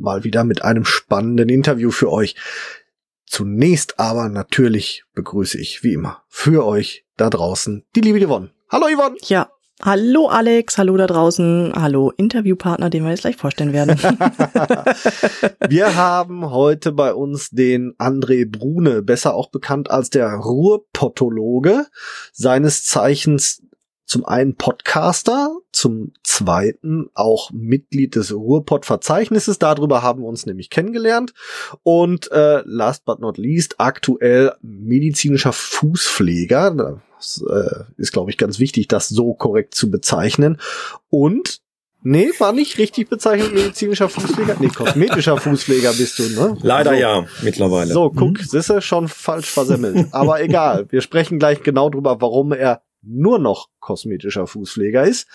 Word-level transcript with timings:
mal 0.00 0.24
wieder 0.24 0.44
mit 0.44 0.62
einem 0.62 0.84
spannenden 0.84 1.48
Interview 1.48 1.90
für 1.90 2.10
euch. 2.10 2.36
Zunächst 3.26 4.00
aber 4.00 4.28
natürlich 4.28 5.04
begrüße 5.14 5.58
ich 5.58 5.84
wie 5.84 5.92
immer 5.92 6.24
für 6.28 6.66
euch 6.66 7.04
da 7.16 7.30
draußen 7.30 7.84
die 7.94 8.00
liebe 8.00 8.26
Yvonne. 8.26 8.50
Hallo 8.70 8.86
Yvonne! 8.86 9.16
Ja, 9.22 9.50
Hallo 9.82 10.28
Alex, 10.28 10.76
hallo 10.76 10.94
da 10.98 11.06
draußen, 11.06 11.72
hallo 11.74 12.12
Interviewpartner, 12.14 12.90
den 12.90 13.02
wir 13.02 13.12
jetzt 13.12 13.22
gleich 13.22 13.36
vorstellen 13.36 13.72
werden. 13.72 13.98
wir 15.70 15.96
haben 15.96 16.50
heute 16.50 16.92
bei 16.92 17.14
uns 17.14 17.48
den 17.48 17.94
André 17.96 18.44
Brune, 18.46 19.00
besser 19.00 19.34
auch 19.34 19.48
bekannt 19.48 19.90
als 19.90 20.10
der 20.10 20.34
Ruhrpottologe, 20.34 21.86
seines 22.30 22.84
Zeichens 22.84 23.62
zum 24.10 24.24
einen 24.24 24.56
Podcaster, 24.56 25.56
zum 25.70 26.10
zweiten 26.24 27.10
auch 27.14 27.52
Mitglied 27.52 28.16
des 28.16 28.34
Ruhrpott-Verzeichnisses. 28.34 29.60
Darüber 29.60 30.02
haben 30.02 30.22
wir 30.22 30.28
uns 30.28 30.46
nämlich 30.46 30.68
kennengelernt. 30.68 31.32
Und 31.84 32.28
äh, 32.32 32.62
last 32.64 33.04
but 33.04 33.20
not 33.20 33.38
least 33.38 33.76
aktuell 33.78 34.52
medizinischer 34.62 35.52
Fußpfleger 35.52 37.00
das 37.16 37.44
äh, 37.48 37.84
ist, 37.98 38.12
glaube 38.12 38.32
ich, 38.32 38.38
ganz 38.38 38.58
wichtig, 38.58 38.88
das 38.88 39.08
so 39.08 39.32
korrekt 39.34 39.74
zu 39.74 39.90
bezeichnen. 39.90 40.58
Und 41.08 41.60
Nee, 42.02 42.30
war 42.38 42.54
nicht 42.54 42.78
richtig 42.78 43.10
bezeichnet 43.10 43.52
medizinischer 43.52 44.08
Fußpfleger. 44.08 44.56
Nee, 44.58 44.68
kosmetischer 44.68 45.36
Fußpfleger 45.36 45.92
bist 45.92 46.18
du, 46.18 46.22
ne? 46.30 46.56
Leider 46.62 46.92
so. 46.92 46.96
ja, 46.96 47.26
mittlerweile. 47.42 47.92
So, 47.92 48.08
guck, 48.08 48.38
mhm. 48.38 48.42
Sisse 48.42 48.80
schon 48.80 49.06
falsch 49.06 49.50
versemmelt. 49.50 50.08
Aber 50.12 50.42
egal, 50.42 50.86
wir 50.88 51.02
sprechen 51.02 51.38
gleich 51.38 51.62
genau 51.62 51.90
drüber, 51.90 52.22
warum 52.22 52.52
er 52.52 52.80
nur 53.02 53.38
noch 53.38 53.68
kosmetischer 53.80 54.46
Fußpfleger 54.46 55.04
ist. 55.04 55.26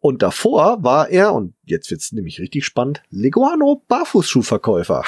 Und 0.00 0.22
davor 0.22 0.82
war 0.82 1.08
er, 1.08 1.32
und 1.32 1.54
jetzt 1.64 1.90
wird's 1.90 2.12
nämlich 2.12 2.38
richtig 2.38 2.66
spannend, 2.66 3.02
Leguano 3.08 3.82
Barfußschuhverkäufer. 3.88 5.02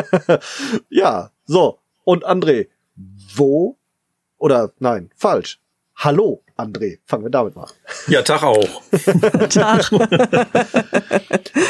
ja, 0.88 1.30
so. 1.44 1.78
Und 2.02 2.26
André, 2.26 2.68
wo 3.36 3.76
oder 4.38 4.72
nein, 4.78 5.10
falsch. 5.14 5.60
Hallo, 5.94 6.42
André. 6.56 6.98
Fangen 7.04 7.24
wir 7.24 7.30
damit 7.30 7.56
mal. 7.56 7.68
Ja, 8.08 8.22
Tag 8.22 8.42
auch. 8.42 8.82
Tag. 9.48 9.90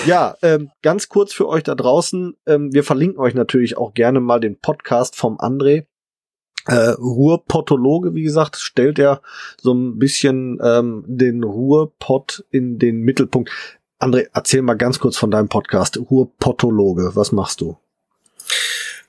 ja, 0.07 0.37
ähm, 0.43 0.71
ganz 0.83 1.09
kurz 1.09 1.33
für 1.33 1.47
euch 1.49 1.63
da 1.63 1.75
draußen. 1.75 2.37
Ähm, 2.47 2.73
wir 2.73 2.83
verlinken 2.83 3.21
euch 3.21 3.35
natürlich 3.35 3.77
auch 3.77 3.95
gerne 3.95 4.21
mal 4.21 4.41
den 4.41 4.59
Podcast 4.59 5.15
vom 5.15 5.39
André. 5.39 5.87
Äh, 6.67 6.91
Ruhrpottologe, 6.99 8.15
wie 8.15 8.23
gesagt, 8.23 8.57
stellt 8.57 8.99
er 8.99 9.23
so 9.61 9.73
ein 9.73 9.99
bisschen 9.99 10.59
ähm, 10.63 11.05
den 11.07 11.45
Ruhrpott 11.45 12.45
in 12.51 12.79
den 12.79 13.01
Mittelpunkt. 13.01 13.51
André, 14.01 14.27
erzähl 14.35 14.63
mal 14.63 14.75
ganz 14.75 14.99
kurz 14.99 15.17
von 15.17 15.31
deinem 15.31 15.49
Podcast. 15.49 15.99
Ruhrpottologe, 15.99 17.13
was 17.15 17.33
machst 17.33 17.61
du? 17.61 17.77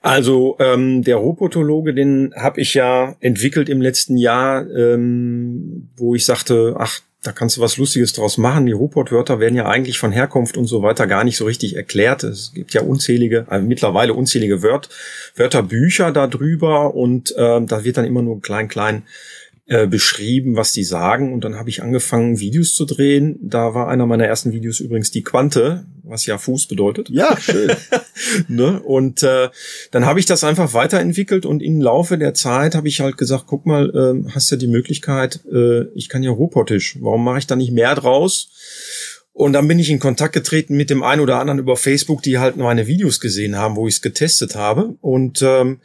Also 0.02 0.56
ähm, 0.60 1.02
der 1.02 1.18
Robotologe, 1.18 1.94
den 1.94 2.34
habe 2.36 2.62
ich 2.62 2.76
ja 2.76 3.16
entwickelt 3.20 3.68
im 3.68 3.82
letzten 3.82 4.16
Jahr, 4.16 4.70
ähm, 4.70 5.90
wo 5.98 6.16
ich 6.16 6.24
sagte, 6.24 6.76
ach, 6.78 7.02
da 7.28 7.34
kannst 7.34 7.58
du 7.58 7.62
was 7.62 7.76
Lustiges 7.76 8.14
draus 8.14 8.38
machen. 8.38 8.66
Die 8.68 8.72
Robotwörter 8.72 9.42
werden 9.42 9.56
ja 9.56 9.66
eigentlich 9.66 10.00
von 10.00 10.14
Herkunft 10.14 10.56
und 10.56 10.66
so 10.66 10.82
weiter 10.82 11.08
gar 11.08 11.26
nicht 11.26 11.36
so 11.36 11.44
richtig 11.44 11.76
erklärt. 11.76 12.24
Es 12.24 12.54
gibt 12.54 12.74
ja 12.74 12.82
unzählige, 12.82 13.46
also 13.50 13.68
mittlerweile 13.68 14.14
unzählige 14.14 14.62
Wört, 14.62 14.88
Wörterbücher 15.36 16.14
darüber 16.14 16.96
und 16.96 17.36
ähm, 17.38 17.68
da 17.68 17.84
wird 17.84 17.98
dann 17.98 18.06
immer 18.06 18.22
nur 18.22 18.42
klein, 18.42 18.70
klein 18.70 19.04
äh, 19.68 19.86
beschrieben, 19.86 20.56
was 20.56 20.72
die 20.72 20.86
sagen. 20.86 21.34
Und 21.34 21.44
dann 21.44 21.56
habe 21.56 21.70
ich 21.70 21.84
angefangen, 21.84 22.40
Videos 22.40 22.74
zu 22.74 22.86
drehen. 22.86 23.38
Da 23.42 23.74
war 23.74 23.90
einer 23.90 24.06
meiner 24.06 24.26
ersten 24.26 24.54
Videos 24.54 24.80
übrigens 24.80 25.12
die 25.12 25.24
Quante, 25.24 25.86
was 26.04 26.26
ja 26.26 26.38
Fuß 26.38 26.68
bedeutet. 26.68 27.10
Ja, 27.10 27.36
schön. 27.38 27.72
ne? 28.48 28.82
Und 28.82 29.24
äh, 29.24 29.50
dann 29.92 30.06
habe 30.06 30.20
ich 30.22 30.26
das 30.26 30.46
einfach 30.46 30.74
weiterentwickelt 30.74 31.46
und 31.46 31.62
im 31.62 31.82
Laufe 31.82 32.18
der 32.18 32.34
Zeit 32.34 32.76
habe 32.76 32.88
ich 32.88 33.02
halt 33.02 33.18
gesagt, 33.18 33.44
guck 33.48 33.66
mal, 33.66 33.90
äh, 34.26 34.32
hast 34.32 34.50
ja 34.52 34.58
die 34.58 34.68
Möglichkeit, 34.68 35.42
äh, 35.52 35.84
ich 35.96 36.08
kann 36.08 36.24
ja 36.24 36.32
robotisch. 36.32 36.98
Warum 37.02 37.26
mache 37.26 37.40
ich 37.40 37.48
da 37.48 37.58
nicht 37.58 37.74
mehr 37.74 37.94
draus? 37.94 38.50
Und 39.38 39.54
dann 39.54 39.68
bin 39.68 39.78
ich 39.78 39.92
in 39.92 40.00
Kontakt 40.00 40.34
getreten 40.34 40.76
mit 40.76 40.90
dem 40.90 41.04
einen 41.04 41.22
oder 41.22 41.40
anderen 41.40 41.60
über 41.60 41.78
Facebook, 41.78 42.24
die 42.24 42.40
halt 42.40 42.58
meine 42.58 42.88
Videos 42.88 43.20
gesehen 43.20 43.56
haben, 43.56 43.76
wo 43.76 43.88
ich 43.88 43.94
es 43.94 44.02
getestet 44.02 44.56
habe. 44.56 44.96
Und 45.00 45.44
ähm, 45.44 45.80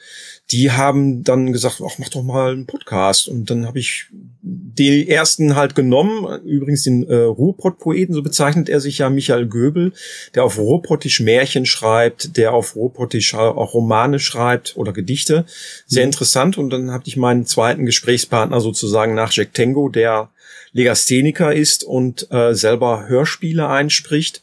die 0.50 0.70
haben 0.70 1.22
dann 1.22 1.52
gesagt, 1.52 1.82
ach, 1.86 1.98
mach 1.98 2.08
doch 2.08 2.22
mal 2.22 2.52
einen 2.52 2.64
Podcast. 2.64 3.28
Und 3.28 3.50
dann 3.50 3.66
habe 3.66 3.78
ich 3.78 4.06
den 4.40 5.06
ersten 5.06 5.54
halt 5.54 5.74
genommen, 5.74 6.40
übrigens 6.46 6.84
den 6.84 7.06
äh, 7.06 7.14
Ruhrpott-Poeten, 7.14 8.14
so 8.14 8.22
bezeichnet 8.22 8.70
er 8.70 8.80
sich 8.80 8.96
ja, 8.96 9.10
Michael 9.10 9.46
Göbel, 9.48 9.92
der 10.34 10.44
auf 10.44 10.56
Ruhrpottisch 10.56 11.20
Märchen 11.20 11.66
schreibt, 11.66 12.38
der 12.38 12.54
auf 12.54 12.74
Ruhrpottisch 12.74 13.34
auch 13.34 13.74
Romane 13.74 14.18
schreibt 14.18 14.78
oder 14.78 14.94
Gedichte. 14.94 15.44
Sehr 15.86 16.04
mhm. 16.04 16.08
interessant. 16.08 16.56
Und 16.56 16.70
dann 16.70 16.90
habe 16.90 17.04
ich 17.04 17.18
meinen 17.18 17.44
zweiten 17.44 17.84
Gesprächspartner 17.84 18.62
sozusagen 18.62 19.14
nach 19.14 19.30
Jack 19.30 19.52
Tango, 19.52 19.90
der 19.90 20.30
Legastheniker 20.72 21.54
ist 21.54 21.84
und 21.84 22.30
äh, 22.30 22.54
selber 22.54 23.06
Hörspiele 23.08 23.68
einspricht. 23.68 24.42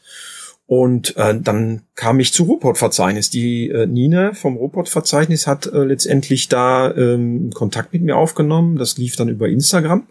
Und 0.66 1.16
äh, 1.16 1.34
dann 1.36 1.82
kam 1.96 2.20
ich 2.20 2.32
zu 2.32 2.44
Ruhrpott-Verzeichnis. 2.44 3.28
Die 3.28 3.68
äh, 3.70 3.86
Nina 3.86 4.34
vom 4.34 4.56
Ruhrpott-Verzeichnis 4.56 5.48
hat 5.48 5.66
äh, 5.66 5.82
letztendlich 5.82 6.48
da 6.48 6.94
ähm, 6.94 7.50
Kontakt 7.52 7.92
mit 7.92 8.02
mir 8.02 8.16
aufgenommen. 8.16 8.76
Das 8.76 8.96
lief 8.96 9.16
dann 9.16 9.28
über 9.28 9.48
Instagram. 9.48 10.06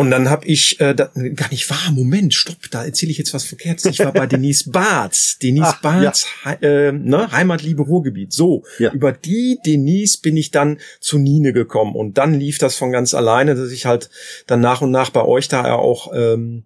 Und 0.00 0.10
dann 0.10 0.30
habe 0.30 0.46
ich 0.46 0.80
äh, 0.80 0.94
da, 0.94 1.10
gar 1.34 1.50
nicht 1.50 1.68
wahr, 1.68 1.92
Moment, 1.92 2.32
stopp, 2.32 2.56
da 2.70 2.86
erzähle 2.86 3.12
ich 3.12 3.18
jetzt 3.18 3.34
was 3.34 3.44
Verkehrtes. 3.44 3.84
Ich 3.84 3.98
war 3.98 4.14
bei 4.14 4.26
Denise 4.26 4.70
Barth. 4.70 5.42
Denise 5.42 5.66
Ach, 5.66 5.82
Barth, 5.82 6.24
ja. 6.42 6.52
äh, 6.62 6.90
ne, 6.90 7.30
Heimatliebe 7.30 7.82
Ruhrgebiet. 7.82 8.32
So, 8.32 8.64
ja. 8.78 8.92
über 8.92 9.12
die 9.12 9.58
Denise 9.66 10.18
bin 10.22 10.38
ich 10.38 10.52
dann 10.52 10.78
zu 11.00 11.18
Nine 11.18 11.52
gekommen. 11.52 11.94
Und 11.94 12.16
dann 12.16 12.32
lief 12.32 12.56
das 12.56 12.76
von 12.76 12.92
ganz 12.92 13.12
alleine, 13.12 13.54
dass 13.54 13.70
ich 13.72 13.84
halt 13.84 14.08
dann 14.46 14.62
nach 14.62 14.80
und 14.80 14.90
nach 14.90 15.10
bei 15.10 15.22
euch 15.22 15.48
da 15.48 15.66
ja 15.66 15.74
auch 15.74 16.10
ähm, 16.14 16.64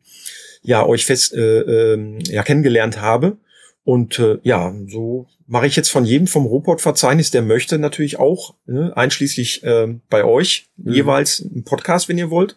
ja 0.62 0.86
euch 0.86 1.04
fest 1.04 1.34
äh, 1.34 1.94
äh, 1.94 2.18
ja 2.28 2.44
kennengelernt 2.44 3.00
habe. 3.00 3.38
Und 3.82 4.20
äh, 4.20 4.38
ja, 4.44 4.72
so 4.86 5.26
mache 5.48 5.66
ich 5.66 5.74
jetzt 5.74 5.88
von 5.88 6.04
jedem 6.04 6.28
vom 6.28 6.46
Robot-Verzeichnis, 6.46 7.32
der 7.32 7.42
möchte, 7.42 7.80
natürlich 7.80 8.20
auch, 8.20 8.54
ne, 8.66 8.96
einschließlich 8.96 9.64
äh, 9.64 9.88
bei 10.08 10.24
euch, 10.24 10.68
mhm. 10.76 10.92
jeweils 10.92 11.42
einen 11.42 11.64
Podcast, 11.64 12.08
wenn 12.08 12.16
ihr 12.16 12.30
wollt. 12.30 12.54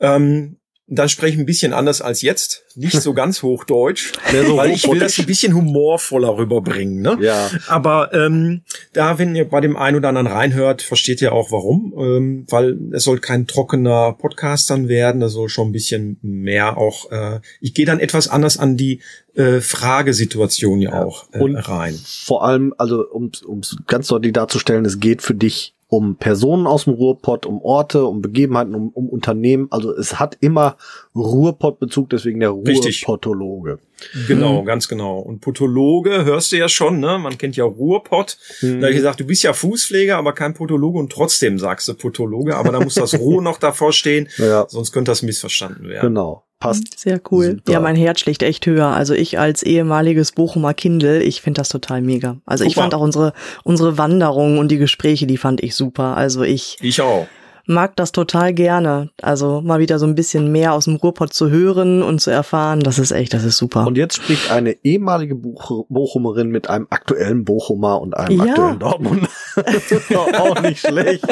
Ähm, 0.00 0.58
dann 0.86 1.08
spreche 1.08 1.34
ich 1.34 1.38
ein 1.40 1.46
bisschen 1.46 1.72
anders 1.72 2.02
als 2.02 2.20
jetzt, 2.20 2.64
nicht 2.74 3.00
so 3.00 3.14
ganz 3.14 3.42
hochdeutsch, 3.42 4.12
so 4.30 4.56
weil 4.56 4.70
ich 4.70 4.86
will 4.88 4.98
das 4.98 5.18
ein 5.18 5.26
bisschen 5.26 5.54
humorvoller 5.54 6.36
rüberbringen. 6.36 7.00
Ne? 7.00 7.16
Ja. 7.20 7.50
Aber 7.68 8.12
ähm, 8.12 8.62
da, 8.92 9.18
wenn 9.18 9.34
ihr 9.34 9.48
bei 9.48 9.60
dem 9.60 9.76
einen 9.76 9.96
oder 9.96 10.10
anderen 10.10 10.26
reinhört, 10.26 10.82
versteht 10.82 11.22
ihr 11.22 11.32
auch 11.32 11.50
warum, 11.50 11.94
ähm, 11.96 12.46
weil 12.50 12.78
es 12.92 13.04
soll 13.04 13.18
kein 13.18 13.46
trockener 13.46 14.12
Podcast 14.12 14.68
dann 14.68 14.88
werden, 14.88 15.20
da 15.20 15.28
soll 15.28 15.48
schon 15.48 15.68
ein 15.68 15.72
bisschen 15.72 16.18
mehr 16.20 16.76
auch. 16.76 17.10
Äh, 17.10 17.40
ich 17.60 17.72
gehe 17.72 17.86
dann 17.86 18.00
etwas 18.00 18.28
anders 18.28 18.58
an 18.58 18.76
die 18.76 19.00
äh, 19.34 19.60
Fragesituation 19.60 20.80
ja, 20.80 20.90
ja 20.90 21.04
auch 21.04 21.26
äh, 21.32 21.40
rein. 21.42 21.98
Vor 22.04 22.44
allem, 22.44 22.74
also 22.76 23.08
um 23.08 23.30
es 23.60 23.76
ganz 23.86 24.08
deutlich 24.08 24.34
darzustellen, 24.34 24.84
es 24.84 25.00
geht 25.00 25.22
für 25.22 25.34
dich 25.34 25.73
um 25.96 26.16
Personen 26.16 26.66
aus 26.66 26.84
dem 26.84 26.94
Ruhrpott, 26.94 27.46
um 27.46 27.62
Orte, 27.62 28.04
um 28.04 28.20
Begebenheiten, 28.20 28.74
um, 28.74 28.88
um 28.88 29.08
Unternehmen. 29.08 29.68
Also 29.70 29.94
es 29.96 30.18
hat 30.18 30.36
immer 30.40 30.76
Ruhrpott-Bezug, 31.14 32.10
deswegen 32.10 32.40
der 32.40 32.50
Ruhrpottologe. 32.50 33.78
Genau, 34.26 34.62
mhm. 34.62 34.66
ganz 34.66 34.88
genau. 34.88 35.20
Und 35.20 35.40
Potologe 35.40 36.24
hörst 36.24 36.50
du 36.50 36.56
ja 36.56 36.68
schon, 36.68 36.98
ne? 36.98 37.18
Man 37.18 37.38
kennt 37.38 37.54
ja 37.56 37.64
Ruhrpott. 37.64 38.38
Mhm. 38.60 38.80
Da 38.80 38.86
habe 38.86 38.90
ich 38.90 38.96
gesagt, 38.96 39.20
du 39.20 39.24
bist 39.24 39.44
ja 39.44 39.52
Fußpfleger, 39.52 40.16
aber 40.16 40.32
kein 40.32 40.54
Potologe 40.54 40.98
und 40.98 41.12
trotzdem 41.12 41.60
sagst 41.60 41.86
du 41.86 41.94
Potologe, 41.94 42.56
aber 42.56 42.72
da 42.72 42.80
muss 42.80 42.94
das 42.94 43.14
Ruhr 43.18 43.40
noch 43.40 43.58
davor 43.58 43.92
stehen, 43.92 44.28
ja. 44.38 44.66
sonst 44.68 44.90
könnte 44.90 45.12
das 45.12 45.22
missverstanden 45.22 45.88
werden. 45.88 46.08
Genau 46.08 46.42
passt. 46.58 46.98
Sehr 46.98 47.20
cool. 47.30 47.56
Super. 47.56 47.72
Ja, 47.72 47.80
mein 47.80 47.96
Herz 47.96 48.20
schlägt 48.20 48.42
echt 48.42 48.66
höher. 48.66 48.86
Also 48.86 49.14
ich 49.14 49.38
als 49.38 49.62
ehemaliges 49.62 50.32
Bochumer 50.32 50.74
Kindle, 50.74 51.22
ich 51.22 51.42
finde 51.42 51.60
das 51.60 51.68
total 51.68 52.02
mega. 52.02 52.38
Also 52.46 52.64
super. 52.64 52.68
ich 52.68 52.74
fand 52.74 52.94
auch 52.94 53.00
unsere, 53.00 53.32
unsere 53.62 53.98
Wanderungen 53.98 54.58
und 54.58 54.68
die 54.68 54.78
Gespräche, 54.78 55.26
die 55.26 55.36
fand 55.36 55.62
ich 55.62 55.74
super. 55.74 56.16
Also 56.16 56.42
ich. 56.42 56.76
Ich 56.80 57.00
auch 57.00 57.26
mag 57.66 57.96
das 57.96 58.12
total 58.12 58.52
gerne. 58.54 59.10
Also 59.22 59.60
mal 59.60 59.78
wieder 59.78 59.98
so 59.98 60.06
ein 60.06 60.14
bisschen 60.14 60.52
mehr 60.52 60.72
aus 60.74 60.84
dem 60.84 60.96
Ruhrpott 60.96 61.32
zu 61.32 61.50
hören 61.50 62.02
und 62.02 62.20
zu 62.20 62.30
erfahren, 62.30 62.80
das 62.80 62.98
ist 62.98 63.10
echt, 63.12 63.32
das 63.34 63.44
ist 63.44 63.56
super. 63.56 63.86
Und 63.86 63.96
jetzt 63.96 64.16
spricht 64.16 64.50
eine 64.50 64.76
ehemalige 64.84 65.34
Buch 65.34 65.86
Bochumerin 65.88 66.48
mit 66.50 66.68
einem 66.68 66.86
aktuellen 66.90 67.44
Bochumer 67.44 68.00
und 68.00 68.16
einem 68.16 68.38
Ja. 68.38 68.44
aktuellen 68.52 68.78
Dortmund. 68.78 69.28
Das 69.56 69.92
ist 69.92 70.10
doch 70.12 70.32
auch 70.34 70.60
nicht 70.62 70.80
schlecht. 70.84 71.24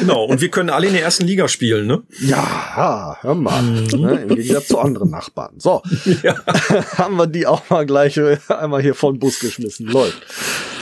Genau, 0.00 0.24
und 0.24 0.40
wir 0.40 0.48
können 0.48 0.70
alle 0.70 0.86
in 0.86 0.94
der 0.94 1.02
ersten 1.02 1.24
Liga 1.26 1.48
spielen, 1.48 1.86
ne? 1.86 2.02
Ja, 2.20 3.18
hör 3.20 3.34
mal. 3.34 3.62
Ne, 3.62 4.22
Im 4.22 4.28
Gegensatz 4.36 4.68
zu 4.68 4.78
anderen 4.78 5.10
Nachbarn. 5.10 5.52
So, 5.58 5.82
Ja. 6.22 6.34
haben 6.98 7.16
wir 7.16 7.26
die 7.26 7.46
auch 7.46 7.68
mal 7.68 7.84
gleich 7.84 8.16
äh, 8.16 8.38
einmal 8.48 8.80
hier 8.80 8.94
von 8.94 9.18
Bus 9.18 9.38
geschmissen. 9.40 9.86
Läuft. 9.86 10.22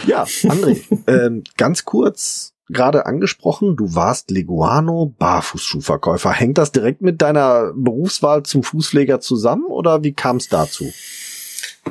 Ja, 0.07 0.23
André, 0.23 0.79
ähm, 1.09 1.43
ganz 1.57 1.85
kurz, 1.85 2.52
gerade 2.73 3.07
angesprochen, 3.07 3.77
du 3.77 3.95
warst 3.95 4.31
Leguano 4.31 5.15
Barfußschuhverkäufer. 5.19 6.33
Hängt 6.33 6.59
das 6.59 6.73
direkt 6.73 7.03
mit 7.03 7.23
deiner 7.23 7.73
Berufswahl 7.75 8.43
zum 8.43 8.63
Fußpfleger 8.63 9.21
zusammen 9.21 9.67
oder 9.67 10.03
wie 10.03 10.13
kam 10.13 10.37
es 10.37 10.49
dazu? 10.49 10.87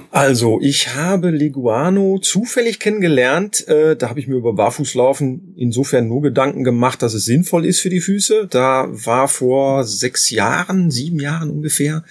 Also, 0.09 0.59
ich 0.61 0.95
habe 0.95 1.31
Leguano 1.31 2.19
zufällig 2.19 2.79
kennengelernt. 2.79 3.67
Äh, 3.67 3.95
da 3.95 4.09
habe 4.09 4.19
ich 4.19 4.27
mir 4.27 4.35
über 4.35 4.53
Barfußlaufen 4.53 5.53
insofern 5.57 6.07
nur 6.07 6.21
Gedanken 6.21 6.63
gemacht, 6.63 7.01
dass 7.01 7.13
es 7.13 7.25
sinnvoll 7.25 7.65
ist 7.65 7.81
für 7.81 7.89
die 7.89 8.01
Füße. 8.01 8.47
Da 8.49 8.87
war 8.89 9.27
vor 9.27 9.83
sechs 9.83 10.29
Jahren, 10.29 10.91
sieben 10.91 11.19
Jahren 11.19 11.49
ungefähr. 11.49 12.03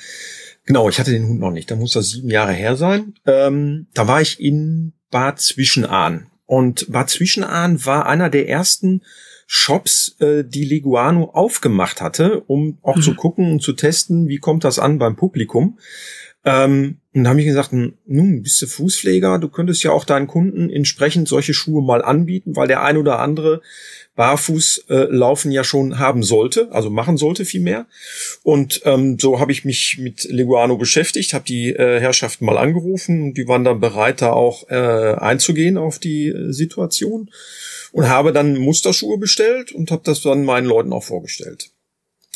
Genau, 0.64 0.88
ich 0.88 0.98
hatte 0.98 1.10
den 1.10 1.26
Hund 1.26 1.40
noch 1.40 1.50
nicht. 1.50 1.70
Da 1.70 1.76
muss 1.76 1.94
das 1.94 2.10
sieben 2.10 2.30
Jahre 2.30 2.52
her 2.52 2.76
sein. 2.76 3.14
Ähm, 3.26 3.86
da 3.94 4.06
war 4.06 4.20
ich 4.20 4.40
in 4.40 4.92
Bad 5.10 5.40
Zwischenahn. 5.40 6.29
Und 6.50 6.90
Bad 6.90 7.08
Zwischenahn 7.08 7.86
war 7.86 8.06
einer 8.06 8.28
der 8.28 8.48
ersten 8.48 9.02
Shops, 9.46 10.16
äh, 10.18 10.42
die 10.42 10.64
Leguano 10.64 11.30
aufgemacht 11.32 12.00
hatte, 12.00 12.40
um 12.40 12.78
auch 12.82 12.98
zu 12.98 13.14
gucken 13.14 13.52
und 13.52 13.62
zu 13.62 13.72
testen, 13.72 14.26
wie 14.26 14.38
kommt 14.38 14.64
das 14.64 14.80
an 14.80 14.98
beim 14.98 15.14
Publikum. 15.14 15.78
Ähm, 16.44 16.98
und 17.12 17.24
da 17.24 17.30
habe 17.30 17.40
ich 17.40 17.46
gesagt, 17.46 17.72
hm, 17.72 17.94
nun, 18.06 18.42
bist 18.42 18.62
du 18.62 18.66
Fußpfleger, 18.66 19.38
du 19.38 19.48
könntest 19.48 19.82
ja 19.82 19.90
auch 19.90 20.04
deinen 20.04 20.26
Kunden 20.26 20.70
entsprechend 20.70 21.28
solche 21.28 21.54
Schuhe 21.54 21.82
mal 21.82 22.02
anbieten, 22.02 22.54
weil 22.54 22.68
der 22.68 22.82
ein 22.82 22.96
oder 22.96 23.18
andere 23.18 23.62
barfuß 24.14 24.84
äh, 24.88 25.06
laufen 25.10 25.50
ja 25.50 25.64
schon 25.64 25.98
haben 25.98 26.22
sollte, 26.22 26.70
also 26.72 26.88
machen 26.88 27.16
sollte 27.16 27.44
vielmehr. 27.44 27.86
Und 28.42 28.82
ähm, 28.84 29.18
so 29.18 29.40
habe 29.40 29.52
ich 29.52 29.64
mich 29.64 29.98
mit 29.98 30.24
Leguano 30.24 30.76
beschäftigt, 30.76 31.34
habe 31.34 31.44
die 31.44 31.70
äh, 31.70 32.00
Herrschaften 32.00 32.44
mal 32.44 32.58
angerufen 32.58 33.22
und 33.22 33.34
die 33.34 33.48
waren 33.48 33.64
dann 33.64 33.80
bereit, 33.80 34.22
da 34.22 34.32
auch 34.32 34.68
äh, 34.70 34.74
einzugehen 34.74 35.76
auf 35.76 35.98
die 35.98 36.28
äh, 36.28 36.52
Situation 36.52 37.30
und 37.92 38.08
habe 38.08 38.32
dann 38.32 38.56
Musterschuhe 38.56 39.18
bestellt 39.18 39.72
und 39.72 39.90
habe 39.90 40.02
das 40.04 40.22
dann 40.22 40.44
meinen 40.44 40.66
Leuten 40.66 40.92
auch 40.92 41.04
vorgestellt. 41.04 41.70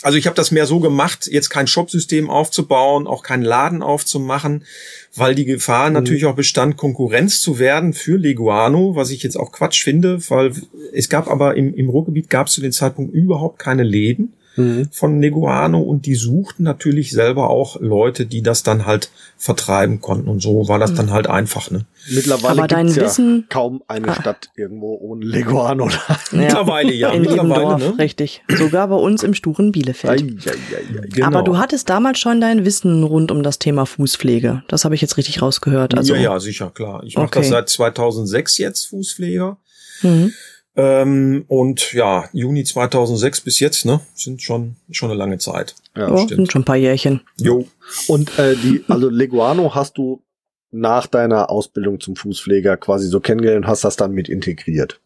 Also 0.03 0.19
ich 0.19 0.27
habe 0.27 0.37
das 0.37 0.51
mehr 0.51 0.67
so 0.67 0.81
gemacht, 0.81 1.29
jetzt 1.31 1.51
kein 1.51 1.67
Shopsystem 1.67 2.29
aufzubauen, 2.29 3.07
auch 3.07 3.23
keinen 3.23 3.43
Laden 3.43 3.83
aufzumachen, 3.83 4.65
weil 5.15 5.35
die 5.35 5.45
Gefahr 5.45 5.89
natürlich 5.91 6.27
auch 6.27 6.35
bestand, 6.35 6.77
Konkurrenz 6.77 7.41
zu 7.41 7.59
werden 7.59 7.95
für 7.95 8.17
Leguano, 8.17 8.97
was 8.97 9.11
ich 9.11 9.23
jetzt 9.23 9.37
auch 9.37 9.53
Quatsch 9.53 9.85
finde, 9.85 10.19
weil 10.29 10.53
es 10.93 11.09
gab 11.09 11.29
aber 11.29 11.57
im, 11.57 11.75
im 11.75 11.89
Ruhrgebiet 11.89 12.29
gab 12.29 12.49
es 12.49 12.55
zu 12.55 12.61
dem 12.61 12.73
Zeitpunkt 12.73 13.15
überhaupt 13.15 13.59
keine 13.59 13.85
Läden 13.85 14.35
von 14.93 15.21
Leguano 15.21 15.81
und 15.81 16.07
die 16.07 16.15
suchten 16.15 16.63
natürlich 16.63 17.11
selber 17.11 17.51
auch 17.51 17.81
Leute, 17.81 18.25
die 18.27 18.41
das 18.43 18.63
dann 18.63 18.87
halt 18.87 19.11
vertreiben 19.37 20.01
konnten 20.01 20.29
und 20.29 20.41
so 20.41 20.69
war 20.69 20.79
das 20.79 20.95
dann 20.95 21.11
halt 21.11 21.27
einfach, 21.27 21.71
ne? 21.73 21.87
Mittlerweile 22.09 22.59
Aber 22.61 22.69
dein 22.69 22.87
gibt's 22.87 22.97
ja 22.97 23.05
Wissen- 23.05 23.47
kaum 23.49 23.83
eine 23.89 24.09
Ah. 24.09 24.15
Stadt 24.21 24.51
irgendwo 24.57 24.95
ohne 25.01 25.25
Leguano. 25.25 25.89
Mittlerweile 26.33 26.93
ja, 26.93 27.11
In 27.11 27.25
jedem 27.25 27.49
mittlerweile, 27.49 27.63
Dorf, 27.81 27.97
ne? 27.97 27.99
richtig. 27.99 28.43
Sogar 28.49 28.87
bei 28.89 28.95
uns 28.97 29.23
im 29.25 29.35
sturen 29.35 29.73
Bielefeld. 29.73 30.23
Eieieiei. 30.23 31.09
Genau. 31.09 31.27
Aber 31.27 31.43
du 31.43 31.59
hattest 31.59 31.89
damals 31.89 32.19
schon 32.21 32.41
dein 32.41 32.65
Wissen 32.65 33.03
rund 33.05 33.33
um 33.33 33.43
das 33.43 33.59
Thema 33.59 33.87
Fußpflege. 33.87 34.63
Das 34.69 34.85
habe 34.85 34.95
ich 34.95 35.01
jetzt 35.01 35.17
richtig 35.17 35.43
rausgehört. 35.43 35.97
Also, 35.97 36.15
ja, 36.15 36.21
ja, 36.21 36.41
sicher, 36.41 36.71
klar. 36.71 37.03
Ich 37.05 37.17
mache 37.17 37.27
Okay. 37.27 37.41
das 37.41 37.49
seit 37.49 37.69
2006 37.71 38.59
jetzt, 38.59 38.85
Fußpfleger. 38.85 39.57
Mhm. 40.03 40.33
Ähm, 40.77 41.45
und 41.49 41.93
ja, 41.93 42.25
Juni 42.33 42.65
2006 42.65 43.43
bis 43.43 43.61
jetzt, 43.61 43.85
ne, 43.85 44.01
sind 44.15 44.43
schon 44.43 44.77
schon 44.91 45.11
eine 45.11 45.19
lange 45.19 45.39
Zeit. 45.39 45.77
Ja, 45.97 46.09
Ja, 46.09 46.17
stimmt. 46.19 46.31
sind 46.31 46.53
schon 46.53 46.63
ein 46.63 46.65
paar 46.65 46.77
Jährchen. 46.77 47.21
Jo. 47.37 47.67
Und 48.09 48.37
äh, 48.39 48.57
die, 48.57 48.85
also 48.89 49.09
Leguano 49.09 49.75
hast 49.75 49.97
du 49.99 50.21
nach 50.73 51.07
deiner 51.07 51.51
Ausbildung 51.51 52.01
zum 52.01 52.17
Fußpfleger 52.17 52.77
quasi 52.77 53.07
so 53.07 53.21
kennengelernt 53.21 53.65
und 53.65 53.71
hast 53.71 53.85
das 53.85 53.95
dann 53.97 54.11
mit 54.13 54.29
integriert. 54.29 55.01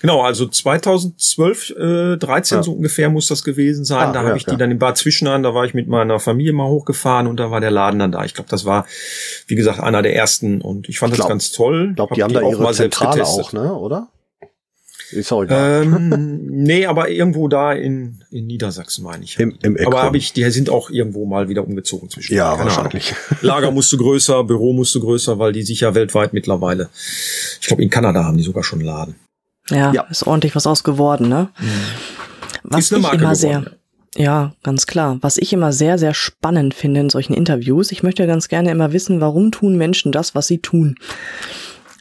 Genau, 0.00 0.22
also 0.22 0.46
2012, 0.48 1.70
äh, 1.70 2.16
13 2.16 2.58
Ja. 2.58 2.62
so 2.64 2.72
ungefähr 2.72 3.08
muss 3.10 3.28
das 3.28 3.44
gewesen 3.44 3.84
sein. 3.84 4.08
Ah, 4.08 4.12
da 4.12 4.22
ja, 4.22 4.28
habe 4.28 4.36
ich 4.36 4.44
die 4.44 4.50
ja. 4.52 4.56
dann 4.56 4.72
im 4.72 4.78
Bad 4.80 4.96
Zwischenahn, 4.96 5.44
da 5.44 5.54
war 5.54 5.64
ich 5.64 5.74
mit 5.74 5.86
meiner 5.86 6.18
Familie 6.18 6.52
mal 6.52 6.66
hochgefahren 6.68 7.28
und 7.28 7.36
da 7.38 7.52
war 7.52 7.60
der 7.60 7.70
Laden 7.70 8.00
dann 8.00 8.10
da. 8.10 8.24
Ich 8.24 8.34
glaube, 8.34 8.50
das 8.50 8.64
war, 8.64 8.86
wie 9.46 9.54
gesagt, 9.54 9.78
einer 9.78 10.02
der 10.02 10.16
ersten 10.16 10.60
und 10.60 10.88
ich 10.88 10.98
fand 10.98 11.12
das 11.12 11.18
Glaub- 11.18 11.28
ganz 11.28 11.52
toll. 11.52 11.88
Ich 11.90 11.96
glaube, 11.96 12.10
Hab 12.10 12.16
die 12.16 12.22
haben 12.24 12.32
da 12.34 12.40
auch 12.42 12.50
ihre 12.50 12.72
Zentrale 12.72 13.22
auch, 13.24 13.36
getestet. 13.36 13.52
ne, 13.60 13.72
oder? 13.74 14.08
Ist 15.12 15.32
auch 15.32 15.42
egal. 15.44 15.84
Ähm, 15.84 16.40
nee, 16.50 16.84
aber 16.86 17.08
irgendwo 17.10 17.48
da 17.48 17.72
in, 17.72 18.22
in 18.30 18.46
Niedersachsen 18.46 19.04
meine 19.04 19.24
ich. 19.24 19.38
Im- 19.38 19.56
im 19.62 19.76
aber 19.86 20.02
habe 20.02 20.16
ich, 20.18 20.32
die 20.32 20.44
sind 20.50 20.68
auch 20.70 20.90
irgendwo 20.90 21.24
mal 21.26 21.48
wieder 21.48 21.64
umgezogen 21.66 22.10
zwischen. 22.10 22.34
ja, 22.34 22.50
Keine 22.56 22.70
Ahnung. 22.70 22.76
wahrscheinlich. 22.84 23.14
Lager 23.40 23.70
musste 23.70 23.96
größer, 23.96 24.44
Büro 24.44 24.72
musste 24.72 25.00
größer, 25.00 25.38
weil 25.38 25.52
die 25.52 25.62
sich 25.62 25.80
ja 25.80 25.94
weltweit 25.94 26.32
mittlerweile. 26.32 26.88
Ich 27.60 27.66
glaube, 27.66 27.82
in 27.82 27.90
Kanada 27.90 28.24
haben 28.24 28.36
die 28.36 28.42
sogar 28.42 28.62
schon 28.64 28.80
einen 28.80 28.86
Laden. 28.88 29.14
Ja, 29.70 29.92
Ja. 29.92 30.02
ist 30.10 30.26
ordentlich 30.26 30.54
was 30.56 30.66
aus 30.66 30.82
geworden, 30.84 31.28
ne? 31.28 31.48
Was 32.64 32.80
Ist 32.86 32.92
eine 32.92 32.98
ich 33.00 33.02
Marke 33.02 33.16
immer 33.24 33.32
geworden, 33.34 33.64
sehr, 34.16 34.24
ja, 34.24 34.52
ganz 34.62 34.86
klar. 34.86 35.18
Was 35.20 35.36
ich 35.38 35.52
immer 35.52 35.72
sehr, 35.72 35.96
sehr 35.98 36.12
spannend 36.14 36.74
finde 36.74 37.00
in 37.00 37.10
solchen 37.10 37.34
Interviews, 37.34 37.92
ich 37.92 38.02
möchte 38.02 38.26
ganz 38.26 38.48
gerne 38.48 38.70
immer 38.70 38.92
wissen, 38.92 39.20
warum 39.20 39.52
tun 39.52 39.76
Menschen 39.76 40.10
das, 40.12 40.34
was 40.34 40.46
sie 40.46 40.58
tun. 40.58 40.96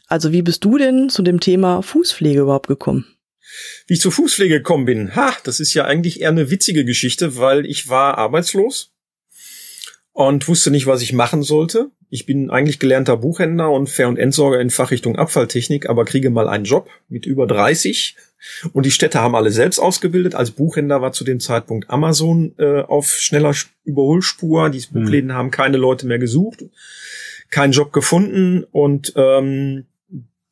Also 0.07 0.31
wie 0.31 0.41
bist 0.41 0.63
du 0.65 0.77
denn 0.77 1.09
zu 1.09 1.21
dem 1.21 1.39
Thema 1.39 1.81
Fußpflege 1.81 2.41
überhaupt 2.41 2.67
gekommen? 2.67 3.05
Wie 3.87 3.93
ich 3.93 4.01
zur 4.01 4.11
Fußpflege 4.11 4.55
gekommen 4.57 4.85
bin, 4.85 5.15
ha, 5.15 5.33
das 5.43 5.59
ist 5.59 5.73
ja 5.73 5.85
eigentlich 5.85 6.21
eher 6.21 6.29
eine 6.29 6.49
witzige 6.49 6.85
Geschichte, 6.85 7.37
weil 7.37 7.65
ich 7.65 7.87
war 7.89 8.17
arbeitslos 8.17 8.93
und 10.13 10.47
wusste 10.47 10.71
nicht, 10.71 10.85
was 10.87 11.01
ich 11.01 11.13
machen 11.13 11.43
sollte. 11.43 11.91
Ich 12.09 12.25
bin 12.25 12.49
eigentlich 12.49 12.79
gelernter 12.79 13.17
Buchhändler 13.17 13.69
und 13.71 13.89
Fair- 13.89 14.07
und 14.07 14.17
Entsorger 14.17 14.61
in 14.61 14.69
Fachrichtung 14.69 15.17
Abfalltechnik, 15.17 15.89
aber 15.89 16.05
kriege 16.05 16.29
mal 16.29 16.47
einen 16.47 16.63
Job 16.63 16.89
mit 17.09 17.25
über 17.25 17.47
30 17.47 18.15
und 18.71 18.85
die 18.85 18.91
Städte 18.91 19.19
haben 19.19 19.35
alle 19.35 19.51
selbst 19.51 19.79
ausgebildet. 19.79 20.33
Als 20.35 20.51
Buchhändler 20.51 21.01
war 21.01 21.11
zu 21.11 21.23
dem 21.25 21.39
Zeitpunkt 21.41 21.89
Amazon 21.89 22.53
äh, 22.59 22.81
auf 22.81 23.09
schneller 23.09 23.51
Sch- 23.51 23.67
Überholspur. 23.83 24.69
Die 24.69 24.83
Buchläden 24.91 25.33
haben 25.33 25.51
keine 25.51 25.77
Leute 25.77 26.07
mehr 26.07 26.19
gesucht, 26.19 26.63
keinen 27.49 27.73
Job 27.73 27.91
gefunden 27.91 28.63
und 28.71 29.11
ähm, 29.17 29.85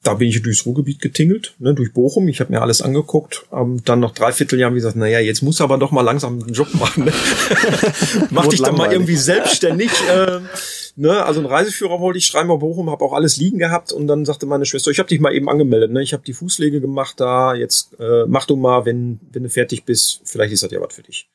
da 0.05 0.13
bin 0.13 0.29
ich 0.29 0.41
durchs 0.41 0.65
Ruhrgebiet 0.65 1.01
getingelt, 1.01 1.55
ne, 1.57 1.73
durch 1.73 1.91
Bochum. 1.91 2.27
Ich 2.27 2.39
habe 2.39 2.53
mir 2.53 2.61
alles 2.61 2.81
angeguckt. 2.81 3.45
Ähm, 3.51 3.81
dann 3.85 3.99
noch 3.99 4.13
dreiviertel 4.13 4.59
Jahr 4.59 4.71
gesagt, 4.71 4.95
naja, 4.95 5.19
jetzt 5.19 5.41
muss 5.41 5.61
aber 5.61 5.77
doch 5.77 5.91
mal 5.91 6.01
langsam 6.01 6.43
einen 6.43 6.53
Job 6.53 6.73
machen. 6.75 7.05
Ne? 7.05 7.13
Mach 8.29 8.47
dich 8.47 8.61
doch 8.61 8.77
mal 8.77 8.91
irgendwie 8.91 9.15
selbstständig. 9.15 9.91
Äh, 10.05 10.39
ne? 10.95 11.25
Also 11.25 11.39
einen 11.39 11.49
Reiseführer 11.49 11.99
wollte 11.99 12.19
ich 12.19 12.25
schreiben 12.25 12.51
auf 12.51 12.59
Bochum, 12.59 12.91
habe 12.91 13.03
auch 13.03 13.13
alles 13.13 13.37
liegen 13.37 13.57
gehabt. 13.57 13.91
Und 13.91 14.07
dann 14.07 14.23
sagte 14.23 14.45
meine 14.45 14.65
Schwester, 14.65 14.91
ich 14.91 14.99
habe 14.99 15.09
dich 15.09 15.19
mal 15.19 15.33
eben 15.33 15.49
angemeldet. 15.49 15.91
Ne? 15.91 16.03
Ich 16.03 16.13
habe 16.13 16.23
die 16.23 16.33
Fußpflege 16.33 16.79
gemacht 16.79 17.19
da. 17.19 17.55
Jetzt 17.55 17.99
äh, 17.99 18.25
mach 18.27 18.45
du 18.45 18.55
mal, 18.55 18.85
wenn, 18.85 19.19
wenn 19.31 19.43
du 19.43 19.49
fertig 19.49 19.83
bist. 19.83 20.21
Vielleicht 20.25 20.53
ist 20.53 20.63
das 20.63 20.71
ja 20.71 20.79
was 20.79 20.93
für 20.93 21.01
dich. 21.01 21.27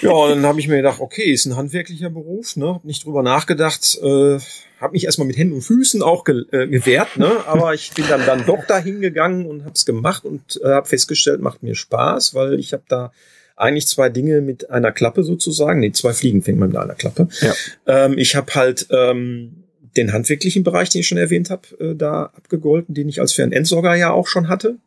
Ja, 0.00 0.10
und 0.10 0.30
dann 0.30 0.46
habe 0.46 0.60
ich 0.60 0.68
mir 0.68 0.76
gedacht, 0.76 1.00
okay, 1.00 1.30
ist 1.30 1.46
ein 1.46 1.56
handwerklicher 1.56 2.10
Beruf, 2.10 2.56
ne? 2.56 2.74
Hab 2.74 2.84
nicht 2.84 3.04
drüber 3.04 3.22
nachgedacht, 3.22 3.98
äh, 4.02 4.38
habe 4.80 4.92
mich 4.92 5.04
erstmal 5.04 5.26
mit 5.26 5.36
Händen 5.36 5.54
und 5.54 5.62
Füßen 5.62 6.02
auch 6.02 6.24
ge 6.24 6.44
äh, 6.50 6.66
gewehrt, 6.66 7.16
ne? 7.16 7.30
Aber 7.46 7.72
ich 7.74 7.92
bin 7.92 8.04
dann 8.08 8.26
dann 8.26 8.44
doch 8.44 8.66
dahin 8.66 9.00
gegangen 9.00 9.46
und 9.46 9.62
habe 9.62 9.74
es 9.74 9.86
gemacht 9.86 10.24
und 10.24 10.60
äh, 10.62 10.68
habe 10.68 10.88
festgestellt, 10.88 11.40
macht 11.40 11.62
mir 11.62 11.74
Spaß, 11.74 12.34
weil 12.34 12.58
ich 12.58 12.72
habe 12.72 12.82
da 12.88 13.12
eigentlich 13.56 13.86
zwei 13.86 14.08
Dinge 14.08 14.40
mit 14.40 14.70
einer 14.70 14.92
Klappe 14.92 15.22
sozusagen, 15.22 15.80
nee, 15.80 15.92
zwei 15.92 16.12
Fliegen 16.12 16.42
fängt 16.42 16.58
man 16.58 16.70
mit 16.70 16.78
einer 16.78 16.94
Klappe. 16.94 17.28
Ja. 17.40 17.54
Ähm, 17.86 18.18
ich 18.18 18.34
habe 18.34 18.52
halt 18.54 18.88
ähm, 18.90 19.64
den 19.96 20.12
handwerklichen 20.12 20.64
Bereich, 20.64 20.88
den 20.90 21.00
ich 21.00 21.06
schon 21.06 21.18
erwähnt 21.18 21.50
habe, 21.50 21.68
äh, 21.78 21.94
da 21.94 22.24
abgegolten, 22.24 22.94
den 22.94 23.08
ich 23.08 23.20
als 23.20 23.32
Fernentsorger 23.32 23.94
ja 23.94 24.10
auch 24.10 24.26
schon 24.26 24.48
hatte. 24.48 24.78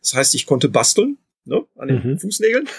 Das 0.00 0.14
heißt, 0.14 0.34
ich 0.34 0.46
konnte 0.46 0.68
basteln, 0.68 1.18
ne, 1.44 1.64
an 1.76 1.88
den 1.88 2.02
Mhm. 2.02 2.18
Fußnägeln 2.18 2.68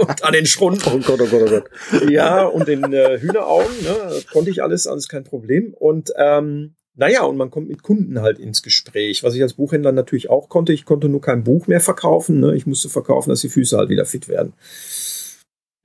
und 0.00 0.24
an 0.24 0.32
den 0.32 0.46
Schrunden 0.46 0.82
Oh 0.86 0.98
Gott, 0.98 1.20
oh 1.20 1.26
Gott, 1.26 1.42
oh 1.46 1.50
Gott. 1.50 2.10
ja, 2.10 2.44
und 2.46 2.68
den 2.68 2.92
äh, 2.92 3.18
Hühneraugen, 3.20 3.82
ne, 3.82 4.20
konnte 4.32 4.50
ich 4.50 4.62
alles, 4.62 4.86
alles 4.86 5.08
kein 5.08 5.24
Problem. 5.24 5.74
Und 5.74 6.10
ähm, 6.16 6.74
naja, 6.94 7.22
und 7.22 7.36
man 7.36 7.50
kommt 7.50 7.68
mit 7.68 7.82
Kunden 7.84 8.20
halt 8.20 8.38
ins 8.40 8.62
Gespräch, 8.62 9.22
was 9.22 9.34
ich 9.34 9.42
als 9.42 9.54
Buchhändler 9.54 9.92
natürlich 9.92 10.30
auch 10.30 10.48
konnte. 10.48 10.72
Ich 10.72 10.84
konnte 10.84 11.08
nur 11.08 11.20
kein 11.20 11.44
Buch 11.44 11.68
mehr 11.68 11.80
verkaufen. 11.80 12.40
Ne? 12.40 12.56
Ich 12.56 12.66
musste 12.66 12.88
verkaufen, 12.88 13.30
dass 13.30 13.40
die 13.40 13.48
Füße 13.48 13.76
halt 13.78 13.88
wieder 13.88 14.04
fit 14.04 14.26
werden. 14.28 14.52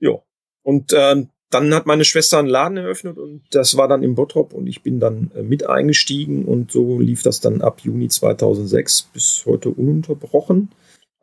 Ja. 0.00 0.18
Und 0.64 0.92
ähm, 0.96 1.28
dann 1.50 1.72
hat 1.72 1.86
meine 1.86 2.04
Schwester 2.04 2.38
einen 2.38 2.48
Laden 2.48 2.78
eröffnet 2.78 3.16
und 3.16 3.42
das 3.52 3.76
war 3.76 3.86
dann 3.86 4.02
im 4.02 4.16
Bottrop 4.16 4.52
und 4.52 4.66
ich 4.66 4.82
bin 4.82 4.98
dann 4.98 5.30
äh, 5.36 5.42
mit 5.42 5.68
eingestiegen 5.68 6.46
und 6.46 6.72
so 6.72 6.98
lief 6.98 7.22
das 7.22 7.40
dann 7.40 7.62
ab 7.62 7.80
Juni 7.82 8.08
2006 8.08 9.10
bis 9.12 9.44
heute 9.46 9.68
ununterbrochen. 9.68 10.70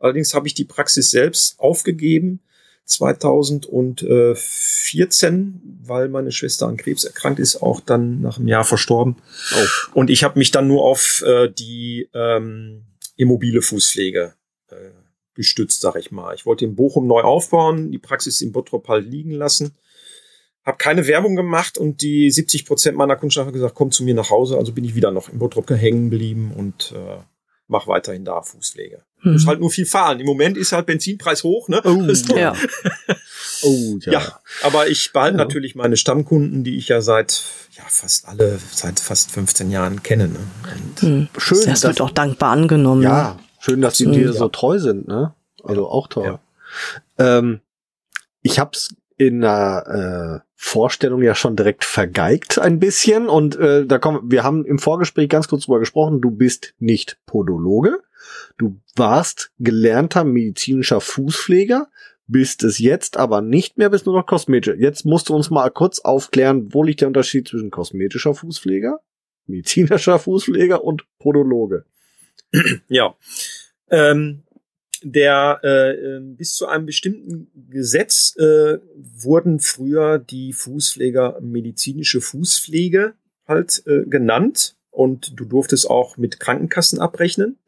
Allerdings 0.02 0.34
habe 0.34 0.46
ich 0.48 0.54
die 0.54 0.64
Praxis 0.64 1.10
selbst 1.10 1.60
aufgegeben 1.60 2.40
2014, 2.86 5.60
weil 5.84 6.08
meine 6.08 6.32
Schwester 6.32 6.66
an 6.66 6.76
Krebs 6.76 7.04
erkrankt 7.04 7.38
ist, 7.38 7.62
auch 7.62 7.78
dann 7.80 8.20
nach 8.20 8.38
einem 8.38 8.48
Jahr 8.48 8.64
verstorben. 8.64 9.22
Oh. 9.54 9.58
Und 9.94 10.10
ich 10.10 10.24
habe 10.24 10.40
mich 10.40 10.50
dann 10.50 10.66
nur 10.66 10.82
auf 10.82 11.22
äh, 11.24 11.48
die 11.48 12.08
ähm, 12.12 12.86
immobile 13.16 13.62
Fußpflege 13.62 14.34
äh, 14.70 14.90
gestützt, 15.34 15.80
sag 15.80 15.94
ich 15.94 16.10
mal. 16.10 16.34
Ich 16.34 16.46
wollte 16.46 16.64
in 16.64 16.74
Bochum 16.74 17.06
neu 17.06 17.20
aufbauen, 17.20 17.92
die 17.92 17.98
Praxis 17.98 18.40
in 18.40 18.50
Bottrop 18.50 18.88
halt 18.88 19.06
liegen 19.06 19.30
lassen. 19.30 19.76
Habe 20.64 20.78
keine 20.78 21.06
Werbung 21.06 21.36
gemacht 21.36 21.78
und 21.78 22.02
die 22.02 22.28
70 22.28 22.66
Prozent 22.66 22.98
meiner 22.98 23.14
Kundschaft 23.14 23.46
haben 23.46 23.54
gesagt, 23.54 23.76
komm 23.76 23.92
zu 23.92 24.02
mir 24.02 24.14
nach 24.14 24.30
Hause. 24.30 24.58
Also 24.58 24.72
bin 24.72 24.82
ich 24.84 24.96
wieder 24.96 25.12
noch 25.12 25.28
in 25.28 25.38
Bottrop 25.38 25.70
hängen 25.70 26.10
geblieben 26.10 26.52
und 26.56 26.92
äh, 26.96 27.18
mache 27.72 27.88
weiterhin 27.88 28.24
da 28.24 28.42
Fußpflege. 28.42 29.02
Hm. 29.20 29.32
Muss 29.32 29.46
halt 29.46 29.58
nur 29.58 29.70
viel 29.70 29.86
fahren. 29.86 30.20
Im 30.20 30.26
Moment 30.26 30.56
ist 30.56 30.72
halt 30.72 30.86
Benzinpreis 30.86 31.42
hoch, 31.42 31.68
ne? 31.68 31.80
Oh, 31.84 32.02
ja. 32.36 32.54
oh 33.62 33.98
ja. 34.02 34.12
ja. 34.12 34.40
Aber 34.62 34.88
ich 34.88 35.12
behalte 35.12 35.38
ja. 35.38 35.44
natürlich 35.44 35.74
meine 35.74 35.96
Stammkunden, 35.96 36.62
die 36.62 36.76
ich 36.76 36.88
ja 36.88 37.00
seit 37.00 37.42
ja 37.72 37.82
fast 37.88 38.28
alle 38.28 38.60
seit 38.70 39.00
fast 39.00 39.32
15 39.32 39.70
Jahren 39.70 40.02
kenne. 40.02 40.28
Ne? 40.28 40.38
Und 40.74 41.00
hm. 41.00 41.28
Schön, 41.38 41.66
das 41.66 41.82
wird 41.82 42.00
auch 42.00 42.10
dankbar 42.10 42.52
angenommen. 42.52 43.02
Ja, 43.02 43.34
ne? 43.34 43.40
schön, 43.58 43.80
dass 43.80 43.96
sie 43.96 44.10
dir 44.10 44.32
so 44.32 44.48
treu 44.48 44.78
sind, 44.78 45.08
ne? 45.08 45.34
Also 45.64 45.88
auch 45.88 46.08
toll. 46.08 46.38
Ähm, 47.18 47.60
ich 48.42 48.58
hab's 48.58 48.94
in 49.16 49.40
der 49.40 50.42
äh, 50.44 50.51
Vorstellung 50.64 51.22
ja 51.22 51.34
schon 51.34 51.56
direkt 51.56 51.84
vergeigt 51.84 52.60
ein 52.60 52.78
bisschen 52.78 53.28
und 53.28 53.56
äh, 53.56 53.84
da 53.84 53.98
kommen 53.98 54.30
wir 54.30 54.44
haben 54.44 54.64
im 54.64 54.78
Vorgespräch 54.78 55.28
ganz 55.28 55.48
kurz 55.48 55.64
drüber 55.64 55.80
gesprochen, 55.80 56.20
du 56.20 56.30
bist 56.30 56.74
nicht 56.78 57.18
Podologe, 57.26 57.98
du 58.58 58.80
warst 58.94 59.50
gelernter 59.58 60.22
medizinischer 60.22 61.00
Fußpfleger, 61.00 61.88
bist 62.28 62.62
es 62.62 62.78
jetzt 62.78 63.16
aber 63.16 63.42
nicht 63.42 63.76
mehr, 63.76 63.90
bist 63.90 64.06
nur 64.06 64.16
noch 64.16 64.24
Kosmetiker. 64.24 64.76
Jetzt 64.76 65.04
musst 65.04 65.30
du 65.30 65.34
uns 65.34 65.50
mal 65.50 65.68
kurz 65.68 65.98
aufklären, 65.98 66.72
wo 66.72 66.84
liegt 66.84 67.00
der 67.00 67.08
Unterschied 67.08 67.48
zwischen 67.48 67.72
kosmetischer 67.72 68.32
Fußpfleger, 68.32 69.00
medizinischer 69.46 70.20
Fußpfleger 70.20 70.84
und 70.84 71.04
Podologe. 71.18 71.86
Ja. 72.88 73.16
Ähm, 73.90 74.44
der 75.02 75.60
äh, 75.62 75.92
ähm, 75.92 76.36
bis 76.36 76.54
zu 76.54 76.66
einem 76.66 76.86
bestimmten 76.86 77.50
Gesetz 77.70 78.36
äh, 78.36 78.78
wurden 78.96 79.60
früher 79.60 80.18
die 80.18 80.52
Fußpfleger 80.52 81.38
medizinische 81.40 82.20
Fußpflege 82.20 83.14
halt 83.46 83.82
äh, 83.86 84.04
genannt 84.04 84.76
und 84.90 85.38
du 85.38 85.44
durftest 85.44 85.88
auch 85.88 86.16
mit 86.16 86.40
Krankenkassen 86.40 87.00
abrechnen. 87.00 87.58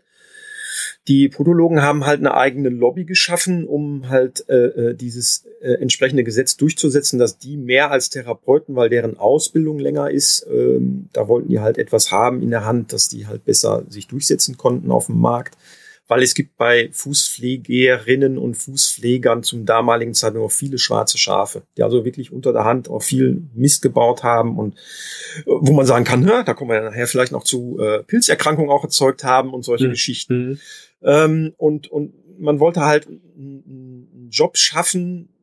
Die 1.07 1.29
Podologen 1.29 1.83
haben 1.83 2.07
halt 2.07 2.21
eine 2.21 2.35
eigene 2.35 2.71
Lobby 2.71 3.05
geschaffen, 3.05 3.67
um 3.67 4.09
halt 4.09 4.49
äh, 4.49 4.67
äh, 4.91 4.95
dieses 4.95 5.45
äh, 5.61 5.75
entsprechende 5.75 6.25
Gesetz 6.25 6.57
durchzusetzen, 6.57 7.19
dass 7.19 7.39
die 7.39 7.59
mehr 7.59 7.91
als 7.91 8.09
Therapeuten, 8.09 8.75
weil 8.75 8.89
deren 8.89 9.19
Ausbildung 9.19 9.79
länger 9.79 10.11
ist, 10.11 10.47
ähm, 10.51 11.11
da 11.13 11.29
wollten 11.29 11.51
die 11.51 11.61
halt 11.61 11.77
etwas 11.77 12.11
haben 12.11 12.43
in 12.43 12.51
der 12.51 12.65
Hand, 12.65 12.95
dass 12.95 13.09
die 13.09 13.27
halt 13.27 13.45
besser 13.45 13.85
sich 13.89 14.07
durchsetzen 14.07 14.57
konnten 14.57 14.91
auf 14.91 15.07
dem 15.07 15.21
Markt 15.21 15.59
weil 16.07 16.23
es 16.23 16.35
gibt 16.35 16.57
bei 16.57 16.91
Fußpflegerinnen 16.93 18.37
und 18.37 18.57
Fußpflegern 18.57 19.43
zum 19.43 19.65
damaligen 19.65 20.15
Zeitpunkt 20.15 20.47
auch 20.47 20.55
viele 20.55 20.79
schwarze 20.79 21.19
Schafe, 21.19 21.63
die 21.77 21.83
also 21.83 22.05
wirklich 22.05 22.33
unter 22.33 22.53
der 22.53 22.65
Hand 22.65 22.91
auch 22.91 23.03
viel 23.03 23.43
Mist 23.55 23.83
gebaut 23.83 24.23
haben 24.23 24.59
und 24.59 24.75
äh, 24.75 25.43
wo 25.47 25.73
man 25.73 25.87
sagen 25.87 26.05
kann, 26.05 26.27
da 26.27 26.55
kommen 26.55 26.71
wir 26.71 26.81
nachher 26.81 27.07
vielleicht 27.07 27.33
noch 27.33 27.45
zu 27.45 27.79
äh, 27.81 28.03
Pilzerkrankungen 28.03 28.71
auch 28.71 28.85
erzeugt 28.85 29.25
haben 29.25 29.55
und 29.55 29.65
solche 29.65 29.87
mhm. 29.87 29.93
Geschichten. 29.93 30.49
Mhm. 30.49 30.59
Ähm, 31.03 31.55
und, 31.57 31.89
und 31.89 32.15
man 32.39 32.61
wollte 32.61 32.83
halt 32.83 33.07
einen 33.07 34.29
Job 34.31 34.57
schaffen, 34.57 35.34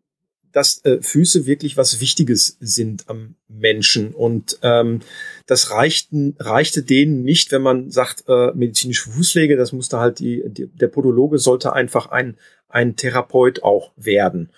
dass 0.52 0.84
äh, 0.86 1.02
Füße 1.02 1.46
wirklich 1.46 1.78
was 1.78 2.00
Wichtiges 2.02 2.58
sind 2.60 3.10
am 3.10 3.36
Menschen. 3.48 4.14
Und 4.14 4.60
ähm, 4.62 5.00
das 5.46 5.72
reichten, 5.72 6.36
reichte 6.40 6.84
denen 6.84 7.24
nicht, 7.24 7.52
wenn 7.52 7.62
man 7.62 7.92
sagt, 7.92 8.26
äh, 8.28 8.52
medizinische 8.54 9.10
Fußpflege, 9.12 9.58
das 9.58 9.72
musste 9.72 10.00
halt 10.00 10.20
die, 10.20 10.44
die, 10.48 10.68
der 10.68 10.88
Podologe 10.88 11.38
sollte 11.38 11.74
einfach 11.74 12.08
ein, 12.08 12.38
ein 12.70 12.96
Therapeut 12.96 13.64
auch 13.64 13.92
werden. 13.96 14.50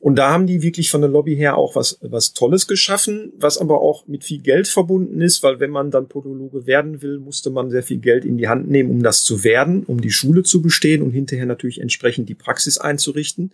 Und 0.00 0.16
da 0.16 0.30
haben 0.30 0.46
die 0.46 0.62
wirklich 0.62 0.90
von 0.90 1.00
der 1.00 1.10
Lobby 1.10 1.36
her 1.36 1.56
auch 1.56 1.74
was, 1.74 1.98
was 2.00 2.32
Tolles 2.32 2.66
geschaffen, 2.66 3.32
was 3.38 3.58
aber 3.58 3.80
auch 3.80 4.06
mit 4.06 4.24
viel 4.24 4.40
Geld 4.40 4.68
verbunden 4.68 5.20
ist, 5.20 5.42
weil 5.42 5.58
wenn 5.58 5.70
man 5.70 5.90
dann 5.90 6.08
Podologe 6.08 6.66
werden 6.66 7.02
will, 7.02 7.18
musste 7.18 7.50
man 7.50 7.70
sehr 7.70 7.82
viel 7.82 7.98
Geld 7.98 8.24
in 8.24 8.38
die 8.38 8.48
Hand 8.48 8.68
nehmen, 8.68 8.90
um 8.90 9.02
das 9.02 9.24
zu 9.24 9.42
werden, 9.42 9.84
um 9.84 10.00
die 10.00 10.10
Schule 10.10 10.42
zu 10.42 10.62
bestehen 10.62 11.02
und 11.02 11.10
hinterher 11.10 11.46
natürlich 11.46 11.80
entsprechend 11.80 12.28
die 12.28 12.34
Praxis 12.34 12.78
einzurichten. 12.78 13.52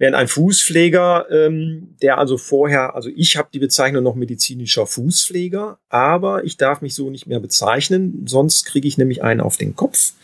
Während 0.00 0.16
ein 0.16 0.28
Fußpfleger, 0.28 1.26
ähm, 1.30 1.94
der 2.00 2.16
also 2.16 2.38
vorher, 2.38 2.94
also 2.94 3.10
ich 3.14 3.36
habe 3.36 3.50
die 3.52 3.58
Bezeichnung 3.58 4.02
noch 4.02 4.14
medizinischer 4.14 4.86
Fußpfleger, 4.86 5.78
aber 5.90 6.42
ich 6.42 6.56
darf 6.56 6.80
mich 6.80 6.94
so 6.94 7.10
nicht 7.10 7.26
mehr 7.26 7.38
bezeichnen, 7.38 8.24
sonst 8.26 8.64
kriege 8.64 8.88
ich 8.88 8.96
nämlich 8.96 9.22
einen 9.22 9.42
auf 9.42 9.58
den 9.58 9.76
Kopf. 9.76 10.14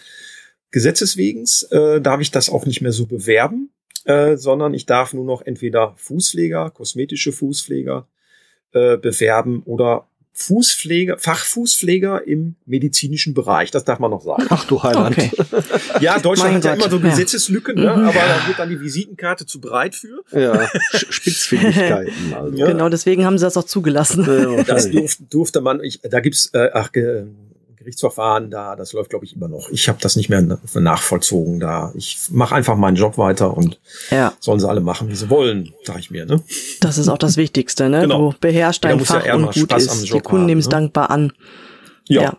Gesetzeswegens 0.71 1.65
äh, 1.65 2.01
darf 2.01 2.23
ich 2.23 2.31
das 2.31 2.49
auch 2.49 2.65
nicht 2.65 2.81
mehr 2.81 2.93
so 2.93 3.05
bewerben, 3.05 3.69
äh, 4.07 4.39
sondern 4.39 4.73
ich 4.73 4.87
darf 4.87 5.13
nur 5.13 5.27
noch 5.27 5.43
entweder 5.43 5.93
Fußpfleger, 5.99 6.71
kosmetische 6.71 7.33
Fußpfleger 7.33 8.09
äh, 8.73 8.97
bewerben 8.97 9.63
oder 9.67 10.09
Fußpfleger, 10.39 11.17
Fachfußpfleger 11.17 12.27
im 12.27 12.57
medizinischen 12.67 13.33
Bereich. 13.33 13.71
Das 13.71 13.85
darf 13.85 13.99
man 13.99 14.11
noch 14.11 14.23
sagen. 14.23 14.45
Ach 14.51 14.67
du 14.67 14.83
Heiland. 14.83 15.17
Okay. 15.17 15.31
Ja, 16.01 16.19
Deutschland 16.19 16.53
mein 16.53 16.57
hat 16.57 16.65
ja 16.65 16.75
immer 16.75 16.91
so 16.91 17.01
Gesetzeslücken, 17.01 17.79
ja. 17.79 17.97
ne? 17.97 18.03
Mhm. 18.03 18.09
aber 18.09 18.19
da 18.19 18.47
wird 18.47 18.59
dann 18.59 18.69
die 18.69 18.79
Visitenkarte 18.79 19.47
zu 19.47 19.61
breit 19.61 19.95
für. 19.95 20.23
Ja, 20.33 20.69
Spitzfindigkeiten. 20.93 22.13
Also. 22.37 22.57
Genau, 22.67 22.89
deswegen 22.91 23.25
haben 23.25 23.39
sie 23.39 23.45
das 23.45 23.57
auch 23.57 23.65
zugelassen. 23.65 24.27
Ja, 24.27 24.63
das 24.63 24.91
durfte, 24.91 25.23
durfte 25.25 25.61
man, 25.63 25.83
ich, 25.83 26.01
da 26.03 26.21
gibt's, 26.21 26.51
äh, 26.53 26.69
ach, 26.73 26.91
Gerichtsverfahren 27.87 28.51
da, 28.51 28.75
das 28.75 28.93
läuft, 28.93 29.11
glaube 29.11 29.25
ich, 29.25 29.37
immer 29.37 29.47
noch. 29.47 29.69
Ich 29.71 29.89
habe 29.89 29.99
das 30.01 30.17
nicht 30.17 30.29
mehr 30.29 30.43
nachvollzogen 30.75 31.61
da. 31.61 31.93
Ich 31.95 32.19
mache 32.31 32.53
einfach 32.53 32.75
meinen 32.75 32.97
Job 32.97 33.17
weiter 33.17 33.57
und 33.57 33.79
ja. 34.11 34.33
sollen 34.41 34.59
sie 34.59 34.69
alle 34.69 34.81
machen, 34.81 35.09
wie 35.09 35.15
sie 35.15 35.31
wollen, 35.31 35.73
sage 35.85 36.01
ich 36.01 36.11
mir. 36.11 36.27
Ne? 36.27 36.43
Das 36.81 36.99
ist 36.99 37.09
auch 37.09 37.17
das 37.17 37.37
Wichtigste, 37.37 37.89
ne? 37.89 38.01
Genau. 38.01 38.33
Du 38.33 38.39
beherrschst 38.41 38.83
dein 38.83 38.99
Fach 38.99 39.25
ja 39.25 39.37
und 39.37 39.45
gut 39.45 39.55
Spaß 39.55 39.85
ist. 39.85 40.13
Die 40.13 40.19
Kunden 40.19 40.47
nehmen 40.47 40.61
es 40.61 40.67
ne? 40.67 40.73
dankbar 40.73 41.11
an. 41.11 41.33
Ja, 42.09 42.23
ja, 42.23 42.37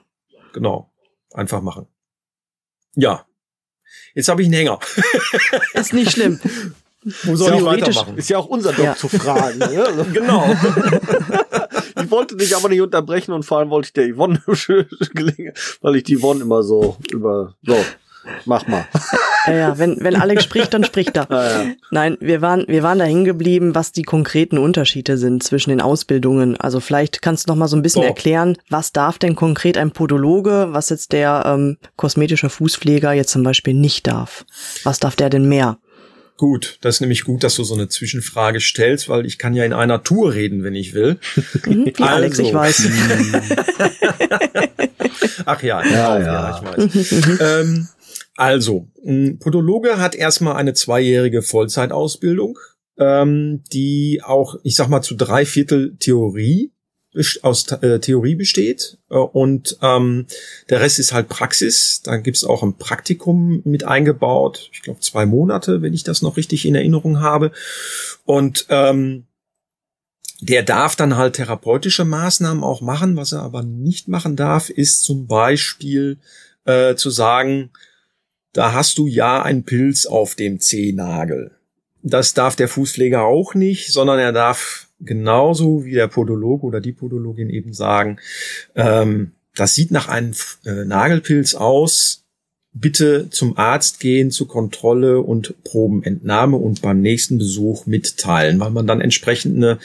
genau. 0.51 0.91
Einfach 1.33 1.61
machen. 1.61 1.87
Ja. 2.95 3.25
Jetzt 4.15 4.27
habe 4.27 4.41
ich 4.41 4.47
einen 4.47 4.55
Hänger. 4.55 4.79
ist 5.75 5.93
nicht 5.93 6.11
schlimm. 6.11 6.41
Wo 7.23 7.37
soll 7.37 7.55
ich 7.55 7.63
weitermachen? 7.63 8.17
Ist 8.17 8.29
ja 8.29 8.37
auch 8.37 8.47
unser 8.47 8.71
Job 8.71 8.83
ja. 8.83 8.95
zu 8.95 9.07
fragen. 9.07 9.59
Ne? 9.59 10.05
genau. 10.13 10.53
Ich 12.01 12.11
wollte 12.11 12.35
dich 12.35 12.55
aber 12.55 12.69
nicht 12.69 12.81
unterbrechen 12.81 13.31
und 13.31 13.43
vor 13.43 13.59
allem 13.59 13.69
wollte 13.69 13.87
ich 13.87 13.93
der 13.93 14.13
Yvonne 14.13 14.41
gelingen, 15.13 15.53
weil 15.81 15.95
ich 15.95 16.03
die 16.03 16.17
Yvonne 16.17 16.41
immer 16.41 16.63
so 16.63 16.97
über, 17.11 17.53
so, 17.63 17.77
mach 18.45 18.67
mal. 18.67 18.85
Ja, 19.47 19.53
ja, 19.53 19.77
wenn, 19.77 19.97
wenn 20.01 20.15
Alex 20.15 20.43
spricht, 20.43 20.73
dann 20.73 20.83
spricht 20.83 21.15
er. 21.15 21.27
Ja, 21.37 21.63
ja. 21.63 21.71
Nein, 21.91 22.17
wir 22.19 22.41
waren, 22.41 22.65
wir 22.67 22.83
waren 22.83 22.99
da 22.99 23.05
hängen 23.05 23.25
geblieben, 23.25 23.75
was 23.75 23.91
die 23.91 24.03
konkreten 24.03 24.57
Unterschiede 24.57 25.17
sind 25.17 25.43
zwischen 25.43 25.69
den 25.69 25.81
Ausbildungen. 25.81 26.57
Also 26.57 26.79
vielleicht 26.79 27.21
kannst 27.21 27.47
du 27.47 27.51
noch 27.51 27.57
mal 27.57 27.67
so 27.67 27.75
ein 27.75 27.81
bisschen 27.81 28.03
oh. 28.03 28.07
erklären, 28.07 28.57
was 28.69 28.91
darf 28.91 29.19
denn 29.19 29.35
konkret 29.35 29.77
ein 29.77 29.91
Podologe, 29.91 30.69
was 30.71 30.89
jetzt 30.89 31.11
der 31.11 31.43
ähm, 31.45 31.77
kosmetische 31.95 32.49
Fußpfleger 32.49 33.13
jetzt 33.13 33.31
zum 33.31 33.43
Beispiel 33.43 33.73
nicht 33.73 34.07
darf? 34.07 34.45
Was 34.83 34.99
darf 34.99 35.15
der 35.15 35.29
denn 35.29 35.47
mehr? 35.47 35.77
Gut, 36.37 36.77
das 36.81 36.95
ist 36.95 37.01
nämlich 37.01 37.23
gut, 37.23 37.43
dass 37.43 37.55
du 37.55 37.63
so 37.63 37.73
eine 37.73 37.89
Zwischenfrage 37.89 38.59
stellst, 38.59 39.09
weil 39.09 39.25
ich 39.25 39.39
kann 39.39 39.55
ja 39.55 39.65
in 39.65 39.73
einer 39.73 40.03
Tour 40.03 40.33
reden, 40.33 40.63
wenn 40.63 40.75
ich 40.75 40.93
will. 40.93 41.17
Mhm, 41.65 41.85
wie 41.97 42.03
also. 42.03 42.03
Alex, 42.03 42.39
ich 42.39 42.53
weiß. 42.53 42.87
Ach 45.45 45.63
ja, 45.63 45.83
ja, 45.83 46.19
ja, 46.19 46.19
ja. 46.19 46.61
ich 46.61 46.63
weiß. 46.63 47.41
ähm, 47.41 47.87
also, 48.35 48.87
ein 49.03 49.39
Podologe 49.39 49.97
hat 49.97 50.13
erstmal 50.13 50.57
eine 50.57 50.75
zweijährige 50.75 51.41
Vollzeitausbildung, 51.41 52.59
ähm, 52.99 53.63
die 53.73 54.21
auch, 54.23 54.57
ich 54.63 54.75
sag 54.75 54.89
mal, 54.89 55.01
zu 55.01 55.15
drei 55.15 55.43
Viertel 55.43 55.97
Theorie 55.97 56.71
aus 57.41 57.71
äh, 57.71 57.99
Theorie 57.99 58.35
besteht 58.35 58.97
äh, 59.09 59.15
und 59.15 59.77
ähm, 59.81 60.27
der 60.69 60.81
Rest 60.81 60.99
ist 60.99 61.13
halt 61.13 61.29
Praxis. 61.29 62.01
Da 62.03 62.17
gibt's 62.17 62.43
auch 62.43 62.63
ein 62.63 62.77
Praktikum 62.77 63.61
mit 63.65 63.83
eingebaut. 63.83 64.69
Ich 64.73 64.81
glaube 64.81 64.99
zwei 64.99 65.25
Monate, 65.25 65.81
wenn 65.81 65.93
ich 65.93 66.03
das 66.03 66.21
noch 66.21 66.37
richtig 66.37 66.65
in 66.65 66.75
Erinnerung 66.75 67.19
habe. 67.19 67.51
Und 68.25 68.65
ähm, 68.69 69.25
der 70.39 70.63
darf 70.63 70.95
dann 70.95 71.17
halt 71.17 71.35
therapeutische 71.35 72.05
Maßnahmen 72.05 72.63
auch 72.63 72.81
machen. 72.81 73.15
Was 73.15 73.31
er 73.31 73.41
aber 73.41 73.63
nicht 73.63 74.07
machen 74.07 74.35
darf, 74.35 74.69
ist 74.69 75.03
zum 75.03 75.27
Beispiel 75.27 76.19
äh, 76.65 76.95
zu 76.95 77.09
sagen, 77.09 77.71
da 78.53 78.73
hast 78.73 78.97
du 78.97 79.07
ja 79.07 79.41
einen 79.41 79.63
Pilz 79.63 80.05
auf 80.05 80.35
dem 80.35 80.59
Zehennagel. 80.59 81.51
Das 82.03 82.33
darf 82.33 82.55
der 82.55 82.67
Fußpfleger 82.67 83.23
auch 83.23 83.53
nicht, 83.53 83.91
sondern 83.91 84.19
er 84.19 84.31
darf 84.31 84.86
genauso 84.99 85.85
wie 85.85 85.93
der 85.93 86.07
Podologe 86.07 86.65
oder 86.65 86.81
die 86.81 86.93
Podologin 86.93 87.49
eben 87.49 87.73
sagen, 87.73 88.19
ähm, 88.75 89.31
das 89.55 89.73
sieht 89.73 89.91
nach 89.91 90.07
einem 90.07 90.33
äh, 90.65 90.85
Nagelpilz 90.85 91.55
aus, 91.55 92.23
bitte 92.73 93.29
zum 93.29 93.57
Arzt 93.57 93.99
gehen 93.99 94.31
zur 94.31 94.47
Kontrolle 94.47 95.21
und 95.21 95.63
Probenentnahme 95.63 96.57
und 96.57 96.81
beim 96.81 97.01
nächsten 97.01 97.37
Besuch 97.37 97.85
mitteilen, 97.85 98.59
weil 98.59 98.69
man 98.69 98.87
dann 98.87 99.01
entsprechend 99.01 99.55
eine 99.55 99.79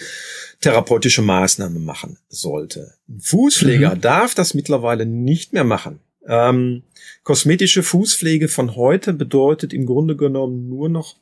therapeutische 0.60 1.22
Maßnahme 1.22 1.78
machen 1.78 2.18
sollte. 2.28 2.94
Ein 3.08 3.20
Fußpfleger 3.20 3.96
mhm. 3.96 4.00
darf 4.00 4.34
das 4.34 4.54
mittlerweile 4.54 5.06
nicht 5.06 5.52
mehr 5.52 5.64
machen. 5.64 6.00
Ähm, 6.26 6.84
kosmetische 7.24 7.82
Fußpflege 7.82 8.48
von 8.48 8.76
heute 8.76 9.12
bedeutet 9.12 9.72
im 9.72 9.86
Grunde 9.86 10.16
genommen 10.16 10.68
nur 10.68 10.88
noch 10.88 11.16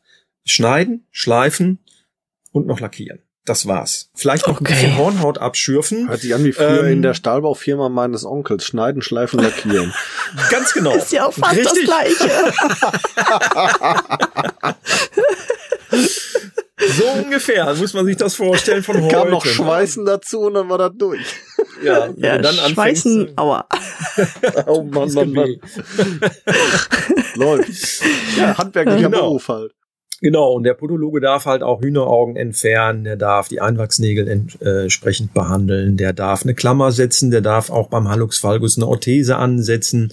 schneiden, 0.45 1.07
schleifen 1.11 1.79
und 2.53 2.67
noch 2.67 2.81
lackieren. 2.81 3.21
Das 3.47 3.67
war's. 3.67 4.11
Vielleicht 4.15 4.47
noch 4.47 4.61
okay. 4.61 4.73
ein 4.73 4.77
bisschen 4.77 4.97
Hornhaut 4.99 5.39
abschürfen. 5.39 6.09
Hört 6.09 6.21
sich 6.21 6.35
an 6.35 6.45
wie 6.45 6.53
früher 6.53 6.85
ähm, 6.85 6.93
in 6.93 7.03
der 7.03 7.15
Stahlbaufirma 7.15 7.89
meines 7.89 8.25
Onkels. 8.25 8.65
Schneiden, 8.65 9.01
schleifen, 9.01 9.41
lackieren. 9.41 9.95
Ganz 10.51 10.75
genau. 10.75 10.95
Ist 10.95 11.11
ja 11.11 11.27
auch 11.27 11.33
fast 11.33 11.57
Richtig. 11.57 11.87
das 11.87 12.19
Gleiche. 12.19 12.31
so 16.99 17.05
ungefähr 17.19 17.75
muss 17.75 17.95
man 17.95 18.05
sich 18.05 18.19
das 18.19 18.35
vorstellen 18.35 18.83
von 18.83 19.01
heute. 19.03 19.15
Kam 19.15 19.31
noch? 19.31 19.45
Schweißen 19.45 20.05
dazu 20.05 20.41
und 20.41 20.55
dann 20.55 20.69
war 20.69 20.79
das 20.79 20.93
durch. 20.97 21.21
Ja, 21.83 22.11
ja 22.15 22.37
dann 22.37 22.55
Schweißen, 22.57 23.33
aua. 23.37 23.67
oh 24.67 24.83
Mann, 24.83 25.11
Mann, 25.15 25.33
Mann. 25.33 25.57
Läuft. 27.37 28.03
Ja, 28.37 28.59
handwerklicher 28.59 29.09
genau. 29.09 29.23
Beruf 29.23 29.49
halt. 29.49 29.73
Genau, 30.23 30.53
und 30.53 30.65
der 30.65 30.75
Podologe 30.75 31.21
darf 31.21 31.47
halt 31.47 31.63
auch 31.63 31.81
Hühneraugen 31.81 32.37
entfernen, 32.37 33.05
der 33.05 33.17
darf 33.17 33.49
die 33.49 33.63
Einwachsnägel 33.63 34.29
entsprechend 34.29 35.33
behandeln, 35.33 35.97
der 35.97 36.13
darf 36.13 36.43
eine 36.43 36.55
Klammer 36.55 36.93
setzen, 36.93 37.31
der 37.31 37.41
darf 37.41 37.71
auch 37.71 37.89
beim 37.89 38.07
Hallux 38.09 38.45
valgus 38.45 38.77
eine 38.77 38.87
Orthese 38.87 39.37
ansetzen 39.37 40.13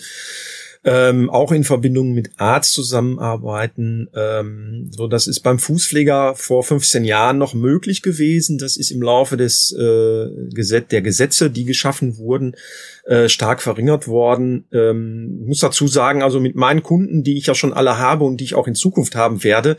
ähm, 0.87 1.29
auch 1.29 1.51
in 1.51 1.65
Verbindung 1.65 2.13
mit 2.13 2.31
Arzt 2.37 2.71
zusammenarbeiten. 2.71 4.07
Ähm, 4.15 4.89
so, 4.89 5.07
das 5.07 5.27
ist 5.27 5.41
beim 5.41 5.59
Fußpfleger 5.59 6.33
vor 6.35 6.63
15 6.63 7.03
Jahren 7.03 7.37
noch 7.37 7.53
möglich 7.53 8.01
gewesen. 8.01 8.57
Das 8.57 8.77
ist 8.77 8.91
im 8.91 9.01
Laufe 9.01 9.35
des 9.35 9.73
äh, 9.73 10.29
Gesetz 10.53 10.87
der 10.87 11.01
Gesetze, 11.01 11.51
die 11.51 11.65
geschaffen 11.65 12.17
wurden, 12.17 12.55
äh, 13.03 13.27
stark 13.27 13.61
verringert 13.61 14.07
worden. 14.07 14.63
Ähm, 14.71 15.45
muss 15.45 15.59
dazu 15.59 15.89
sagen, 15.89 16.23
also 16.23 16.39
mit 16.39 16.55
meinen 16.55 16.83
Kunden, 16.83 17.21
die 17.21 17.37
ich 17.37 17.47
ja 17.47 17.53
schon 17.53 17.73
alle 17.73 17.97
habe 17.97 18.23
und 18.23 18.37
die 18.37 18.45
ich 18.45 18.55
auch 18.55 18.67
in 18.67 18.75
Zukunft 18.75 19.13
haben 19.13 19.43
werde, 19.43 19.75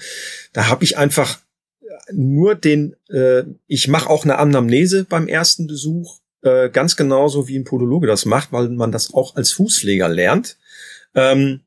da 0.52 0.68
habe 0.68 0.84
ich 0.84 0.98
einfach 0.98 1.38
nur 2.12 2.54
den, 2.54 2.96
äh, 3.08 3.44
ich 3.66 3.88
mache 3.88 4.10
auch 4.10 4.24
eine 4.24 4.36
Anamnese 4.36 5.04
beim 5.04 5.26
ersten 5.26 5.68
Besuch, 5.68 6.18
äh, 6.42 6.68
ganz 6.68 6.96
genauso 6.96 7.48
wie 7.48 7.58
ein 7.58 7.64
Podologe 7.64 8.06
das 8.06 8.26
macht, 8.26 8.52
weil 8.52 8.68
man 8.68 8.92
das 8.92 9.14
auch 9.14 9.36
als 9.36 9.52
Fußpfleger 9.52 10.10
lernt. 10.10 10.58
Ähm, 11.18 11.60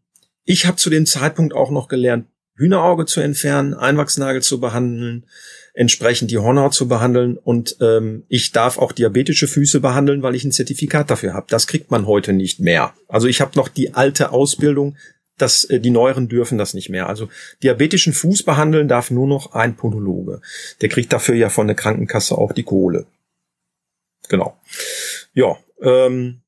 ich 0.46 0.65
habe 0.65 0.77
zu 0.77 0.89
dem 0.89 1.05
Zeitpunkt 1.05 1.53
auch 1.53 1.72
noch 1.72 1.88
gelernt, 1.88 2.27
Hühnerauge 2.55 3.05
zu 3.05 3.22
entfernen, 3.22 3.74
Einwachsnagel 3.74 4.41
zu 4.41 4.60
behandeln, 4.60 5.25
entsprechend 5.74 6.31
die 6.31 6.38
Hornhaut 6.38 6.74
zu 6.74 6.88
behandeln 6.88 7.38
und 7.38 7.77
ähm, 7.81 8.24
ich 8.27 8.51
darf 8.51 8.77
auch 8.77 8.91
diabetische 8.91 9.48
Füße 9.48 9.79
behandeln, 9.79 10.22
weil 10.22 10.36
ich 10.36 10.43
ein 10.43 10.51
Zertifikat 10.51 11.10
dafür 11.10 11.34
habe. 11.34 11.48
Das 11.50 11.67
kriegt 11.67 11.91
man 11.91 12.08
heute 12.08 12.34
nicht 12.34 12.60
mehr. 12.60 12.93
Also 13.08 13.27
ich 13.27 13.41
habe 13.41 13.51
noch 13.55 13.67
die 13.67 13.93
alte 13.93 14.31
Ausbildung, 14.31 14.98
dass 15.38 15.63
äh, 15.63 15.79
die 15.79 15.89
neueren 15.89 16.27
dürfen 16.27 16.58
das 16.58 16.74
nicht 16.74 16.89
mehr. 16.89 17.08
Also 17.08 17.29
diabetischen 17.63 18.13
Fuß 18.13 18.43
behandeln 18.43 18.88
darf 18.88 19.12
nur 19.12 19.27
noch 19.27 19.53
ein 19.53 19.75
Podologe. 19.75 20.41
Der 20.81 20.89
kriegt 20.89 21.12
dafür 21.13 21.36
ja 21.36 21.50
von 21.50 21.67
der 21.67 21.75
Krankenkasse 21.75 22.38
auch 22.38 22.51
die 22.51 22.63
Kohle. 22.63 23.05
Genau. 24.29 24.60
Ja, 25.34 25.58
ähm, 25.81 26.41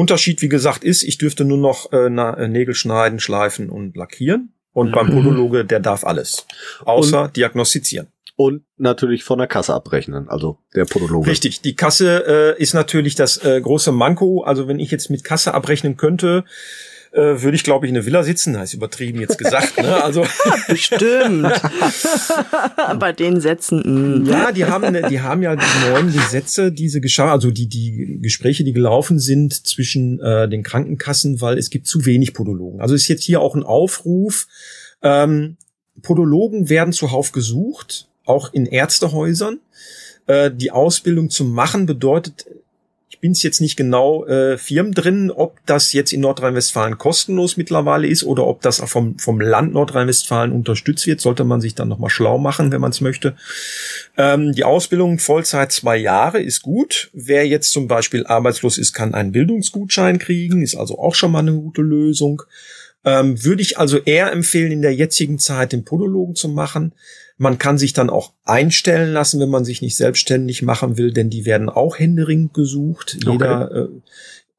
Unterschied, 0.00 0.40
wie 0.40 0.48
gesagt, 0.48 0.82
ist, 0.82 1.02
ich 1.02 1.18
dürfte 1.18 1.44
nur 1.44 1.58
noch 1.58 1.92
äh, 1.92 2.06
äh 2.06 2.48
Nägel 2.48 2.74
schneiden, 2.74 3.20
schleifen 3.20 3.68
und 3.68 3.96
lackieren. 3.96 4.54
Und 4.72 4.88
mhm. 4.88 4.92
beim 4.92 5.10
Podologe, 5.10 5.64
der 5.64 5.80
darf 5.80 6.04
alles. 6.04 6.46
Außer 6.84 7.24
und, 7.24 7.36
diagnostizieren. 7.36 8.08
Und 8.36 8.62
natürlich 8.78 9.24
von 9.24 9.38
der 9.38 9.46
Kasse 9.46 9.74
abrechnen, 9.74 10.28
also 10.28 10.58
der 10.74 10.86
Podologe. 10.86 11.28
Richtig, 11.28 11.60
die 11.60 11.74
Kasse 11.74 12.56
äh, 12.56 12.62
ist 12.62 12.72
natürlich 12.72 13.14
das 13.14 13.44
äh, 13.44 13.60
große 13.60 13.92
Manko. 13.92 14.42
Also 14.42 14.68
wenn 14.68 14.78
ich 14.78 14.90
jetzt 14.90 15.10
mit 15.10 15.22
Kasse 15.22 15.52
abrechnen 15.52 15.98
könnte, 15.98 16.44
äh, 17.12 17.42
würde 17.42 17.56
ich, 17.56 17.64
glaube 17.64 17.86
ich, 17.86 17.90
in 17.90 17.96
eine 17.96 18.06
Villa 18.06 18.22
sitzen. 18.22 18.56
Heißt 18.56 18.74
übertrieben 18.74 19.20
jetzt 19.20 19.38
gesagt. 19.38 19.76
Ne? 19.82 20.02
Also 20.02 20.24
bestimmt. 20.68 21.42
Bei 22.98 23.12
den 23.12 23.40
Sätzen. 23.40 24.22
Mh. 24.22 24.30
Ja, 24.30 24.52
die 24.52 24.64
haben, 24.64 24.96
die 25.08 25.20
haben 25.20 25.42
ja 25.42 25.56
die 25.56 25.90
neuen 25.90 26.12
Gesetze, 26.12 26.70
diese 26.70 27.00
geschah, 27.00 27.32
also 27.32 27.50
die 27.50 27.66
die 27.66 28.18
Gespräche, 28.20 28.64
die 28.64 28.72
gelaufen 28.72 29.18
sind 29.18 29.66
zwischen 29.66 30.20
äh, 30.20 30.48
den 30.48 30.62
Krankenkassen, 30.62 31.40
weil 31.40 31.58
es 31.58 31.70
gibt 31.70 31.86
zu 31.86 32.06
wenig 32.06 32.32
Podologen. 32.32 32.80
Also 32.80 32.94
ist 32.94 33.08
jetzt 33.08 33.24
hier 33.24 33.40
auch 33.40 33.54
ein 33.54 33.64
Aufruf. 33.64 34.46
Ähm, 35.02 35.56
Podologen 36.02 36.68
werden 36.68 36.92
zuhauf 36.92 37.32
gesucht, 37.32 38.08
auch 38.24 38.52
in 38.52 38.66
Ärztehäusern. 38.66 39.58
Äh, 40.26 40.50
die 40.52 40.70
Ausbildung 40.70 41.30
zu 41.30 41.44
machen 41.44 41.86
bedeutet 41.86 42.46
ich 43.10 43.18
bin 43.18 43.32
es 43.32 43.42
jetzt 43.42 43.60
nicht 43.60 43.76
genau 43.76 44.24
äh, 44.26 44.56
Firmen 44.56 44.92
drin, 44.92 45.32
ob 45.32 45.58
das 45.66 45.92
jetzt 45.92 46.12
in 46.12 46.20
Nordrhein-Westfalen 46.20 46.96
kostenlos 46.96 47.56
mittlerweile 47.56 48.06
ist 48.06 48.22
oder 48.22 48.46
ob 48.46 48.62
das 48.62 48.78
vom, 48.78 49.18
vom 49.18 49.40
Land 49.40 49.72
Nordrhein-Westfalen 49.72 50.52
unterstützt 50.52 51.08
wird, 51.08 51.20
sollte 51.20 51.42
man 51.42 51.60
sich 51.60 51.74
dann 51.74 51.88
nochmal 51.88 52.08
schlau 52.08 52.38
machen, 52.38 52.70
wenn 52.70 52.80
man 52.80 52.92
es 52.92 53.00
möchte. 53.00 53.34
Ähm, 54.16 54.52
die 54.52 54.62
Ausbildung 54.62 55.18
Vollzeit 55.18 55.72
zwei 55.72 55.96
Jahre 55.96 56.40
ist 56.40 56.62
gut. 56.62 57.10
Wer 57.12 57.48
jetzt 57.48 57.72
zum 57.72 57.88
Beispiel 57.88 58.24
arbeitslos 58.26 58.78
ist, 58.78 58.92
kann 58.92 59.12
einen 59.12 59.32
Bildungsgutschein 59.32 60.20
kriegen, 60.20 60.62
ist 60.62 60.76
also 60.76 60.96
auch 61.00 61.16
schon 61.16 61.32
mal 61.32 61.40
eine 61.40 61.54
gute 61.54 61.82
Lösung. 61.82 62.42
Ähm, 63.04 63.42
würde 63.42 63.62
ich 63.62 63.76
also 63.76 63.98
eher 63.98 64.30
empfehlen, 64.30 64.70
in 64.70 64.82
der 64.82 64.94
jetzigen 64.94 65.40
Zeit 65.40 65.72
den 65.72 65.84
Podologen 65.84 66.36
zu 66.36 66.48
machen. 66.48 66.92
Man 67.40 67.56
kann 67.56 67.78
sich 67.78 67.94
dann 67.94 68.10
auch 68.10 68.34
einstellen 68.44 69.14
lassen, 69.14 69.40
wenn 69.40 69.48
man 69.48 69.64
sich 69.64 69.80
nicht 69.80 69.96
selbstständig 69.96 70.60
machen 70.60 70.98
will, 70.98 71.10
denn 71.10 71.30
die 71.30 71.46
werden 71.46 71.70
auch 71.70 71.98
händeringend 71.98 72.52
gesucht. 72.52 73.16
Okay. 73.22 73.32
Jeder, 73.32 73.88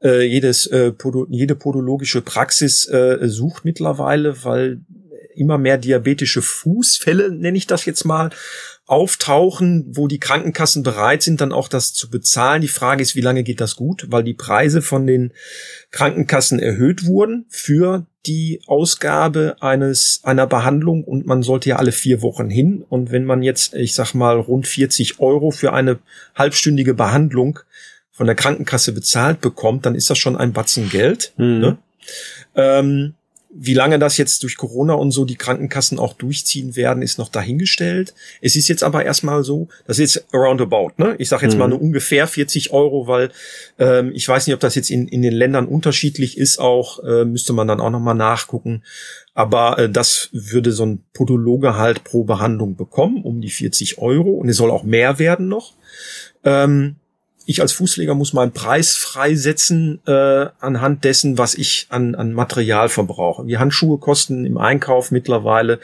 äh, 0.01 0.07
äh, 0.07 0.21
jedes, 0.23 0.65
äh, 0.65 0.91
Podo, 0.91 1.27
jede 1.29 1.53
podologische 1.53 2.23
Praxis 2.23 2.87
äh, 2.87 3.19
sucht 3.27 3.65
mittlerweile, 3.65 4.43
weil 4.43 4.81
immer 5.35 5.59
mehr 5.59 5.77
diabetische 5.77 6.41
Fußfälle, 6.41 7.31
nenne 7.31 7.55
ich 7.55 7.67
das 7.67 7.85
jetzt 7.85 8.03
mal, 8.03 8.31
auftauchen, 8.87 9.85
wo 9.95 10.07
die 10.07 10.19
Krankenkassen 10.19 10.81
bereit 10.81 11.21
sind, 11.21 11.39
dann 11.39 11.53
auch 11.53 11.67
das 11.67 11.93
zu 11.93 12.09
bezahlen. 12.09 12.63
Die 12.63 12.67
Frage 12.67 13.03
ist, 13.03 13.15
wie 13.15 13.21
lange 13.21 13.43
geht 13.43 13.61
das 13.61 13.75
gut? 13.75 14.07
Weil 14.09 14.23
die 14.23 14.33
Preise 14.33 14.81
von 14.81 15.05
den 15.05 15.33
Krankenkassen 15.91 16.57
erhöht 16.57 17.05
wurden 17.05 17.45
für 17.49 18.07
die 18.25 18.61
Ausgabe 18.67 19.55
eines 19.61 20.21
einer 20.23 20.45
Behandlung 20.45 21.03
und 21.03 21.25
man 21.25 21.41
sollte 21.41 21.69
ja 21.69 21.75
alle 21.77 21.91
vier 21.91 22.21
Wochen 22.21 22.49
hin. 22.49 22.85
Und 22.87 23.11
wenn 23.11 23.25
man 23.25 23.41
jetzt, 23.41 23.73
ich 23.73 23.95
sag 23.95 24.13
mal, 24.13 24.39
rund 24.39 24.67
40 24.67 25.19
Euro 25.19 25.51
für 25.51 25.73
eine 25.73 25.99
halbstündige 26.35 26.93
Behandlung 26.93 27.59
von 28.11 28.27
der 28.27 28.35
Krankenkasse 28.35 28.91
bezahlt 28.91 29.41
bekommt, 29.41 29.85
dann 29.85 29.95
ist 29.95 30.09
das 30.09 30.19
schon 30.19 30.37
ein 30.37 30.53
Batzen 30.53 30.89
Geld. 30.89 31.33
Mhm. 31.37 31.59
Ne? 31.59 31.77
Ähm, 32.55 33.13
wie 33.53 33.73
lange 33.73 33.99
das 33.99 34.17
jetzt 34.17 34.43
durch 34.43 34.55
Corona 34.55 34.93
und 34.93 35.11
so 35.11 35.25
die 35.25 35.35
Krankenkassen 35.35 35.99
auch 35.99 36.13
durchziehen 36.13 36.75
werden, 36.75 37.03
ist 37.03 37.17
noch 37.17 37.29
dahingestellt. 37.29 38.13
Es 38.41 38.55
ist 38.55 38.67
jetzt 38.69 38.83
aber 38.83 39.03
erstmal 39.03 39.43
so, 39.43 39.67
das 39.85 39.99
ist 39.99 40.25
roundabout, 40.33 40.93
ne? 40.97 41.15
Ich 41.17 41.27
sage 41.29 41.45
jetzt 41.45 41.53
mhm. 41.53 41.59
mal 41.59 41.67
nur 41.67 41.81
ungefähr 41.81 42.27
40 42.27 42.71
Euro, 42.71 43.07
weil 43.07 43.31
ähm, 43.77 44.11
ich 44.13 44.27
weiß 44.27 44.47
nicht, 44.47 44.53
ob 44.53 44.61
das 44.61 44.75
jetzt 44.75 44.89
in, 44.89 45.07
in 45.07 45.21
den 45.21 45.33
Ländern 45.33 45.67
unterschiedlich 45.67 46.37
ist, 46.37 46.59
auch 46.59 47.03
äh, 47.03 47.25
müsste 47.25 47.51
man 47.51 47.67
dann 47.67 47.81
auch 47.81 47.89
nochmal 47.89 48.15
nachgucken. 48.15 48.83
Aber 49.33 49.77
äh, 49.79 49.89
das 49.89 50.29
würde 50.31 50.71
so 50.71 50.85
ein 50.85 51.03
Podologe 51.13 51.75
halt 51.75 52.03
pro 52.03 52.23
Behandlung 52.23 52.75
bekommen, 52.77 53.23
um 53.23 53.41
die 53.41 53.49
40 53.49 53.97
Euro. 53.97 54.31
Und 54.31 54.49
es 54.49 54.57
soll 54.57 54.71
auch 54.71 54.83
mehr 54.83 55.19
werden 55.19 55.47
noch. 55.47 55.73
Ähm, 56.43 56.95
ich 57.51 57.61
als 57.61 57.73
Fußpfleger 57.73 58.15
muss 58.15 58.33
meinen 58.33 58.51
Preis 58.51 58.95
freisetzen 58.95 60.01
äh, 60.07 60.47
anhand 60.59 61.03
dessen, 61.03 61.37
was 61.37 61.55
ich 61.55 61.87
an, 61.89 62.15
an 62.15 62.33
Material 62.33 62.89
verbrauche. 62.89 63.45
Die 63.45 63.57
Handschuhe 63.57 63.99
kosten 63.99 64.45
im 64.45 64.57
Einkauf 64.57 65.11
mittlerweile 65.11 65.79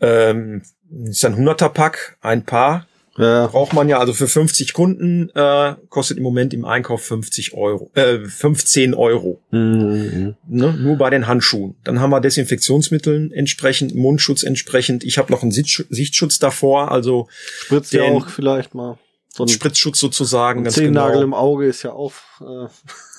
ähm, 0.00 0.62
ist 1.04 1.24
ein 1.24 1.36
100er 1.36 1.68
Pack, 1.68 2.16
ein 2.20 2.44
Paar. 2.44 2.86
Ja. 3.16 3.48
Braucht 3.48 3.72
man 3.72 3.88
ja 3.88 3.98
also 3.98 4.14
für 4.14 4.28
50 4.28 4.72
Kunden 4.72 5.30
äh, 5.34 5.74
kostet 5.88 6.16
im 6.16 6.22
Moment 6.22 6.54
im 6.54 6.64
Einkauf 6.64 7.02
50 7.02 7.54
Euro, 7.54 7.90
äh, 7.94 8.20
15 8.20 8.94
Euro. 8.94 9.42
Mhm. 9.50 10.36
Ne? 10.48 10.72
Nur 10.80 10.96
bei 10.96 11.10
den 11.10 11.26
Handschuhen. 11.26 11.74
Dann 11.84 12.00
haben 12.00 12.10
wir 12.10 12.20
Desinfektionsmittel 12.20 13.32
entsprechend, 13.34 13.94
Mundschutz 13.94 14.42
entsprechend. 14.42 15.04
Ich 15.04 15.18
habe 15.18 15.32
noch 15.32 15.42
einen 15.42 15.52
Sichtschutz 15.52 16.38
davor, 16.38 16.92
also 16.92 17.28
spritzt 17.64 17.92
ja 17.92 18.04
auch 18.04 18.28
vielleicht 18.28 18.74
mal. 18.74 18.96
So 19.40 19.52
ein 19.52 19.56
Spritzschutz 19.56 19.98
sozusagen. 19.98 20.66
Ein 20.66 20.70
Zehennagel 20.70 21.14
genau. 21.14 21.24
im 21.24 21.34
Auge 21.34 21.66
ist 21.66 21.82
ja 21.82 21.92
auch. 21.92 22.12
Äh 22.40 22.68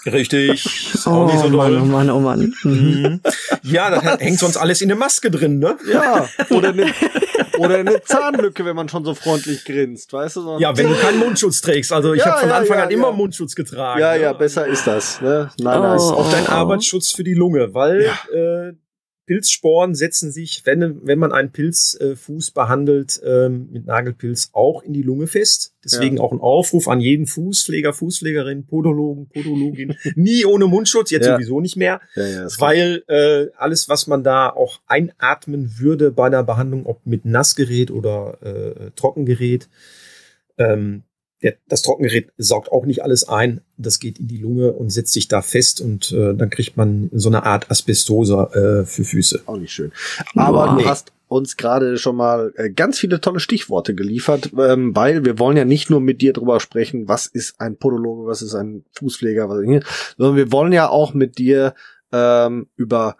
Richtig. 0.05 0.65
Ist 0.93 1.07
auch 1.07 1.23
oh, 1.23 1.25
nicht 1.25 1.39
so 1.39 1.49
Mann, 1.49 1.79
oh 1.79 1.85
Mann, 1.85 2.09
oh 2.09 2.19
Mann. 2.19 2.53
Mhm. 2.63 3.21
Ja, 3.63 3.89
da 3.89 4.17
hängt 4.17 4.39
sonst 4.39 4.57
alles 4.57 4.81
in 4.81 4.87
der 4.87 4.97
Maske 4.97 5.29
drin, 5.29 5.59
ne? 5.59 5.77
Ja. 5.91 6.27
Oder 6.49 6.69
eine, 6.69 6.87
oder 7.59 7.77
eine 7.77 8.01
Zahnlücke, 8.01 8.65
wenn 8.65 8.75
man 8.75 8.89
schon 8.89 9.05
so 9.05 9.13
freundlich 9.13 9.63
grinst, 9.63 10.11
weißt 10.11 10.37
du? 10.37 10.41
So 10.41 10.59
ja, 10.59 10.75
wenn 10.75 10.87
du 10.87 10.95
keinen 10.95 11.19
Mundschutz 11.19 11.61
trägst. 11.61 11.93
Also 11.93 12.13
ich 12.13 12.21
ja, 12.21 12.31
habe 12.31 12.39
von 12.39 12.49
ja, 12.49 12.57
Anfang 12.57 12.77
ja, 12.77 12.83
an 12.85 12.91
immer 12.91 13.11
Mundschutz 13.11 13.53
getragen. 13.53 13.99
Ja, 13.99 14.15
ja, 14.15 14.33
besser 14.33 14.65
ist 14.65 14.87
das. 14.87 15.21
Ne? 15.21 15.51
Nein, 15.59 15.79
oh, 15.79 15.83
nein. 15.83 15.95
Ist 15.95 16.03
auch 16.03 16.31
dein 16.31 16.47
Arbeitsschutz 16.47 17.11
für 17.11 17.23
die 17.23 17.35
Lunge, 17.35 17.73
weil 17.73 18.11
äh, 18.33 18.73
Pilzsporen 19.31 19.95
setzen 19.95 20.29
sich, 20.29 20.63
wenn, 20.65 21.07
wenn 21.07 21.17
man 21.17 21.31
einen 21.31 21.53
Pilzfuß 21.53 22.49
äh, 22.49 22.51
behandelt, 22.53 23.21
ähm, 23.23 23.69
mit 23.71 23.85
Nagelpilz 23.85 24.49
auch 24.51 24.83
in 24.83 24.91
die 24.91 25.03
Lunge 25.03 25.25
fest. 25.27 25.73
Deswegen 25.85 26.17
ja. 26.17 26.21
auch 26.21 26.33
ein 26.33 26.41
Aufruf 26.41 26.89
an 26.89 26.99
jeden 26.99 27.27
Fußpfleger, 27.27 27.93
Fußpflegerin, 27.93 28.65
Podologen, 28.65 29.29
Podologin, 29.29 29.95
nie 30.15 30.43
ohne 30.43 30.67
Mundschutz, 30.67 31.11
jetzt 31.11 31.27
ja. 31.27 31.35
sowieso 31.35 31.61
nicht 31.61 31.77
mehr, 31.77 32.01
ja, 32.13 32.45
weil 32.59 33.05
äh, 33.07 33.47
alles, 33.55 33.87
was 33.87 34.05
man 34.05 34.21
da 34.21 34.49
auch 34.49 34.81
einatmen 34.85 35.79
würde 35.79 36.11
bei 36.11 36.29
der 36.29 36.43
Behandlung, 36.43 36.85
ob 36.85 37.05
mit 37.05 37.23
Nassgerät 37.23 37.89
oder 37.89 38.37
äh, 38.41 38.91
Trockengerät, 38.97 39.69
ähm, 40.57 41.03
der, 41.43 41.55
das 41.67 41.81
Trockengerät 41.81 42.31
saugt 42.37 42.71
auch 42.71 42.85
nicht 42.85 43.03
alles 43.03 43.27
ein. 43.27 43.61
Das 43.77 43.99
geht 43.99 44.19
in 44.19 44.27
die 44.27 44.37
Lunge 44.37 44.73
und 44.73 44.91
setzt 44.91 45.13
sich 45.13 45.27
da 45.27 45.41
fest 45.41 45.81
und 45.81 46.11
äh, 46.11 46.33
dann 46.35 46.49
kriegt 46.49 46.77
man 46.77 47.09
so 47.13 47.29
eine 47.29 47.43
Art 47.43 47.71
Asbestose 47.71 48.83
äh, 48.83 48.85
für 48.85 49.03
Füße. 49.03 49.41
Auch 49.45 49.57
nicht 49.57 49.73
schön. 49.73 49.91
Aber 50.35 50.71
wow. 50.71 50.79
du 50.79 50.85
hast 50.87 51.11
uns 51.27 51.55
gerade 51.55 51.97
schon 51.97 52.17
mal 52.17 52.53
äh, 52.57 52.69
ganz 52.69 52.99
viele 52.99 53.21
tolle 53.21 53.39
Stichworte 53.39 53.95
geliefert, 53.95 54.51
ähm, 54.59 54.95
weil 54.95 55.23
wir 55.23 55.39
wollen 55.39 55.55
ja 55.55 55.63
nicht 55.63 55.89
nur 55.89 56.01
mit 56.01 56.21
dir 56.21 56.33
drüber 56.33 56.59
sprechen, 56.59 57.07
was 57.07 57.25
ist 57.25 57.59
ein 57.61 57.77
Podologe, 57.77 58.27
was 58.27 58.41
ist 58.41 58.53
ein 58.53 58.83
Fußpfleger, 58.91 59.47
was 59.47 59.63
hier, 59.65 59.81
sondern 60.17 60.35
wir 60.35 60.51
wollen 60.51 60.73
ja 60.73 60.89
auch 60.89 61.13
mit 61.13 61.37
dir 61.37 61.73
ähm, 62.11 62.67
über 62.75 63.15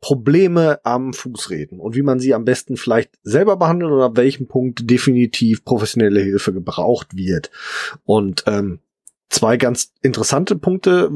Probleme 0.00 0.80
am 0.84 1.12
Fuß 1.12 1.50
reden 1.50 1.78
und 1.78 1.94
wie 1.94 2.02
man 2.02 2.20
sie 2.20 2.34
am 2.34 2.44
besten 2.44 2.76
vielleicht 2.76 3.18
selber 3.22 3.56
behandelt 3.56 3.92
oder 3.92 4.06
ab 4.06 4.16
welchem 4.16 4.48
Punkt 4.48 4.90
definitiv 4.90 5.64
professionelle 5.64 6.20
Hilfe 6.20 6.52
gebraucht 6.52 7.14
wird. 7.16 7.50
Und 8.04 8.44
ähm, 8.46 8.80
zwei 9.28 9.58
ganz 9.58 9.92
interessante 10.02 10.56
Punkte 10.56 11.10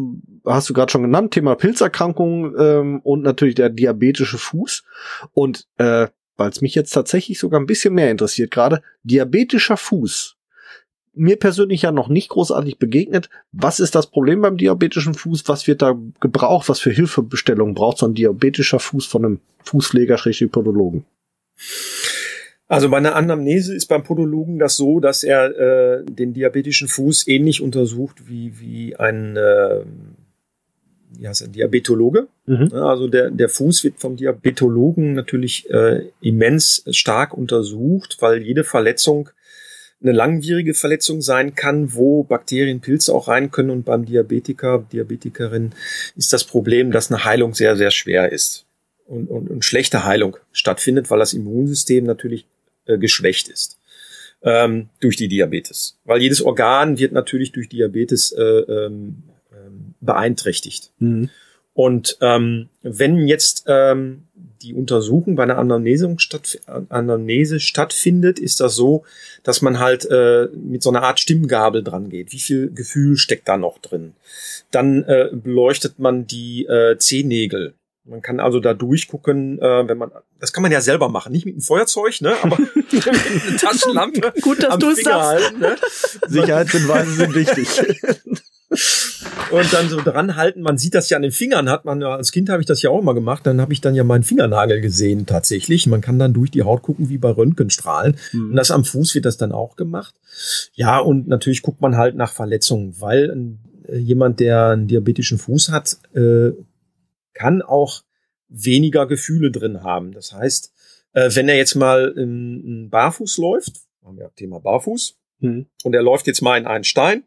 hast 0.44 0.68
du 0.68 0.74
gerade 0.74 0.92
schon 0.92 1.02
genannt, 1.02 1.32
Thema 1.32 1.54
Pilzerkrankungen 1.54 2.54
ähm, 2.58 3.00
und 3.00 3.22
natürlich 3.22 3.54
der 3.54 3.70
diabetische 3.70 4.38
Fuß. 4.38 4.84
Und 5.32 5.66
äh, 5.78 6.08
weil 6.36 6.50
es 6.50 6.60
mich 6.60 6.74
jetzt 6.74 6.90
tatsächlich 6.90 7.38
sogar 7.38 7.60
ein 7.60 7.66
bisschen 7.66 7.94
mehr 7.94 8.10
interessiert 8.10 8.50
gerade, 8.50 8.82
diabetischer 9.02 9.76
Fuß 9.76 10.36
mir 11.14 11.36
persönlich 11.36 11.82
ja 11.82 11.92
noch 11.92 12.08
nicht 12.08 12.28
großartig 12.28 12.78
begegnet. 12.78 13.30
Was 13.52 13.80
ist 13.80 13.94
das 13.94 14.08
Problem 14.08 14.42
beim 14.42 14.56
diabetischen 14.56 15.14
Fuß? 15.14 15.44
Was 15.46 15.66
wird 15.66 15.82
da 15.82 15.96
gebraucht? 16.20 16.68
Was 16.68 16.80
für 16.80 16.90
Hilfebestellungen 16.90 17.74
braucht 17.74 17.98
so 17.98 18.06
ein 18.06 18.14
diabetischer 18.14 18.78
Fuß 18.78 19.06
von 19.06 19.24
einem 19.24 19.40
Fußpfleger, 19.64 20.18
Podologen? 20.50 21.04
Also 22.66 22.88
bei 22.88 22.96
einer 22.96 23.14
Anamnese 23.14 23.74
ist 23.74 23.86
beim 23.86 24.02
Podologen 24.02 24.58
das 24.58 24.76
so, 24.76 24.98
dass 24.98 25.22
er 25.22 26.00
äh, 26.00 26.04
den 26.04 26.32
diabetischen 26.32 26.88
Fuß 26.88 27.28
ähnlich 27.28 27.60
untersucht 27.60 28.26
wie, 28.26 28.58
wie 28.58 28.96
ein, 28.96 29.36
äh, 29.36 29.84
wie 31.10 31.28
heißt 31.28 31.42
er, 31.42 31.48
Diabetologe. 31.48 32.26
Mhm. 32.46 32.72
Also 32.72 33.08
der, 33.08 33.30
der 33.30 33.48
Fuß 33.48 33.84
wird 33.84 34.00
vom 34.00 34.16
Diabetologen 34.16 35.12
natürlich 35.12 35.68
äh, 35.70 36.08
immens 36.20 36.84
stark 36.90 37.34
untersucht, 37.34 38.16
weil 38.20 38.42
jede 38.42 38.64
Verletzung 38.64 39.28
eine 40.04 40.12
langwierige 40.12 40.74
Verletzung 40.74 41.22
sein 41.22 41.54
kann, 41.54 41.94
wo 41.94 42.22
Bakterien, 42.22 42.80
Pilze 42.80 43.12
auch 43.12 43.28
rein 43.28 43.50
können. 43.50 43.70
Und 43.70 43.84
beim 43.84 44.04
Diabetiker, 44.04 44.86
Diabetikerin 44.92 45.72
ist 46.14 46.32
das 46.32 46.44
Problem, 46.44 46.92
dass 46.92 47.10
eine 47.10 47.24
Heilung 47.24 47.54
sehr, 47.54 47.76
sehr 47.76 47.90
schwer 47.90 48.30
ist 48.30 48.66
und, 49.06 49.28
und, 49.28 49.50
und 49.50 49.64
schlechte 49.64 50.04
Heilung 50.04 50.36
stattfindet, 50.52 51.10
weil 51.10 51.18
das 51.18 51.32
Immunsystem 51.32 52.04
natürlich 52.04 52.46
äh, 52.86 52.98
geschwächt 52.98 53.48
ist 53.48 53.78
ähm, 54.42 54.90
durch 55.00 55.16
die 55.16 55.28
Diabetes. 55.28 55.98
Weil 56.04 56.20
jedes 56.20 56.42
Organ 56.42 56.98
wird 56.98 57.12
natürlich 57.12 57.52
durch 57.52 57.68
Diabetes 57.68 58.32
äh, 58.32 58.42
ähm, 58.42 59.24
ähm 59.52 59.94
beeinträchtigt. 60.00 60.92
Mhm. 60.98 61.30
Und 61.72 62.18
ähm, 62.20 62.68
wenn 62.82 63.26
jetzt 63.26 63.64
ähm, 63.66 64.28
die 64.62 64.74
Untersuchung 64.74 65.36
bei 65.36 65.42
einer 65.42 65.58
Anamnese, 65.58 66.14
statt, 66.18 66.60
Anamnese 66.88 67.60
stattfindet, 67.60 68.38
ist 68.38 68.60
das 68.60 68.74
so, 68.74 69.04
dass 69.42 69.62
man 69.62 69.78
halt 69.78 70.06
äh, 70.10 70.48
mit 70.54 70.82
so 70.82 70.90
einer 70.90 71.02
Art 71.02 71.20
Stimmgabel 71.20 71.82
dran 71.82 72.08
geht. 72.08 72.32
Wie 72.32 72.38
viel 72.38 72.70
Gefühl 72.72 73.16
steckt 73.16 73.48
da 73.48 73.56
noch 73.56 73.78
drin? 73.78 74.14
Dann 74.70 75.04
äh, 75.04 75.30
beleuchtet 75.32 75.98
man 75.98 76.26
die 76.26 76.64
äh, 76.66 76.96
Zehennägel. 76.98 77.74
Man 78.06 78.20
kann 78.20 78.38
also 78.38 78.60
da 78.60 78.74
durchgucken, 78.74 79.58
äh, 79.60 79.88
wenn 79.88 79.96
man, 79.96 80.10
das 80.38 80.52
kann 80.52 80.62
man 80.62 80.70
ja 80.70 80.82
selber 80.82 81.08
machen, 81.08 81.32
nicht 81.32 81.46
mit 81.46 81.54
einem 81.54 81.62
Feuerzeug, 81.62 82.20
ne, 82.20 82.34
aber 82.42 82.58
mit 82.74 83.08
einer 83.08 83.58
Taschenlampe. 83.58 84.32
Gut, 84.42 84.62
dass 84.62 84.78
du 84.78 84.90
es 84.90 85.02
sagst. 85.02 85.44
Halten, 85.44 85.58
ne? 85.60 85.76
Sicherheitshinweise 86.28 87.12
sind 87.12 87.34
wichtig. 87.34 87.68
und 89.50 89.72
dann 89.72 89.88
so 89.88 90.00
dran 90.00 90.36
halten. 90.36 90.62
Man 90.62 90.78
sieht 90.78 90.94
das 90.94 91.10
ja 91.10 91.16
an 91.16 91.22
den 91.22 91.32
Fingern, 91.32 91.68
hat 91.68 91.84
man 91.84 92.02
als 92.02 92.32
Kind 92.32 92.48
habe 92.48 92.60
ich 92.60 92.66
das 92.66 92.82
ja 92.82 92.90
auch 92.90 93.02
mal 93.02 93.12
gemacht. 93.12 93.46
Dann 93.46 93.60
habe 93.60 93.72
ich 93.72 93.80
dann 93.80 93.94
ja 93.94 94.04
meinen 94.04 94.22
Fingernagel 94.22 94.80
gesehen 94.80 95.26
tatsächlich. 95.26 95.86
Man 95.86 96.00
kann 96.00 96.18
dann 96.18 96.32
durch 96.32 96.50
die 96.50 96.62
Haut 96.62 96.82
gucken 96.82 97.08
wie 97.08 97.18
bei 97.18 97.30
Röntgenstrahlen. 97.30 98.16
Mhm. 98.32 98.50
Und 98.50 98.56
das 98.56 98.70
am 98.70 98.84
Fuß 98.84 99.14
wird 99.14 99.24
das 99.24 99.36
dann 99.36 99.52
auch 99.52 99.76
gemacht. 99.76 100.14
Ja, 100.74 100.98
und 100.98 101.28
natürlich 101.28 101.62
guckt 101.62 101.80
man 101.80 101.96
halt 101.96 102.16
nach 102.16 102.32
Verletzungen, 102.32 102.94
weil 103.00 103.56
äh, 103.88 103.96
jemand, 103.96 104.40
der 104.40 104.68
einen 104.68 104.88
diabetischen 104.88 105.38
Fuß 105.38 105.70
hat, 105.70 105.96
äh, 106.14 106.50
kann 107.32 107.62
auch 107.62 108.02
weniger 108.48 109.06
Gefühle 109.06 109.50
drin 109.50 109.82
haben. 109.82 110.12
Das 110.12 110.32
heißt, 110.32 110.72
äh, 111.12 111.30
wenn 111.34 111.48
er 111.48 111.56
jetzt 111.56 111.74
mal 111.74 112.12
in, 112.16 112.88
Barfuß 112.90 113.38
läuft, 113.38 113.82
haben 114.04 114.18
wir 114.18 114.30
Thema 114.34 114.60
Barfuß, 114.60 115.16
mhm. 115.40 115.66
und 115.82 115.94
er 115.94 116.02
läuft 116.02 116.26
jetzt 116.26 116.42
mal 116.42 116.58
in 116.58 116.66
einen 116.66 116.84
Stein, 116.84 117.24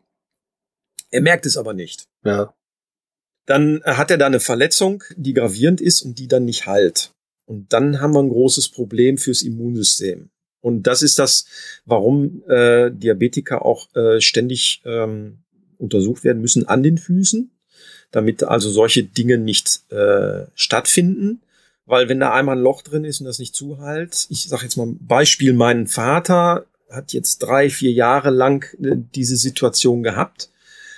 er 1.12 1.22
merkt 1.22 1.46
es 1.46 1.58
aber 1.58 1.74
nicht. 1.74 2.06
Ja. 2.24 2.54
Dann 3.46 3.82
hat 3.84 4.12
er 4.12 4.18
da 4.18 4.26
eine 4.26 4.42
Verletzung, 4.42 5.04
die 5.16 5.34
gravierend 5.34 5.80
ist 5.80 6.02
und 6.02 6.20
die 6.20 6.28
dann 6.28 6.46
nicht 6.46 6.68
heilt. 6.68 7.12
Und 7.46 7.72
dann 7.72 8.02
haben 8.02 8.14
wir 8.14 8.22
ein 8.22 8.30
großes 8.30 8.70
Problem 8.70 9.18
fürs 9.18 9.42
Immunsystem. 9.42 10.30
Und 10.60 10.84
das 10.84 11.02
ist 11.02 11.18
das, 11.18 11.46
warum 11.86 12.44
äh, 12.50 12.92
Diabetiker 12.92 13.66
auch 13.66 13.88
äh, 13.96 14.20
ständig 14.20 14.82
ähm, 14.84 15.40
untersucht 15.78 16.26
werden 16.26 16.42
müssen 16.42 16.68
an 16.68 16.84
den 16.84 16.98
Füßen, 16.98 17.52
damit 18.12 18.44
also 18.44 18.70
solche 18.70 19.04
Dinge 19.04 19.38
nicht 19.38 19.90
äh, 19.92 20.46
stattfinden. 20.56 21.42
Weil 21.86 22.10
wenn 22.10 22.20
da 22.20 22.34
einmal 22.34 22.58
ein 22.58 22.64
Loch 22.64 22.82
drin 22.82 23.06
ist 23.06 23.22
und 23.22 23.28
das 23.28 23.40
nicht 23.40 23.56
zuheilt, 23.56 24.28
ich 24.30 24.50
sage 24.50 24.64
jetzt 24.64 24.76
mal 24.76 24.88
ein 24.88 25.08
Beispiel, 25.08 25.54
mein 25.54 25.88
Vater 25.88 26.66
hat 26.90 27.14
jetzt 27.14 27.40
drei, 27.40 27.70
vier 27.70 27.94
Jahre 27.94 28.30
lang 28.30 28.66
äh, 28.84 28.98
diese 29.16 29.38
Situation 29.38 30.04
gehabt 30.04 30.50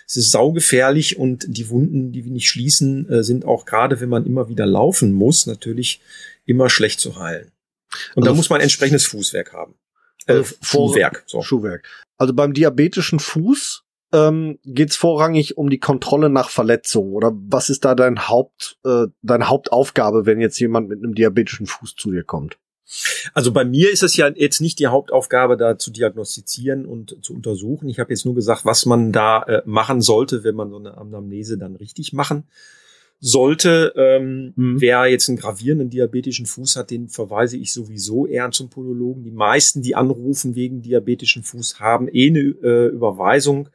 es 0.10 0.18
ist 0.18 0.32
saugefährlich 0.32 1.20
und 1.20 1.46
die 1.48 1.70
Wunden, 1.70 2.12
die 2.12 2.26
wir 2.26 2.32
nicht 2.32 2.50
schließen, 2.50 3.08
äh, 3.10 3.24
sind 3.24 3.46
auch 3.46 3.66
gerade, 3.66 4.02
wenn 4.02 4.10
man 4.10 4.26
immer 4.26 4.50
wieder 4.50 4.66
laufen 4.66 5.14
muss, 5.14 5.46
natürlich 5.46 6.02
immer 6.46 6.72
schlecht 6.72 7.00
zu 7.00 7.20
heilen. 7.20 7.52
Und 8.16 8.24
also 8.24 8.32
da 8.32 8.36
muss 8.36 8.50
man 8.50 8.60
entsprechendes 8.60 9.06
Fußwerk 9.06 9.54
haben. 9.54 9.76
Äh, 10.26 10.34
also 10.34 10.56
Schuhwerk. 10.62 11.24
So. 11.28 11.44
Schuhwerk. 11.44 11.88
Also 12.18 12.34
beim 12.34 12.54
diabetischen 12.54 13.20
Fuß 13.20 13.84
ähm, 14.12 14.58
geht 14.64 14.90
es 14.90 14.96
vorrangig 14.96 15.58
um 15.58 15.70
die 15.70 15.80
Kontrolle 15.80 16.30
nach 16.30 16.50
Verletzungen 16.50 17.14
oder 17.14 17.32
was 17.36 17.70
ist 17.70 17.86
da 17.86 17.94
dein 17.94 18.28
Haupt, 18.28 18.80
äh, 18.86 19.06
deine 19.22 19.48
Hauptaufgabe, 19.48 20.26
wenn 20.26 20.42
jetzt 20.42 20.60
jemand 20.60 20.90
mit 20.90 21.04
einem 21.04 21.14
diabetischen 21.14 21.68
Fuß 21.68 21.94
zu 21.96 22.10
dir 22.10 22.24
kommt? 22.24 22.58
Also 23.34 23.52
bei 23.52 23.66
mir 23.66 23.92
ist 23.92 24.04
es 24.04 24.18
ja 24.18 24.30
jetzt 24.30 24.62
nicht 24.62 24.80
die 24.80 24.88
Hauptaufgabe, 24.88 25.58
da 25.58 25.78
zu 25.78 25.92
diagnostizieren 25.92 26.86
und 26.86 27.18
zu 27.24 27.34
untersuchen. 27.34 27.88
Ich 27.90 28.00
habe 28.00 28.12
jetzt 28.12 28.26
nur 28.26 28.36
gesagt, 28.36 28.66
was 28.66 28.86
man 28.86 29.12
da 29.12 29.44
äh, 29.44 29.62
machen 29.66 30.02
sollte, 30.02 30.44
wenn 30.44 30.56
man 30.56 30.72
so 30.72 30.78
eine 30.78 30.98
Anamnese 30.98 31.58
dann 31.58 31.76
richtig 31.76 32.14
machen 32.14 32.46
sollte. 33.20 33.94
Ähm, 33.96 34.54
mhm. 34.56 34.82
Wer 34.82 35.06
jetzt 35.08 35.30
einen 35.30 35.38
gravierenden 35.38 35.90
diabetischen 35.90 36.46
Fuß 36.46 36.78
hat, 36.78 36.90
den 36.90 37.10
verweise 37.10 37.58
ich 37.58 37.74
sowieso 37.74 38.26
eher 38.26 38.50
zum 38.52 38.70
Podologen. 38.70 39.24
Die 39.24 39.32
meisten, 39.32 39.82
die 39.82 39.96
anrufen 39.96 40.56
wegen 40.56 40.82
diabetischen 40.82 41.44
Fuß, 41.44 41.80
haben 41.80 42.08
eh 42.12 42.28
eine 42.28 42.40
äh, 42.40 42.88
Überweisung 42.88 43.70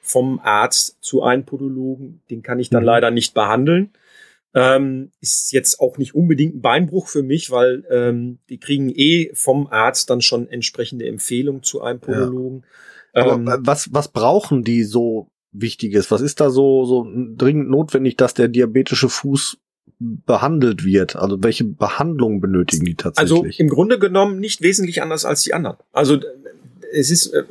vom 0.00 0.40
Arzt 0.40 0.96
zu 1.00 1.22
einem 1.22 1.44
Podologen. 1.44 2.20
Den 2.30 2.42
kann 2.42 2.58
ich 2.58 2.70
dann 2.70 2.82
mhm. 2.82 2.86
leider 2.86 3.10
nicht 3.10 3.34
behandeln. 3.34 3.90
Ähm, 4.58 5.10
ist 5.20 5.52
jetzt 5.52 5.80
auch 5.80 5.98
nicht 5.98 6.14
unbedingt 6.14 6.56
ein 6.56 6.60
Beinbruch 6.62 7.08
für 7.08 7.22
mich, 7.22 7.50
weil 7.50 7.84
ähm, 7.90 8.38
die 8.48 8.58
kriegen 8.58 8.88
eh 8.88 9.30
vom 9.34 9.66
Arzt 9.66 10.08
dann 10.08 10.22
schon 10.22 10.48
entsprechende 10.48 11.06
Empfehlungen 11.06 11.62
zu 11.62 11.82
einem 11.82 12.00
Podologen. 12.00 12.64
Ja. 13.14 13.34
Ähm, 13.34 13.50
was, 13.60 13.92
was 13.92 14.08
brauchen 14.08 14.64
die 14.64 14.84
so 14.84 15.30
Wichtiges? 15.52 16.10
Was 16.10 16.22
ist 16.22 16.40
da 16.40 16.48
so, 16.48 16.86
so 16.86 17.06
dringend 17.36 17.68
notwendig, 17.68 18.16
dass 18.16 18.32
der 18.32 18.48
diabetische 18.48 19.10
Fuß 19.10 19.58
behandelt 19.98 20.86
wird? 20.86 21.16
Also 21.16 21.42
welche 21.42 21.64
Behandlung 21.64 22.40
benötigen 22.40 22.86
die 22.86 22.94
tatsächlich? 22.94 23.44
Also 23.44 23.62
im 23.62 23.68
Grunde 23.68 23.98
genommen 23.98 24.40
nicht 24.40 24.62
wesentlich 24.62 25.02
anders 25.02 25.26
als 25.26 25.42
die 25.42 25.52
anderen. 25.52 25.76
Also 25.92 26.18
es 26.94 27.10
ist 27.10 27.26
äh, 27.26 27.44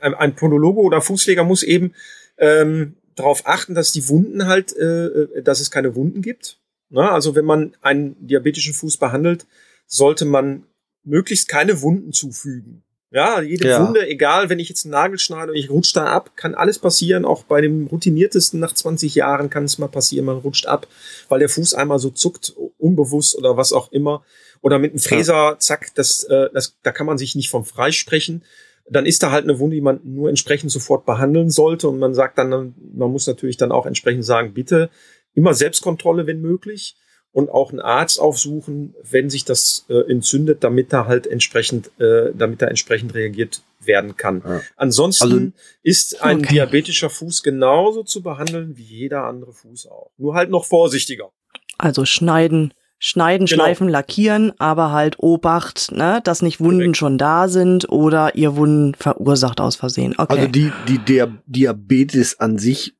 ein, 0.00 0.14
ein 0.14 0.36
Podologe 0.36 0.80
oder 0.82 1.00
Fußpfleger 1.00 1.42
muss 1.42 1.64
eben 1.64 1.94
ähm, 2.38 2.94
darauf 3.16 3.46
achten, 3.46 3.74
dass 3.74 3.92
die 3.92 4.08
Wunden 4.08 4.46
halt, 4.46 4.76
äh, 4.76 5.06
äh, 5.06 5.42
dass 5.42 5.60
es 5.60 5.70
keine 5.70 5.94
Wunden 5.94 6.22
gibt. 6.22 6.58
Na, 6.90 7.12
also 7.12 7.34
wenn 7.34 7.44
man 7.44 7.74
einen 7.80 8.26
diabetischen 8.26 8.74
Fuß 8.74 8.98
behandelt, 8.98 9.46
sollte 9.86 10.24
man 10.24 10.64
möglichst 11.02 11.48
keine 11.48 11.82
Wunden 11.82 12.12
zufügen. 12.12 12.82
Ja, 13.14 13.40
jede 13.40 13.68
Ja. 13.68 13.86
Wunde, 13.86 14.08
egal, 14.08 14.48
wenn 14.48 14.58
ich 14.58 14.68
jetzt 14.68 14.84
einen 14.84 14.90
Nagel 14.90 15.20
schneide 15.20 15.52
und 15.52 15.56
ich 15.56 15.70
rutsche 15.70 15.94
da 15.94 16.06
ab, 16.06 16.36
kann 16.36 16.56
alles 16.56 16.80
passieren. 16.80 17.24
Auch 17.24 17.44
bei 17.44 17.60
dem 17.60 17.86
routiniertesten 17.86 18.58
nach 18.58 18.74
20 18.74 19.14
Jahren 19.14 19.50
kann 19.50 19.64
es 19.64 19.78
mal 19.78 19.86
passieren, 19.86 20.26
man 20.26 20.38
rutscht 20.38 20.66
ab, 20.66 20.88
weil 21.28 21.38
der 21.38 21.48
Fuß 21.48 21.74
einmal 21.74 22.00
so 22.00 22.10
zuckt, 22.10 22.54
unbewusst 22.76 23.36
oder 23.38 23.56
was 23.56 23.72
auch 23.72 23.92
immer. 23.92 24.24
Oder 24.62 24.80
mit 24.80 24.90
einem 24.90 24.98
Fräser, 24.98 25.56
zack, 25.60 25.94
das, 25.94 26.24
äh, 26.24 26.48
das, 26.52 26.76
da 26.82 26.90
kann 26.90 27.06
man 27.06 27.16
sich 27.16 27.36
nicht 27.36 27.50
vom 27.50 27.64
freisprechen. 27.64 28.42
Dann 28.88 29.06
ist 29.06 29.22
da 29.22 29.30
halt 29.30 29.44
eine 29.44 29.58
Wunde, 29.58 29.76
die 29.76 29.80
man 29.82 30.00
nur 30.04 30.28
entsprechend 30.28 30.70
sofort 30.70 31.06
behandeln 31.06 31.50
sollte. 31.50 31.88
Und 31.88 31.98
man 31.98 32.14
sagt 32.14 32.38
dann, 32.38 32.74
man 32.94 33.10
muss 33.10 33.26
natürlich 33.26 33.56
dann 33.56 33.72
auch 33.72 33.86
entsprechend 33.86 34.24
sagen, 34.24 34.52
bitte 34.54 34.90
immer 35.34 35.54
Selbstkontrolle, 35.54 36.26
wenn 36.26 36.40
möglich. 36.40 36.96
Und 37.32 37.50
auch 37.50 37.70
einen 37.70 37.80
Arzt 37.80 38.20
aufsuchen, 38.20 38.94
wenn 39.02 39.28
sich 39.28 39.44
das 39.44 39.86
äh, 39.88 40.08
entzündet, 40.08 40.62
damit 40.62 40.92
da 40.92 41.06
halt 41.06 41.26
entsprechend, 41.26 41.90
äh, 42.00 42.30
damit 42.32 42.62
da 42.62 42.66
entsprechend 42.66 43.12
reagiert 43.14 43.62
werden 43.80 44.16
kann. 44.16 44.40
Ja. 44.46 44.60
Ansonsten 44.76 45.24
Also- 45.24 45.52
ist 45.82 46.22
ein 46.22 46.38
Okay. 46.38 46.54
diabetischer 46.54 47.10
Fuß 47.10 47.42
genauso 47.42 48.04
zu 48.04 48.22
behandeln 48.22 48.76
wie 48.76 48.84
jeder 48.84 49.24
andere 49.24 49.52
Fuß 49.52 49.88
auch. 49.88 50.12
Nur 50.16 50.34
halt 50.34 50.50
noch 50.50 50.64
vorsichtiger. 50.64 51.30
Also 51.76 52.04
schneiden, 52.04 52.72
schneiden, 52.98 53.46
Genau. 53.46 53.62
schleifen, 53.62 53.88
lackieren, 53.88 54.52
aber 54.58 54.92
halt 54.92 55.16
Obacht, 55.18 55.92
ne, 55.92 56.20
dass 56.24 56.42
nicht 56.42 56.60
Wunden 56.60 56.78
Korrekt. 56.80 56.96
schon 56.96 57.18
da 57.18 57.48
sind 57.48 57.88
oder 57.90 58.34
ihr 58.34 58.56
Wunden 58.56 58.94
verursacht 58.94 59.60
aus 59.60 59.76
Versehen. 59.76 60.14
Okay. 60.16 60.34
Also 60.36 60.48
die, 60.48 60.72
die 60.88 60.98
der 60.98 61.32
Diabetes 61.46 62.40
an 62.40 62.58
sich 62.58 62.94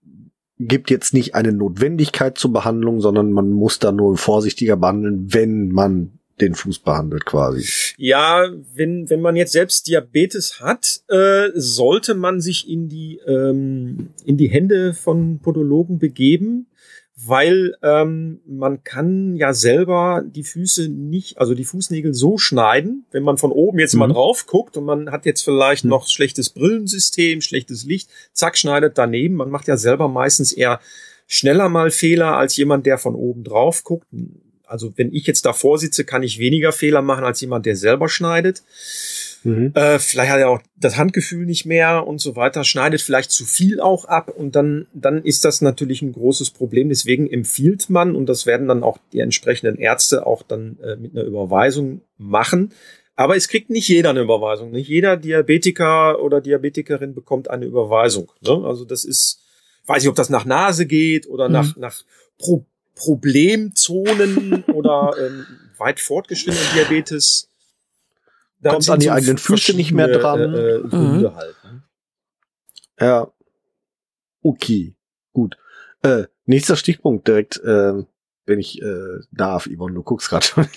gibt 0.58 0.90
jetzt 0.90 1.14
nicht 1.14 1.34
eine 1.34 1.52
Notwendigkeit 1.52 2.38
zur 2.38 2.52
Behandlung, 2.52 3.00
sondern 3.00 3.32
man 3.32 3.50
muss 3.50 3.78
da 3.78 3.92
nur 3.92 4.16
vorsichtiger 4.16 4.76
behandeln, 4.76 5.32
wenn 5.32 5.68
man 5.70 6.18
den 6.40 6.54
Fuß 6.54 6.80
behandelt 6.80 7.24
quasi. 7.26 7.64
Ja, 7.96 8.48
wenn, 8.74 9.08
wenn 9.08 9.20
man 9.20 9.36
jetzt 9.36 9.52
selbst 9.52 9.86
Diabetes 9.86 10.60
hat, 10.60 11.00
äh, 11.08 11.50
sollte 11.54 12.14
man 12.14 12.40
sich 12.40 12.68
in 12.68 12.88
die, 12.88 13.20
ähm, 13.26 14.08
in 14.24 14.36
die 14.36 14.48
Hände 14.48 14.94
von 14.94 15.38
Podologen 15.38 15.98
begeben, 15.98 16.66
weil 17.16 17.74
ähm, 17.82 18.40
man 18.46 18.82
kann 18.82 19.36
ja 19.36 19.52
selber 19.54 20.22
die 20.26 20.42
Füße 20.42 20.88
nicht, 20.88 21.38
also 21.38 21.54
die 21.54 21.64
Fußnägel 21.64 22.12
so 22.12 22.38
schneiden, 22.38 23.06
wenn 23.12 23.22
man 23.22 23.38
von 23.38 23.52
oben 23.52 23.78
jetzt 23.78 23.94
mal 23.94 24.08
Mhm. 24.08 24.12
drauf 24.14 24.46
guckt 24.46 24.76
und 24.76 24.84
man 24.84 25.10
hat 25.10 25.24
jetzt 25.24 25.42
vielleicht 25.42 25.84
Mhm. 25.84 25.90
noch 25.90 26.08
schlechtes 26.08 26.50
Brillensystem, 26.50 27.40
schlechtes 27.40 27.84
Licht, 27.84 28.10
zack, 28.32 28.58
schneidet 28.58 28.98
daneben. 28.98 29.36
Man 29.36 29.50
macht 29.50 29.68
ja 29.68 29.76
selber 29.76 30.08
meistens 30.08 30.52
eher 30.52 30.80
schneller 31.26 31.68
mal 31.68 31.90
Fehler 31.90 32.36
als 32.36 32.56
jemand, 32.56 32.84
der 32.84 32.98
von 32.98 33.14
oben 33.14 33.44
drauf 33.44 33.84
guckt. 33.84 34.06
Also 34.66 34.92
wenn 34.96 35.12
ich 35.14 35.26
jetzt 35.26 35.46
davor 35.46 35.78
sitze, 35.78 36.04
kann 36.04 36.22
ich 36.22 36.38
weniger 36.38 36.72
Fehler 36.72 37.00
machen 37.00 37.24
als 37.24 37.40
jemand, 37.40 37.64
der 37.64 37.76
selber 37.76 38.08
schneidet. 38.08 38.62
Mhm. 39.44 39.72
Äh, 39.74 39.98
vielleicht 39.98 40.32
hat 40.32 40.40
er 40.40 40.48
auch 40.50 40.60
das 40.76 40.96
Handgefühl 40.96 41.46
nicht 41.46 41.66
mehr 41.66 42.06
und 42.06 42.20
so 42.20 42.34
weiter, 42.34 42.64
schneidet 42.64 43.00
vielleicht 43.02 43.30
zu 43.30 43.44
viel 43.44 43.80
auch 43.80 44.06
ab 44.06 44.30
und 44.34 44.56
dann, 44.56 44.86
dann 44.94 45.22
ist 45.22 45.44
das 45.44 45.60
natürlich 45.60 46.02
ein 46.02 46.12
großes 46.12 46.50
Problem. 46.50 46.88
Deswegen 46.88 47.30
empfiehlt 47.30 47.90
man, 47.90 48.16
und 48.16 48.26
das 48.26 48.46
werden 48.46 48.68
dann 48.68 48.82
auch 48.82 48.98
die 49.12 49.20
entsprechenden 49.20 49.76
Ärzte 49.78 50.26
auch 50.26 50.42
dann 50.42 50.78
äh, 50.82 50.96
mit 50.96 51.12
einer 51.14 51.24
Überweisung 51.24 52.00
machen. 52.18 52.72
Aber 53.16 53.36
es 53.36 53.46
kriegt 53.46 53.70
nicht 53.70 53.86
jeder 53.88 54.10
eine 54.10 54.22
Überweisung. 54.22 54.72
Nicht 54.72 54.88
jeder 54.88 55.16
Diabetiker 55.16 56.20
oder 56.20 56.40
Diabetikerin 56.40 57.14
bekommt 57.14 57.48
eine 57.48 57.64
Überweisung. 57.66 58.32
Ne? 58.40 58.62
Also 58.64 58.84
das 58.84 59.04
ist, 59.04 59.40
weiß 59.86 60.02
ich, 60.02 60.08
ob 60.08 60.16
das 60.16 60.30
nach 60.30 60.44
Nase 60.46 60.86
geht 60.86 61.28
oder 61.28 61.46
Mhm. 61.48 61.52
nach, 61.52 61.76
nach 61.76 62.02
Pro 62.38 62.64
Problemzonen 62.96 64.64
oder 64.72 65.14
ähm, 65.18 65.46
weit 65.78 66.00
fortgeschrittenen 66.00 66.66
Diabetes. 66.74 67.48
Sind 68.70 68.90
an 68.90 69.00
die 69.00 69.06
so 69.06 69.12
eigenen 69.12 69.38
Füße 69.38 69.74
nicht 69.74 69.92
mehr 69.92 70.08
dran. 70.08 70.40
Äh, 70.40 70.76
äh, 70.76 70.88
Gründe 70.88 71.34
halt. 71.34 71.56
Ne? 71.64 71.82
Ja. 73.00 73.32
Okay, 74.42 74.94
gut. 75.32 75.56
Äh, 76.02 76.24
nächster 76.44 76.76
Stichpunkt 76.76 77.26
direkt, 77.26 77.56
äh, 77.64 78.04
wenn 78.46 78.58
ich 78.58 78.82
äh, 78.82 79.20
darf, 79.32 79.66
Yvonne, 79.66 79.94
du 79.94 80.02
guckst 80.02 80.28
gerade 80.28 80.44
schon. 80.44 80.68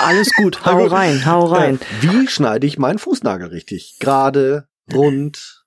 Alles 0.00 0.32
gut, 0.34 0.64
hau 0.66 0.86
rein, 0.86 1.24
hau 1.26 1.44
rein. 1.46 1.76
Äh, 1.76 2.02
wie 2.02 2.28
schneide 2.28 2.66
ich 2.66 2.78
meinen 2.78 2.98
Fußnagel 2.98 3.48
richtig? 3.48 3.98
Gerade, 4.00 4.68
rund, 4.92 5.63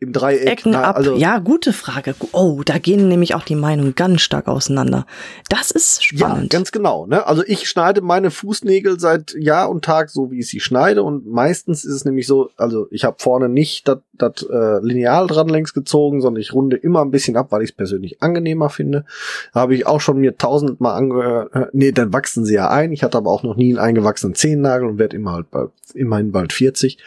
im 0.00 0.12
Dreieck. 0.12 0.46
Ecken 0.46 0.72
na, 0.72 0.82
ab. 0.82 0.96
also, 0.96 1.16
ja, 1.16 1.38
gute 1.38 1.72
Frage. 1.72 2.14
Oh, 2.32 2.62
da 2.64 2.78
gehen 2.78 3.08
nämlich 3.08 3.34
auch 3.34 3.44
die 3.44 3.54
Meinungen 3.54 3.94
ganz 3.94 4.20
stark 4.22 4.48
auseinander. 4.48 5.06
Das 5.48 5.70
ist 5.70 6.00
Ja, 6.12 6.18
spannend. 6.18 6.50
ganz 6.50 6.72
genau. 6.72 7.06
Ne? 7.06 7.26
Also 7.26 7.42
ich 7.46 7.68
schneide 7.68 8.00
meine 8.00 8.30
Fußnägel 8.30 9.00
seit 9.00 9.34
Jahr 9.34 9.70
und 9.70 9.84
Tag 9.84 10.10
so, 10.10 10.30
wie 10.30 10.40
ich 10.40 10.48
sie 10.48 10.60
schneide. 10.60 11.02
Und 11.02 11.26
meistens 11.26 11.84
ist 11.84 11.94
es 11.94 12.04
nämlich 12.04 12.26
so, 12.26 12.50
also 12.56 12.86
ich 12.90 13.04
habe 13.04 13.16
vorne 13.18 13.48
nicht 13.48 13.88
das 13.88 13.98
das, 14.16 14.42
äh, 14.48 14.78
Lineal 14.80 15.26
dran 15.26 15.48
längs 15.48 15.74
gezogen, 15.74 16.20
sondern 16.20 16.40
ich 16.40 16.52
runde 16.52 16.76
immer 16.76 17.02
ein 17.02 17.10
bisschen 17.10 17.36
ab, 17.36 17.48
weil 17.50 17.62
ich 17.62 17.70
es 17.70 17.76
persönlich 17.76 18.22
angenehmer 18.22 18.70
finde. 18.70 19.04
Habe 19.52 19.74
ich 19.74 19.86
auch 19.86 20.00
schon 20.00 20.18
mir 20.18 20.36
tausendmal 20.36 20.96
angehört. 20.96 21.54
Äh, 21.54 21.66
nee, 21.72 21.92
dann 21.92 22.12
wachsen 22.12 22.44
sie 22.44 22.54
ja 22.54 22.70
ein. 22.70 22.92
Ich 22.92 23.02
hatte 23.02 23.18
aber 23.18 23.30
auch 23.30 23.42
noch 23.42 23.56
nie 23.56 23.70
einen 23.70 23.78
eingewachsenen 23.78 24.34
Zehennagel 24.34 24.88
und 24.88 24.98
werde 24.98 25.16
immer 25.16 25.32
halt 25.32 25.50
bald, 25.50 25.70
immerhin 25.94 26.32
bald 26.32 26.52
40. 26.52 26.98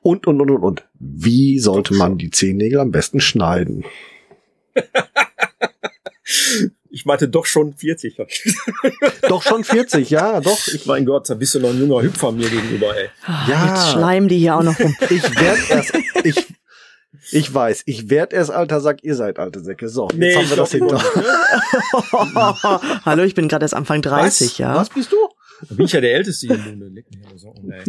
Und, 0.00 0.26
und, 0.26 0.40
und, 0.40 0.50
und, 0.50 0.62
und. 0.62 0.84
Wie 1.06 1.58
sollte 1.58 1.92
man 1.94 2.16
die 2.18 2.30
Zehennägel 2.30 2.80
am 2.80 2.90
besten 2.90 3.20
schneiden? 3.20 3.84
Ich 6.90 7.04
meinte 7.06 7.28
doch 7.28 7.44
schon 7.44 7.74
40. 7.74 8.16
Doch 9.28 9.42
schon 9.42 9.64
40, 9.64 10.08
ja, 10.10 10.40
doch. 10.40 10.56
Ich, 10.68 10.86
mein 10.86 11.04
Gott, 11.04 11.28
da 11.28 11.34
bist 11.34 11.54
du 11.56 11.58
noch 11.60 11.70
ein 11.70 11.78
junger 11.80 12.02
Hüpfer 12.02 12.30
mir 12.30 12.48
gegenüber, 12.48 12.96
ey. 12.96 13.08
Ah, 13.26 13.46
Ja. 13.48 13.66
Jetzt 13.74 13.90
schleimen 13.90 14.28
die 14.28 14.38
hier 14.38 14.54
auch 14.56 14.62
noch 14.62 14.78
rum. 14.78 14.94
Ich 15.10 15.22
werde 15.40 15.60
erst, 15.70 15.92
ich, 16.22 16.46
ich 17.32 17.52
weiß, 17.52 17.82
ich 17.86 18.10
werde 18.10 18.36
erst 18.36 18.52
alter 18.52 18.80
Sack, 18.80 19.02
ihr 19.02 19.16
seid 19.16 19.40
alte 19.40 19.58
Säcke. 19.60 19.88
So, 19.88 20.06
jetzt 20.10 20.18
Nee, 20.18 20.36
haben 20.36 20.48
wir 20.48 20.56
das 20.56 20.70
hinter. 20.70 20.94
nicht. 20.94 21.04
Hallo, 23.04 23.24
ich 23.24 23.34
bin 23.34 23.48
gerade 23.48 23.64
erst 23.64 23.74
Anfang 23.74 24.00
30, 24.00 24.50
Was? 24.52 24.58
ja. 24.58 24.76
Was 24.76 24.88
bist 24.90 25.10
du? 25.10 25.16
Da 25.68 25.74
bin 25.74 25.86
ich 25.86 25.92
ja 25.92 26.00
der 26.00 26.14
Älteste 26.14 26.46
hier 26.46 26.56
im 26.56 26.64
Munde. 26.64 26.86
Leck 26.88 27.06
mich 27.10 27.26
alle 27.26 27.38
Socken, 27.38 27.72
ey. 27.72 27.82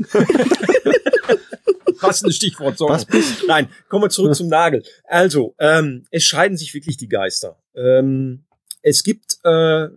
Passendes 1.99 2.35
Stichwort 2.35 2.77
bist 3.07 3.43
Nein, 3.47 3.69
kommen 3.89 4.03
wir 4.03 4.09
zurück 4.09 4.35
zum 4.35 4.47
Nagel. 4.47 4.83
Also, 5.05 5.55
ähm, 5.59 6.05
es 6.11 6.23
scheiden 6.23 6.57
sich 6.57 6.73
wirklich 6.73 6.97
die 6.97 7.09
Geister. 7.09 7.57
Ähm, 7.75 8.45
es 8.81 9.03
gibt, 9.03 9.39
äh, 9.43 9.87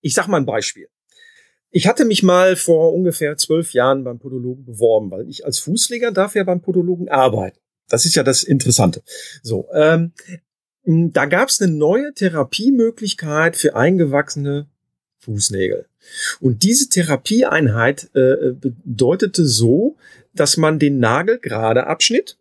ich 0.00 0.14
sag 0.14 0.28
mal 0.28 0.38
ein 0.38 0.46
Beispiel. 0.46 0.88
Ich 1.70 1.88
hatte 1.88 2.04
mich 2.04 2.22
mal 2.22 2.54
vor 2.54 2.94
ungefähr 2.94 3.36
zwölf 3.36 3.72
Jahren 3.72 4.04
beim 4.04 4.20
Podologen 4.20 4.64
beworben, 4.64 5.10
weil 5.10 5.28
ich 5.28 5.44
als 5.44 5.58
Fußleger 5.58 6.12
darf 6.12 6.36
ja 6.36 6.44
beim 6.44 6.60
Podologen 6.60 7.08
arbeiten. 7.08 7.58
Das 7.88 8.04
ist 8.04 8.14
ja 8.14 8.22
das 8.22 8.44
Interessante. 8.44 9.02
So, 9.42 9.68
ähm, 9.72 10.12
da 10.84 11.26
gab 11.26 11.48
es 11.48 11.60
eine 11.60 11.72
neue 11.72 12.12
Therapiemöglichkeit 12.14 13.56
für 13.56 13.74
eingewachsene 13.74 14.68
Fußnägel. 15.24 15.86
Und 16.40 16.62
diese 16.62 16.88
Therapieeinheit 16.88 18.10
äh, 18.14 18.52
bedeutete 18.52 19.44
so, 19.46 19.96
dass 20.34 20.56
man 20.56 20.78
den 20.78 20.98
Nagel 20.98 21.38
gerade 21.38 21.86
abschnitt 21.86 22.38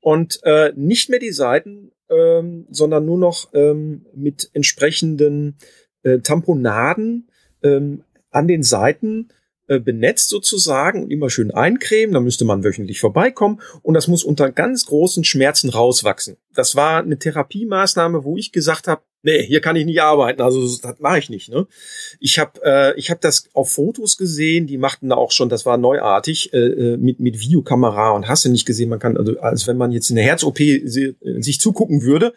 und 0.00 0.40
äh, 0.44 0.72
nicht 0.76 1.08
mehr 1.08 1.20
die 1.20 1.32
Seiten, 1.32 1.92
ähm, 2.10 2.66
sondern 2.70 3.04
nur 3.04 3.18
noch 3.18 3.48
ähm, 3.54 4.06
mit 4.14 4.50
entsprechenden 4.52 5.56
äh, 6.02 6.18
Tamponaden 6.18 7.28
ähm, 7.62 8.04
an 8.30 8.48
den 8.48 8.62
Seiten 8.62 9.28
äh, 9.68 9.78
benetzt 9.78 10.28
sozusagen 10.28 11.04
und 11.04 11.10
immer 11.10 11.30
schön 11.30 11.52
eincremen. 11.52 12.14
Da 12.14 12.20
müsste 12.20 12.44
man 12.44 12.64
wöchentlich 12.64 13.00
vorbeikommen 13.00 13.60
und 13.82 13.94
das 13.94 14.08
muss 14.08 14.24
unter 14.24 14.50
ganz 14.50 14.86
großen 14.86 15.24
Schmerzen 15.24 15.70
rauswachsen. 15.70 16.36
Das 16.54 16.74
war 16.74 17.00
eine 17.00 17.18
Therapiemaßnahme, 17.18 18.24
wo 18.24 18.36
ich 18.36 18.52
gesagt 18.52 18.88
habe, 18.88 19.02
nee, 19.22 19.42
hier 19.44 19.60
kann 19.60 19.76
ich 19.76 19.84
nicht 19.84 20.00
arbeiten, 20.02 20.42
also 20.42 20.60
das 20.60 20.98
mache 21.00 21.18
ich 21.18 21.30
nicht. 21.30 21.48
Ne? 21.48 21.66
Ich 22.20 22.38
habe 22.38 22.60
äh, 22.64 22.98
ich 22.98 23.10
hab 23.10 23.20
das 23.20 23.48
auf 23.52 23.72
Fotos 23.72 24.16
gesehen, 24.16 24.66
die 24.66 24.78
machten 24.78 25.08
da 25.08 25.16
auch 25.16 25.32
schon, 25.32 25.48
das 25.48 25.64
war 25.66 25.76
neuartig, 25.76 26.52
äh, 26.52 26.96
mit, 26.96 27.20
mit 27.20 27.40
Videokamera 27.40 28.10
und 28.10 28.28
hast 28.28 28.44
du 28.44 28.48
nicht 28.48 28.66
gesehen, 28.66 28.88
man 28.88 28.98
kann, 28.98 29.16
also 29.16 29.38
als 29.40 29.66
wenn 29.66 29.76
man 29.76 29.92
jetzt 29.92 30.10
in 30.10 30.16
der 30.16 30.24
Herz-OP 30.24 30.58
si- 30.58 31.16
äh, 31.20 31.40
sich 31.40 31.60
zugucken 31.60 32.02
würde. 32.02 32.34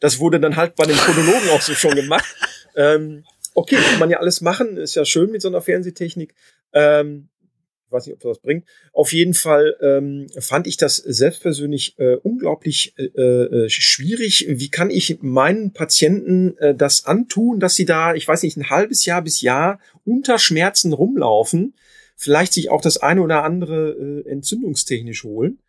Das 0.00 0.18
wurde 0.18 0.40
dann 0.40 0.56
halt 0.56 0.74
bei 0.76 0.84
den 0.84 0.96
Podologen 0.96 1.48
auch 1.50 1.62
so 1.62 1.74
schon 1.74 1.94
gemacht. 1.94 2.24
Ähm, 2.78 3.24
okay, 3.54 3.76
kann 3.76 3.98
man 4.00 4.10
ja 4.10 4.18
alles 4.18 4.42
machen, 4.42 4.76
ist 4.76 4.96
ja 4.96 5.06
schön 5.06 5.30
mit 5.30 5.40
so 5.40 5.48
einer 5.48 5.62
Fernsehtechnik. 5.62 6.34
Ähm, 6.74 7.28
ich 7.86 7.92
weiß 7.92 8.06
nicht, 8.06 8.14
ob 8.14 8.20
das 8.20 8.40
bringt. 8.40 8.66
Auf 8.92 9.12
jeden 9.12 9.34
Fall 9.34 9.76
ähm, 9.80 10.26
fand 10.38 10.66
ich 10.66 10.76
das 10.76 10.96
selbst 10.96 11.42
persönlich 11.42 11.96
äh, 11.98 12.16
unglaublich 12.16 12.94
äh, 12.98 13.04
äh, 13.04 13.68
schwierig. 13.68 14.46
Wie 14.48 14.70
kann 14.70 14.90
ich 14.90 15.18
meinen 15.22 15.72
Patienten 15.72 16.56
äh, 16.58 16.74
das 16.74 17.06
antun, 17.06 17.60
dass 17.60 17.76
sie 17.76 17.84
da, 17.84 18.14
ich 18.14 18.26
weiß 18.26 18.42
nicht, 18.42 18.56
ein 18.56 18.70
halbes 18.70 19.04
Jahr 19.04 19.22
bis 19.22 19.40
Jahr 19.40 19.78
unter 20.04 20.38
Schmerzen 20.38 20.92
rumlaufen, 20.92 21.74
vielleicht 22.16 22.52
sich 22.54 22.70
auch 22.70 22.80
das 22.80 22.98
eine 22.98 23.22
oder 23.22 23.44
andere 23.44 23.90
äh, 23.90 24.28
entzündungstechnisch 24.28 25.22
holen, 25.22 25.60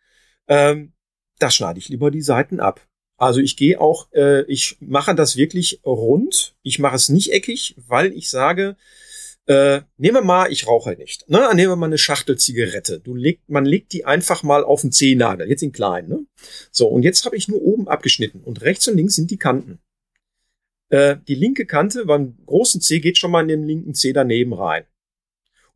ähm, 0.48 0.92
da 1.38 1.50
schneide 1.50 1.78
ich 1.78 1.88
lieber 1.88 2.10
die 2.10 2.22
Seiten 2.22 2.58
ab. 2.58 2.84
Also 3.16 3.40
ich 3.40 3.56
gehe 3.56 3.80
auch, 3.80 4.08
äh, 4.12 4.42
ich 4.44 4.76
mache 4.80 5.14
das 5.14 5.36
wirklich 5.36 5.80
rund. 5.84 6.56
Ich 6.62 6.78
mache 6.78 6.96
es 6.96 7.08
nicht 7.08 7.32
eckig, 7.32 7.74
weil 7.76 8.12
ich 8.12 8.30
sage, 8.30 8.76
äh, 9.48 9.80
nehmen 9.96 10.16
wir 10.16 10.22
mal, 10.22 10.52
ich 10.52 10.66
rauche 10.66 10.90
nicht. 10.92 11.28
Ne? 11.30 11.40
Nehmen 11.54 11.72
wir 11.72 11.76
mal 11.76 11.86
eine 11.86 11.96
Schachtel 11.96 12.36
Zigarette. 12.36 13.00
Du 13.00 13.14
legt, 13.14 13.48
man 13.48 13.64
legt 13.64 13.94
die 13.94 14.04
einfach 14.04 14.42
mal 14.42 14.62
auf 14.62 14.82
den 14.82 14.92
Zehennagel, 14.92 15.48
jetzt 15.48 15.62
in 15.62 15.72
klein. 15.72 16.06
Ne? 16.06 16.26
So, 16.70 16.86
und 16.86 17.02
jetzt 17.02 17.24
habe 17.24 17.34
ich 17.34 17.48
nur 17.48 17.62
oben 17.62 17.88
abgeschnitten 17.88 18.42
und 18.44 18.60
rechts 18.60 18.86
und 18.88 18.96
links 18.98 19.14
sind 19.14 19.30
die 19.30 19.38
Kanten. 19.38 19.78
Äh, 20.90 21.16
die 21.26 21.34
linke 21.34 21.64
Kante 21.64 22.04
beim 22.04 22.36
großen 22.44 22.82
C 22.82 23.00
geht 23.00 23.16
schon 23.16 23.30
mal 23.30 23.40
in 23.40 23.48
den 23.48 23.64
linken 23.64 23.94
C 23.94 24.12
daneben 24.12 24.52
rein. 24.52 24.84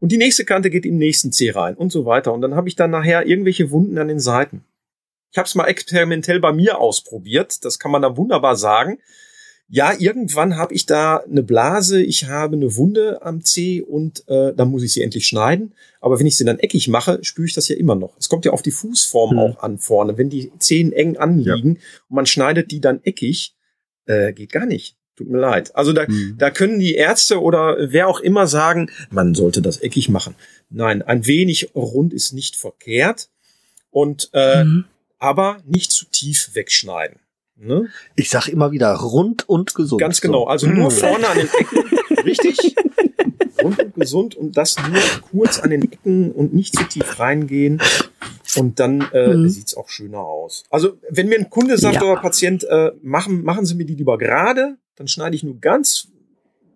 Und 0.00 0.12
die 0.12 0.18
nächste 0.18 0.44
Kante 0.44 0.68
geht 0.68 0.85
im 0.85 0.98
nächsten 0.98 1.32
C 1.32 1.50
rein 1.50 1.74
und 1.74 1.90
so 1.90 2.04
weiter. 2.04 2.35
Und 2.35 2.42
dann 2.42 2.54
habe 2.54 2.68
ich 2.68 2.76
dann 2.76 2.90
nachher 2.90 3.26
irgendwelche 3.26 3.70
Wunden 3.70 3.96
an 3.96 4.08
den 4.08 4.20
Seiten. 4.20 4.66
Ich 5.30 5.38
habe 5.38 5.46
es 5.46 5.54
mal 5.54 5.68
experimentell 5.68 6.40
bei 6.40 6.52
mir 6.52 6.78
ausprobiert. 6.78 7.64
Das 7.64 7.78
kann 7.78 7.90
man 7.90 8.02
dann 8.02 8.18
wunderbar 8.18 8.54
sagen. 8.54 8.98
Ja, 9.74 9.94
irgendwann 9.98 10.58
habe 10.58 10.74
ich 10.74 10.85
da 10.85 11.16
eine 11.16 11.42
Blase, 11.42 12.02
ich 12.02 12.26
habe 12.26 12.56
eine 12.56 12.76
Wunde 12.76 13.22
am 13.22 13.42
C 13.42 13.80
und 13.80 14.22
äh, 14.28 14.52
dann 14.54 14.70
muss 14.70 14.82
ich 14.82 14.92
sie 14.92 15.00
endlich 15.00 15.26
schneiden. 15.26 15.72
Aber 15.98 16.18
wenn 16.18 16.26
ich 16.26 16.37
sie 16.37 16.44
dann 16.44 16.58
eckig 16.58 16.88
mache, 16.88 17.20
spüre 17.22 17.46
ich 17.46 17.54
das 17.54 17.68
ja 17.68 17.76
immer 17.76 17.94
noch. 17.94 18.14
Es 18.18 18.28
kommt 18.28 18.44
ja 18.44 18.52
auf 18.52 18.61
die 18.61 18.70
Fußform 18.70 19.30
hm. 19.30 19.38
auch 19.38 19.62
an 19.62 19.78
vorne. 19.78 20.18
Wenn 20.18 20.28
die 20.28 20.52
Zehen 20.58 20.92
eng 20.92 21.16
anliegen 21.16 21.76
ja. 21.76 21.80
und 22.08 22.14
man 22.14 22.26
schneidet 22.26 22.70
die 22.70 22.82
dann 22.82 23.02
eckig, 23.02 23.56
äh, 24.04 24.35
geht 24.35 24.52
gar 24.52 24.66
nicht. 24.66 24.96
Tut 25.16 25.30
mir 25.30 25.38
leid. 25.38 25.74
Also 25.74 25.94
da, 25.94 26.06
hm. 26.06 26.35
da 26.37 26.50
können 26.50 26.78
die 26.78 26.92
Ärzte 26.92 27.40
oder 27.40 27.78
wer 27.80 28.08
auch 28.08 28.20
immer 28.20 28.46
sagen, 28.46 28.90
man 29.08 29.35
sollte 29.35 29.62
das 29.62 29.78
eckig 29.78 30.11
machen. 30.11 30.35
Nein, 30.68 31.00
ein 31.00 31.26
wenig 31.26 31.74
rund 31.74 32.12
ist 32.12 32.35
nicht 32.35 32.56
verkehrt. 32.56 33.30
Und 33.90 34.28
äh, 34.35 34.64
mhm 34.64 34.85
aber 35.22 35.62
nicht 35.64 35.92
zu 35.92 36.04
tief 36.06 36.50
wegschneiden. 36.54 37.20
Ne? 37.64 37.88
Ich 38.16 38.29
sag 38.29 38.48
immer 38.48 38.72
wieder 38.72 38.92
rund 38.92 39.48
und 39.48 39.75
gesund. 39.75 40.01
Ganz 40.01 40.20
genau. 40.20 40.44
Also 40.44 40.66
nur 40.66 40.88
mm. 40.88 40.90
vorne 40.90 41.29
an 41.29 41.38
den 41.38 41.48
Ecken, 41.48 42.18
richtig? 42.25 42.75
Rund 43.62 43.79
und 43.79 43.94
gesund 43.94 44.35
und 44.35 44.57
das 44.57 44.77
nur 44.77 45.01
kurz 45.31 45.61
an 45.61 45.70
den 45.70 45.83
Ecken 45.83 46.33
und 46.33 46.53
nicht 46.53 46.77
zu 46.77 46.83
tief 46.85 47.20
reingehen. 47.20 47.81
Und 48.57 48.81
dann 48.81 49.09
äh, 49.12 49.29
mhm. 49.29 49.48
sieht's 49.48 49.77
auch 49.77 49.88
schöner 49.88 50.18
aus. 50.18 50.64
Also 50.70 50.98
wenn 51.09 51.29
mir 51.29 51.38
ein 51.38 51.51
Kunde 51.51 51.79
sagt 51.79 51.96
ja. 51.96 52.03
oder 52.03 52.20
Patient, 52.20 52.64
äh, 52.64 52.90
machen, 53.01 53.44
machen 53.44 53.64
Sie 53.64 53.77
mir 53.77 53.87
die 53.87 53.94
lieber 53.94 54.18
gerade, 54.18 54.77
dann 54.96 55.07
schneide 55.07 55.37
ich 55.37 55.44
nur 55.44 55.59
ganz 55.61 56.09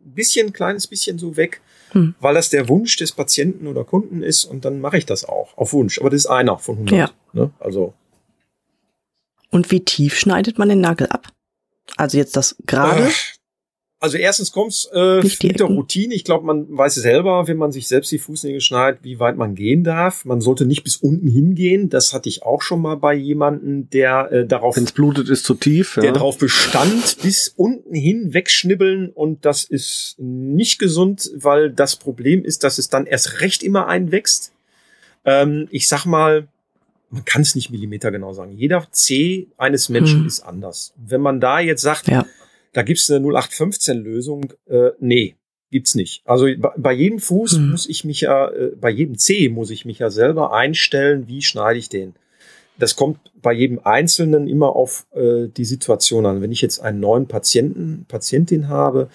bisschen, 0.05 0.53
kleines 0.53 0.87
bisschen 0.87 1.18
so 1.18 1.37
weg, 1.37 1.61
hm. 1.90 2.14
weil 2.20 2.35
das 2.35 2.49
der 2.49 2.68
Wunsch 2.68 2.96
des 2.96 3.11
Patienten 3.11 3.66
oder 3.66 3.85
Kunden 3.85 4.22
ist 4.22 4.44
und 4.44 4.64
dann 4.64 4.81
mache 4.81 4.99
ich 4.99 5.05
das 5.07 5.25
auch 5.25 5.57
auf 5.59 5.72
Wunsch. 5.72 5.99
Aber 5.99 6.11
das 6.11 6.20
ist 6.20 6.27
einer 6.27 6.59
von 6.59 6.77
100. 6.77 6.96
Ja. 6.96 7.11
Ne? 7.33 7.51
Also 7.59 7.92
und 9.57 9.71
wie 9.71 9.81
tief 9.81 10.16
schneidet 10.19 10.59
man 10.59 10.69
den 10.69 10.81
Nagel 10.81 11.09
ab? 11.09 11.33
Also 11.97 12.19
jetzt 12.19 12.37
das 12.37 12.57
gerade? 12.66 13.09
Also 13.99 14.19
erstens 14.19 14.53
kommt's 14.53 14.88
äh, 14.92 15.23
mit 15.23 15.59
der 15.59 15.66
Routine. 15.66 16.14
Ich 16.14 16.25
glaube, 16.25 16.45
man 16.45 16.66
weiß 16.69 16.97
selber, 16.97 17.49
wenn 17.49 17.57
man 17.57 17.73
sich 17.73 17.88
selbst 17.88 18.12
die 18.12 18.19
Fußnägel 18.19 18.61
schneidet, 18.61 19.03
wie 19.03 19.19
weit 19.19 19.38
man 19.38 19.55
gehen 19.55 19.85
darf. 19.85 20.27
Man 20.27 20.42
sollte 20.42 20.66
nicht 20.66 20.85
bis 20.85 20.97
unten 20.97 21.27
hingehen. 21.27 21.88
Das 21.88 22.12
hatte 22.12 22.29
ich 22.29 22.42
auch 22.42 22.61
schon 22.61 22.83
mal 22.83 22.97
bei 22.97 23.14
jemanden, 23.14 23.88
der 23.88 24.31
äh, 24.31 24.47
darauf, 24.47 24.77
wenn's 24.77 24.92
blutet, 24.92 25.31
ist 25.31 25.45
zu 25.47 25.55
tief, 25.55 25.97
ja. 25.97 26.03
der 26.03 26.12
darauf 26.12 26.37
bestand, 26.37 27.16
bis 27.23 27.49
unten 27.57 27.95
hin 27.95 28.35
wegschnibbeln 28.35 29.09
und 29.09 29.47
das 29.47 29.64
ist 29.64 30.16
nicht 30.19 30.79
gesund, 30.79 31.31
weil 31.35 31.71
das 31.71 31.97
Problem 31.97 32.45
ist, 32.45 32.64
dass 32.64 32.77
es 32.77 32.90
dann 32.90 33.07
erst 33.07 33.40
recht 33.40 33.62
immer 33.62 33.87
einwächst. 33.87 34.53
Ähm, 35.25 35.69
ich 35.71 35.88
sag 35.88 36.05
mal, 36.05 36.49
man 37.11 37.25
kann 37.25 37.42
es 37.42 37.55
nicht 37.55 37.71
Millimeter 37.71 38.11
genau 38.11 38.33
sagen. 38.33 38.53
Jeder 38.53 38.87
C 38.90 39.49
eines 39.57 39.88
Menschen 39.88 40.21
hm. 40.21 40.27
ist 40.27 40.40
anders. 40.40 40.92
Wenn 40.97 41.21
man 41.21 41.40
da 41.40 41.61
jetzt 41.61 41.83
sagt, 41.83 42.09
ja. 42.09 42.27
da 42.73 42.83
gibt's 42.83 43.11
eine 43.11 43.25
0815-Lösung, 43.25 44.53
äh, 44.66 44.90
nee, 44.99 45.37
gibt's 45.71 45.95
nicht. 45.95 46.23
Also 46.25 46.47
bei 46.77 46.92
jedem 46.92 47.19
Fuß 47.19 47.57
hm. 47.57 47.71
muss 47.71 47.88
ich 47.88 48.05
mich 48.05 48.23
ja, 48.23 48.51
äh, 48.51 48.73
bei 48.81 48.90
jedem 48.90 49.19
C 49.19 49.49
muss 49.49 49.71
ich 49.71 49.85
mich 49.85 49.99
ja 49.99 50.11
selber 50.11 50.53
einstellen, 50.53 51.29
wie 51.29 51.42
schneide 51.42 51.79
ich 51.79 51.88
den. 51.88 52.14
Das 52.79 52.97
kommt 52.97 53.19
bei 53.40 53.53
jedem 53.53 53.81
Einzelnen 53.85 54.49
immer 54.49 54.77
auf 54.77 55.07
äh, 55.14 55.49
die 55.49 55.64
Situation 55.64 56.27
an. 56.27 56.42
Wenn 56.42 56.53
ich 56.53 56.61
jetzt 56.61 56.81
einen 56.81 57.01
neuen 57.01 57.27
Patienten, 57.27 58.05
Patientin 58.07 58.69
habe, 58.69 59.09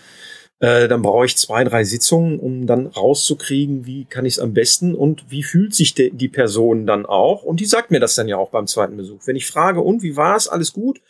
äh, 0.62 0.88
dann 0.88 1.02
brauche 1.02 1.26
ich 1.26 1.38
zwei, 1.38 1.64
drei 1.64 1.84
Sitzungen, 1.84 2.40
um 2.40 2.68
dann 2.68 2.86
rauszukriegen, 2.86 3.88
wie 3.88 4.06
kann 4.06 4.26
ich 4.26 4.36
es 4.36 4.40
am 4.40 4.54
besten 4.54 4.94
und 4.94 5.26
wie 5.30 5.42
fühlt 5.42 5.74
sich 5.74 5.96
de, 5.96 6.12
die 6.12 6.30
Person 6.30 6.86
dann 6.86 7.08
auch. 7.08 7.42
Und 7.42 7.60
die 7.60 7.66
sagt 7.66 7.90
mir 7.90 8.00
das 8.00 8.14
dann 8.14 8.28
ja 8.28 8.38
auch 8.38 8.52
beim 8.52 8.68
zweiten 8.68 8.96
Besuch. 8.96 9.22
Wenn 9.26 9.36
ich 9.36 9.48
frage, 9.48 9.82
und 9.82 10.04
wie 10.04 10.16
war 10.16 10.36
es, 10.36 10.48
alles 10.48 10.72
gut? 10.72 11.02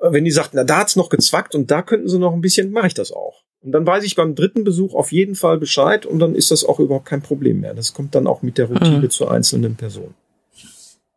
Äh, 0.00 0.12
wenn 0.12 0.24
die 0.24 0.32
sagt, 0.32 0.50
na, 0.52 0.64
da 0.64 0.78
hat's 0.78 0.96
noch 0.96 1.10
gezwackt 1.10 1.54
und 1.54 1.70
da 1.70 1.82
könnten 1.82 2.08
sie 2.08 2.18
noch 2.18 2.32
ein 2.32 2.40
bisschen, 2.40 2.72
mache 2.72 2.88
ich 2.88 2.94
das 2.94 3.12
auch. 3.12 3.44
Und 3.62 3.70
dann 3.70 3.86
weiß 3.86 4.02
ich 4.02 4.16
beim 4.16 4.34
dritten 4.34 4.64
Besuch 4.64 4.94
auf 4.94 5.12
jeden 5.12 5.36
Fall 5.36 5.58
Bescheid 5.58 6.04
und 6.04 6.18
dann 6.18 6.34
ist 6.34 6.50
das 6.50 6.64
auch 6.64 6.80
überhaupt 6.80 7.06
kein 7.06 7.22
Problem 7.22 7.60
mehr. 7.60 7.74
Das 7.74 7.94
kommt 7.94 8.16
dann 8.16 8.26
auch 8.26 8.42
mit 8.42 8.58
der 8.58 8.66
Routine 8.66 8.98
mhm. 8.98 9.10
zur 9.10 9.30
einzelnen 9.30 9.76
Person. 9.76 10.14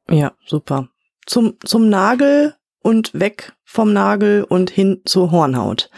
Ja, 0.07 0.33
super. 0.45 0.89
Zum, 1.25 1.57
zum 1.65 1.89
Nagel 1.89 2.53
und 2.83 3.11
weg 3.13 3.53
vom 3.63 3.91
Nagel 3.91 4.43
und 4.43 4.69
hin 4.69 5.01
zur 5.05 5.31
Hornhaut. 5.31 5.89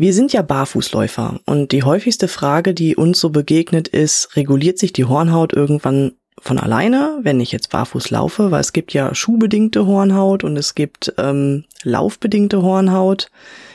Wir 0.00 0.14
sind 0.14 0.32
ja 0.32 0.42
Barfußläufer 0.42 1.40
und 1.44 1.72
die 1.72 1.82
häufigste 1.82 2.28
Frage, 2.28 2.72
die 2.72 2.94
uns 2.94 3.18
so 3.18 3.30
begegnet, 3.30 3.88
ist, 3.88 4.36
reguliert 4.36 4.78
sich 4.78 4.92
die 4.92 5.06
Hornhaut 5.06 5.52
irgendwann 5.52 6.12
von 6.38 6.56
alleine, 6.60 7.18
wenn 7.22 7.40
ich 7.40 7.50
jetzt 7.50 7.70
barfuß 7.70 8.10
laufe? 8.10 8.52
Weil 8.52 8.60
es 8.60 8.72
gibt 8.72 8.92
ja 8.92 9.12
schuhbedingte 9.12 9.86
Hornhaut 9.86 10.44
und 10.44 10.56
es 10.56 10.76
gibt 10.76 11.12
ähm, 11.18 11.64
laufbedingte 11.82 12.62
Hornhaut. 12.62 13.32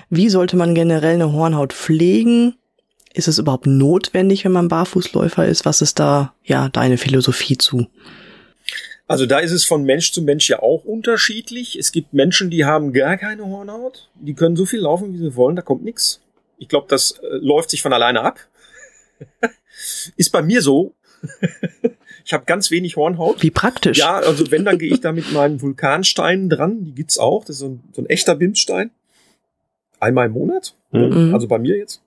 Wie 0.09 0.29
sollte 0.29 0.55
man 0.55 0.73
generell 0.73 1.15
eine 1.15 1.33
Hornhaut 1.33 1.73
pflegen? 1.73 2.55
Ist 3.13 3.27
es 3.27 3.37
überhaupt 3.37 3.67
notwendig, 3.67 4.45
wenn 4.45 4.53
man 4.53 4.69
Barfußläufer 4.69 5.45
ist? 5.45 5.65
Was 5.65 5.81
ist 5.81 5.99
da 5.99 6.33
ja 6.45 6.69
deine 6.69 6.97
Philosophie 6.97 7.57
zu? 7.57 7.87
Also 9.07 9.25
da 9.25 9.39
ist 9.39 9.51
es 9.51 9.65
von 9.65 9.83
Mensch 9.83 10.11
zu 10.11 10.21
Mensch 10.21 10.49
ja 10.49 10.59
auch 10.61 10.85
unterschiedlich. 10.85 11.77
Es 11.77 11.91
gibt 11.91 12.13
Menschen, 12.13 12.49
die 12.49 12.65
haben 12.65 12.93
gar 12.93 13.17
keine 13.17 13.45
Hornhaut. 13.45 14.09
Die 14.15 14.33
können 14.33 14.55
so 14.55 14.65
viel 14.65 14.79
laufen, 14.79 15.13
wie 15.13 15.17
sie 15.17 15.35
wollen, 15.35 15.55
da 15.55 15.61
kommt 15.61 15.83
nichts. 15.83 16.21
Ich 16.57 16.69
glaube, 16.69 16.87
das 16.89 17.11
äh, 17.19 17.27
läuft 17.41 17.69
sich 17.69 17.81
von 17.81 17.91
alleine 17.91 18.21
ab. 18.21 18.39
ist 20.15 20.31
bei 20.31 20.41
mir 20.41 20.61
so. 20.61 20.93
ich 22.25 22.33
habe 22.33 22.45
ganz 22.45 22.71
wenig 22.71 22.95
Hornhaut. 22.95 23.43
Wie 23.43 23.51
praktisch. 23.51 23.97
Ja, 23.97 24.17
also 24.17 24.49
wenn, 24.51 24.63
dann 24.63 24.77
gehe 24.77 24.93
ich 24.93 25.01
da 25.01 25.11
mit 25.11 25.31
meinen 25.33 25.61
Vulkansteinen 25.61 26.49
dran. 26.49 26.85
Die 26.85 26.93
gibt's 26.93 27.17
auch. 27.17 27.43
Das 27.43 27.55
ist 27.55 27.59
so 27.59 27.67
ein, 27.67 27.83
so 27.91 28.01
ein 28.01 28.09
echter 28.09 28.35
Bimsstein. 28.35 28.91
Einmal 29.99 30.27
im 30.27 30.33
Monat. 30.33 30.75
Mhm. 30.91 31.33
Also 31.33 31.47
bei 31.47 31.59
mir 31.59 31.77
jetzt. 31.77 32.02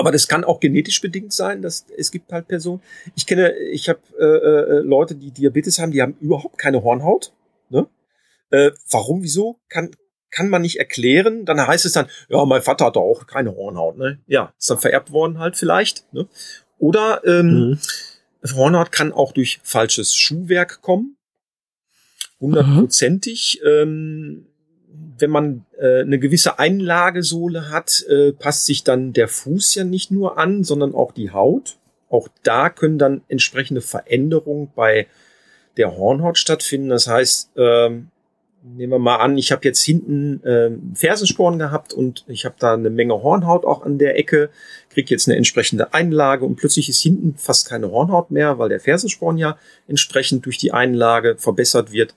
Aber 0.00 0.12
das 0.12 0.28
kann 0.28 0.44
auch 0.44 0.60
genetisch 0.60 1.02
bedingt 1.02 1.30
sein, 1.34 1.60
dass 1.60 1.84
es 1.94 2.10
gibt 2.10 2.32
halt 2.32 2.48
Personen. 2.48 2.80
Ich 3.16 3.26
kenne, 3.26 3.54
ich 3.58 3.90
habe 3.90 4.00
äh, 4.18 4.24
äh, 4.24 4.80
Leute, 4.80 5.14
die 5.14 5.30
Diabetes 5.30 5.78
haben, 5.78 5.92
die 5.92 6.00
haben 6.00 6.16
überhaupt 6.22 6.56
keine 6.56 6.82
Hornhaut. 6.82 7.34
Ne? 7.68 7.86
Äh, 8.48 8.70
warum, 8.90 9.22
wieso? 9.22 9.60
Kann, 9.68 9.90
kann 10.30 10.48
man 10.48 10.62
nicht 10.62 10.78
erklären. 10.78 11.44
Dann 11.44 11.66
heißt 11.66 11.84
es 11.84 11.92
dann, 11.92 12.08
ja, 12.30 12.42
mein 12.46 12.62
Vater 12.62 12.86
hat 12.86 12.96
auch 12.96 13.26
keine 13.26 13.54
Hornhaut. 13.54 13.98
Ne? 13.98 14.20
Ja, 14.26 14.54
ist 14.58 14.70
dann 14.70 14.78
vererbt 14.78 15.12
worden 15.12 15.38
halt 15.38 15.58
vielleicht. 15.58 16.10
Ne? 16.14 16.26
Oder 16.78 17.20
ähm, 17.26 17.78
mhm. 18.42 18.56
Hornhaut 18.56 18.90
kann 18.90 19.12
auch 19.12 19.32
durch 19.32 19.60
falsches 19.62 20.16
Schuhwerk 20.16 20.80
kommen. 20.80 21.18
Hundertprozentig. 22.40 23.60
Ähm, 23.66 24.46
wenn 25.18 25.30
man 25.30 25.64
äh, 25.78 26.00
eine 26.00 26.18
gewisse 26.18 26.58
Einlagesohle 26.58 27.70
hat, 27.70 28.04
äh, 28.08 28.32
passt 28.32 28.66
sich 28.66 28.84
dann 28.84 29.12
der 29.12 29.28
Fuß 29.28 29.74
ja 29.74 29.84
nicht 29.84 30.10
nur 30.10 30.38
an, 30.38 30.64
sondern 30.64 30.94
auch 30.94 31.12
die 31.12 31.30
Haut. 31.30 31.76
Auch 32.08 32.28
da 32.42 32.70
können 32.70 32.98
dann 32.98 33.22
entsprechende 33.28 33.80
Veränderungen 33.80 34.70
bei 34.74 35.06
der 35.76 35.96
Hornhaut 35.96 36.38
stattfinden. 36.38 36.88
Das 36.88 37.06
heißt, 37.06 37.50
ähm, 37.56 38.08
nehmen 38.62 38.92
wir 38.92 38.98
mal 38.98 39.16
an, 39.16 39.38
ich 39.38 39.52
habe 39.52 39.64
jetzt 39.64 39.82
hinten 39.82 40.42
äh, 40.44 40.70
Fersensporen 40.94 41.58
gehabt 41.58 41.92
und 41.92 42.24
ich 42.26 42.44
habe 42.44 42.56
da 42.58 42.74
eine 42.74 42.90
Menge 42.90 43.22
Hornhaut 43.22 43.64
auch 43.64 43.82
an 43.82 43.98
der 43.98 44.18
Ecke, 44.18 44.50
kriege 44.90 45.10
jetzt 45.10 45.28
eine 45.28 45.36
entsprechende 45.36 45.94
Einlage 45.94 46.44
und 46.44 46.56
plötzlich 46.56 46.88
ist 46.88 47.00
hinten 47.00 47.36
fast 47.36 47.68
keine 47.68 47.90
Hornhaut 47.90 48.30
mehr, 48.30 48.58
weil 48.58 48.68
der 48.68 48.80
Fersensporn 48.80 49.38
ja 49.38 49.56
entsprechend 49.88 50.44
durch 50.46 50.58
die 50.58 50.72
Einlage 50.72 51.36
verbessert 51.38 51.92
wird. 51.92 52.14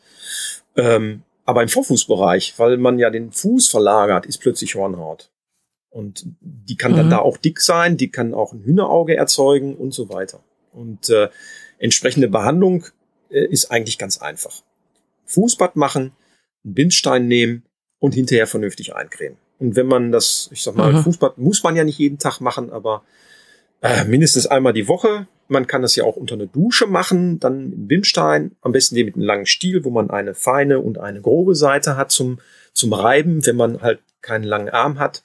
Ähm, 0.75 1.21
aber 1.45 1.61
im 1.61 1.69
Vorfußbereich, 1.69 2.57
weil 2.57 2.77
man 2.77 2.99
ja 2.99 3.09
den 3.09 3.31
Fuß 3.31 3.69
verlagert, 3.69 4.25
ist 4.25 4.39
plötzlich 4.39 4.75
Hornhaut. 4.75 5.29
Und 5.89 6.25
die 6.41 6.75
kann 6.75 6.93
mhm. 6.93 6.97
dann 6.97 7.09
da 7.09 7.19
auch 7.19 7.37
dick 7.37 7.61
sein, 7.61 7.97
die 7.97 8.09
kann 8.09 8.33
auch 8.33 8.53
ein 8.53 8.63
Hühnerauge 8.63 9.15
erzeugen 9.15 9.75
und 9.75 9.93
so 9.93 10.09
weiter. 10.09 10.39
Und 10.71 11.09
äh, 11.09 11.29
entsprechende 11.77 12.27
Behandlung 12.27 12.85
äh, 13.29 13.45
ist 13.45 13.71
eigentlich 13.71 13.97
ganz 13.97 14.19
einfach. 14.19 14.63
Fußbad 15.25 15.75
machen, 15.75 16.13
einen 16.63 16.73
Bindstein 16.73 17.27
nehmen 17.27 17.63
und 17.99 18.15
hinterher 18.15 18.47
vernünftig 18.47 18.95
eincremen. 18.95 19.37
Und 19.59 19.75
wenn 19.75 19.87
man 19.87 20.11
das, 20.11 20.49
ich 20.51 20.63
sag 20.63 20.75
mal, 20.75 20.93
mhm. 20.93 21.03
Fußbad 21.03 21.37
muss 21.37 21.63
man 21.63 21.75
ja 21.75 21.83
nicht 21.83 21.99
jeden 21.99 22.17
Tag 22.17 22.39
machen, 22.39 22.71
aber 22.71 23.03
äh, 23.81 24.03
mindestens 24.05 24.47
einmal 24.47 24.73
die 24.73 24.87
Woche 24.87 25.27
Man 25.53 25.67
kann 25.67 25.83
das 25.83 25.95
ja 25.95 26.03
auch 26.03 26.15
unter 26.15 26.33
eine 26.33 26.47
Dusche 26.47 26.87
machen, 26.87 27.39
dann 27.39 27.71
im 27.71 27.87
Bimstein, 27.87 28.55
am 28.61 28.71
besten 28.71 28.95
den 28.95 29.05
mit 29.05 29.15
einem 29.15 29.23
langen 29.23 29.45
Stiel, 29.45 29.83
wo 29.85 29.91
man 29.91 30.09
eine 30.09 30.33
feine 30.33 30.79
und 30.79 30.97
eine 30.97 31.21
grobe 31.21 31.53
Seite 31.53 31.95
hat 31.95 32.11
zum, 32.11 32.39
zum 32.73 32.91
Reiben, 32.91 33.45
wenn 33.45 33.55
man 33.55 33.81
halt 33.81 33.99
keinen 34.21 34.43
langen 34.43 34.69
Arm 34.69 34.97
hat 34.97 35.23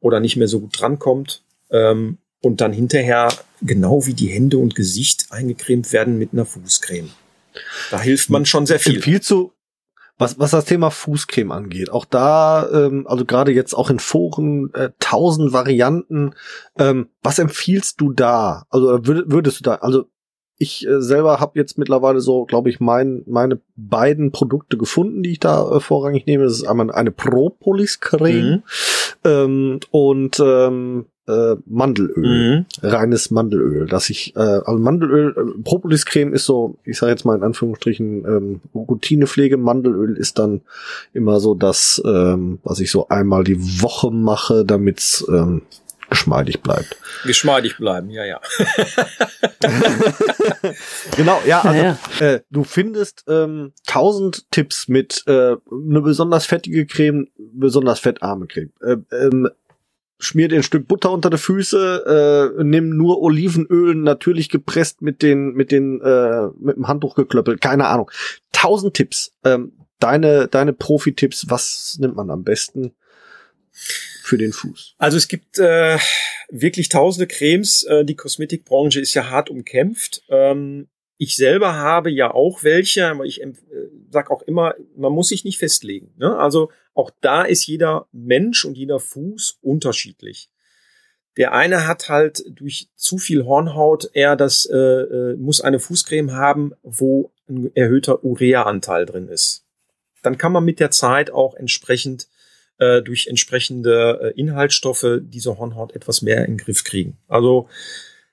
oder 0.00 0.18
nicht 0.18 0.36
mehr 0.36 0.48
so 0.48 0.58
gut 0.58 0.80
drankommt. 0.80 1.44
Ähm, 1.70 2.18
und 2.40 2.60
dann 2.60 2.72
hinterher 2.72 3.32
genau 3.62 4.04
wie 4.06 4.14
die 4.14 4.28
Hände 4.28 4.58
und 4.58 4.74
Gesicht 4.74 5.26
eingecremt 5.30 5.92
werden 5.92 6.18
mit 6.18 6.32
einer 6.32 6.44
Fußcreme. 6.44 7.10
Da 7.90 8.00
hilft 8.00 8.30
man 8.30 8.46
schon 8.46 8.66
sehr 8.66 8.80
viel. 8.80 9.00
Viel 9.00 9.20
zu, 9.20 9.52
was, 10.18 10.38
was 10.38 10.50
das 10.50 10.64
Thema 10.64 10.90
Fußcreme 10.90 11.52
angeht, 11.52 11.90
auch 11.90 12.04
da, 12.04 12.68
ähm, 12.72 13.06
also 13.06 13.24
gerade 13.24 13.52
jetzt 13.52 13.72
auch 13.72 13.88
in 13.88 14.00
Foren, 14.00 14.72
äh, 14.74 14.90
tausend 14.98 15.52
Varianten. 15.52 16.34
Ähm, 16.76 17.08
was 17.22 17.38
empfiehlst 17.38 18.00
du 18.00 18.12
da? 18.12 18.64
Also 18.68 19.06
würd, 19.06 19.30
würdest 19.30 19.60
du 19.60 19.62
da, 19.64 19.76
also 19.76 20.06
ich 20.58 20.86
äh, 20.86 21.00
selber 21.00 21.38
habe 21.38 21.58
jetzt 21.58 21.78
mittlerweile 21.78 22.20
so, 22.20 22.44
glaube 22.44 22.68
ich, 22.68 22.80
mein, 22.80 23.22
meine 23.26 23.60
beiden 23.76 24.32
Produkte 24.32 24.76
gefunden, 24.76 25.22
die 25.22 25.32
ich 25.32 25.40
da 25.40 25.70
äh, 25.70 25.80
vorrangig 25.80 26.26
nehme. 26.26 26.44
Das 26.44 26.54
ist 26.54 26.66
einmal 26.66 26.90
eine 26.90 27.12
Propolis-Creme 27.12 28.50
mhm. 28.50 28.62
ähm, 29.24 29.80
und 29.90 30.40
ähm, 30.44 31.06
äh, 31.28 31.56
Mandelöl, 31.66 32.60
mhm. 32.60 32.66
reines 32.82 33.30
Mandelöl, 33.30 33.86
dass 33.86 34.10
ich, 34.10 34.34
äh, 34.34 34.40
also 34.40 34.78
Mandelöl, 34.78 35.34
äh, 35.36 35.62
Propoliscreme 35.62 36.32
ist 36.32 36.46
so, 36.46 36.78
ich 36.84 36.98
sage 36.98 37.12
jetzt 37.12 37.24
mal 37.24 37.36
in 37.36 37.44
Anführungsstrichen, 37.44 38.24
ähm, 38.24 38.60
Routinepflege, 38.74 39.56
Mandelöl 39.56 40.16
ist 40.16 40.38
dann 40.38 40.62
immer 41.12 41.38
so 41.40 41.54
das, 41.54 42.02
ähm, 42.04 42.58
was 42.64 42.80
ich 42.80 42.90
so 42.90 43.08
einmal 43.08 43.44
die 43.44 43.82
Woche 43.82 44.10
mache, 44.10 44.64
damit's 44.64 45.24
ähm, 45.28 45.62
geschmeidig 46.08 46.62
bleibt. 46.62 46.96
Geschmeidig 47.24 47.76
bleiben, 47.76 48.10
ja, 48.10 48.24
ja. 48.24 48.40
genau, 51.16 51.40
ja, 51.46 51.60
also 51.60 51.82
ja, 51.82 51.98
ja. 52.20 52.26
Äh, 52.26 52.40
du 52.50 52.64
findest 52.64 53.24
ähm, 53.28 53.72
tausend 53.86 54.50
Tipps 54.50 54.88
mit 54.88 55.24
äh, 55.26 55.56
eine 55.70 56.00
besonders 56.00 56.46
fettige 56.46 56.86
Creme, 56.86 57.28
besonders 57.36 58.00
fettarme 58.00 58.46
Creme. 58.46 58.72
Äh, 58.80 58.96
ähm, 59.14 59.50
schmier 60.18 60.48
dir 60.48 60.56
ein 60.56 60.62
Stück 60.62 60.88
Butter 60.88 61.12
unter 61.12 61.30
die 61.30 61.38
Füße, 61.38 62.54
äh, 62.58 62.64
nimm 62.64 62.90
nur 62.90 63.22
Olivenöl, 63.22 63.94
natürlich 63.94 64.48
gepresst 64.48 65.00
mit 65.02 65.22
den, 65.22 65.52
mit 65.52 65.70
den, 65.70 66.00
äh, 66.00 66.48
mit 66.58 66.76
dem 66.76 66.88
Handtuch 66.88 67.14
geklöppelt, 67.14 67.60
keine 67.60 67.86
Ahnung. 67.86 68.10
Tausend 68.52 68.94
Tipps. 68.94 69.32
Ähm, 69.44 69.72
deine, 69.98 70.48
deine 70.48 70.72
Profi-Tipps, 70.72 71.46
was 71.48 71.96
nimmt 72.00 72.16
man 72.16 72.30
am 72.30 72.44
besten 72.44 72.92
für 74.22 74.38
den 74.38 74.52
Fuß? 74.52 74.94
Also 74.98 75.16
es 75.16 75.28
gibt 75.28 75.58
äh, 75.58 75.98
wirklich 76.50 76.88
tausende 76.88 77.26
Cremes. 77.26 77.84
Äh, 77.84 78.04
die 78.04 78.16
Kosmetikbranche 78.16 79.00
ist 79.00 79.14
ja 79.14 79.30
hart 79.30 79.50
umkämpft. 79.50 80.22
Ähm, 80.28 80.88
ich 81.16 81.36
selber 81.36 81.74
habe 81.74 82.10
ja 82.10 82.32
auch 82.32 82.62
welche, 82.62 83.08
aber 83.08 83.24
ich 83.24 83.42
äh, 83.42 83.52
sag 84.10 84.30
auch 84.30 84.42
immer, 84.42 84.74
man 84.96 85.12
muss 85.12 85.28
sich 85.28 85.44
nicht 85.44 85.58
festlegen. 85.58 86.12
Ne? 86.16 86.36
Also 86.36 86.70
auch 86.98 87.12
da 87.20 87.42
ist 87.44 87.66
jeder 87.66 88.08
Mensch 88.10 88.64
und 88.64 88.76
jeder 88.76 88.98
Fuß 88.98 89.58
unterschiedlich. 89.62 90.50
Der 91.36 91.52
eine 91.52 91.86
hat 91.86 92.08
halt 92.08 92.42
durch 92.50 92.88
zu 92.96 93.18
viel 93.18 93.44
Hornhaut 93.44 94.10
eher 94.14 94.34
das, 94.34 94.66
äh, 94.66 94.76
äh, 94.76 95.36
muss 95.36 95.60
eine 95.60 95.78
Fußcreme 95.78 96.32
haben, 96.32 96.72
wo 96.82 97.30
ein 97.48 97.70
erhöhter 97.76 98.24
Urea-Anteil 98.24 99.06
drin 99.06 99.28
ist. 99.28 99.64
Dann 100.22 100.38
kann 100.38 100.50
man 100.50 100.64
mit 100.64 100.80
der 100.80 100.90
Zeit 100.90 101.30
auch 101.30 101.54
entsprechend 101.54 102.26
äh, 102.78 103.00
durch 103.00 103.28
entsprechende 103.28 104.20
äh, 104.20 104.40
Inhaltsstoffe 104.40 105.20
diese 105.20 105.56
Hornhaut 105.56 105.94
etwas 105.94 106.20
mehr 106.20 106.44
in 106.46 106.56
den 106.56 106.58
Griff 106.58 106.82
kriegen. 106.82 107.16
Also 107.28 107.68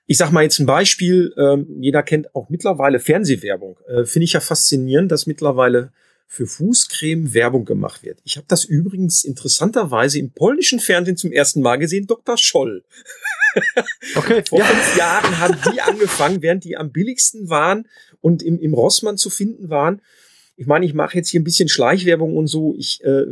ich 0.06 0.18
sag 0.18 0.32
mal 0.32 0.42
jetzt 0.42 0.58
ein 0.58 0.66
Beispiel, 0.66 1.32
ähm, 1.36 1.68
jeder 1.80 2.02
kennt 2.02 2.34
auch 2.34 2.48
mittlerweile 2.48 2.98
Fernsehwerbung. 2.98 3.78
Äh, 3.86 4.04
Finde 4.06 4.24
ich 4.24 4.32
ja 4.32 4.40
faszinierend, 4.40 5.12
dass 5.12 5.26
mittlerweile 5.26 5.92
für 6.26 6.46
Fußcreme 6.46 7.34
Werbung 7.34 7.64
gemacht 7.64 8.02
wird. 8.02 8.20
Ich 8.24 8.36
habe 8.36 8.46
das 8.48 8.64
übrigens 8.64 9.24
interessanterweise 9.24 10.18
im 10.18 10.32
polnischen 10.32 10.80
Fernsehen 10.80 11.16
zum 11.16 11.32
ersten 11.32 11.62
Mal 11.62 11.76
gesehen, 11.76 12.06
Dr. 12.06 12.36
Scholl. 12.36 12.84
Okay. 14.14 14.42
Vor 14.46 14.58
ja. 14.58 14.66
fünf 14.66 14.98
Jahren 14.98 15.38
haben 15.38 15.56
die 15.72 15.80
angefangen, 15.80 16.42
während 16.42 16.64
die 16.64 16.76
am 16.76 16.92
billigsten 16.92 17.48
waren 17.48 17.88
und 18.20 18.42
im, 18.42 18.60
im 18.60 18.74
Rossmann 18.74 19.16
zu 19.16 19.30
finden 19.30 19.70
waren. 19.70 20.02
Ich 20.56 20.66
meine, 20.66 20.84
ich 20.84 20.92
mache 20.92 21.16
jetzt 21.16 21.30
hier 21.30 21.40
ein 21.40 21.44
bisschen 21.44 21.70
Schleichwerbung 21.70 22.36
und 22.36 22.48
so. 22.48 22.74
Ich 22.76 23.02
äh, 23.02 23.24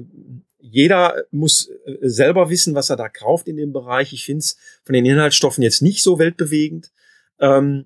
jeder 0.74 1.24
muss 1.30 1.68
äh, 1.84 1.96
selber 2.00 2.48
wissen, 2.48 2.74
was 2.74 2.88
er 2.88 2.96
da 2.96 3.08
kauft 3.08 3.48
in 3.48 3.56
dem 3.56 3.72
Bereich. 3.72 4.12
Ich 4.12 4.24
finde 4.24 4.40
es 4.40 4.56
von 4.82 4.94
den 4.94 5.04
Inhaltsstoffen 5.04 5.62
jetzt 5.62 5.82
nicht 5.82 6.02
so 6.02 6.18
weltbewegend. 6.18 6.90
Ähm, 7.38 7.84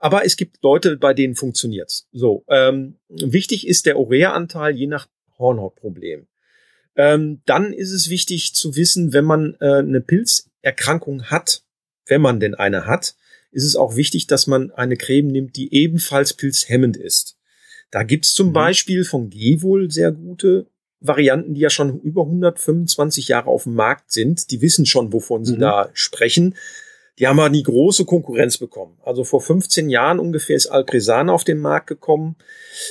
aber 0.00 0.24
es 0.24 0.36
gibt 0.36 0.62
Leute, 0.62 0.96
bei 0.96 1.14
denen 1.14 1.36
funktioniert's. 1.36 2.08
So, 2.10 2.44
ähm, 2.48 2.96
wichtig 3.08 3.68
ist 3.68 3.86
der 3.86 3.98
Urea-Anteil 3.98 4.74
je 4.74 4.86
nach 4.86 5.08
Hornhautproblem. 5.38 6.26
Ähm, 6.96 7.42
dann 7.46 7.72
ist 7.72 7.92
es 7.92 8.10
wichtig 8.10 8.54
zu 8.54 8.74
wissen, 8.76 9.12
wenn 9.12 9.24
man 9.24 9.56
äh, 9.60 9.76
eine 9.76 10.00
Pilzerkrankung 10.00 11.24
hat, 11.24 11.62
wenn 12.06 12.22
man 12.22 12.40
denn 12.40 12.54
eine 12.54 12.86
hat, 12.86 13.14
ist 13.52 13.64
es 13.64 13.76
auch 13.76 13.96
wichtig, 13.96 14.26
dass 14.26 14.46
man 14.46 14.70
eine 14.70 14.96
Creme 14.96 15.28
nimmt, 15.28 15.56
die 15.56 15.72
ebenfalls 15.74 16.34
pilzhemmend 16.34 16.96
ist. 16.96 17.36
Da 17.90 18.02
gibt's 18.02 18.34
zum 18.34 18.48
mhm. 18.48 18.52
Beispiel 18.54 19.04
von 19.04 19.30
Gewol 19.30 19.90
sehr 19.90 20.12
gute 20.12 20.66
Varianten, 21.00 21.54
die 21.54 21.60
ja 21.60 21.70
schon 21.70 22.00
über 22.00 22.22
125 22.22 23.28
Jahre 23.28 23.50
auf 23.50 23.64
dem 23.64 23.74
Markt 23.74 24.12
sind. 24.12 24.50
Die 24.50 24.60
wissen 24.60 24.86
schon, 24.86 25.12
wovon 25.12 25.44
sie 25.44 25.54
mhm. 25.54 25.60
da 25.60 25.90
sprechen. 25.92 26.54
Die 27.20 27.26
haben 27.26 27.38
aber 27.38 27.50
nie 27.50 27.62
große 27.62 28.06
Konkurrenz 28.06 28.56
bekommen. 28.56 28.96
Also 29.04 29.24
vor 29.24 29.42
15 29.42 29.90
Jahren 29.90 30.18
ungefähr 30.18 30.56
ist 30.56 30.68
Alpresan 30.68 31.28
auf 31.28 31.44
den 31.44 31.58
Markt 31.58 31.86
gekommen. 31.86 32.36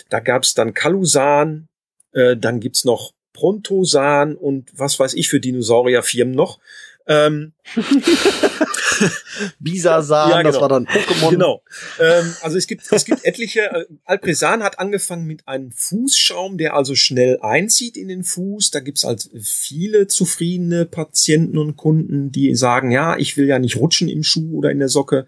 Da 0.10 0.20
gab 0.20 0.44
es 0.44 0.54
dann 0.54 0.76
Kalusan, 0.76 1.68
äh, 2.14 2.38
dann 2.38 2.60
gibt's 2.60 2.86
noch 2.86 3.14
Prontosan 3.34 4.36
und 4.36 4.70
was 4.76 5.00
weiß 5.00 5.16
ich 5.16 5.30
für 5.30 5.40
Dinosaurierfirmen 5.40 6.36
noch. 6.36 6.60
Ähm, 7.08 7.54
Bisasan, 9.60 10.30
ja, 10.30 10.38
genau. 10.38 10.52
das 10.52 10.62
war 10.62 10.70
dann 10.70 10.86
Pokémon. 10.86 11.30
Genau. 11.30 11.64
Ähm, 12.00 12.34
also 12.42 12.58
es 12.58 12.68
gibt, 12.68 12.84
es 12.92 13.06
gibt 13.06 13.26
etliche. 13.26 13.62
Äh, 13.62 13.86
Alpresan 14.06 14.64
hat 14.64 14.80
angefangen 14.80 15.26
mit 15.26 15.48
einem 15.48 15.72
Fußschaum, 15.72 16.58
der 16.58 16.76
also 16.76 16.96
schnell 16.96 17.40
einzieht 17.42 17.98
in 17.98 18.08
den 18.08 18.24
Fuß. 18.24 18.72
Da 18.72 18.80
gibt's 18.80 19.04
halt 19.04 19.30
viele 19.42 20.08
zufriedene 20.08 20.86
Patienten 20.86 21.58
und 21.58 21.76
Kunden, 21.76 22.32
die 22.32 22.56
sagen, 22.56 22.92
ja, 22.92 23.18
ich 23.18 23.38
will 23.38 23.48
ja 23.48 23.60
nicht 23.60 23.78
rutschen 23.78 24.10
im 24.10 24.24
Schuh 24.24 24.58
oder 24.58 24.72
in 24.72 24.80
der 24.80 24.90
Socke. 24.90 25.28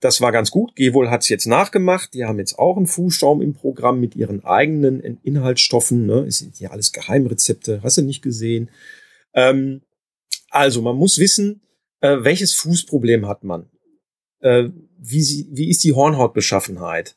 Das 0.00 0.20
war 0.20 0.32
ganz 0.32 0.50
gut. 0.50 0.76
Gewol 0.76 1.10
hat's 1.10 1.30
jetzt 1.30 1.46
nachgemacht. 1.46 2.12
Die 2.12 2.24
haben 2.26 2.38
jetzt 2.38 2.58
auch 2.58 2.76
einen 2.76 2.86
Fußschaum 2.86 3.40
im 3.40 3.54
Programm 3.54 4.00
mit 4.00 4.14
ihren 4.14 4.44
eigenen 4.44 5.00
Inhaltsstoffen. 5.22 6.04
Ne? 6.04 6.26
Es 6.28 6.38
sind 6.38 6.60
ja 6.60 6.72
alles 6.72 6.92
Geheimrezepte. 6.92 7.80
Hast 7.82 7.96
du 7.96 8.02
nicht 8.02 8.20
gesehen? 8.20 8.68
Ähm, 9.32 9.80
also 10.50 10.82
man 10.82 10.96
muss 10.96 11.18
wissen, 11.18 11.62
äh, 12.04 12.22
welches 12.22 12.52
Fußproblem 12.52 13.26
hat 13.26 13.44
man? 13.44 13.70
Äh, 14.40 14.68
wie, 14.98 15.22
sie, 15.22 15.48
wie 15.50 15.70
ist 15.70 15.84
die 15.84 15.94
Hornhautbeschaffenheit? 15.94 17.16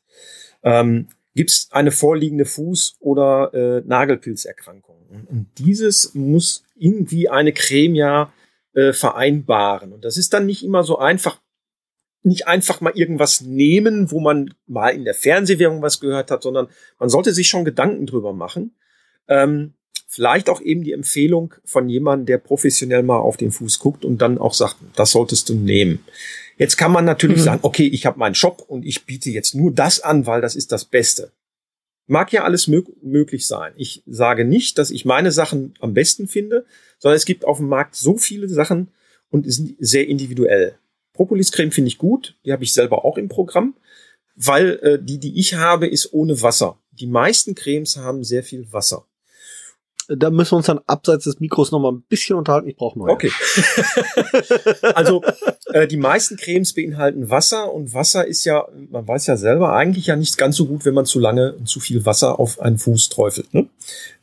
Ähm, 0.64 1.10
Gibt 1.36 1.50
es 1.50 1.68
eine 1.72 1.92
vorliegende 1.92 2.46
Fuß- 2.46 2.96
oder 3.00 3.54
äh, 3.54 3.82
Nagelpilzerkrankung? 3.86 4.96
Und, 5.30 5.48
dieses 5.58 6.14
muss 6.16 6.64
irgendwie 6.76 7.28
eine 7.28 7.52
Creme 7.52 7.96
ja 7.96 8.34
äh, 8.74 8.94
vereinbaren. 8.94 9.92
Und 9.92 10.06
das 10.06 10.16
ist 10.16 10.34
dann 10.34 10.46
nicht 10.46 10.64
immer 10.64 10.84
so 10.84 10.98
einfach, 10.98 11.42
nicht 12.24 12.48
einfach 12.48 12.80
mal 12.80 12.94
irgendwas 12.96 13.42
nehmen, 13.42 14.10
wo 14.10 14.22
man 14.22 14.54
mal 14.68 14.90
in 14.90 15.04
der 15.04 15.14
Fernsehwerbung 15.14 15.82
was 15.82 16.00
gehört 16.00 16.32
hat, 16.32 16.44
sondern 16.44 16.70
man 16.98 17.10
sollte 17.10 17.34
sich 17.34 17.50
schon 17.50 17.66
Gedanken 17.66 18.06
drüber 18.06 18.32
machen. 18.32 18.76
Ähm, 19.28 19.74
Vielleicht 20.10 20.50
auch 20.50 20.62
eben 20.62 20.84
die 20.84 20.94
Empfehlung 20.94 21.54
von 21.66 21.90
jemandem, 21.90 22.28
der 22.28 22.38
professionell 22.38 23.04
mal 23.04 23.20
auf 23.20 23.36
den 23.36 23.52
Fuß 23.52 23.78
guckt 23.80 24.06
und 24.06 24.22
dann 24.22 24.38
auch 24.38 24.54
sagt, 24.54 24.78
das 24.96 25.12
solltest 25.12 25.50
du 25.50 25.54
nehmen. 25.54 26.00
Jetzt 26.58 26.78
kann 26.78 26.94
man 26.94 27.04
natürlich 27.04 27.40
mhm. 27.40 27.44
sagen, 27.44 27.60
okay, 27.64 27.88
ich 27.88 28.06
habe 28.06 28.18
meinen 28.18 28.34
Shop 28.34 28.64
und 28.66 28.86
ich 28.86 29.06
biete 29.06 29.30
jetzt 29.30 29.54
nur 29.54 29.74
das 29.74 30.00
an, 30.00 30.26
weil 30.26 30.40
das 30.40 30.56
ist 30.56 30.72
das 30.72 30.86
Beste. 30.86 31.34
Mag 32.08 32.32
ja 32.32 32.46
alles 32.46 32.68
mög 32.68 32.88
möglich 33.04 33.46
sein. 33.48 33.74
Ich 33.76 34.02
sage 34.08 34.46
nicht, 34.46 34.78
dass 34.78 34.92
ich 34.92 35.04
meine 35.04 35.34
Sachen 35.34 35.74
am 35.82 35.94
besten 35.94 36.30
finde, 36.30 36.66
sondern 37.00 37.18
es 37.18 37.26
gibt 37.26 37.44
auf 37.44 37.58
dem 37.58 37.68
Markt 37.68 37.96
so 37.96 38.18
viele 38.18 38.48
Sachen 38.48 38.88
und 39.30 39.52
sind 39.52 39.76
sehr 39.78 40.08
individuell. 40.08 40.76
Propoliscreme 41.12 41.72
finde 41.72 41.90
ich 41.90 41.98
gut, 41.98 42.38
die 42.46 42.54
habe 42.54 42.64
ich 42.64 42.72
selber 42.72 43.04
auch 43.04 43.18
im 43.18 43.28
Programm, 43.28 43.76
weil 44.36 44.80
äh, 44.84 45.00
die, 45.04 45.20
die 45.20 45.38
ich 45.38 45.56
habe, 45.56 45.86
ist 45.86 46.14
ohne 46.14 46.42
Wasser. 46.42 46.80
Die 46.92 47.08
meisten 47.08 47.56
Cremes 47.56 47.98
haben 47.98 48.24
sehr 48.24 48.44
viel 48.44 48.72
Wasser 48.72 49.06
da 50.08 50.30
müssen 50.30 50.54
wir 50.54 50.58
uns 50.58 50.68
dann 50.68 50.80
abseits 50.86 51.26
des 51.26 51.40
Mikros 51.40 51.72
noch 51.72 51.80
mal 51.80 51.92
ein 51.92 52.04
bisschen 52.04 52.38
unterhalten. 52.38 52.70
Ich 52.70 52.78
brauche 52.78 52.98
neue. 52.98 53.12
Okay. 53.12 53.32
also 54.96 55.22
äh, 55.74 55.88
die 55.88 55.98
meisten 55.98 56.38
Cremes 56.38 56.74
beinhalten 56.74 57.30
Wasser 57.30 57.74
und 57.74 57.94
Wasser 57.94 58.26
ist 58.26 58.46
ja, 58.46 58.68
man 58.90 59.08
weiß 59.08 59.28
ja 59.28 59.36
selber, 59.36 59.74
eigentlich 59.74 60.08
ja 60.08 60.16
nicht 60.16 60.38
ganz 60.38 60.56
so 60.56 60.66
gut, 60.66 60.86
wenn 60.86 60.94
man 60.94 61.06
zu 61.06 61.20
lange 61.20 61.54
und 61.56 61.68
zu 61.68 61.80
viel 61.80 62.06
Wasser 62.06 62.40
auf 62.40 62.60
einen 62.60 62.78
Fuß 62.78 63.10
träufelt. 63.10 63.54
Ne? 63.54 63.68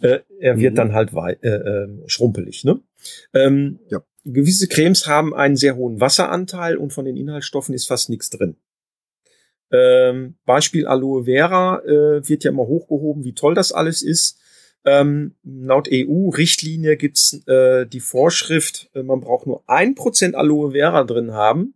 Äh, 0.01 0.21
er 0.41 0.59
wird 0.59 0.73
mhm. 0.73 0.77
dann 0.77 0.93
halt 0.95 1.13
äh, 1.43 1.49
äh, 1.49 1.89
schrumpelig. 2.07 2.65
Ne? 2.65 2.81
Ähm, 3.35 3.81
ja. 3.91 4.03
Gewisse 4.27 4.69
Cremes 4.69 5.07
haben 5.07 5.35
einen 5.35 5.57
sehr 5.57 5.77
hohen 5.77 6.01
Wasseranteil 6.01 6.79
und 6.79 6.95
von 6.95 7.05
den 7.05 7.19
Inhaltsstoffen 7.19 7.75
ist 7.75 7.87
fast 7.87 8.09
nichts 8.09 8.31
drin. 8.31 8.57
Ähm, 9.71 10.37
Beispiel 10.47 10.87
Aloe 10.87 11.25
Vera 11.25 11.83
äh, 11.85 12.27
wird 12.27 12.45
ja 12.45 12.51
immer 12.51 12.67
hochgehoben, 12.67 13.25
wie 13.25 13.35
toll 13.35 13.55
das 13.55 13.73
alles 13.73 14.03
ist. 14.03 14.39
Ähm, 14.85 15.35
laut 15.43 15.89
EU-Richtlinie 15.91 16.97
gibt's 16.97 17.41
äh, 17.47 17.87
die 17.87 18.01
Vorschrift, 18.01 18.91
äh, 18.95 19.03
man 19.03 19.21
braucht 19.21 19.47
nur 19.47 19.63
ein 19.67 19.95
Prozent 19.95 20.35
Aloe 20.35 20.73
Vera 20.73 21.05
drin 21.05 21.33
haben 21.33 21.75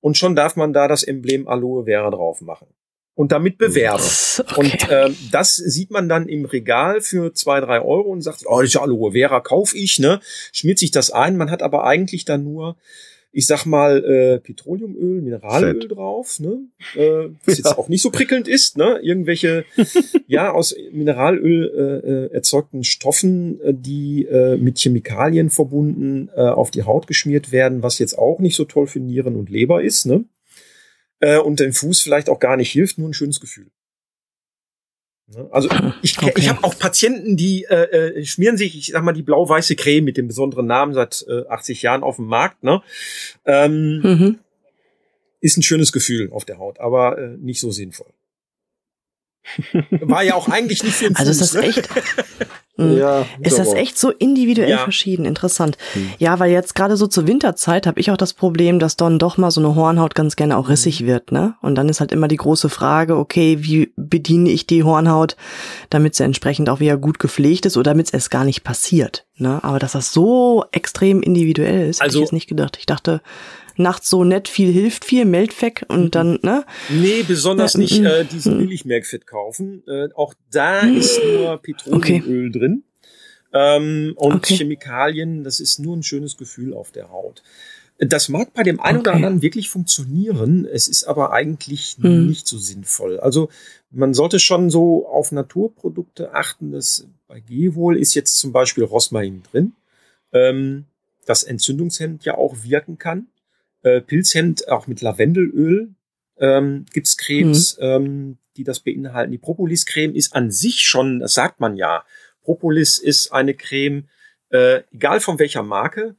und 0.00 0.16
schon 0.16 0.34
darf 0.34 0.56
man 0.56 0.72
da 0.72 0.88
das 0.88 1.02
Emblem 1.02 1.46
Aloe 1.46 1.84
Vera 1.84 2.10
drauf 2.10 2.40
machen 2.40 2.68
und 3.18 3.32
damit 3.32 3.58
bewerben. 3.58 4.04
Okay. 4.38 4.60
Und 4.60 4.90
äh, 4.90 5.10
das 5.32 5.56
sieht 5.56 5.90
man 5.90 6.08
dann 6.08 6.28
im 6.28 6.44
Regal 6.44 7.00
für 7.00 7.34
zwei, 7.34 7.60
drei 7.60 7.80
Euro 7.80 8.10
und 8.10 8.22
sagt, 8.22 8.44
oh, 8.46 8.60
das 8.60 8.68
ist 8.68 8.74
ja 8.74 8.82
Aloe 8.82 9.10
Vera, 9.10 9.40
kauf 9.40 9.74
ich, 9.74 9.98
ne? 9.98 10.20
Schmiert 10.52 10.78
sich 10.78 10.92
das 10.92 11.10
ein. 11.10 11.36
Man 11.36 11.50
hat 11.50 11.60
aber 11.62 11.82
eigentlich 11.84 12.24
dann 12.24 12.44
nur 12.44 12.76
ich 13.38 13.46
sag 13.46 13.66
mal, 13.66 14.04
äh, 14.04 14.40
Petroleumöl, 14.40 15.22
Mineralöl 15.22 15.80
Fett. 15.80 15.92
drauf, 15.92 16.40
ne? 16.40 16.58
Äh, 16.96 17.28
was 17.44 17.46
ja. 17.46 17.54
jetzt 17.54 17.78
auch 17.78 17.88
nicht 17.88 18.02
so 18.02 18.10
prickelnd 18.10 18.48
ist, 18.48 18.76
ne? 18.76 18.98
Irgendwelche, 19.00 19.64
ja, 20.26 20.50
aus 20.50 20.74
Mineralöl 20.90 21.70
äh, 21.72 22.08
äh, 22.08 22.34
erzeugten 22.34 22.82
Stoffen, 22.82 23.60
äh, 23.60 23.72
die 23.72 24.24
äh, 24.24 24.56
mit 24.56 24.80
Chemikalien 24.80 25.50
verbunden 25.50 26.30
äh, 26.34 26.40
auf 26.40 26.72
die 26.72 26.82
Haut 26.82 27.06
geschmiert 27.06 27.52
werden, 27.52 27.84
was 27.84 28.00
jetzt 28.00 28.18
auch 28.18 28.40
nicht 28.40 28.56
so 28.56 28.64
toll 28.64 28.88
für 28.88 28.98
Nieren 28.98 29.36
und 29.36 29.50
Leber 29.50 29.84
ist, 29.84 30.04
ne? 30.04 30.24
Äh, 31.20 31.38
und 31.38 31.60
dem 31.60 31.72
Fuß 31.72 32.00
vielleicht 32.00 32.30
auch 32.30 32.40
gar 32.40 32.56
nicht 32.56 32.72
hilft, 32.72 32.98
nur 32.98 33.08
ein 33.08 33.14
schönes 33.14 33.38
Gefühl. 33.38 33.68
Ne? 35.34 35.48
Also 35.50 35.68
ich, 36.02 36.18
okay. 36.18 36.32
ich 36.36 36.48
habe 36.48 36.64
auch 36.64 36.78
Patienten, 36.78 37.36
die 37.36 37.64
äh, 37.64 38.18
äh, 38.18 38.24
schmieren 38.24 38.56
sich, 38.56 38.76
ich 38.76 38.88
sag 38.88 39.02
mal, 39.02 39.12
die 39.12 39.22
blau-weiße 39.22 39.76
Creme 39.76 40.04
mit 40.04 40.16
dem 40.16 40.28
besonderen 40.28 40.66
Namen 40.66 40.94
seit 40.94 41.24
äh, 41.28 41.46
80 41.48 41.82
Jahren 41.82 42.02
auf 42.02 42.16
dem 42.16 42.26
Markt. 42.26 42.62
Ne? 42.64 42.82
Ähm, 43.44 44.00
mhm. 44.00 44.38
Ist 45.40 45.56
ein 45.56 45.62
schönes 45.62 45.92
Gefühl 45.92 46.32
auf 46.32 46.44
der 46.44 46.58
Haut, 46.58 46.80
aber 46.80 47.18
äh, 47.18 47.36
nicht 47.38 47.60
so 47.60 47.70
sinnvoll. 47.70 48.12
War 50.00 50.22
ja 50.24 50.34
auch 50.34 50.48
eigentlich 50.48 50.82
nicht 50.82 50.96
für 50.96 51.06
den 51.06 51.16
Also 51.16 51.30
ist 51.30 51.40
das 51.40 51.54
ne? 51.54 51.62
echt. 51.62 51.88
Mhm. 52.78 52.96
Ja, 52.96 53.26
ist 53.40 53.58
das 53.58 53.74
echt 53.74 53.98
so 53.98 54.10
individuell 54.10 54.70
ja. 54.70 54.78
verschieden? 54.78 55.24
Interessant. 55.24 55.76
Hm. 55.94 56.10
Ja, 56.18 56.38
weil 56.38 56.52
jetzt 56.52 56.76
gerade 56.76 56.96
so 56.96 57.08
zur 57.08 57.26
Winterzeit 57.26 57.88
habe 57.88 57.98
ich 57.98 58.12
auch 58.12 58.16
das 58.16 58.32
Problem, 58.32 58.78
dass 58.78 58.96
dann 58.96 59.18
doch 59.18 59.36
mal 59.36 59.50
so 59.50 59.60
eine 59.60 59.74
Hornhaut 59.74 60.14
ganz 60.14 60.36
gerne 60.36 60.56
auch 60.56 60.68
rissig 60.68 61.00
mhm. 61.00 61.06
wird, 61.06 61.32
ne? 61.32 61.54
Und 61.60 61.74
dann 61.74 61.88
ist 61.88 61.98
halt 61.98 62.12
immer 62.12 62.28
die 62.28 62.36
große 62.36 62.68
Frage, 62.68 63.16
okay, 63.16 63.58
wie 63.60 63.92
bediene 63.96 64.50
ich 64.50 64.66
die 64.66 64.84
Hornhaut, 64.84 65.36
damit 65.90 66.14
sie 66.14 66.22
entsprechend 66.22 66.70
auch 66.70 66.78
wieder 66.78 66.96
gut 66.96 67.18
gepflegt 67.18 67.66
ist 67.66 67.76
oder 67.76 67.90
damit 67.90 68.06
es 68.06 68.12
erst 68.12 68.30
gar 68.30 68.44
nicht 68.44 68.62
passiert, 68.62 69.26
ne? 69.36 69.58
Aber 69.64 69.80
dass 69.80 69.92
das 69.92 70.12
so 70.12 70.64
extrem 70.70 71.20
individuell 71.20 71.88
ist, 71.88 72.00
also, 72.00 72.12
hätte 72.12 72.18
ich 72.18 72.22
jetzt 72.26 72.32
nicht 72.32 72.48
gedacht. 72.48 72.76
Ich 72.78 72.86
dachte, 72.86 73.20
nachts 73.78 74.10
so 74.10 74.24
nett 74.24 74.48
viel 74.48 74.72
hilft 74.72 75.04
viel, 75.04 75.24
Meldfeck 75.24 75.84
und 75.88 76.04
mhm. 76.04 76.10
dann, 76.10 76.38
ne? 76.42 76.64
Nee, 76.88 77.22
besonders 77.22 77.74
äh, 77.74 77.78
nicht 77.78 78.00
äh, 78.00 78.24
diesen 78.24 78.58
Billigmerkfett 78.58 79.26
kaufen. 79.26 79.82
Äh, 79.86 80.08
auch 80.14 80.34
da 80.50 80.80
ist 80.80 81.20
nur 81.24 81.56
Petroleumöl 81.58 82.48
okay. 82.48 82.58
drin. 82.58 82.84
Ähm, 83.52 84.12
und 84.16 84.34
okay. 84.34 84.56
Chemikalien, 84.56 85.42
das 85.42 85.60
ist 85.60 85.78
nur 85.78 85.96
ein 85.96 86.02
schönes 86.02 86.36
Gefühl 86.36 86.74
auf 86.74 86.92
der 86.92 87.10
Haut. 87.10 87.42
Das 87.98 88.28
mag 88.28 88.52
bei 88.54 88.62
dem 88.62 88.78
einen 88.78 88.98
okay. 88.98 89.08
oder 89.08 89.16
anderen 89.16 89.42
wirklich 89.42 89.70
funktionieren, 89.70 90.64
es 90.66 90.86
ist 90.86 91.04
aber 91.04 91.32
eigentlich 91.32 91.96
hm. 92.00 92.28
nicht 92.28 92.46
so 92.46 92.56
sinnvoll. 92.56 93.18
Also 93.18 93.48
man 93.90 94.14
sollte 94.14 94.38
schon 94.38 94.70
so 94.70 95.08
auf 95.08 95.32
Naturprodukte 95.32 96.32
achten. 96.32 96.70
Das 96.70 97.08
bei 97.26 97.40
Gehwohl 97.40 97.98
ist 97.98 98.14
jetzt 98.14 98.38
zum 98.38 98.52
Beispiel 98.52 98.84
Rosmarin 98.84 99.42
drin, 99.50 99.72
ähm, 100.32 100.84
das 101.26 101.42
Entzündungshemd 101.42 102.24
ja 102.24 102.36
auch 102.36 102.62
wirken 102.62 102.98
kann 102.98 103.26
äh, 103.88 104.00
Pilzhemd, 104.00 104.68
auch 104.68 104.86
mit 104.86 105.00
Lavendelöl 105.00 105.94
ähm, 106.38 106.86
gibt 106.92 107.16
Cremes, 107.18 107.78
mhm. 107.78 107.84
ähm, 107.84 108.38
die 108.56 108.64
das 108.64 108.80
beinhalten. 108.80 109.32
Die 109.32 109.38
Propolis-Creme 109.38 110.14
ist 110.14 110.34
an 110.34 110.50
sich 110.50 110.80
schon, 110.80 111.20
das 111.20 111.34
sagt 111.34 111.60
man 111.60 111.76
ja, 111.76 112.04
Propolis 112.42 112.98
ist 112.98 113.32
eine 113.32 113.54
Creme, 113.54 114.08
äh, 114.50 114.82
egal 114.92 115.20
von 115.20 115.38
welcher 115.38 115.62
Marke. 115.62 116.16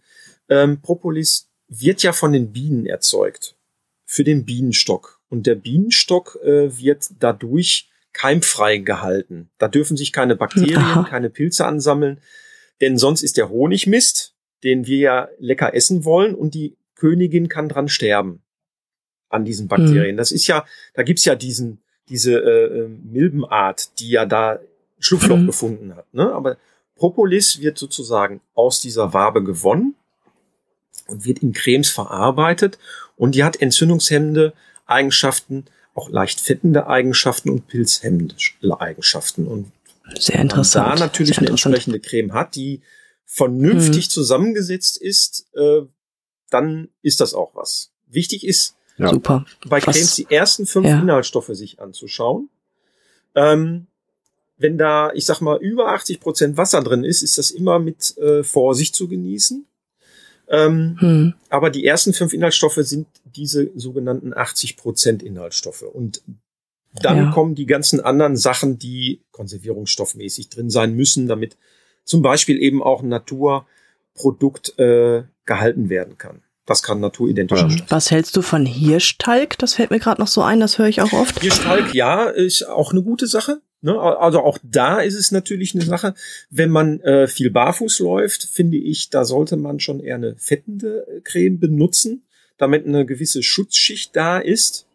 Ähm, 0.47 0.81
Propolis 0.81 1.49
wird 1.67 2.03
ja 2.03 2.13
von 2.13 2.33
den 2.33 2.51
Bienen 2.51 2.85
erzeugt 2.85 3.55
für 4.05 4.23
den 4.23 4.45
Bienenstock. 4.45 5.19
Und 5.29 5.45
der 5.45 5.55
Bienenstock 5.55 6.39
äh, 6.43 6.77
wird 6.77 7.09
dadurch 7.19 7.89
keimfrei 8.13 8.77
gehalten. 8.77 9.49
Da 9.59 9.67
dürfen 9.67 9.95
sich 9.95 10.11
keine 10.11 10.35
Bakterien, 10.35 10.77
Aha. 10.77 11.07
keine 11.07 11.29
Pilze 11.29 11.65
ansammeln, 11.65 12.19
denn 12.81 12.97
sonst 12.97 13.21
ist 13.21 13.37
der 13.37 13.49
Honig 13.49 13.85
Mist, 13.85 14.33
den 14.63 14.87
wir 14.87 14.97
ja 14.97 15.29
lecker 15.37 15.73
essen 15.73 16.05
wollen 16.05 16.33
und 16.33 16.53
die 16.53 16.75
Königin 16.99 17.47
kann 17.47 17.69
dran 17.69 17.87
sterben 17.87 18.41
an 19.29 19.45
diesen 19.45 19.67
Bakterien. 19.67 20.11
Hm. 20.11 20.17
Das 20.17 20.31
ist 20.31 20.47
ja, 20.47 20.65
da 20.93 21.03
gibt's 21.03 21.25
ja 21.25 21.35
diesen, 21.35 21.79
diese 22.09 22.39
äh, 22.39 22.79
ähm, 22.79 23.01
Milbenart, 23.11 23.99
die 23.99 24.09
ja 24.09 24.25
da 24.25 24.59
Schlupfloch 24.99 25.37
hm. 25.37 25.45
gefunden 25.45 25.95
hat. 25.95 26.13
Ne? 26.13 26.31
Aber 26.33 26.57
Propolis 26.95 27.59
wird 27.59 27.77
sozusagen 27.77 28.41
aus 28.53 28.81
dieser 28.81 29.13
Wabe 29.13 29.43
gewonnen 29.43 29.95
und 31.07 31.25
wird 31.25 31.39
in 31.39 31.53
Cremes 31.53 31.89
verarbeitet 31.89 32.77
und 33.15 33.35
die 33.35 33.43
hat 33.43 33.61
entzündungshemmende 33.61 34.53
Eigenschaften, 34.85 35.65
auch 35.93 36.09
leicht 36.09 36.41
fettende 36.41 36.87
Eigenschaften 36.87 37.49
und 37.49 37.67
pilzhemmende 37.67 38.35
Eigenschaften. 38.79 39.47
Und 39.47 39.71
sehr 40.17 40.39
interessant. 40.39 40.99
da 40.99 41.05
natürlich 41.05 41.37
eine 41.37 41.49
entsprechende 41.49 41.99
Creme 41.99 42.33
hat, 42.33 42.55
die 42.55 42.81
vernünftig 43.25 44.05
hm. 44.05 44.09
zusammengesetzt 44.09 44.97
ist, 44.97 45.47
äh, 45.55 45.81
dann 46.49 46.89
ist 47.01 47.21
das 47.21 47.33
auch 47.33 47.55
was. 47.55 47.91
Wichtig 48.07 48.45
ist, 48.45 48.75
ja. 48.97 49.09
Super. 49.09 49.45
bei 49.67 49.77
was? 49.77 49.95
Cremes 49.95 50.15
die 50.15 50.27
ersten 50.29 50.65
fünf 50.65 50.85
ja. 50.85 50.99
Inhaltsstoffe 50.99 51.49
sich 51.53 51.79
anzuschauen. 51.79 52.49
Ähm, 53.35 53.87
wenn 54.57 54.77
da, 54.77 55.11
ich 55.13 55.25
sag 55.25 55.39
mal, 55.39 55.57
über 55.61 55.93
80 55.93 56.19
Prozent 56.19 56.57
Wasser 56.57 56.83
drin 56.83 57.05
ist, 57.05 57.23
ist 57.23 57.37
das 57.37 57.49
immer 57.49 57.79
mit 57.79 58.17
äh, 58.17 58.43
Vorsicht 58.43 58.93
zu 58.93 59.07
genießen. 59.07 59.65
Ähm, 60.49 60.97
hm. 60.99 61.33
Aber 61.49 61.69
die 61.69 61.85
ersten 61.85 62.13
fünf 62.13 62.33
Inhaltsstoffe 62.33 62.79
sind 62.81 63.07
diese 63.23 63.71
sogenannten 63.75 64.33
80 64.33 64.75
Prozent 64.75 65.23
Inhaltsstoffe. 65.23 65.83
Und 65.83 66.21
dann 67.01 67.17
ja. 67.17 67.31
kommen 67.31 67.55
die 67.55 67.67
ganzen 67.67 68.01
anderen 68.01 68.35
Sachen, 68.35 68.79
die 68.79 69.21
konservierungsstoffmäßig 69.31 70.49
drin 70.49 70.69
sein 70.69 70.93
müssen, 70.95 71.27
damit 71.27 71.55
zum 72.03 72.21
Beispiel 72.21 72.61
eben 72.61 72.83
auch 72.83 73.01
ein 73.01 73.09
Naturprodukt 73.09 74.77
äh, 74.79 75.23
gehalten 75.49 75.89
werden 75.89 76.17
kann. 76.17 76.43
Das 76.65 76.83
kann 76.83 76.99
naturidentisch 76.99 77.59
sein. 77.59 77.81
Was 77.89 78.11
hältst 78.11 78.37
du 78.37 78.43
von 78.43 78.63
Hirschtalg? 78.63 79.57
Das 79.57 79.73
fällt 79.73 79.89
mir 79.89 79.99
gerade 79.99 80.21
noch 80.21 80.27
so 80.27 80.43
ein, 80.43 80.59
das 80.59 80.77
höre 80.77 80.87
ich 80.87 81.01
auch 81.01 81.13
oft. 81.13 81.41
Hirschtalg, 81.41 81.95
ja, 81.95 82.29
ist 82.29 82.61
auch 82.69 82.91
eine 82.91 83.01
gute 83.01 83.25
Sache. 83.25 83.61
Ne? 83.81 83.99
Also 83.99 84.41
auch 84.41 84.59
da 84.61 84.99
ist 84.99 85.15
es 85.15 85.31
natürlich 85.31 85.73
eine 85.73 85.83
Sache, 85.83 86.13
wenn 86.51 86.69
man 86.69 86.99
äh, 86.99 87.27
viel 87.27 87.49
barfuß 87.49 87.99
läuft, 87.99 88.43
finde 88.43 88.77
ich, 88.77 89.09
da 89.09 89.25
sollte 89.25 89.57
man 89.57 89.79
schon 89.79 89.99
eher 89.99 90.15
eine 90.15 90.35
fettende 90.35 91.07
äh, 91.07 91.21
Creme 91.21 91.59
benutzen, 91.59 92.21
damit 92.57 92.85
eine 92.85 93.03
gewisse 93.03 93.41
Schutzschicht 93.41 94.15
da 94.15 94.37
ist. 94.37 94.85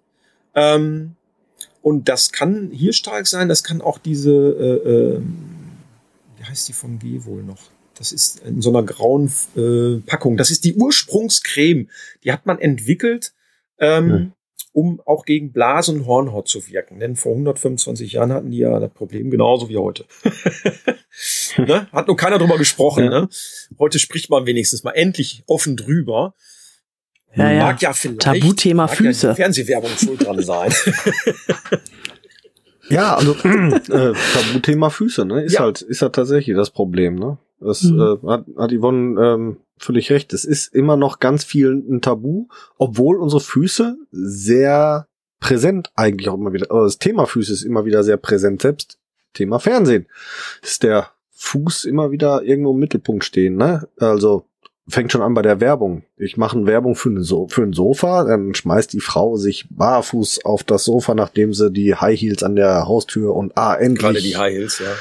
Ähm, 0.55 1.17
und 1.83 2.09
das 2.09 2.31
kann 2.31 2.71
Hirschtalg 2.71 3.27
sein, 3.27 3.49
das 3.49 3.65
kann 3.65 3.81
auch 3.81 3.99
diese, 3.99 4.31
äh, 4.31 4.89
äh, 4.89 5.23
wie 6.37 6.45
heißt 6.45 6.69
die 6.69 6.73
vom 6.73 7.01
G 7.01 7.25
wohl 7.25 7.43
noch? 7.43 7.74
Das 7.95 8.13
ist 8.13 8.41
in 8.41 8.61
so 8.61 8.71
einer 8.71 8.83
grauen 8.83 9.33
äh, 9.57 10.01
Packung. 10.07 10.37
Das 10.37 10.51
ist 10.51 10.65
die 10.65 10.75
Ursprungscreme. 10.75 11.89
Die 12.25 12.33
hat 12.33 12.47
man 12.47 12.59
entwickelt, 12.59 13.33
ähm, 13.79 14.11
hm. 14.11 14.33
um 14.73 15.01
auch 15.05 15.25
gegen 15.25 15.53
Blasen 15.53 16.01
und 16.01 16.07
Hornhaut 16.07 16.49
zu 16.49 16.67
wirken. 16.69 16.99
Denn 16.99 17.17
vor 17.17 17.33
125 17.33 18.13
Jahren 18.13 18.33
hatten 18.33 18.51
die 18.51 18.59
ja 18.59 18.79
das 18.81 18.93
Problem 18.93 19.31
genauso 19.31 19.69
wie 19.69 19.77
heute. 19.77 20.05
ne? 21.57 21.89
Hat 21.93 22.09
nur 22.09 22.17
keiner 22.17 22.39
drüber 22.39 22.59
gesprochen. 22.59 23.05
Ja. 23.05 23.11
Ne? 23.11 23.29
Heute 23.79 23.99
spricht 23.99 24.31
man 24.31 24.47
wenigstens 24.47 24.83
mal 24.85 24.93
endlich 24.93 25.45
offen 25.47 25.77
drüber. 25.77 26.35
Ja, 27.37 27.51
ja. 27.51 27.65
Mag 27.65 27.83
ja 27.83 27.93
vielleicht 27.93 28.21
Tabuthema 28.21 28.89
Füße. 28.89 29.29
Ja 29.29 29.35
Fernsehwerbung 29.35 29.91
schuld 29.91 30.25
dran 30.25 30.43
sein. 30.43 30.73
ja, 32.89 33.17
also 33.17 33.33
äh, 33.35 34.13
Tabuthema 34.13 34.91
Füße, 34.91 35.25
ne? 35.25 35.43
Ist 35.43 35.55
ja. 35.55 35.61
halt, 35.61 35.83
ist 35.83 36.03
halt 36.03 36.15
tatsächlich 36.15 36.57
das 36.57 36.71
Problem, 36.71 37.17
ne? 37.17 37.39
Das 37.65 37.83
mhm. 37.83 38.01
äh, 38.01 38.29
hat, 38.29 38.47
hat 38.57 38.73
Yvonne 38.73 39.21
ähm, 39.21 39.57
völlig 39.79 40.11
recht. 40.11 40.33
Es 40.33 40.45
ist 40.45 40.75
immer 40.75 40.97
noch 40.97 41.19
ganz 41.19 41.45
viel 41.45 41.73
ein 41.73 42.01
Tabu, 42.01 42.47
obwohl 42.79 43.17
unsere 43.17 43.41
Füße 43.41 43.97
sehr 44.11 45.09
präsent 45.41 45.91
eigentlich 45.95 46.29
auch 46.29 46.35
immer 46.35 46.53
wieder, 46.53 46.71
aber 46.71 46.85
das 46.85 46.99
Thema 46.99 47.27
Füße 47.27 47.53
ist 47.53 47.65
immer 47.65 47.85
wieder 47.85 48.03
sehr 48.03 48.17
präsent, 48.17 48.63
selbst 48.63 48.99
Thema 49.35 49.59
Fernsehen 49.59 50.07
ist 50.63 50.85
der 50.85 51.09
Fuß 51.33 51.85
immer 51.85 52.13
wieder 52.13 52.43
irgendwo 52.43 52.73
im 52.73 52.79
Mittelpunkt 52.79 53.25
stehen, 53.25 53.57
ne? 53.57 53.87
Also 53.99 54.47
fängt 54.89 55.13
schon 55.13 55.23
an 55.23 55.35
bei 55.35 55.43
der 55.43 55.61
Werbung. 55.61 56.05
Ich 56.17 56.37
mache 56.37 56.57
eine 56.57 56.67
Werbung 56.67 56.95
für, 56.95 57.11
eine 57.11 57.23
so 57.23 57.49
für 57.49 57.63
ein 57.63 57.73
Sofa, 57.73 58.25
dann 58.25 58.55
schmeißt 58.55 58.93
die 58.93 59.01
Frau 59.01 59.37
sich 59.37 59.67
barfuß 59.71 60.45
auf 60.45 60.63
das 60.63 60.85
Sofa, 60.85 61.15
nachdem 61.15 61.53
sie 61.53 61.71
die 61.71 61.95
High 61.95 62.19
Heels 62.19 62.43
an 62.43 62.57
der 62.57 62.87
Haustür 62.87 63.35
und 63.35 63.57
ah, 63.59 63.75
endlich. 63.75 64.01
Gerade 64.01 64.23
die 64.23 64.37
High 64.37 64.55
Heels, 64.55 64.79
ja 64.79 64.93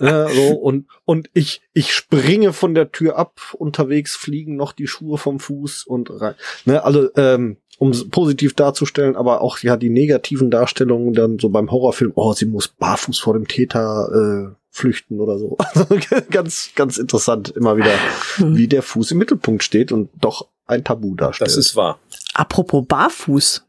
ja, 0.00 0.28
so, 0.28 0.54
und, 0.54 0.86
und 1.04 1.28
ich, 1.34 1.62
ich 1.72 1.92
springe 1.92 2.52
von 2.52 2.74
der 2.74 2.92
Tür 2.92 3.16
ab, 3.16 3.40
unterwegs 3.54 4.16
fliegen 4.16 4.56
noch 4.56 4.72
die 4.72 4.86
Schuhe 4.86 5.18
vom 5.18 5.40
Fuß 5.40 5.84
und 5.84 6.10
rein. 6.10 6.34
Ne, 6.64 6.84
also, 6.84 7.08
ähm, 7.16 7.56
um 7.78 7.90
es 7.90 8.08
positiv 8.08 8.54
darzustellen, 8.54 9.16
aber 9.16 9.40
auch 9.40 9.58
ja 9.58 9.76
die 9.76 9.90
negativen 9.90 10.50
Darstellungen 10.50 11.12
dann 11.12 11.38
so 11.38 11.48
beim 11.48 11.70
Horrorfilm, 11.70 12.12
oh, 12.14 12.32
sie 12.32 12.46
muss 12.46 12.68
barfuß 12.68 13.18
vor 13.18 13.34
dem 13.34 13.48
Täter 13.48 14.52
äh, 14.52 14.54
flüchten 14.70 15.20
oder 15.20 15.38
so. 15.38 15.56
Also 15.74 15.86
ganz, 16.30 16.70
ganz 16.74 16.98
interessant 16.98 17.50
immer 17.50 17.76
wieder, 17.76 17.92
Hm. 18.36 18.56
wie 18.56 18.68
der 18.68 18.82
Fuß 18.82 19.12
im 19.12 19.18
Mittelpunkt 19.18 19.62
steht 19.62 19.92
und 19.92 20.10
doch 20.20 20.48
ein 20.66 20.84
Tabu 20.84 21.14
darstellt. 21.14 21.48
Das 21.48 21.56
ist 21.56 21.76
wahr. 21.76 21.98
Apropos 22.34 22.84
barfuß. 22.86 23.63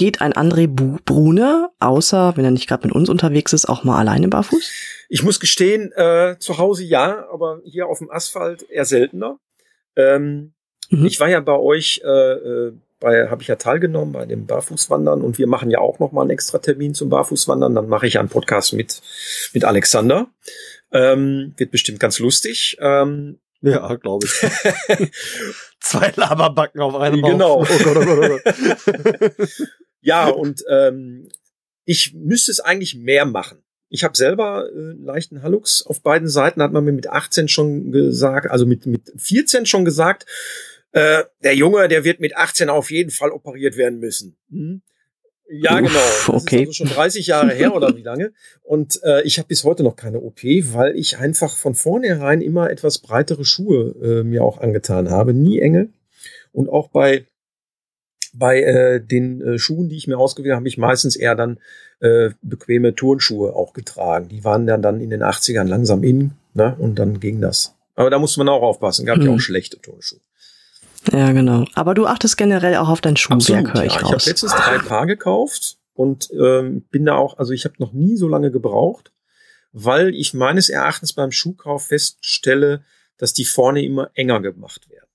Geht 0.00 0.22
ein 0.22 0.32
André 0.32 0.66
Bu 0.66 0.96
Brune, 1.04 1.68
außer 1.78 2.32
wenn 2.36 2.44
er 2.46 2.50
nicht 2.50 2.66
gerade 2.66 2.86
mit 2.86 2.96
uns 2.96 3.10
unterwegs 3.10 3.52
ist, 3.52 3.66
auch 3.68 3.84
mal 3.84 3.98
alleine 3.98 4.28
barfuß? 4.28 4.70
Ich 5.10 5.22
muss 5.22 5.40
gestehen, 5.40 5.92
äh, 5.92 6.36
zu 6.38 6.56
Hause 6.56 6.84
ja, 6.84 7.28
aber 7.30 7.60
hier 7.64 7.86
auf 7.86 7.98
dem 7.98 8.10
Asphalt 8.10 8.62
eher 8.70 8.86
seltener. 8.86 9.38
Ähm, 9.96 10.54
Mhm. 10.90 11.06
Ich 11.06 11.20
war 11.20 11.28
ja 11.28 11.40
bei 11.40 11.56
euch, 11.56 12.02
äh, 12.04 12.08
äh, 12.08 12.72
bei 12.98 13.28
habe 13.28 13.42
ich 13.42 13.48
ja 13.48 13.56
teilgenommen 13.56 14.12
bei 14.12 14.26
dem 14.26 14.46
Barfußwandern 14.46 15.22
und 15.22 15.38
wir 15.38 15.46
machen 15.46 15.70
ja 15.70 15.78
auch 15.78 15.98
noch 16.00 16.12
mal 16.12 16.22
einen 16.22 16.30
extra 16.30 16.58
Termin 16.58 16.94
zum 16.94 17.08
Barfußwandern. 17.08 17.74
Dann 17.74 17.88
mache 17.88 18.06
ich 18.06 18.18
einen 18.18 18.28
Podcast 18.28 18.74
mit 18.74 19.00
mit 19.54 19.64
Alexander. 19.64 20.26
Ähm, 20.92 21.54
wird 21.56 21.70
bestimmt 21.70 22.00
ganz 22.00 22.18
lustig. 22.18 22.76
Ähm, 22.80 23.38
ja, 23.62 23.94
glaube 23.96 24.26
ich. 24.26 25.10
Zwei 25.80 26.12
Laberbacken 26.16 26.80
auf 26.80 26.96
einem 26.96 27.22
Genau. 27.22 27.60
Oh 27.60 27.64
Gott, 27.64 27.96
oh 27.96 28.04
Gott, 28.04 28.18
oh 28.18 28.38
Gott. 28.42 29.50
ja, 30.00 30.28
und 30.28 30.64
ähm, 30.68 31.28
ich 31.84 32.14
müsste 32.14 32.50
es 32.50 32.60
eigentlich 32.60 32.94
mehr 32.94 33.24
machen. 33.24 33.58
Ich 33.88 34.04
habe 34.04 34.16
selber 34.16 34.68
äh, 34.68 34.72
einen 34.72 35.04
leichten 35.04 35.42
Hallux 35.42 35.84
auf 35.84 36.02
beiden 36.02 36.28
Seiten, 36.28 36.62
hat 36.62 36.72
man 36.72 36.84
mir 36.84 36.92
mit 36.92 37.08
18 37.08 37.48
schon 37.48 37.90
gesagt, 37.90 38.50
also 38.50 38.66
mit, 38.66 38.86
mit 38.86 39.12
14 39.16 39.66
schon 39.66 39.84
gesagt, 39.84 40.26
äh, 40.92 41.24
der 41.42 41.54
Junge, 41.54 41.88
der 41.88 42.04
wird 42.04 42.20
mit 42.20 42.36
18 42.36 42.68
auf 42.68 42.90
jeden 42.90 43.10
Fall 43.10 43.30
operiert 43.30 43.76
werden 43.76 43.98
müssen. 43.98 44.36
Hm? 44.50 44.82
Ja, 45.52 45.80
genau. 45.80 45.92
Das 45.92 46.28
okay. 46.28 46.62
ist 46.62 46.68
also 46.68 46.72
schon 46.72 46.88
30 46.88 47.26
Jahre 47.26 47.52
her 47.52 47.74
oder 47.74 47.96
wie 47.96 48.02
lange. 48.02 48.32
Und 48.62 49.00
äh, 49.02 49.22
ich 49.22 49.38
habe 49.38 49.48
bis 49.48 49.64
heute 49.64 49.82
noch 49.82 49.96
keine 49.96 50.20
OP, 50.20 50.42
weil 50.44 50.96
ich 50.96 51.18
einfach 51.18 51.56
von 51.56 51.74
vornherein 51.74 52.40
immer 52.40 52.70
etwas 52.70 52.98
breitere 52.98 53.44
Schuhe 53.44 53.96
äh, 54.00 54.22
mir 54.22 54.44
auch 54.44 54.58
angetan 54.58 55.10
habe. 55.10 55.34
Nie 55.34 55.58
enge. 55.58 55.88
Und 56.52 56.68
auch 56.68 56.88
bei 56.88 57.26
bei 58.32 58.60
äh, 58.62 59.00
den 59.00 59.40
äh, 59.40 59.58
Schuhen, 59.58 59.88
die 59.88 59.96
ich 59.96 60.06
mir 60.06 60.18
ausgewählt 60.18 60.52
habe, 60.52 60.60
habe 60.60 60.68
ich 60.68 60.78
meistens 60.78 61.16
eher 61.16 61.34
dann 61.34 61.58
äh, 62.00 62.30
bequeme 62.42 62.94
Turnschuhe 62.94 63.54
auch 63.54 63.72
getragen. 63.72 64.28
Die 64.28 64.44
waren 64.44 64.66
dann, 64.66 64.82
dann 64.82 65.00
in 65.00 65.10
den 65.10 65.22
80ern 65.22 65.64
langsam 65.64 66.02
in, 66.02 66.32
ne? 66.54 66.74
Und 66.78 66.98
dann 66.98 67.20
ging 67.20 67.40
das. 67.40 67.74
Aber 67.94 68.08
da 68.10 68.18
musste 68.18 68.40
man 68.40 68.48
auch 68.48 68.62
aufpassen. 68.62 69.04
Gab 69.04 69.18
ja 69.18 69.24
Hm. 69.24 69.34
auch 69.34 69.40
schlechte 69.40 69.80
Turnschuhe. 69.80 70.20
Ja, 71.12 71.32
genau. 71.32 71.64
Aber 71.74 71.94
du 71.94 72.06
achtest 72.06 72.36
generell 72.36 72.76
auch 72.76 72.88
auf 72.88 73.00
dein 73.00 73.16
Schuhwerk, 73.16 73.74
höre 73.74 73.84
ich 73.84 73.92
ja. 73.94 73.98
Ich 73.98 74.04
habe 74.04 74.14
raus. 74.14 74.26
letztens 74.26 74.52
drei 74.52 74.78
Paar 74.78 75.06
gekauft 75.06 75.78
und 75.94 76.30
ähm, 76.32 76.82
bin 76.90 77.04
da 77.06 77.16
auch, 77.16 77.38
also 77.38 77.52
ich 77.52 77.64
habe 77.64 77.74
noch 77.78 77.92
nie 77.92 78.16
so 78.16 78.28
lange 78.28 78.50
gebraucht, 78.50 79.10
weil 79.72 80.14
ich 80.14 80.34
meines 80.34 80.68
Erachtens 80.68 81.12
beim 81.14 81.32
Schuhkauf 81.32 81.86
feststelle, 81.86 82.82
dass 83.18 83.32
die 83.32 83.44
vorne 83.44 83.82
immer 83.84 84.10
enger 84.14 84.40
gemacht 84.40 84.88
werden. 84.90 85.06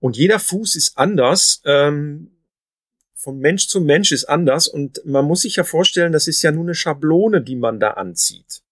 Und 0.00 0.16
jeder 0.16 0.38
Fuß 0.38 0.76
ist 0.76 0.98
anders. 0.98 1.62
Ähm, 1.64 2.32
von 3.14 3.38
Mensch 3.38 3.68
zu 3.68 3.82
Mensch 3.82 4.12
ist 4.12 4.24
anders 4.24 4.66
und 4.66 5.02
man 5.04 5.26
muss 5.26 5.42
sich 5.42 5.56
ja 5.56 5.64
vorstellen, 5.64 6.12
das 6.12 6.26
ist 6.26 6.40
ja 6.40 6.52
nur 6.52 6.64
eine 6.64 6.74
Schablone, 6.74 7.42
die 7.42 7.56
man 7.56 7.78
da 7.78 7.90
anzieht. 7.90 8.62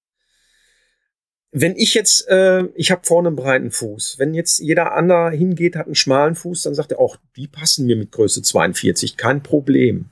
Wenn 1.50 1.76
ich 1.76 1.92
jetzt, 1.92 2.26
äh, 2.28 2.64
ich 2.74 2.90
habe 2.90 3.06
vorne 3.06 3.28
einen 3.28 3.36
breiten 3.36 3.70
Fuß, 3.70 4.18
wenn 4.18 4.32
jetzt 4.32 4.60
jeder 4.60 4.94
andere 4.94 5.30
hingeht, 5.32 5.76
hat 5.76 5.84
einen 5.84 5.94
schmalen 5.94 6.34
Fuß, 6.34 6.62
dann 6.62 6.74
sagt 6.74 6.92
er 6.92 6.98
auch, 6.98 7.16
die 7.36 7.46
passen 7.46 7.84
mir 7.86 7.96
mit 7.96 8.10
Größe 8.10 8.40
42, 8.40 9.18
kein 9.18 9.42
Problem. 9.42 10.06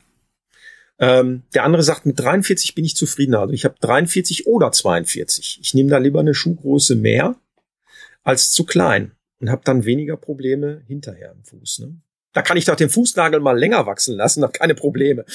Ähm, 0.99 1.43
der 1.55 1.65
andere 1.65 1.83
sagt, 1.83 2.05
mit 2.05 2.19
43 2.19 2.75
bin 2.75 2.85
ich 2.85 2.97
zufriedener. 2.97 3.41
Also 3.41 3.55
ich 3.55 3.65
habe 3.65 3.77
43 3.81 4.47
oder 4.47 4.71
42. 4.71 5.61
Ich 5.63 5.73
nehme 5.73 5.91
da 5.91 5.99
lieber 5.99 6.21
eine 6.21 6.35
Schuhgröße 6.35 6.95
mehr 6.95 7.37
als 8.23 8.51
zu 8.51 8.65
klein 8.65 9.16
und 9.41 9.51
habe 9.51 9.63
dann 9.65 9.85
weniger 9.85 10.17
Probleme 10.17 10.83
hinterher 10.87 11.33
im 11.33 11.45
Fuß. 11.45 11.81
Ne? 11.81 11.97
Da 12.33 12.43
kann 12.43 12.57
ich 12.57 12.67
doch 12.67 12.77
den 12.77 12.91
Fußnagel 12.91 13.41
mal 13.41 13.59
länger 13.59 13.87
wachsen 13.87 14.17
lassen, 14.17 14.43
habe 14.43 14.53
keine 14.53 14.75
Probleme. 14.75 15.25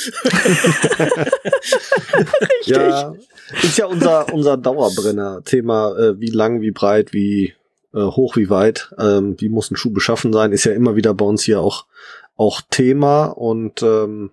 Ja, 2.66 3.16
ist 3.64 3.78
ja 3.78 3.86
unser, 3.86 4.32
unser 4.34 4.58
Dauerbrenner. 4.58 5.44
Thema, 5.44 5.98
äh, 5.98 6.20
wie 6.20 6.30
lang, 6.30 6.62
wie 6.62 6.72
breit, 6.72 7.14
wie 7.14 7.54
äh, 7.94 8.02
hoch, 8.02 8.36
wie 8.36 8.50
weit, 8.50 8.94
ähm, 9.00 9.36
wie 9.40 9.50
muss 9.50 9.72
ein 9.72 9.76
Schuh 9.76 9.92
beschaffen 9.92 10.32
sein, 10.32 10.52
ist 10.52 10.66
ja 10.66 10.74
immer 10.74 10.96
wieder 10.96 11.14
bei 11.14 11.26
uns 11.26 11.44
hier 11.44 11.60
auch, 11.60 11.86
auch 12.36 12.62
Thema. 12.70 13.26
Und 13.26 13.82
ähm, 13.84 14.32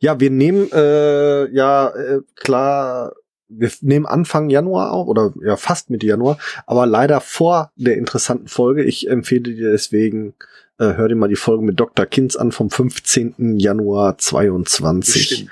ja, 0.00 0.20
wir 0.20 0.30
nehmen 0.30 0.70
äh, 0.72 1.50
ja 1.50 1.88
äh, 1.88 2.20
klar, 2.36 3.14
wir 3.48 3.70
nehmen 3.80 4.06
Anfang 4.06 4.50
Januar 4.50 4.92
auf 4.92 5.08
oder 5.08 5.32
ja 5.42 5.56
fast 5.56 5.90
Mitte 5.90 6.06
Januar, 6.06 6.38
aber 6.66 6.86
leider 6.86 7.20
vor 7.20 7.72
der 7.76 7.96
interessanten 7.96 8.48
Folge. 8.48 8.84
Ich 8.84 9.08
empfehle 9.08 9.54
dir 9.54 9.70
deswegen, 9.72 10.34
äh, 10.78 10.94
hör 10.94 11.08
dir 11.08 11.16
mal 11.16 11.28
die 11.28 11.36
Folge 11.36 11.64
mit 11.64 11.80
Dr. 11.80 12.06
Kinz 12.06 12.36
an 12.36 12.52
vom 12.52 12.70
15. 12.70 13.58
Januar 13.58 14.18
22. 14.18 15.28
Bestimmt. 15.28 15.50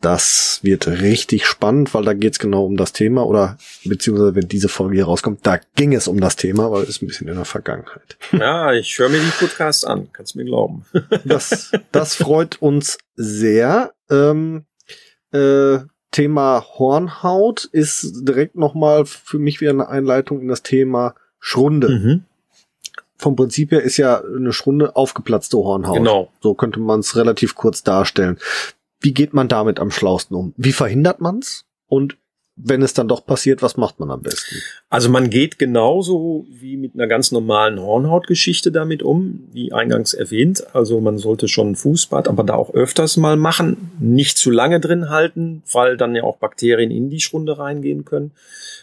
Das 0.00 0.60
wird 0.62 0.86
richtig 0.86 1.44
spannend, 1.44 1.92
weil 1.92 2.04
da 2.04 2.14
geht's 2.14 2.38
genau 2.38 2.64
um 2.64 2.76
das 2.76 2.92
Thema 2.92 3.26
oder 3.26 3.58
beziehungsweise 3.84 4.36
wenn 4.36 4.46
diese 4.46 4.68
Folge 4.68 4.94
hier 4.94 5.06
rauskommt, 5.06 5.44
da 5.44 5.58
ging 5.74 5.92
es 5.92 6.06
um 6.06 6.20
das 6.20 6.36
Thema, 6.36 6.70
weil 6.70 6.84
es 6.84 6.90
ist 6.90 7.02
ein 7.02 7.08
bisschen 7.08 7.26
in 7.26 7.34
der 7.34 7.44
Vergangenheit. 7.44 8.16
Ja, 8.30 8.72
ich 8.72 8.96
höre 8.96 9.08
mir 9.08 9.18
die 9.18 9.44
Podcasts 9.44 9.82
an, 9.82 10.08
kannst 10.12 10.36
mir 10.36 10.44
glauben. 10.44 10.84
Das, 11.24 11.72
das 11.90 12.14
freut 12.14 12.62
uns 12.62 12.98
sehr. 13.16 13.92
Ähm, 14.08 14.66
äh, 15.32 15.78
Thema 16.10 16.64
Hornhaut 16.78 17.64
ist 17.64 18.26
direkt 18.26 18.56
nochmal 18.56 19.04
für 19.04 19.38
mich 19.38 19.60
wieder 19.60 19.70
eine 19.70 19.88
Einleitung 19.88 20.40
in 20.40 20.48
das 20.48 20.62
Thema 20.62 21.14
Schrunde. 21.38 21.88
Mhm. 21.88 22.24
Vom 23.16 23.36
Prinzip 23.36 23.72
her 23.72 23.82
ist 23.82 23.96
ja 23.96 24.22
eine 24.22 24.52
Schrunde 24.52 24.96
aufgeplatzte 24.96 25.58
Hornhaut. 25.58 25.96
Genau. 25.96 26.32
So 26.40 26.54
könnte 26.54 26.80
man 26.80 27.00
es 27.00 27.16
relativ 27.16 27.54
kurz 27.54 27.82
darstellen. 27.82 28.38
Wie 29.00 29.12
geht 29.12 29.34
man 29.34 29.48
damit 29.48 29.80
am 29.80 29.90
schlausten 29.90 30.36
um? 30.36 30.54
Wie 30.56 30.72
verhindert 30.72 31.20
man's? 31.20 31.64
Und 31.86 32.16
wenn 32.60 32.82
es 32.82 32.92
dann 32.92 33.06
doch 33.06 33.24
passiert, 33.24 33.62
was 33.62 33.76
macht 33.76 34.00
man 34.00 34.10
am 34.10 34.22
besten? 34.22 34.56
Also 34.88 35.08
man 35.08 35.30
geht 35.30 35.58
genauso 35.58 36.46
wie 36.50 36.76
mit 36.76 36.94
einer 36.94 37.06
ganz 37.06 37.30
normalen 37.30 37.80
Hornhautgeschichte 37.80 38.72
damit 38.72 39.02
um, 39.02 39.48
wie 39.52 39.72
eingangs 39.72 40.12
erwähnt. 40.12 40.74
Also 40.74 41.00
man 41.00 41.18
sollte 41.18 41.46
schon 41.46 41.70
ein 41.70 41.76
Fußbad, 41.76 42.26
aber 42.26 42.42
da 42.42 42.54
auch 42.54 42.74
öfters 42.74 43.16
mal 43.16 43.36
machen. 43.36 43.92
Nicht 44.00 44.38
zu 44.38 44.50
lange 44.50 44.80
drin 44.80 45.08
halten, 45.08 45.62
weil 45.72 45.96
dann 45.96 46.16
ja 46.16 46.24
auch 46.24 46.38
Bakterien 46.38 46.90
in 46.90 47.10
die 47.10 47.20
Schrunde 47.20 47.58
reingehen 47.58 48.04
können. 48.04 48.32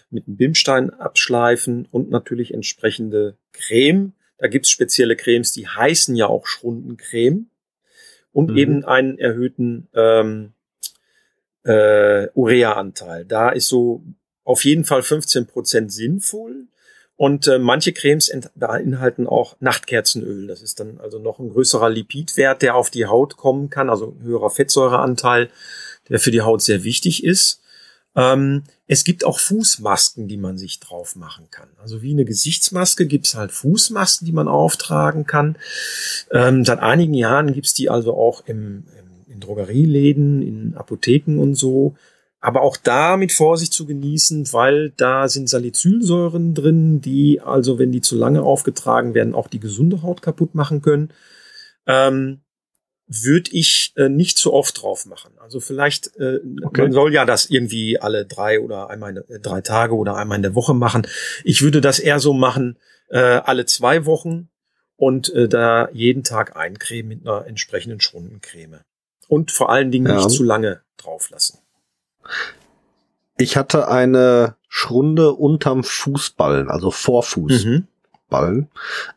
Mit 0.09 0.27
einem 0.27 0.37
Bimstein 0.37 0.89
abschleifen 0.91 1.87
und 1.91 2.09
natürlich 2.09 2.53
entsprechende 2.53 3.35
Creme. 3.51 4.13
Da 4.37 4.47
gibt's 4.47 4.69
spezielle 4.69 5.15
Cremes, 5.15 5.51
die 5.51 5.67
heißen 5.67 6.15
ja 6.15 6.27
auch 6.27 6.47
Schrundencreme. 6.47 7.47
Und 8.31 8.51
Mhm. 8.51 8.57
eben 8.57 8.85
einen 8.85 9.17
erhöhten 9.17 9.87
ähm, 9.93 10.51
äh, 11.65 12.27
Urea-Anteil. 12.33 13.25
Da 13.25 13.49
ist 13.49 13.67
so 13.67 14.03
auf 14.43 14.63
jeden 14.63 14.85
Fall 14.85 15.03
15 15.03 15.47
Prozent 15.47 15.91
sinnvoll. 15.91 16.67
Und 17.17 17.47
äh, 17.47 17.59
manche 17.59 17.93
Cremes 17.93 18.31
beinhalten 18.55 19.25
auch 19.25 19.55
Nachtkerzenöl. 19.61 20.47
Das 20.47 20.61
ist 20.61 20.79
dann 20.79 20.99
also 20.99 21.17
noch 21.17 21.39
ein 21.39 21.49
größerer 21.49 21.89
Lipidwert, 21.89 22.61
der 22.61 22.75
auf 22.75 22.89
die 22.89 23.05
Haut 23.05 23.37
kommen 23.37 23.69
kann, 23.69 23.89
also 23.89 24.15
ein 24.19 24.23
höherer 24.23 24.49
Fettsäureanteil, 24.49 25.49
der 26.09 26.19
für 26.19 26.31
die 26.31 26.41
Haut 26.41 26.61
sehr 26.61 26.83
wichtig 26.83 27.23
ist. 27.23 27.61
Ähm, 28.15 28.63
es 28.87 29.03
gibt 29.03 29.25
auch 29.25 29.39
Fußmasken, 29.39 30.27
die 30.27 30.37
man 30.37 30.57
sich 30.57 30.79
drauf 30.79 31.15
machen 31.15 31.47
kann. 31.51 31.69
Also 31.81 32.01
wie 32.01 32.11
eine 32.11 32.25
Gesichtsmaske 32.25 33.07
gibt 33.07 33.25
es 33.25 33.35
halt 33.35 33.51
Fußmasken, 33.51 34.25
die 34.25 34.31
man 34.31 34.47
auftragen 34.47 35.25
kann. 35.25 35.57
Ähm, 36.31 36.65
seit 36.65 36.79
einigen 36.79 37.13
Jahren 37.13 37.53
gibt 37.53 37.67
es 37.67 37.73
die 37.73 37.89
also 37.89 38.15
auch 38.15 38.45
im, 38.45 38.85
im, 38.99 39.04
in 39.35 39.39
Drogerieläden, 39.41 40.41
in 40.41 40.75
Apotheken 40.75 41.39
und 41.39 41.55
so. 41.55 41.95
Aber 42.39 42.61
auch 42.61 42.77
da 42.77 43.17
mit 43.17 43.31
Vorsicht 43.31 43.73
zu 43.73 43.85
genießen, 43.85 44.51
weil 44.53 44.91
da 44.97 45.27
sind 45.29 45.49
Salicylsäuren 45.49 46.53
drin, 46.53 47.01
die 47.01 47.41
also, 47.41 47.79
wenn 47.79 47.91
die 47.91 48.01
zu 48.01 48.15
lange 48.15 48.43
aufgetragen 48.43 49.13
werden, 49.13 49.33
auch 49.33 49.47
die 49.47 49.59
gesunde 49.59 50.01
Haut 50.03 50.21
kaputt 50.21 50.53
machen 50.53 50.81
können. 50.81 51.09
Ähm, 51.87 52.41
würde 53.07 53.51
ich 53.51 53.93
äh, 53.97 54.09
nicht 54.09 54.37
zu 54.37 54.51
oft 54.51 54.81
drauf 54.81 55.05
machen. 55.05 55.33
Also 55.39 55.59
vielleicht, 55.59 56.15
äh, 56.17 56.39
Okay. 56.63 56.81
man 56.81 56.91
soll 56.91 57.13
ja 57.13 57.25
das 57.25 57.49
irgendwie 57.49 57.99
alle 57.99 58.25
drei 58.25 58.59
oder 58.59 58.89
einmal 58.89 59.17
in, 59.17 59.35
äh, 59.35 59.39
drei 59.39 59.61
Tage 59.61 59.95
oder 59.95 60.15
einmal 60.15 60.37
in 60.37 60.41
der 60.41 60.55
Woche 60.55 60.73
machen. 60.73 61.05
Ich 61.43 61.61
würde 61.61 61.81
das 61.81 61.99
eher 61.99 62.19
so 62.19 62.33
machen, 62.33 62.79
äh, 63.09 63.19
alle 63.19 63.65
zwei 63.65 64.05
Wochen 64.07 64.49
und 64.95 65.31
äh, 65.33 65.47
da 65.47 65.89
jeden 65.93 66.23
Tag 66.23 66.55
eincremen 66.55 67.09
mit 67.09 67.27
einer 67.27 67.45
entsprechenden 67.45 67.99
Schrundencreme. 67.99 68.79
Und 69.27 69.51
vor 69.51 69.69
allen 69.69 69.91
Dingen 69.91 70.07
Ja. 70.07 70.15
nicht 70.15 70.31
zu 70.31 70.43
lange 70.43 70.81
drauf 70.97 71.29
lassen. 71.29 71.59
Ich 73.37 73.57
hatte 73.57 73.87
eine 73.87 74.55
Schrunde 74.69 75.33
unterm 75.33 75.83
Fußballen, 75.83 76.69
also 76.69 76.91
Vorfußballen. 76.91 77.85
Mhm. 78.31 78.67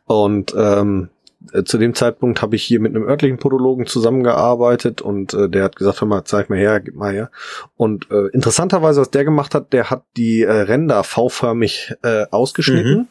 Und 0.05 0.53
ähm, 0.57 1.09
äh, 1.53 1.63
zu 1.63 1.77
dem 1.77 1.93
Zeitpunkt 1.93 2.41
habe 2.41 2.55
ich 2.55 2.63
hier 2.63 2.79
mit 2.79 2.95
einem 2.95 3.07
örtlichen 3.07 3.37
Podologen 3.37 3.85
zusammengearbeitet 3.85 5.01
und 5.01 5.33
äh, 5.33 5.49
der 5.49 5.63
hat 5.63 5.75
gesagt, 5.75 6.01
hör 6.01 6.07
mal, 6.07 6.23
zeig 6.25 6.49
mal 6.49 6.57
her, 6.59 6.79
gib 6.79 6.95
mal 6.95 7.13
her. 7.13 7.31
Und 7.75 8.09
äh, 8.11 8.27
interessanterweise, 8.33 9.01
was 9.01 9.09
der 9.11 9.23
gemacht 9.25 9.55
hat, 9.55 9.73
der 9.73 9.89
hat 9.89 10.03
die 10.17 10.41
äh, 10.43 10.51
Ränder 10.51 11.03
V-förmig 11.03 11.93
äh, 12.03 12.25
ausgeschnitten 12.31 12.97
Mhm. 12.97 13.07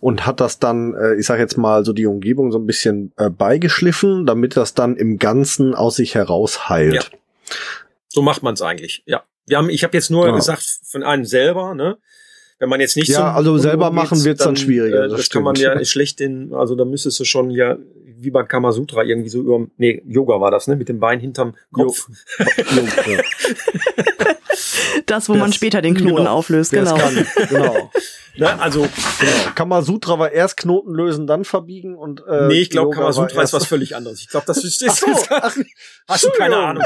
und 0.00 0.26
hat 0.26 0.40
das 0.40 0.58
dann, 0.58 0.94
äh, 0.94 1.14
ich 1.14 1.26
sag 1.26 1.38
jetzt 1.38 1.56
mal, 1.56 1.84
so 1.84 1.92
die 1.92 2.06
Umgebung 2.06 2.52
so 2.52 2.58
ein 2.58 2.66
bisschen 2.66 3.12
äh, 3.16 3.30
beigeschliffen, 3.30 4.26
damit 4.26 4.56
das 4.56 4.74
dann 4.74 4.96
im 4.96 5.18
Ganzen 5.18 5.74
aus 5.74 5.96
sich 5.96 6.14
heraus 6.14 6.68
heilt. 6.68 6.94
Ja. 6.94 7.54
So 8.08 8.22
macht 8.22 8.42
man 8.42 8.54
es 8.54 8.62
eigentlich. 8.62 9.02
Ja. 9.06 9.22
Wir 9.46 9.58
haben, 9.58 9.70
ich 9.70 9.82
habe 9.84 9.96
jetzt 9.96 10.10
nur 10.10 10.24
Genau. 10.26 10.36
gesagt, 10.36 10.62
von 10.84 11.02
einem 11.02 11.24
selber, 11.24 11.74
ne? 11.74 11.96
Wenn 12.60 12.68
man 12.68 12.78
jetzt 12.80 12.96
nicht 12.96 13.08
Ja, 13.08 13.16
zum 13.16 13.26
also 13.36 13.58
selber 13.58 13.86
geht, 13.86 13.94
machen 13.94 14.22
wird's 14.24 14.44
dann 14.44 14.54
schwieriger, 14.54 15.04
Äh, 15.06 15.08
das 15.08 15.16
das 15.18 15.30
kann 15.30 15.42
man 15.42 15.56
ja 15.56 15.82
schlecht 15.84 16.20
den, 16.20 16.52
also 16.54 16.76
da 16.76 16.84
müsstest 16.84 17.18
du 17.18 17.24
schon 17.24 17.50
ja, 17.50 17.76
wie 18.18 18.30
bei 18.30 18.42
Kamasutra 18.44 19.02
irgendwie 19.02 19.30
so 19.30 19.40
über, 19.40 19.66
nee, 19.78 20.02
Yoga 20.06 20.40
war 20.40 20.50
das, 20.50 20.66
ne? 20.68 20.76
Mit 20.76 20.88
dem 20.90 21.00
Bein 21.00 21.18
hinterm 21.20 21.54
Kopf. 21.72 22.06
Das, 25.06 25.28
wo 25.28 25.32
man 25.34 25.46
Das- 25.50 25.54
später 25.56 25.82
den 25.82 25.94
Knoten 25.94 26.16
genau. 26.16 26.30
auflöst, 26.32 26.72
es 26.72 26.78
genau. 26.90 26.96
kann, 26.96 27.26
genau. 27.48 27.90
Ne? 28.36 28.60
Also, 28.60 28.82
genau. 28.82 29.32
Kamasutra 29.56 30.18
war 30.20 30.30
erst 30.30 30.56
Knoten 30.56 30.94
lösen, 30.94 31.26
dann 31.26 31.44
verbiegen 31.44 31.96
und 31.96 32.22
äh, 32.28 32.46
nee, 32.46 32.60
ich 32.60 32.70
glaube, 32.70 32.94
Kamasutra 32.94 33.26
ist 33.42 33.52
erst- 33.52 33.52
was 33.54 33.66
völlig 33.66 33.96
anderes. 33.96 34.20
Ich 34.20 34.28
glaube, 34.28 34.46
das 34.46 34.62
ist, 34.62 34.80
ist 34.82 35.04
Ach 35.10 35.16
so, 35.18 35.26
ach, 35.30 35.56
hast 36.08 36.24
du 36.24 36.30
keine. 36.30 36.56
Ahnung 36.56 36.84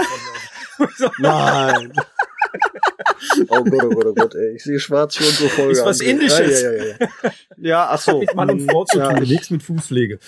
von. 0.78 1.10
Nein. 1.18 1.92
Oh 3.48 3.64
Gott, 3.64 3.84
oh 3.84 3.88
Gott, 3.90 4.06
oh 4.06 4.14
Gott, 4.14 4.34
ey. 4.34 4.54
Ich 4.56 4.64
sehe 4.64 4.78
schwarz 4.80 5.16
für 5.16 5.24
unsere 5.24 5.48
Folge. 5.48 5.72
Ist 5.72 5.84
was 5.84 6.00
André. 6.00 6.04
Indisches. 6.10 6.62
Ja, 6.62 6.70
ja, 6.72 6.84
ja, 6.84 6.94
ja. 7.00 7.30
ja 7.56 7.88
ach 7.90 8.00
so. 8.00 8.22
Mann 8.34 8.50
und 8.50 8.70
Frau 8.70 8.84
zu 8.84 8.98
Ja, 8.98 9.12
tun, 9.12 9.22
nichts 9.22 9.50
mit 9.50 9.62
Fußpflege. 9.62 10.18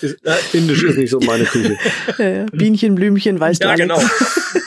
Indisch 0.53 0.83
ist 0.83 0.97
nicht 0.97 1.09
so 1.11 1.19
meine 1.19 1.45
Küche. 1.45 1.77
Bienchen, 2.51 2.95
Blümchen, 2.95 3.39
weißt 3.39 3.63
Ja, 3.63 3.71
du 3.75 3.77
genau. 3.81 4.01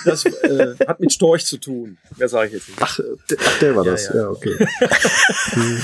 Das 0.04 0.24
äh, 0.24 0.74
hat 0.86 1.00
mit 1.00 1.12
Storch 1.12 1.44
zu 1.46 1.58
tun. 1.58 1.98
Mehr 2.16 2.28
sage 2.28 2.48
ich 2.48 2.52
jetzt 2.54 2.68
nicht. 2.68 2.78
Ach, 2.82 2.98
der, 3.30 3.36
ach, 3.44 3.58
der 3.58 3.76
war 3.76 3.84
Ja, 3.84 3.90
das. 3.92 4.08
ja. 4.08 4.14
Ja, 4.16 4.28
okay. 4.30 4.56
Hm. 5.50 5.80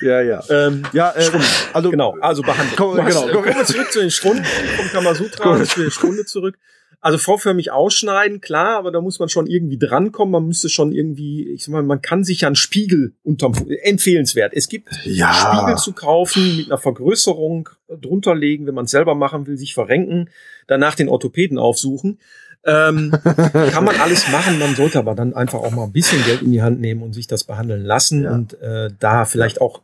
ja, 0.02 0.20
ja. 0.22 0.42
Ähm, 0.48 0.82
Ja, 0.92 1.12
äh, 1.16 1.30
also 1.72 1.90
genau, 1.90 2.16
also 2.20 2.42
behandelt. 2.42 2.76
Komm, 2.76 2.96
genau, 2.96 3.28
äh, 3.28 3.32
komm. 3.32 3.42
kommen 3.44 3.56
wir 3.56 3.64
zurück 3.64 3.92
zu 3.92 4.00
den 4.00 4.10
Stunden 4.10 4.44
vom 4.44 4.88
Kamasutra, 4.90 5.64
zu 5.64 5.80
den 5.82 5.90
Stunde 5.90 6.24
zurück. 6.24 6.56
Also 7.00 7.18
vorförmig 7.18 7.70
ausschneiden, 7.70 8.40
klar, 8.40 8.76
aber 8.78 8.90
da 8.90 9.00
muss 9.00 9.18
man 9.18 9.28
schon 9.28 9.46
irgendwie 9.46 9.78
drankommen. 9.78 10.32
Man 10.32 10.46
müsste 10.46 10.68
schon 10.68 10.92
irgendwie, 10.92 11.48
ich 11.48 11.64
sag 11.64 11.72
mal, 11.72 11.82
man 11.82 12.02
kann 12.02 12.24
sich 12.24 12.40
ja 12.40 12.48
einen 12.48 12.56
Spiegel 12.56 13.12
unterm, 13.22 13.52
empfehlenswert. 13.82 14.52
Es 14.54 14.68
gibt 14.68 14.88
Ja. 15.04 15.32
Spiegel 15.32 15.76
zu 15.76 15.92
kaufen, 15.92 16.56
mit 16.56 16.66
einer 16.66 16.78
Vergrößerung 16.78 17.68
drunter 17.88 18.34
legen, 18.34 18.66
wenn 18.66 18.74
man 18.74 18.86
es 18.86 18.90
selber 18.90 19.14
machen 19.14 19.46
will, 19.46 19.56
sich 19.56 19.74
verrenken, 19.74 20.30
danach 20.66 20.94
den 20.96 21.08
Orthopäden 21.08 21.58
aufsuchen. 21.58 22.18
Ähm, 22.64 23.12
kann 23.70 23.84
man 23.84 23.94
alles 24.00 24.28
machen, 24.32 24.58
man 24.58 24.74
sollte 24.74 24.98
aber 24.98 25.14
dann 25.14 25.34
einfach 25.34 25.60
auch 25.60 25.70
mal 25.70 25.84
ein 25.84 25.92
bisschen 25.92 26.24
Geld 26.24 26.42
in 26.42 26.50
die 26.50 26.62
Hand 26.62 26.80
nehmen 26.80 27.02
und 27.02 27.12
sich 27.12 27.28
das 27.28 27.44
behandeln 27.44 27.84
lassen 27.84 28.24
Ja. 28.24 28.32
und 28.34 28.60
äh, 28.60 28.90
da 28.98 29.24
vielleicht 29.24 29.60
auch 29.60 29.82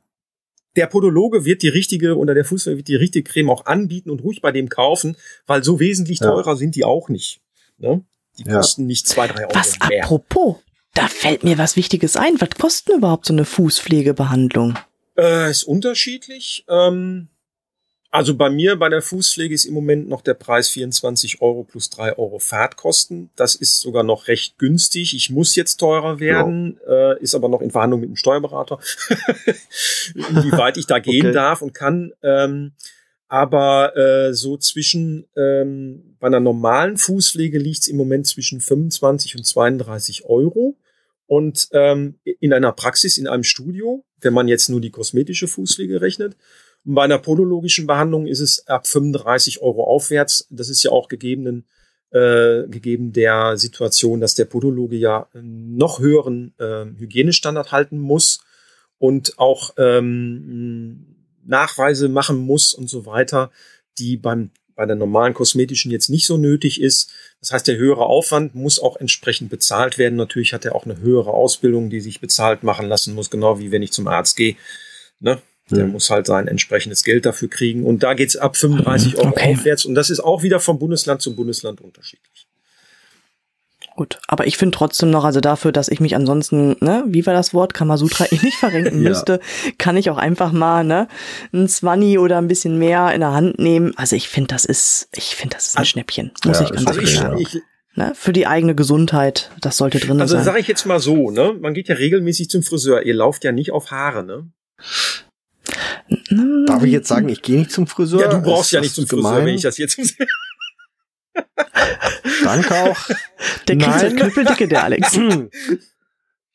der 0.76 0.86
Podologe 0.86 1.44
wird 1.44 1.62
die 1.62 1.68
richtige 1.68 2.16
oder 2.16 2.34
der 2.34 2.44
Fußball 2.44 2.76
wird 2.76 2.88
die 2.88 2.96
richtige 2.96 3.30
Creme 3.30 3.50
auch 3.50 3.66
anbieten 3.66 4.10
und 4.10 4.22
ruhig 4.22 4.40
bei 4.40 4.52
dem 4.52 4.68
kaufen, 4.68 5.16
weil 5.46 5.62
so 5.64 5.80
wesentlich 5.80 6.20
Ja. 6.20 6.30
teurer 6.30 6.56
sind 6.56 6.74
die 6.76 6.84
auch 6.84 7.08
nicht. 7.08 7.40
Ne? 7.78 8.02
Die 8.38 8.44
Ja. 8.44 8.56
kosten 8.56 8.86
nicht 8.86 9.06
zwei, 9.06 9.26
drei 9.28 9.42
Euro 9.46 9.54
Was 9.54 9.78
mehr. 9.88 10.04
apropos, 10.04 10.56
da 10.94 11.08
fällt 11.08 11.44
mir 11.44 11.58
was 11.58 11.76
Wichtiges 11.76 12.16
ein. 12.16 12.40
Was 12.40 12.50
kostet 12.58 12.88
denn 12.88 12.98
überhaupt 12.98 13.26
so 13.26 13.32
eine 13.34 13.44
Fußpflegebehandlung? 13.44 14.78
Äh, 15.18 15.50
ist 15.50 15.64
unterschiedlich. 15.64 16.64
Ähm, 16.68 17.28
also 18.12 18.36
bei 18.36 18.50
mir 18.50 18.76
bei 18.76 18.90
der 18.90 19.00
Fußpflege 19.00 19.54
ist 19.54 19.64
im 19.64 19.72
Moment 19.72 20.06
noch 20.06 20.20
der 20.20 20.34
Preis 20.34 20.68
24 20.68 21.40
Euro 21.40 21.64
plus 21.64 21.88
3 21.88 22.18
Euro 22.18 22.38
Fahrtkosten. 22.38 23.30
Das 23.36 23.54
ist 23.54 23.80
sogar 23.80 24.02
noch 24.02 24.28
recht 24.28 24.58
günstig. 24.58 25.14
Ich 25.16 25.30
muss 25.30 25.56
jetzt 25.56 25.78
teurer 25.78 26.20
werden, 26.20 26.78
äh, 26.86 27.18
ist 27.22 27.34
aber 27.34 27.48
noch 27.48 27.62
in 27.62 27.70
Verhandlung 27.70 28.00
mit 28.00 28.10
dem 28.10 28.16
Steuerberater, 28.16 28.78
inwieweit 30.14 30.76
ich 30.76 30.86
da 30.86 30.98
gehen 30.98 31.26
Okay. 31.26 31.32
darf 31.32 31.62
und 31.62 31.72
kann. 31.72 32.12
Ähm, 32.22 32.72
aber 33.28 33.96
äh, 33.96 34.34
so 34.34 34.58
zwischen 34.58 35.26
ähm, 35.34 36.16
bei 36.20 36.26
einer 36.26 36.40
normalen 36.40 36.98
Fußpflege 36.98 37.58
liegt 37.58 37.80
es 37.80 37.86
im 37.88 37.96
Moment 37.96 38.26
zwischen 38.26 38.60
25 38.60 39.36
und 39.36 39.44
32 39.44 40.26
Euro. 40.26 40.76
Und 41.26 41.68
ähm, 41.72 42.18
in 42.24 42.52
einer 42.52 42.72
Praxis, 42.72 43.16
in 43.16 43.26
einem 43.26 43.42
Studio, 43.44 44.04
wenn 44.20 44.34
man 44.34 44.48
jetzt 44.48 44.68
nur 44.68 44.82
die 44.82 44.90
kosmetische 44.90 45.48
Fußpflege 45.48 46.02
rechnet. 46.02 46.36
Und 46.84 46.94
bei 46.94 47.04
einer 47.04 47.18
podologischen 47.18 47.86
Behandlung 47.86 48.26
ist 48.26 48.40
es 48.40 48.66
ab 48.66 48.86
35 48.86 49.62
Euro 49.62 49.84
aufwärts. 49.84 50.46
Das 50.50 50.68
ist 50.68 50.82
ja 50.82 50.90
auch 50.90 51.08
gegebenen, 51.08 51.64
äh, 52.10 52.66
gegeben 52.68 53.12
der 53.12 53.56
Situation, 53.56 54.20
dass 54.20 54.34
der 54.34 54.44
Podologe 54.44 54.96
ja 54.96 55.28
noch 55.32 56.00
höheren 56.00 56.54
äh, 56.58 56.84
Hygienestandard 56.98 57.72
halten 57.72 57.98
muss 57.98 58.44
und 58.98 59.38
auch 59.38 59.74
ähm, 59.78 61.16
Nachweise 61.44 62.08
machen 62.08 62.38
muss 62.38 62.74
und 62.74 62.88
so 62.88 63.06
weiter, 63.06 63.50
die 63.98 64.16
beim 64.16 64.50
bei 64.74 64.86
der 64.86 64.96
normalen 64.96 65.34
kosmetischen 65.34 65.90
jetzt 65.90 66.08
nicht 66.08 66.26
so 66.26 66.38
nötig 66.38 66.80
ist. 66.80 67.10
Das 67.40 67.52
heißt, 67.52 67.68
der 67.68 67.76
höhere 67.76 68.06
Aufwand 68.06 68.54
muss 68.54 68.80
auch 68.80 68.96
entsprechend 68.96 69.50
bezahlt 69.50 69.98
werden. 69.98 70.16
Natürlich 70.16 70.54
hat 70.54 70.64
er 70.64 70.74
auch 70.74 70.84
eine 70.84 70.98
höhere 70.98 71.32
Ausbildung, 71.32 71.90
die 71.90 72.00
sich 72.00 72.20
bezahlt 72.20 72.62
machen 72.62 72.88
lassen 72.88 73.14
muss, 73.14 73.30
genau 73.30 73.58
wie 73.58 73.70
wenn 73.70 73.82
ich 73.82 73.92
zum 73.92 74.08
Arzt 74.08 74.36
gehe. 74.36 74.56
Ne? 75.20 75.40
Der 75.70 75.86
Mhm. 75.86 75.92
muss 75.92 76.10
halt 76.10 76.26
sein 76.26 76.48
entsprechendes 76.48 77.04
Geld 77.04 77.24
dafür 77.24 77.48
kriegen. 77.48 77.84
Und 77.86 78.02
da 78.02 78.14
geht's 78.14 78.36
ab 78.36 78.56
35 78.56 79.16
Euro 79.18 79.28
Okay. 79.28 79.54
aufwärts. 79.54 79.84
Und 79.84 79.94
das 79.94 80.10
ist 80.10 80.20
auch 80.20 80.42
wieder 80.42 80.60
vom 80.60 80.78
Bundesland 80.78 81.22
zu 81.22 81.34
Bundesland 81.36 81.80
unterschiedlich. 81.80 82.46
Gut, 83.94 84.18
aber 84.26 84.46
ich 84.46 84.56
finde 84.56 84.76
trotzdem 84.76 85.10
noch, 85.10 85.24
also 85.24 85.40
dafür, 85.40 85.70
dass 85.70 85.88
ich 85.88 86.00
mich 86.00 86.16
ansonsten, 86.16 86.76
ne, 86.80 87.04
wie 87.06 87.26
war 87.26 87.34
das 87.34 87.52
Wort, 87.52 87.74
Kamasutra, 87.74 88.24
ich 88.30 88.42
nicht 88.42 88.56
verrenken 88.56 88.94
Ja. 89.02 89.08
müsste, 89.10 89.38
kann 89.76 89.98
ich 89.98 90.08
auch 90.08 90.16
einfach 90.16 90.50
mal, 90.52 90.82
ne, 90.82 91.08
ein 91.52 91.68
Zwanni 91.68 92.16
oder 92.18 92.38
ein 92.38 92.48
bisschen 92.48 92.78
mehr 92.78 93.12
in 93.12 93.20
der 93.20 93.32
Hand 93.32 93.58
nehmen. 93.58 93.92
Also 93.96 94.16
ich 94.16 94.30
finde, 94.30 94.48
das 94.48 94.64
ist, 94.64 95.08
ich 95.14 95.36
finde, 95.36 95.56
das 95.56 95.66
ist 95.68 95.74
ein 95.76 95.80
Also- 95.80 95.90
Schnäppchen, 95.90 96.30
muss 96.46 96.58
Ja, 96.60 96.64
ich 96.64 96.72
ganz 96.72 96.86
Also 96.86 97.00
ehrlich 97.00 97.16
sagen. 97.16 97.38
ich, 97.38 97.58
Ne, 97.94 98.12
für 98.14 98.32
die 98.32 98.46
eigene 98.46 98.74
Gesundheit, 98.74 99.50
das 99.60 99.76
sollte 99.76 99.98
drin 100.00 100.18
also 100.18 100.36
sein. 100.36 100.44
sage 100.44 100.60
ich 100.60 100.66
jetzt 100.66 100.86
mal 100.86 100.98
so, 100.98 101.30
ne? 101.30 101.54
Man 101.60 101.74
geht 101.74 101.88
ja 101.88 101.94
regelmäßig 101.96 102.48
zum 102.48 102.62
Friseur. 102.62 103.02
Ihr 103.02 103.12
lauft 103.12 103.44
ja 103.44 103.52
nicht 103.52 103.70
auf 103.70 103.90
Haare, 103.90 104.24
ne? 104.24 104.50
Darf 106.66 106.82
ich 106.82 106.92
jetzt 106.92 107.08
sagen, 107.08 107.28
ich 107.28 107.42
gehe 107.42 107.58
nicht 107.58 107.70
zum 107.70 107.86
Friseur? 107.86 108.20
Ja, 108.20 108.28
du 108.28 108.42
brauchst 108.42 108.66
Ist 108.66 108.72
ja 108.72 108.80
nicht 108.80 108.94
zum 108.94 109.06
Friseur, 109.06 109.30
gemein? 109.30 109.46
wenn 109.46 109.54
ich 109.54 109.62
das 109.62 109.78
jetzt. 109.78 109.98
Danke 112.44 112.74
auch. 112.74 112.98
Der 113.68 113.76
kriegt 113.78 113.90
halt 113.90 114.16
knüppeldicke, 114.16 114.68
der 114.68 114.84
Alex. 114.84 115.18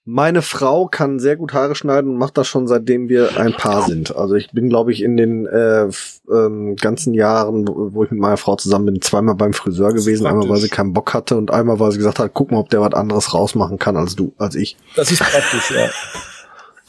Meine 0.10 0.42
Frau 0.42 0.88
kann 0.88 1.20
sehr 1.20 1.36
gut 1.36 1.52
Haare 1.54 1.76
schneiden 1.76 2.12
und 2.12 2.18
macht 2.18 2.38
das 2.38 2.48
schon 2.48 2.66
seitdem 2.66 3.10
wir 3.10 3.38
ein 3.38 3.52
Paar 3.52 3.82
sind. 3.82 4.16
Also 4.16 4.36
ich 4.36 4.52
bin, 4.52 4.70
glaube 4.70 4.94
ich, 4.94 5.04
in 5.04 5.18
den 5.18 5.46
äh, 5.48 5.90
ähm, 6.32 6.78
ganzen 6.78 7.14
Jahren, 7.14 7.68
wo 7.68 8.06
ich 8.06 8.12
mit 8.12 8.22
meiner 8.22 8.38
Frau 8.38 8.56
zusammen 8.56 8.86
bin, 8.86 9.02
zweimal 9.02 9.36
beim 9.36 9.52
Friseur 9.52 9.92
gewesen. 9.94 10.26
Einmal, 10.26 10.48
weil 10.48 10.62
sie 10.62 10.70
keinen 10.70 10.94
Bock 10.94 11.14
hatte 11.14 11.36
und 11.36 11.52
einmal, 11.52 11.82
weil 11.82 11.92
sie 11.92 11.98
gesagt 11.98 12.20
hat, 12.20 12.32
guck 12.34 12.52
mal, 12.52 12.60
ob 12.60 12.70
der 12.70 12.80
was 12.80 12.94
anderes 12.94 13.34
rausmachen 13.34 13.80
kann 13.80 13.98
als 13.98 14.16
du, 14.16 14.34
als 14.38 14.56
ich. 14.56 14.78
Das 14.96 15.12
ist 15.12 15.20
praktisch, 15.20 15.72
ja. 15.72 15.90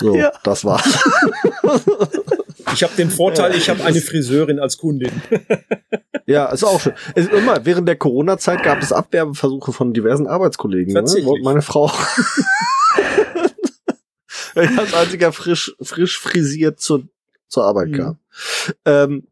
So, 0.01 0.15
Ja. 0.17 0.33
das 0.43 0.65
war's. 0.65 0.85
Ich 2.75 2.83
habe 2.83 2.95
den 2.97 3.09
Vorteil, 3.11 3.55
ich 3.57 3.71
habe 3.71 3.83
eine 3.83 3.99
Friseurin 4.01 4.59
als 4.61 4.77
Kundin. 4.77 5.11
ja, 6.27 6.47
ist 6.53 6.65
auch 6.65 6.79
schön. 6.79 6.93
Es 7.15 7.25
ist 7.25 7.33
immer, 7.33 7.65
während 7.65 7.89
der 7.89 7.97
Corona-Zeit 7.97 8.63
gab 8.63 8.83
es 8.83 8.93
Abwerbeversuche 8.93 9.73
von 9.73 9.95
diversen 9.95 10.27
Arbeitskollegen. 10.27 10.93
Ne? 10.93 11.03
Meine 11.43 11.63
Frau 11.63 11.91
ich 14.55 14.79
als 14.79 14.93
einziger 14.95 15.33
frisch, 15.33 15.75
frisch 15.81 16.19
frisiert 16.19 16.79
zur, 16.81 17.05
zur 17.49 17.65
Arbeit 17.65 17.93
kam. 17.95 18.19
Ähm, 18.85 19.27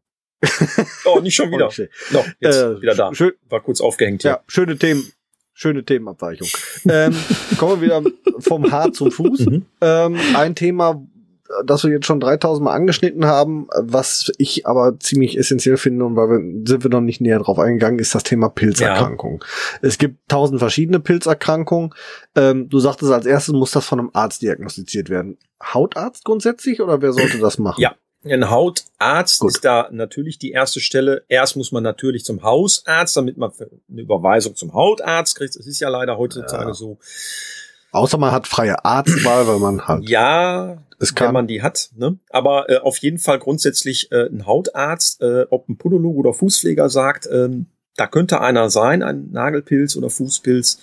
Oh, 1.05 1.19
nicht 1.19 1.35
schon 1.35 1.51
wieder. 1.51 1.65
Okay. 1.67 1.89
No, 2.11 2.23
jetzt 2.39 2.57
Äh, 2.57 2.79
wieder 2.81 2.93
da. 2.95 3.13
Schön, 3.13 3.33
War 3.49 3.61
kurz 3.61 3.81
aufgehängt 3.81 4.21
hier. 4.21 4.31
ja, 4.31 4.39
schöne 4.47 4.77
Themen, 4.77 5.03
schöne 5.57 5.83
Themenabweichung. 5.83 6.47
ähm, 6.87 7.15
kommen 7.57 7.81
wir 7.81 7.87
wieder 7.87 8.11
vom 8.39 8.71
Haar 8.71 8.93
zum 8.93 9.11
Fuß. 9.11 9.47
Mhm. 9.47 9.65
Ähm, 9.81 10.17
ein 10.35 10.53
Thema, 10.53 11.03
das 11.65 11.83
wir 11.83 11.91
jetzt 11.91 12.05
schon 12.05 12.19
3000 12.19 12.63
Mal 12.63 12.73
angeschnitten 12.73 13.25
haben, 13.25 13.67
was 13.75 14.31
ich 14.37 14.67
aber 14.67 14.99
ziemlich 14.99 15.35
essentiell 15.35 15.77
finde 15.77 16.05
und 16.05 16.15
weil 16.15 16.29
wir 16.29 16.67
sind 16.67 16.83
wir 16.83 16.91
noch 16.91 17.01
nicht 17.01 17.21
näher 17.21 17.39
drauf 17.39 17.57
eingegangen, 17.57 17.97
ist 17.97 18.13
das 18.13 18.21
Thema 18.21 18.49
Pilzerkrankungen. 18.49 19.39
Es 19.81 19.97
gibt 19.97 20.19
tausend 20.29 20.59
verschiedene 20.59 20.99
Pilzerkrankungen. 20.99 21.91
Ähm, 22.35 22.69
du 22.69 22.77
sagtest 22.77 23.11
als 23.11 23.25
erstes 23.25 23.53
muss 23.55 23.71
das 23.71 23.85
von 23.85 23.99
einem 23.99 24.11
Arzt 24.13 24.43
diagnostiziert 24.43 25.09
werden. 25.09 25.39
Hautarzt 25.63 26.23
grundsätzlich 26.23 26.81
oder 26.81 27.01
wer 27.01 27.13
sollte 27.13 27.39
das 27.39 27.57
machen? 27.57 27.81
Ja. 27.81 27.95
Ein 28.31 28.49
Hautarzt 28.49 29.39
Gut. 29.39 29.51
ist 29.51 29.65
da 29.65 29.89
natürlich 29.91 30.37
die 30.39 30.51
erste 30.51 30.79
Stelle. 30.79 31.23
Erst 31.27 31.55
muss 31.55 31.71
man 31.71 31.83
natürlich 31.83 32.25
zum 32.25 32.43
Hausarzt, 32.43 33.15
damit 33.17 33.37
man 33.37 33.51
eine 33.89 34.01
Überweisung 34.01 34.55
zum 34.55 34.73
Hautarzt 34.73 35.35
kriegt. 35.37 35.55
Das 35.55 35.65
ist 35.65 35.79
ja 35.79 35.89
leider 35.89 36.17
heutzutage 36.17 36.67
Ja. 36.69 36.73
so. 36.73 36.97
Außer 37.91 38.17
man 38.17 38.31
hat 38.31 38.47
freie 38.47 38.83
Arztwahl, 38.83 39.47
weil 39.47 39.59
man 39.59 39.87
halt. 39.87 40.07
Ja, 40.09 40.83
es 40.99 41.15
kann. 41.15 41.27
wenn 41.27 41.33
man 41.33 41.47
die 41.47 41.61
hat. 41.61 41.89
Ne? 41.95 42.17
Aber 42.29 42.69
äh, 42.69 42.77
auf 42.77 42.97
jeden 42.97 43.19
Fall 43.19 43.39
grundsätzlich 43.39 44.11
äh, 44.11 44.27
ein 44.27 44.45
Hautarzt, 44.45 45.21
äh, 45.21 45.45
ob 45.49 45.69
ein 45.69 45.77
Podologe 45.77 46.17
oder 46.17 46.33
Fußpfleger 46.33 46.89
sagt, 46.89 47.27
ähm, 47.31 47.67
da 47.95 48.05
könnte 48.07 48.41
einer 48.41 48.69
sein, 48.69 49.03
ein 49.03 49.31
Nagelpilz 49.31 49.95
oder 49.95 50.09
Fußpilz. 50.09 50.79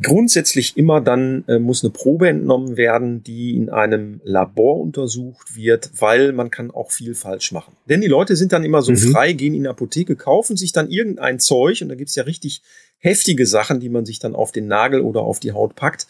Grundsätzlich 0.00 0.76
immer 0.76 1.00
dann 1.00 1.44
äh, 1.48 1.58
muss 1.58 1.82
eine 1.82 1.90
Probe 1.90 2.28
entnommen 2.28 2.76
werden, 2.76 3.24
die 3.24 3.56
in 3.56 3.70
einem 3.70 4.20
Labor 4.22 4.78
untersucht 4.80 5.56
wird, 5.56 5.90
weil 5.98 6.32
man 6.32 6.50
kann 6.50 6.70
auch 6.70 6.92
viel 6.92 7.16
falsch 7.16 7.50
machen. 7.50 7.76
Denn 7.88 8.00
die 8.00 8.06
Leute 8.06 8.36
sind 8.36 8.52
dann 8.52 8.62
immer 8.62 8.82
so 8.82 8.92
Mhm. 8.92 8.98
frei, 8.98 9.32
gehen 9.32 9.52
in 9.54 9.64
die 9.64 9.68
Apotheke, 9.68 10.14
kaufen 10.14 10.56
sich 10.56 10.70
dann 10.72 10.90
irgendein 10.90 11.40
Zeug 11.40 11.82
und 11.82 11.88
da 11.88 11.96
gibt's 11.96 12.14
ja 12.14 12.22
richtig 12.22 12.62
heftige 12.98 13.46
Sachen, 13.46 13.80
die 13.80 13.88
man 13.88 14.06
sich 14.06 14.20
dann 14.20 14.36
auf 14.36 14.52
den 14.52 14.68
Nagel 14.68 15.00
oder 15.00 15.22
auf 15.22 15.40
die 15.40 15.52
Haut 15.52 15.74
packt, 15.74 16.06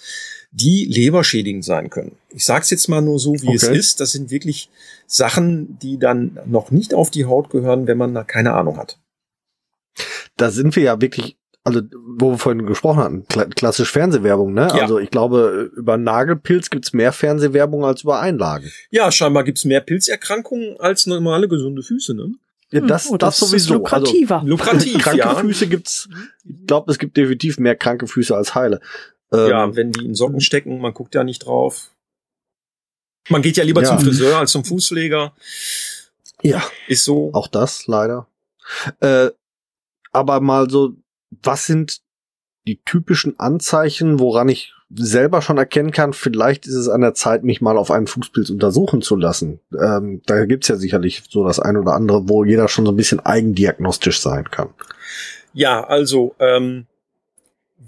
die 0.50 0.84
leberschädigend 0.84 1.64
sein 1.64 1.88
können. 1.88 2.16
Ich 2.30 2.44
sage 2.44 2.64
es 2.64 2.70
jetzt 2.70 2.88
mal 2.88 3.00
nur 3.00 3.18
so, 3.18 3.32
wie 3.40 3.54
es 3.54 3.64
Okay. 3.64 3.78
ist. 3.78 4.00
Das 4.00 4.10
sind 4.12 4.30
wirklich 4.30 4.68
Sachen, 5.06 5.78
die 5.80 5.98
dann 5.98 6.38
noch 6.46 6.70
nicht 6.70 6.92
auf 6.92 7.10
die 7.10 7.24
Haut 7.24 7.48
gehören, 7.48 7.86
wenn 7.86 7.96
man 7.96 8.12
da 8.12 8.24
keine 8.24 8.52
Ahnung 8.54 8.76
hat. 8.76 8.98
Da 10.36 10.50
sind 10.50 10.74
wir 10.76 10.82
ja 10.82 11.00
wirklich, 11.00 11.36
also 11.64 11.80
wo 12.16 12.30
wir 12.32 12.38
vorhin 12.38 12.64
gesprochen 12.66 12.98
hatten, 13.02 13.26
kla 13.28 13.44
klassisch 13.44 13.90
Fernsehwerbung, 13.92 14.52
ne? 14.54 14.68
Ja. 14.74 14.82
Also 14.82 14.98
ich 14.98 15.10
glaube, 15.10 15.70
über 15.76 15.96
Nagelpilz 15.98 16.70
gibt's 16.70 16.92
mehr 16.92 17.12
Fernsehwerbung 17.12 17.84
als 17.84 18.02
über 18.02 18.20
Einlagen. 18.20 18.70
Ja, 18.90 19.12
scheinbar 19.12 19.44
gibt's 19.44 19.64
mehr 19.64 19.80
Pilzerkrankungen 19.80 20.80
als 20.80 21.06
normale 21.06 21.48
gesunde 21.48 21.82
Füße. 21.82 22.14
Ne? 22.14 22.32
Ja, 22.70 22.80
das, 22.80 23.10
Oh, 23.10 23.16
das, 23.16 23.34
ist 23.42 23.48
sowieso. 23.50 23.74
lukrativer. 23.74 24.42
Lukrativ, 24.44 24.94
also, 24.94 24.98
kranke 25.02 25.18
ja. 25.18 25.34
Füße 25.34 25.66
gibt's. 25.66 26.08
Ich 26.44 26.66
glaube, 26.66 26.90
es 26.92 26.98
gibt 26.98 27.16
definitiv 27.16 27.58
mehr 27.58 27.76
kranke 27.76 28.06
Füße 28.06 28.34
als 28.34 28.54
heile. 28.54 28.80
Ähm, 29.32 29.48
Ja, 29.50 29.76
wenn 29.76 29.92
die 29.92 30.06
in 30.06 30.14
Socken 30.14 30.40
stecken, 30.40 30.80
man 30.80 30.94
guckt 30.94 31.14
ja 31.14 31.24
nicht 31.24 31.40
drauf. 31.46 31.90
Man 33.28 33.42
geht 33.42 33.56
ja 33.58 33.64
lieber 33.64 33.82
Ja. 33.82 33.88
zum 33.88 33.98
Friseur 33.98 34.38
als 34.38 34.52
zum 34.52 34.64
Fußpfleger. 34.64 35.34
ja. 36.42 36.62
Ist 36.88 37.04
so. 37.04 37.30
Auch 37.34 37.48
das, 37.48 37.86
leider. 37.86 38.26
Äh, 39.00 39.30
aber 40.12 40.40
mal 40.40 40.70
so, 40.70 40.94
was 41.30 41.66
sind 41.66 42.00
die 42.66 42.80
typischen 42.84 43.38
Anzeichen, 43.38 44.20
woran 44.20 44.48
ich 44.48 44.72
selber 44.92 45.40
schon 45.40 45.56
erkennen 45.56 45.92
kann, 45.92 46.12
vielleicht 46.12 46.66
ist 46.66 46.74
es 46.74 46.88
an 46.88 47.00
der 47.00 47.14
Zeit, 47.14 47.44
mich 47.44 47.60
mal 47.60 47.78
auf 47.78 47.90
einen 47.90 48.08
Fußpilz 48.08 48.50
untersuchen 48.50 49.02
zu 49.02 49.16
lassen. 49.16 49.60
Ähm, 49.80 50.20
da 50.26 50.44
gibt's 50.46 50.68
ja 50.68 50.76
sicherlich 50.76 51.22
so 51.28 51.44
das 51.44 51.60
ein 51.60 51.76
oder 51.76 51.94
andere, 51.94 52.28
wo 52.28 52.44
jeder 52.44 52.68
schon 52.68 52.86
so 52.86 52.92
ein 52.92 52.96
bisschen 52.96 53.20
eigendiagnostisch 53.20 54.20
sein 54.20 54.50
kann. 54.50 54.70
Ja, 55.52 55.84
also 55.84 56.34
ähm, 56.38 56.86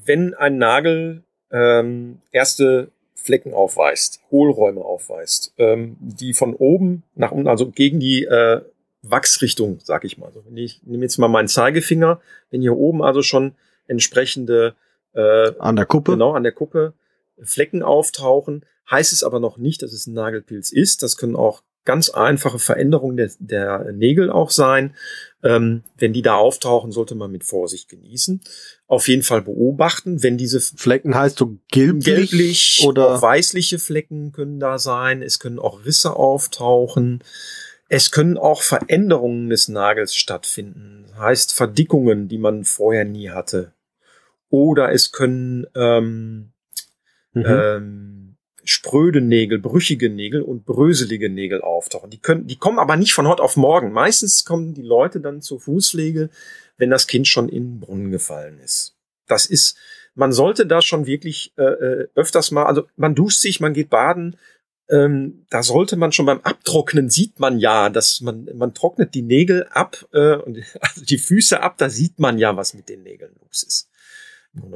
wenn 0.04 0.34
ein 0.34 0.58
Nagel 0.58 1.24
ähm, 1.50 2.18
erste 2.30 2.90
Flecken 3.14 3.52
aufweist, 3.52 4.20
Hohlräume 4.30 4.80
aufweist, 4.80 5.54
ähm, 5.58 5.96
die 6.00 6.34
von 6.34 6.54
oben 6.54 7.02
nach 7.14 7.32
unten, 7.32 7.48
also 7.48 7.68
gegen 7.68 8.00
die 8.00 8.24
äh, 8.24 8.62
Wachsrichtung, 9.02 9.80
sag 9.82 10.04
ich 10.04 10.18
mal. 10.18 10.26
Also 10.26 10.44
wenn 10.46 10.56
ich 10.56 10.82
nehme 10.84 11.02
jetzt 11.02 11.18
mal 11.18 11.28
meinen 11.28 11.48
Zeigefinger, 11.48 12.20
wenn 12.50 12.60
hier 12.62 12.76
oben 12.76 13.02
also 13.02 13.22
schon 13.22 13.54
entsprechende 13.86 14.74
äh, 15.14 15.52
An 15.58 15.76
der 15.76 15.86
Kuppe? 15.86 16.12
genau 16.12 16.32
an 16.32 16.42
der 16.42 16.52
Kuppe 16.52 16.94
Flecken 17.42 17.82
auftauchen, 17.82 18.64
heißt 18.90 19.12
es 19.12 19.24
aber 19.24 19.40
noch 19.40 19.58
nicht, 19.58 19.82
dass 19.82 19.92
es 19.92 20.06
ein 20.06 20.14
Nagelpilz 20.14 20.70
ist. 20.70 21.02
Das 21.02 21.16
können 21.16 21.36
auch 21.36 21.62
ganz 21.84 22.10
einfache 22.10 22.58
Veränderungen 22.58 23.16
der, 23.16 23.30
der 23.40 23.92
Nägel 23.92 24.30
auch 24.30 24.50
sein. 24.50 24.94
Ähm, 25.42 25.82
wenn 25.98 26.12
die 26.12 26.22
da 26.22 26.36
auftauchen, 26.36 26.92
sollte 26.92 27.16
man 27.16 27.32
mit 27.32 27.42
Vorsicht 27.42 27.88
genießen. 27.88 28.40
Auf 28.86 29.08
jeden 29.08 29.24
Fall 29.24 29.42
beobachten, 29.42 30.22
wenn 30.22 30.38
diese 30.38 30.60
Flecken 30.60 31.14
heißt 31.14 31.38
so 31.38 31.58
gelblich, 31.72 32.04
gelblich 32.04 32.84
oder 32.86 33.20
weißliche 33.20 33.80
Flecken 33.80 34.30
können 34.32 34.60
da 34.60 34.78
sein. 34.78 35.22
Es 35.22 35.40
können 35.40 35.58
auch 35.58 35.84
Risse 35.84 36.14
auftauchen. 36.14 37.24
Es 37.94 38.10
können 38.10 38.38
auch 38.38 38.62
Veränderungen 38.62 39.50
des 39.50 39.68
Nagels 39.68 40.14
stattfinden. 40.14 41.04
Heißt 41.18 41.52
Verdickungen, 41.52 42.26
die 42.26 42.38
man 42.38 42.64
vorher 42.64 43.04
nie 43.04 43.28
hatte. 43.28 43.74
Oder 44.48 44.92
es 44.92 45.12
können 45.12 45.66
ähm, 45.74 46.52
Mhm. 47.34 47.44
ähm, 47.46 48.36
spröde 48.64 49.20
Nägel, 49.20 49.58
brüchige 49.58 50.08
Nägel 50.08 50.40
und 50.40 50.64
bröselige 50.64 51.28
Nägel 51.28 51.60
auftauchen. 51.60 52.08
Die 52.08 52.18
können, 52.18 52.46
die 52.46 52.56
kommen 52.56 52.78
aber 52.78 52.96
nicht 52.96 53.12
von 53.12 53.28
heute 53.28 53.42
auf 53.42 53.56
morgen. 53.58 53.92
Meistens 53.92 54.46
kommen 54.46 54.72
die 54.72 54.82
Leute 54.82 55.20
dann 55.20 55.42
zur 55.42 55.60
Fußpflege, 55.60 56.30
wenn 56.78 56.88
das 56.88 57.06
Kind 57.06 57.28
schon 57.28 57.50
in 57.50 57.72
den 57.72 57.80
Brunnen 57.80 58.10
gefallen 58.10 58.58
ist. 58.58 58.96
Das 59.26 59.44
ist, 59.44 59.76
man 60.14 60.32
sollte 60.32 60.64
da 60.64 60.80
schon 60.80 61.04
wirklich 61.06 61.52
äh, 61.58 61.62
äh, 61.62 62.08
öfters 62.14 62.52
mal, 62.52 62.64
also 62.64 62.84
man 62.96 63.14
duscht 63.14 63.40
sich, 63.40 63.60
man 63.60 63.74
geht 63.74 63.90
baden. 63.90 64.38
Ähm, 64.92 65.46
da 65.50 65.64
sollte 65.64 65.96
man 65.96 66.12
schon 66.12 66.26
beim 66.26 66.40
Abtrocknen 66.42 67.10
sieht 67.10 67.40
man 67.40 67.58
ja, 67.58 67.88
dass 67.88 68.20
man 68.20 68.48
man 68.54 68.74
trocknet 68.74 69.14
die 69.14 69.22
Nägel 69.22 69.66
ab 69.70 70.06
äh, 70.12 70.36
und 70.36 70.58
also 70.80 71.04
die 71.04 71.18
Füße 71.18 71.60
ab. 71.60 71.78
Da 71.78 71.90
sieht 71.90 72.20
man 72.20 72.38
ja, 72.38 72.56
was 72.56 72.74
mit 72.74 72.88
den 72.88 73.02
Nägeln 73.02 73.34
los 73.42 73.64
ist. 73.64 73.88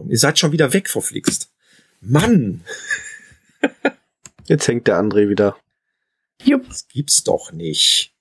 Ihr 0.09 0.19
seid 0.19 0.39
schon 0.39 0.53
wieder 0.53 0.73
weg, 0.73 0.89
verflixt. 0.89 1.53
Mann, 2.01 2.65
Jetzt 4.47 4.69
hängt 4.69 4.87
der 4.87 4.99
André 4.99 5.29
wieder. 5.29 5.57
Jupp. 6.43 6.69
das 6.69 6.87
gibt's 6.89 7.25
doch 7.25 7.53
nicht. 7.53 8.13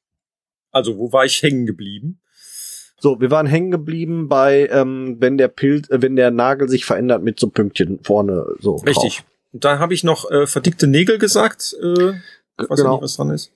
Also, 0.72 0.98
wo 0.98 1.12
war 1.12 1.26
ich 1.26 1.42
hängen 1.42 1.66
geblieben? 1.66 2.20
So, 3.00 3.20
wir 3.22 3.30
waren 3.30 3.46
hängen 3.46 3.72
geblieben 3.72 4.28
bei, 4.28 4.68
ähm, 4.72 5.18
wenn 5.20 5.38
der 5.38 5.48
Pilz, 5.48 5.90
äh, 5.90 6.02
wenn 6.02 6.16
der 6.16 6.32
Nagel 6.32 6.68
sich 6.68 6.86
verändert 6.86 7.24
mit 7.24 7.40
so 7.40 7.50
Pünktchen 7.50 8.04
vorne 8.04 8.46
so. 8.60 8.78
Richtig. 8.78 9.18
Drauf. 9.18 9.26
Und 9.56 9.64
da 9.64 9.80
habe 9.80 9.94
ich 9.94 10.04
noch 10.04 10.30
äh, 10.30 10.48
verdickte 10.48 10.86
Nägel 10.86 11.18
gesagt. 11.18 11.78
Äh, 11.82 11.86
ich 11.88 12.70
weiß 12.70 12.70
ja 12.72 12.76
Genau. 12.76 12.92
nicht, 12.96 13.04
was 13.04 13.16
dran 13.16 13.30
ist. 13.30 13.54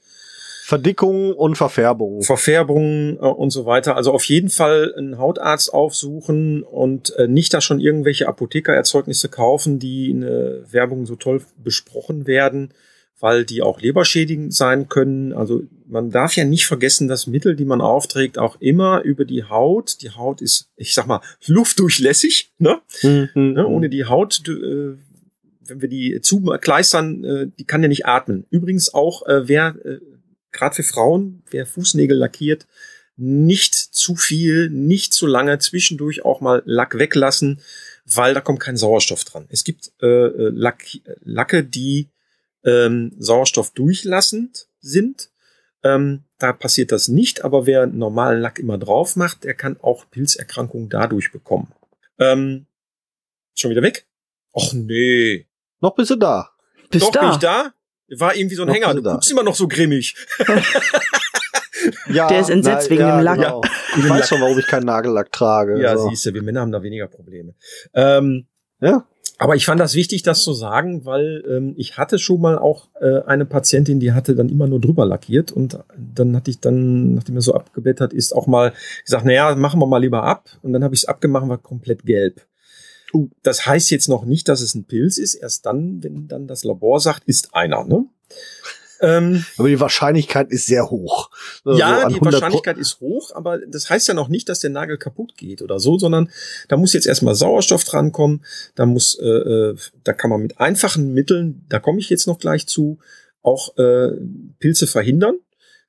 Verdickung 0.63 1.33
und 1.33 1.57
Verfärbung. 1.57 2.23
Verfärbungen 2.23 3.17
äh, 3.17 3.25
und 3.25 3.49
so 3.49 3.65
weiter. 3.65 3.97
Also 3.97 4.13
auf 4.13 4.23
jeden 4.23 4.49
Fall 4.49 4.93
einen 4.97 5.17
Hautarzt 5.17 5.73
aufsuchen 5.73 6.63
und 6.63 7.13
äh, 7.17 7.27
nicht 7.27 7.53
da 7.53 7.59
schon 7.59 7.81
irgendwelche 7.81 8.29
Apothekererzeugnisse 8.29 9.27
kaufen, 9.27 9.77
die 9.77 10.09
in 10.09 10.21
der 10.21 10.71
Werbung 10.71 11.05
so 11.05 11.17
toll 11.17 11.41
besprochen 11.61 12.27
werden, 12.27 12.73
weil 13.19 13.43
die 13.43 13.61
auch 13.61 13.81
leberschädigend 13.81 14.53
sein 14.53 14.87
können. 14.87 15.33
Also 15.33 15.63
man 15.85 16.11
darf 16.11 16.37
ja 16.37 16.45
nicht 16.45 16.65
vergessen, 16.65 17.09
dass 17.09 17.27
Mittel, 17.27 17.57
die 17.57 17.65
man 17.65 17.81
aufträgt, 17.81 18.37
auch 18.37 18.55
immer 18.61 19.01
über 19.01 19.25
die 19.25 19.43
Haut. 19.43 20.01
Die 20.01 20.11
Haut 20.11 20.41
ist, 20.41 20.69
ich 20.77 20.93
sag 20.93 21.07
mal, 21.07 21.19
luftdurchlässig. 21.45 22.53
Ne? 22.57 22.79
Mhm. 23.03 23.29
Ne? 23.33 23.67
Ohne 23.67 23.89
die 23.89 24.05
Haut, 24.05 24.41
äh, 24.47 24.95
wenn 25.69 25.81
wir 25.81 25.89
die 25.89 26.19
zukleistern, 26.21 27.23
äh, 27.23 27.47
die 27.57 27.65
kann 27.65 27.81
ja 27.81 27.87
nicht 27.87 28.05
atmen. 28.05 28.45
Übrigens 28.49 28.93
auch, 28.93 29.25
äh, 29.27 29.47
wer, 29.47 29.75
äh, 29.85 29.99
gerade 30.51 30.75
für 30.75 30.83
Frauen, 30.83 31.43
wer 31.49 31.65
Fußnägel 31.65 32.17
lackiert, 32.17 32.67
nicht 33.15 33.75
zu 33.75 34.15
viel, 34.15 34.69
nicht 34.69 35.13
zu 35.13 35.27
lange, 35.27 35.59
zwischendurch 35.59 36.23
auch 36.23 36.39
mal 36.39 36.63
Lack 36.65 36.97
weglassen, 36.97 37.59
weil 38.05 38.33
da 38.33 38.41
kommt 38.41 38.61
kein 38.61 38.77
Sauerstoff 38.77 39.25
dran. 39.25 39.45
Es 39.49 39.63
gibt 39.63 39.91
äh, 40.01 40.07
äh, 40.07 40.49
Lack, 40.53 40.85
Lacke, 41.21 41.63
die 41.63 42.07
ähm, 42.63 43.11
Sauerstoff 43.19 43.71
durchlassend 43.71 44.67
sind. 44.79 45.29
Ähm, 45.83 46.23
da 46.37 46.53
passiert 46.53 46.91
das 46.91 47.09
nicht, 47.09 47.43
aber 47.43 47.65
wer 47.65 47.87
normalen 47.87 48.41
Lack 48.41 48.57
immer 48.59 48.77
drauf 48.77 49.15
macht, 49.15 49.43
der 49.43 49.53
kann 49.53 49.77
auch 49.81 50.09
Pilzerkrankungen 50.09 50.89
dadurch 50.89 51.31
bekommen. 51.31 51.73
Ähm, 52.17 52.65
schon 53.53 53.71
wieder 53.71 53.81
weg? 53.81 54.05
Och 54.53 54.73
nee. 54.73 55.45
Noch 55.81 55.95
bist 55.95 56.11
du 56.11 56.15
da. 56.15 56.49
Bist 56.89 57.05
Doch, 57.05 57.11
da. 57.11 57.19
bin 57.21 57.29
ich 57.31 57.37
da? 57.37 57.71
War 58.17 58.35
irgendwie 58.35 58.55
so 58.55 58.63
ein 58.63 58.67
Noch 58.67 58.75
Hänger. 58.75 58.93
du 58.95 59.01
da. 59.01 59.13
guckst 59.13 59.31
immer 59.31 59.43
noch 59.43 59.55
so 59.55 59.67
grimmig. 59.67 60.15
Ja, 62.11 62.27
Der 62.27 62.39
ist 62.41 62.49
entsetzt 62.49 62.87
na, 62.89 62.91
wegen 62.91 63.01
ja, 63.01 63.17
dem 63.17 63.23
Lack. 63.23 63.35
Genau. 63.37 63.61
Ich 63.97 64.07
weiß 64.07 64.29
schon, 64.29 64.39
warum 64.39 64.57
ich 64.59 64.67
keinen 64.67 64.85
Nagellack 64.85 65.31
trage. 65.31 65.81
Ja, 65.81 65.97
so. 65.97 66.09
siehst 66.09 66.23
du, 66.25 66.33
wir 66.33 66.43
Männer 66.43 66.61
haben 66.61 66.71
da 66.71 66.83
weniger 66.83 67.07
Probleme. 67.07 67.55
Ähm, 67.93 68.45
Ja. 68.81 69.05
aber 69.39 69.55
ich 69.55 69.65
fand 69.65 69.79
das 69.79 69.95
wichtig, 69.95 70.21
das 70.21 70.43
zu 70.43 70.53
sagen, 70.53 71.05
weil 71.05 71.43
ähm, 71.49 71.73
ich 71.75 71.97
hatte 71.97 72.19
schon 72.19 72.39
mal 72.39 72.59
auch 72.59 72.89
äh, 73.01 73.21
eine 73.25 73.45
Patientin, 73.45 73.99
die 73.99 74.11
hatte 74.13 74.35
dann 74.35 74.47
immer 74.47 74.67
nur 74.67 74.79
drüber 74.79 75.05
lackiert 75.07 75.51
und 75.51 75.79
dann 75.97 76.35
hatte 76.35 76.51
ich 76.51 76.59
dann, 76.59 77.15
nachdem 77.15 77.35
er 77.37 77.41
so 77.41 77.55
abgeblättert 77.55 78.13
ist, 78.13 78.31
auch 78.33 78.45
mal 78.45 78.73
gesagt, 79.05 79.25
naja, 79.25 79.55
machen 79.55 79.79
wir 79.79 79.87
mal 79.87 79.97
lieber 80.01 80.23
ab. 80.23 80.49
Und 80.61 80.73
dann 80.73 80.83
habe 80.83 80.93
ich 80.93 81.01
es 81.01 81.05
abgemacht, 81.05 81.47
war 81.49 81.57
komplett 81.57 82.05
gelb. 82.05 82.41
Uh. 83.13 83.29
Das 83.43 83.65
heißt 83.65 83.91
jetzt 83.91 84.09
noch 84.09 84.25
nicht, 84.25 84.47
dass 84.47 84.61
es 84.61 84.75
ein 84.75 84.85
Pilz 84.85 85.17
ist. 85.17 85.35
Erst 85.35 85.65
dann, 85.65 86.03
wenn 86.03 86.27
dann 86.27 86.47
das 86.47 86.63
Labor 86.63 86.99
sagt, 86.99 87.23
ist 87.25 87.53
einer. 87.53 87.83
Ne? 87.85 88.05
Ähm, 89.01 89.45
Aber 89.57 89.69
die 89.69 89.79
Wahrscheinlichkeit 89.79 90.51
ist 90.51 90.65
sehr 90.65 90.89
hoch. 90.89 91.29
Also 91.63 91.79
ja, 91.79 92.09
die 92.09 92.15
100 92.15 92.19
Pro- 92.19 92.25
Wahrscheinlichkeit 92.33 92.77
ist 92.77 92.99
hoch, 92.99 93.31
aber 93.33 93.59
das 93.59 93.89
heißt 93.89 94.07
ja 94.09 94.13
noch 94.13 94.27
nicht, 94.27 94.49
dass 94.49 94.59
der 94.59 94.71
Nagel 94.71 94.97
kaputt 94.97 95.37
geht 95.37 95.61
oder 95.61 95.79
so, 95.79 95.97
sondern 95.97 96.29
da 96.67 96.75
muss 96.75 96.91
jetzt 96.91 97.07
erstmal 97.07 97.35
Sauerstoff 97.35 97.85
drankommen, 97.85 98.43
da 98.75 98.85
muss, 98.85 99.17
äh, 99.17 99.25
äh, 99.25 99.75
da 100.03 100.11
kann 100.11 100.29
man 100.29 100.41
mit 100.41 100.59
einfachen 100.59 101.13
Mitteln, 101.13 101.65
da 101.69 101.79
komme 101.79 101.99
ich 101.99 102.09
jetzt 102.09 102.27
noch 102.27 102.39
gleich 102.39 102.67
zu, 102.67 102.99
auch 103.41 103.77
äh, 103.77 104.11
Pilze 104.59 104.85
verhindern, 104.85 105.35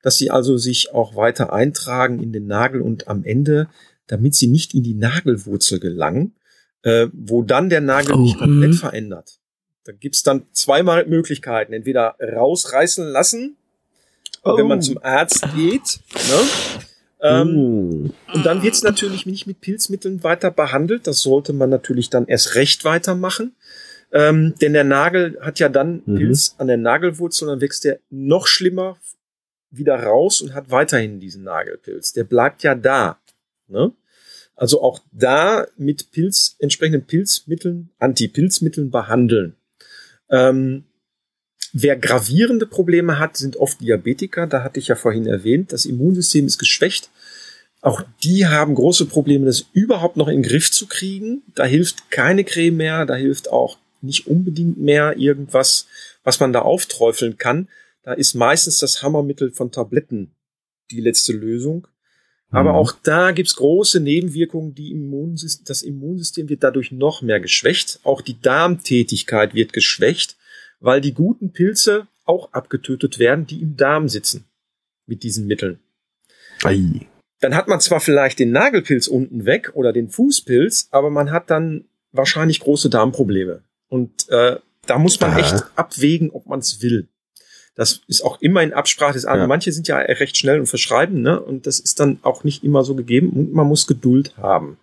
dass 0.03 0.17
sie 0.17 0.31
also 0.31 0.57
sich 0.57 0.95
auch 0.95 1.17
weiter 1.17 1.53
eintragen 1.53 2.23
in 2.23 2.33
den 2.33 2.47
Nagel 2.47 2.81
und 2.81 3.09
am 3.09 3.25
Ende, 3.25 3.69
damit 4.07 4.37
sie 4.37 4.47
nicht 4.47 4.73
in 4.73 4.85
die 4.85 4.95
Nagelwurzel 4.95 5.81
gelangen, 5.81 6.35
äh, 6.83 7.09
wo 7.13 7.43
dann 7.43 7.69
der 7.69 7.81
Nagel 7.81 8.15
Oh, 8.15 8.25
sich 8.25 8.39
komplett 8.39 8.71
mhm. 8.71 8.75
verändert. 8.75 9.39
Da 9.85 9.93
gibt's 9.93 10.23
dann 10.23 10.45
zweimal 10.53 11.07
Möglichkeiten. 11.07 11.73
Entweder 11.73 12.17
rausreißen 12.21 13.07
lassen, 13.07 13.57
oh. 14.45 14.57
wenn 14.57 14.67
man 14.67 14.83
zum 14.83 14.99
Arzt 15.03 15.47
geht. 15.55 16.01
Ne? 16.15 16.49
Ähm, 17.23 17.57
uh. 17.57 18.11
Und 18.35 18.47
dann 18.47 18.63
wird's 18.63 18.83
natürlich 18.83 19.27
nicht 19.27 19.47
mit 19.47 19.61
Pilzmitteln 19.61 20.23
weiter 20.23 20.51
behandelt. 20.51 21.07
Das 21.07 21.21
sollte 21.21 21.53
man 21.53 21.71
natürlich 21.71 22.11
dann 22.11 22.27
erst 22.27 22.55
recht 22.55 22.85
weitermachen. 22.85 23.55
Ähm, 24.13 24.55
denn 24.61 24.73
der 24.73 24.85
Nagel 24.85 25.39
hat 25.41 25.61
ja 25.61 25.69
dann 25.69 26.03
mhm. 26.05 26.17
Pilz 26.17 26.57
an 26.59 26.67
der 26.67 26.77
Nagelwurzel 26.77 27.47
und 27.47 27.55
dann 27.55 27.61
wächst 27.61 27.85
der 27.85 28.01
noch 28.11 28.47
schlimmer 28.47 28.99
wieder 29.71 30.03
raus 30.03 30.41
und 30.41 30.55
hat 30.55 30.71
weiterhin 30.71 31.21
diesen 31.21 31.45
Nagelpilz. 31.45 32.13
Der 32.13 32.25
bleibt 32.25 32.63
ja 32.63 32.75
da. 32.75 33.19
Ne? 33.69 33.93
Also 34.61 34.83
auch 34.83 35.01
da 35.11 35.67
mit 35.79 36.11
Pilz, 36.11 36.57
entsprechenden 36.59 37.07
Pilzmitteln, 37.07 37.89
Antipilzmitteln 37.99 38.91
behandeln. 38.91 39.57
Ähm, 40.29 40.85
wer 41.73 41.97
gravierende 41.97 42.67
Probleme 42.67 43.19
hat, 43.19 43.39
sind 43.39 43.57
oft 43.57 43.81
Diabetiker. 43.81 44.47
Da 44.47 44.63
hatte 44.63 44.79
ich 44.79 44.89
ja 44.89 44.97
vorhin 44.97 45.27
erwähnt, 45.27 45.73
das 45.73 45.87
Immunsystem 45.87 46.45
ist 46.45 46.59
geschwächt. 46.59 47.09
Auch 47.81 48.03
die 48.23 48.49
haben 48.49 48.75
große 48.75 49.07
Probleme, 49.07 49.47
das 49.47 49.65
überhaupt 49.73 50.19
noch 50.19 50.29
in 50.29 50.43
den 50.43 50.51
Griff 50.51 50.71
zu 50.71 50.87
kriegen. 50.87 51.43
Da 51.55 51.65
hilft 51.65 52.11
keine 52.11 52.45
Creme 52.45 52.77
mehr, 52.77 53.07
da 53.07 53.15
hilft 53.15 53.51
auch 53.51 53.79
nicht 54.03 54.27
unbedingt 54.27 54.77
mehr 54.77 55.17
irgendwas, 55.17 55.87
was 56.23 56.39
man 56.39 56.53
da 56.53 56.61
aufträufeln 56.61 57.39
kann. 57.39 57.71
Da 58.03 58.13
ist 58.13 58.35
meistens 58.35 58.77
das 58.77 59.03
Hammermittel 59.03 59.53
von 59.53 59.73
Tabletten 59.73 60.35
die 60.91 61.01
letzte 61.01 61.33
Lösung. 61.33 61.87
Aber 62.51 62.71
mhm. 62.71 62.77
auch 62.77 62.93
da 63.03 63.31
gibt's 63.33 63.57
große 63.57 64.01
Nebenwirkungen. 64.01 64.75
Die 64.75 64.91
Immunsystem, 64.91 65.65
das 65.67 65.83
Immunsystem 65.83 66.49
wird 66.49 66.63
dadurch 66.63 66.91
noch 66.93 67.23
mehr 67.23 67.41
geschwächt. 67.41 68.01
Auch 68.03 68.21
die 68.21 68.41
Darmtätigkeit 68.41 69.55
wird 69.55 69.73
geschwächt, 69.73 70.37
weil 70.81 71.01
die 71.01 71.15
guten 71.15 71.53
Pilze 71.53 72.09
auch 72.25 72.53
abgetötet 72.53 73.19
werden, 73.19 73.47
die 73.47 73.61
im 73.61 73.77
Darm 73.77 74.09
sitzen 74.09 74.45
mit 75.07 75.23
diesen 75.23 75.47
Mitteln. 75.47 75.81
Ei. 76.63 77.07
Dann 77.41 77.55
hat 77.55 77.69
man 77.69 77.81
zwar 77.81 78.01
vielleicht 78.01 78.39
den 78.39 78.51
Nagelpilz 78.51 79.07
unten 79.07 79.47
weg 79.47 79.71
oder 79.75 79.93
den 79.93 80.11
Fußpilz, 80.11 80.89
aber 80.91 81.11
man 81.11 81.31
hat 81.31 81.51
dann 81.51 81.87
wahrscheinlich 82.13 82.61
große 82.61 82.91
Darmprobleme. 82.91 83.63
Und 83.89 84.29
äh, 84.29 84.57
da 84.87 84.99
muss 84.99 85.21
man 85.21 85.37
echt 85.39 85.65
abwägen, 85.77 86.31
ob 86.31 86.47
man 86.47 86.61
es 86.61 86.83
will. 86.83 87.09
Das 87.75 88.01
ist 88.09 88.23
auch 88.23 88.41
immer 88.41 88.63
in 88.63 88.73
Absprache 88.73 89.15
des 89.15 89.25
anderen. 89.25 89.43
Ja. 89.43 89.49
Manche 89.49 89.73
sind 89.73 89.89
ja 89.89 89.99
recht 89.99 90.37
schnell 90.37 90.61
und 90.61 90.67
verschreiben, 90.67 91.23
ne? 91.23 91.41
Und 91.41 91.67
das 91.67 91.81
ist 91.81 92.01
dann 92.01 92.19
auch 92.23 92.45
nicht 92.45 92.65
immer 92.65 92.85
so 92.85 92.95
gegeben. 92.95 93.31
Und 93.31 93.53
man 93.53 93.67
muss 93.67 93.87
Geduld 93.87 94.37
haben. 94.37 94.79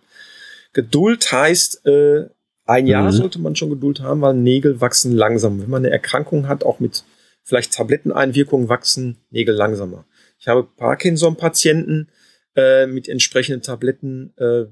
Geduld 0.72 1.30
heißt, 1.30 1.86
äh, 1.86 2.26
ein 2.64 2.86
Jahr 2.86 3.04
mhm. 3.04 3.12
sollte 3.12 3.38
man 3.38 3.56
schon 3.56 3.70
Geduld 3.70 4.00
haben, 4.00 4.20
weil 4.20 4.34
Nägel 4.34 4.80
wachsen 4.80 5.12
langsam. 5.12 5.60
Wenn 5.60 5.70
man 5.70 5.84
eine 5.84 5.92
Erkrankung 5.92 6.48
hat, 6.48 6.64
auch 6.64 6.80
mit 6.80 7.04
vielleicht 7.42 7.72
Tabletteneinwirkungen, 7.72 8.68
wachsen 8.68 9.18
Nägel 9.30 9.54
langsamer. 9.54 10.04
Ich 10.38 10.48
habe 10.48 10.64
Parkinson-Patienten 10.64 12.08
äh, 12.56 12.86
mit 12.86 13.08
entsprechenden 13.08 13.62
Tabletten. 13.62 14.34
Äh, 14.36 14.66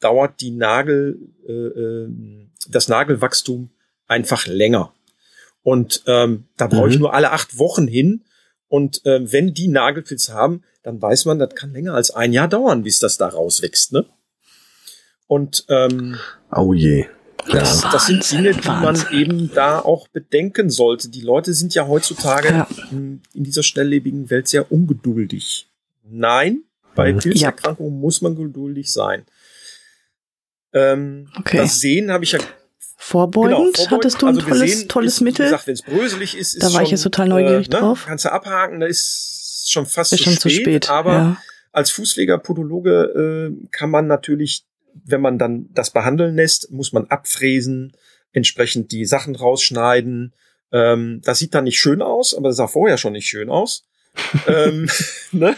dauert 0.00 0.40
die 0.40 0.50
Nagel, 0.50 1.18
äh, 1.46 1.52
äh, 1.52 2.08
das 2.68 2.88
Nagelwachstum 2.88 3.70
einfach 4.06 4.46
länger. 4.46 4.92
Und 5.68 6.02
ähm, 6.06 6.44
da 6.56 6.66
brauche 6.66 6.86
mhm. 6.86 6.92
ich 6.92 6.98
nur 6.98 7.12
alle 7.12 7.30
acht 7.30 7.58
Wochen 7.58 7.86
hin. 7.86 8.24
Und 8.68 9.04
äh, 9.04 9.30
wenn 9.30 9.52
die 9.52 9.68
Nagelpilz 9.68 10.30
haben, 10.30 10.62
dann 10.82 11.02
weiß 11.02 11.26
man, 11.26 11.38
das 11.38 11.54
kann 11.54 11.74
länger 11.74 11.92
als 11.92 12.10
ein 12.10 12.32
Jahr 12.32 12.48
dauern, 12.48 12.84
bis 12.84 13.00
das 13.00 13.18
da 13.18 13.28
rauswächst. 13.28 13.92
Ne? 13.92 14.06
Und 15.26 15.66
ähm, 15.68 16.16
oh 16.56 16.72
je. 16.72 17.00
Ja. 17.48 17.52
Das, 17.52 17.82
das 17.82 18.06
sind 18.06 18.32
Dinge, 18.32 18.54
die 18.54 18.66
man 18.66 18.98
eben 19.12 19.52
da 19.52 19.80
auch 19.80 20.08
bedenken 20.08 20.70
sollte. 20.70 21.10
Die 21.10 21.20
Leute 21.20 21.52
sind 21.52 21.74
ja 21.74 21.86
heutzutage 21.86 22.48
ja. 22.48 22.68
In, 22.90 23.20
in, 23.34 23.44
dieser 23.44 23.62
schnelllebigen 23.62 24.30
Welt 24.30 24.48
sehr 24.48 24.72
ungeduldig. 24.72 25.68
Nein, 26.02 26.62
bei 26.94 27.12
mhm. 27.12 27.18
Pilzerkrankungen 27.18 27.92
ja. 27.92 28.00
muss 28.00 28.22
man 28.22 28.36
geduldig 28.36 28.90
sein. 28.90 29.26
Ähm, 30.72 31.28
okay. 31.38 31.58
Das 31.58 31.78
Sehen 31.78 32.10
habe 32.10 32.24
ich 32.24 32.32
ja 32.32 32.38
Vorbeugend, 33.00 33.52
genau, 33.52 33.64
vorbeugend 33.64 33.90
hattest 33.92 34.22
du 34.22 34.26
ein 34.26 34.34
also 34.34 34.48
tolles, 34.48 34.78
sehen, 34.78 34.88
tolles 34.88 35.14
ist, 35.14 35.20
Mittel. 35.20 35.44
Gesagt, 35.46 35.66
wenn 35.68 35.74
es 35.74 35.82
bröselig 35.82 36.36
ist, 36.36 36.54
ist 36.54 36.62
da 36.62 36.66
war 36.66 36.72
schon, 36.72 36.82
ich 36.82 36.90
jetzt 36.90 37.02
total 37.04 37.28
neugierig 37.28 37.68
äh, 37.68 37.70
ne? 37.70 37.78
drauf. 37.78 38.04
Kannst 38.06 38.24
du 38.24 38.32
abhaken, 38.32 38.80
da 38.80 38.86
ist 38.86 39.68
schon 39.70 39.86
fast 39.86 40.12
ist 40.12 40.18
zu, 40.18 40.24
schon 40.24 40.32
spät, 40.32 40.42
zu 40.42 40.50
spät. 40.50 40.90
Aber 40.90 41.12
ja. 41.12 41.36
als 41.70 41.92
Fußpfleger, 41.92 42.38
Podologe 42.38 43.52
äh, 43.54 43.68
kann 43.70 43.90
man 43.90 44.08
natürlich, 44.08 44.64
wenn 45.04 45.20
man 45.20 45.38
dann 45.38 45.68
das 45.72 45.90
behandeln 45.90 46.34
lässt, 46.34 46.72
muss 46.72 46.92
man 46.92 47.06
abfräsen, 47.06 47.96
entsprechend 48.32 48.90
die 48.90 49.04
Sachen 49.04 49.36
rausschneiden. 49.36 50.34
Ähm, 50.72 51.20
das 51.24 51.38
sieht 51.38 51.54
dann 51.54 51.64
nicht 51.64 51.78
schön 51.78 52.02
aus, 52.02 52.34
aber 52.34 52.48
das 52.48 52.56
sah 52.56 52.66
vorher 52.66 52.98
schon 52.98 53.12
nicht 53.12 53.28
schön 53.28 53.48
aus. 53.48 53.84
ähm, 54.48 54.90
ne? 55.30 55.56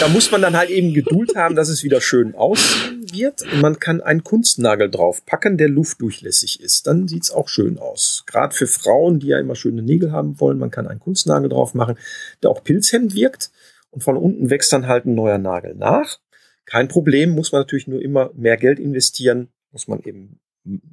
Da 0.00 0.06
muss 0.06 0.30
man 0.30 0.40
dann 0.40 0.56
halt 0.56 0.70
eben 0.70 0.94
Geduld 0.94 1.34
haben, 1.34 1.56
dass 1.56 1.68
es 1.68 1.82
wieder 1.82 2.00
schön 2.00 2.36
aussehen 2.36 3.04
wird. 3.12 3.42
Und 3.42 3.60
man 3.60 3.80
kann 3.80 4.00
einen 4.00 4.22
Kunstnagel 4.22 4.88
draufpacken, 4.88 5.58
der 5.58 5.68
luftdurchlässig 5.68 6.60
ist. 6.60 6.86
Dann 6.86 7.08
sieht's 7.08 7.32
auch 7.32 7.48
schön 7.48 7.78
aus. 7.78 8.22
Gerade 8.26 8.54
für 8.54 8.68
Frauen, 8.68 9.18
die 9.18 9.28
ja 9.28 9.40
immer 9.40 9.56
schöne 9.56 9.82
Nägel 9.82 10.12
haben 10.12 10.38
wollen, 10.38 10.58
man 10.58 10.70
kann 10.70 10.86
einen 10.86 11.00
Kunstnagel 11.00 11.48
drauf 11.48 11.74
machen, 11.74 11.98
der 12.42 12.50
auch 12.50 12.62
pilzhemmend 12.62 13.14
wirkt. 13.14 13.50
Und 13.90 14.04
von 14.04 14.16
unten 14.16 14.50
wächst 14.50 14.72
dann 14.72 14.86
halt 14.86 15.06
ein 15.06 15.16
neuer 15.16 15.38
Nagel 15.38 15.74
nach. 15.74 16.18
Kein 16.64 16.86
Problem, 16.86 17.30
muss 17.30 17.50
man 17.50 17.62
natürlich 17.62 17.88
nur 17.88 18.00
immer 18.00 18.30
mehr 18.34 18.56
Geld 18.56 18.78
investieren. 18.78 19.48
Muss 19.72 19.88
man 19.88 20.00
eben, 20.04 20.38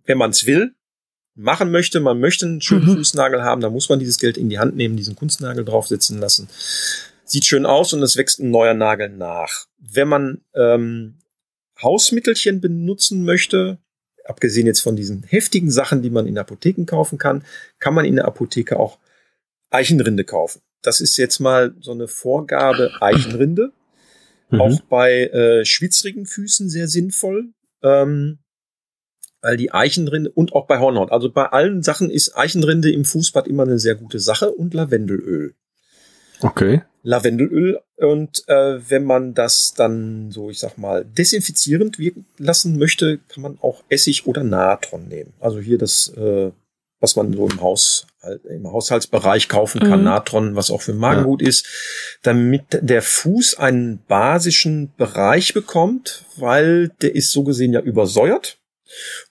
wenn 0.06 0.18
man 0.18 0.32
es 0.32 0.48
will, 0.48 0.74
machen 1.36 1.70
möchte, 1.70 2.00
man 2.00 2.20
möchte 2.20 2.48
einen 2.48 2.62
schönen 2.62 2.88
mhm. 2.88 2.98
Fußnagel 2.98 3.44
haben, 3.44 3.62
dann 3.62 3.74
muss 3.74 3.90
man 3.90 4.00
dieses 4.00 4.18
Geld 4.20 4.38
in 4.38 4.50
die 4.50 4.58
Hand 4.58 4.76
nehmen, 4.76 4.96
diesen 4.96 5.16
Kunstnagel 5.16 5.64
draufsetzen 5.64 6.18
lassen 6.20 6.48
sieht 7.26 7.46
schön 7.46 7.66
aus 7.66 7.94
und 7.94 8.02
es 8.02 8.18
wächst 8.18 8.40
ein 8.40 8.52
neuer 8.52 8.74
Nagel 8.74 9.10
nach. 9.10 9.66
Wenn 9.78 10.08
man 10.08 10.42
ähm, 10.54 11.20
Hausmittelchen 11.82 12.62
benutzen 12.62 13.26
möchte, 13.26 13.80
abgesehen 14.24 14.68
jetzt 14.68 14.82
von 14.82 14.96
diesen 14.96 15.24
heftigen 15.24 15.70
Sachen, 15.70 16.02
die 16.02 16.10
man 16.10 16.28
in 16.28 16.38
Apotheken 16.38 16.86
kaufen 16.86 17.18
kann, 17.18 17.44
kann 17.80 17.94
man 17.94 18.06
in 18.06 18.16
der 18.16 18.26
Apotheke 18.26 18.80
auch 18.80 19.00
Eichenrinde 19.70 20.24
kaufen. 20.24 20.62
Das 20.82 21.02
ist 21.02 21.18
jetzt 21.18 21.40
mal 21.40 21.76
so 21.80 21.92
eine 21.92 22.08
Vorgabe 22.08 22.92
Eichenrinde. 23.02 23.72
Mhm. 24.50 24.62
Auch 24.62 24.82
bei 24.82 25.28
äh, 25.28 25.66
schwitzrigen 25.66 26.26
Füßen 26.26 26.70
sehr 26.70 26.88
sinnvoll. 26.88 27.50
Ähm, 27.84 28.40
weil 29.42 29.58
die 29.58 29.72
Eichenrinde 29.72 30.32
und 30.32 30.54
auch 30.54 30.66
bei 30.66 30.80
Hornhaut. 30.80 31.12
Also 31.12 31.32
bei 31.32 31.46
allen 31.46 31.84
Sachen 31.84 32.10
ist 32.10 32.36
Eichenrinde 32.36 32.92
im 32.92 33.06
Fußbad 33.06 33.48
immer 33.48 33.62
eine 33.62 33.78
sehr 33.78 33.94
gute 33.94 34.20
Sache 34.20 34.52
und 34.52 34.74
Lavendelöl. 34.74 35.54
Okay. 36.46 36.84
Lavendelöl 37.04 37.80
und 37.98 38.44
äh, 38.48 38.80
wenn 38.90 39.04
man 39.04 39.34
das 39.34 39.74
dann 39.74 40.32
so, 40.32 40.50
ich 40.50 40.60
sag 40.60 40.78
mal, 40.78 41.06
desinfizierend 41.06 42.00
wirken 42.00 42.26
lassen 42.38 42.78
möchte, 42.78 43.20
kann 43.30 43.44
man 43.44 43.58
auch 43.62 43.84
Essig 43.90 44.26
oder 44.26 44.44
Natron 44.44 45.08
nehmen. 45.08 45.34
Also 45.40 45.60
hier 45.60 45.78
das, 45.78 46.10
äh, 46.18 46.52
was 47.00 47.16
man 47.16 47.32
so 47.34 47.48
im 47.48 47.62
Haus 47.62 48.08
im 48.50 48.72
Haushaltsbereich 48.72 49.50
kaufen 49.50 49.82
kann, 49.82 50.00
mhm. 50.00 50.06
Natron, 50.06 50.56
was 50.56 50.72
auch 50.72 50.82
für 50.82 50.94
Magengut 50.94 51.42
ja. 51.42 51.48
ist, 51.48 51.68
damit 52.24 52.64
der 52.72 53.02
Fuß 53.02 53.60
einen 53.60 54.00
basischen 54.08 54.92
Bereich 54.98 55.54
bekommt, 55.54 56.26
weil 56.38 56.90
der 57.02 57.14
ist 57.16 57.32
so 57.32 57.44
gesehen 57.44 57.74
ja 57.74 57.82
übersäuert 57.82 58.58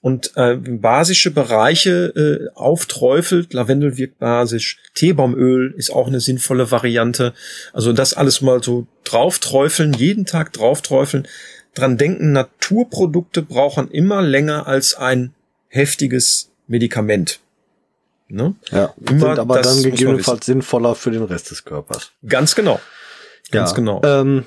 und 0.00 0.32
äh, 0.36 0.56
basische 0.56 1.30
Bereiche 1.30 2.12
äh, 2.16 2.54
aufträufelt. 2.54 3.52
Lavendel 3.52 3.96
wirkt 3.96 4.18
basisch. 4.18 4.78
Teebaumöl 4.94 5.74
ist 5.76 5.90
auch 5.90 6.06
eine 6.06 6.20
sinnvolle 6.20 6.70
Variante. 6.70 7.34
Also 7.72 7.92
das 7.92 8.14
alles 8.14 8.40
mal 8.40 8.62
so 8.62 8.86
draufträufeln, 9.04 9.92
jeden 9.92 10.26
Tag 10.26 10.52
draufträufeln. 10.52 11.26
Dran 11.74 11.98
denken, 11.98 12.32
Naturprodukte 12.32 13.42
brauchen 13.42 13.90
immer 13.90 14.22
länger 14.22 14.66
als 14.66 14.94
ein 14.94 15.34
heftiges 15.68 16.50
Medikament. 16.66 17.40
Ne? 18.28 18.54
Ja, 18.70 18.94
immer 19.00 19.20
sind 19.20 19.38
aber 19.38 19.60
dann 19.60 19.82
gegebenenfalls 19.82 20.46
sinnvoller 20.46 20.94
für 20.94 21.10
den 21.10 21.24
Rest 21.24 21.50
des 21.50 21.64
Körpers. 21.64 22.12
Ganz 22.26 22.54
genau. 22.54 22.80
Ganz 23.50 23.70
ja, 23.70 23.76
genau. 23.76 24.02
Ähm, 24.04 24.46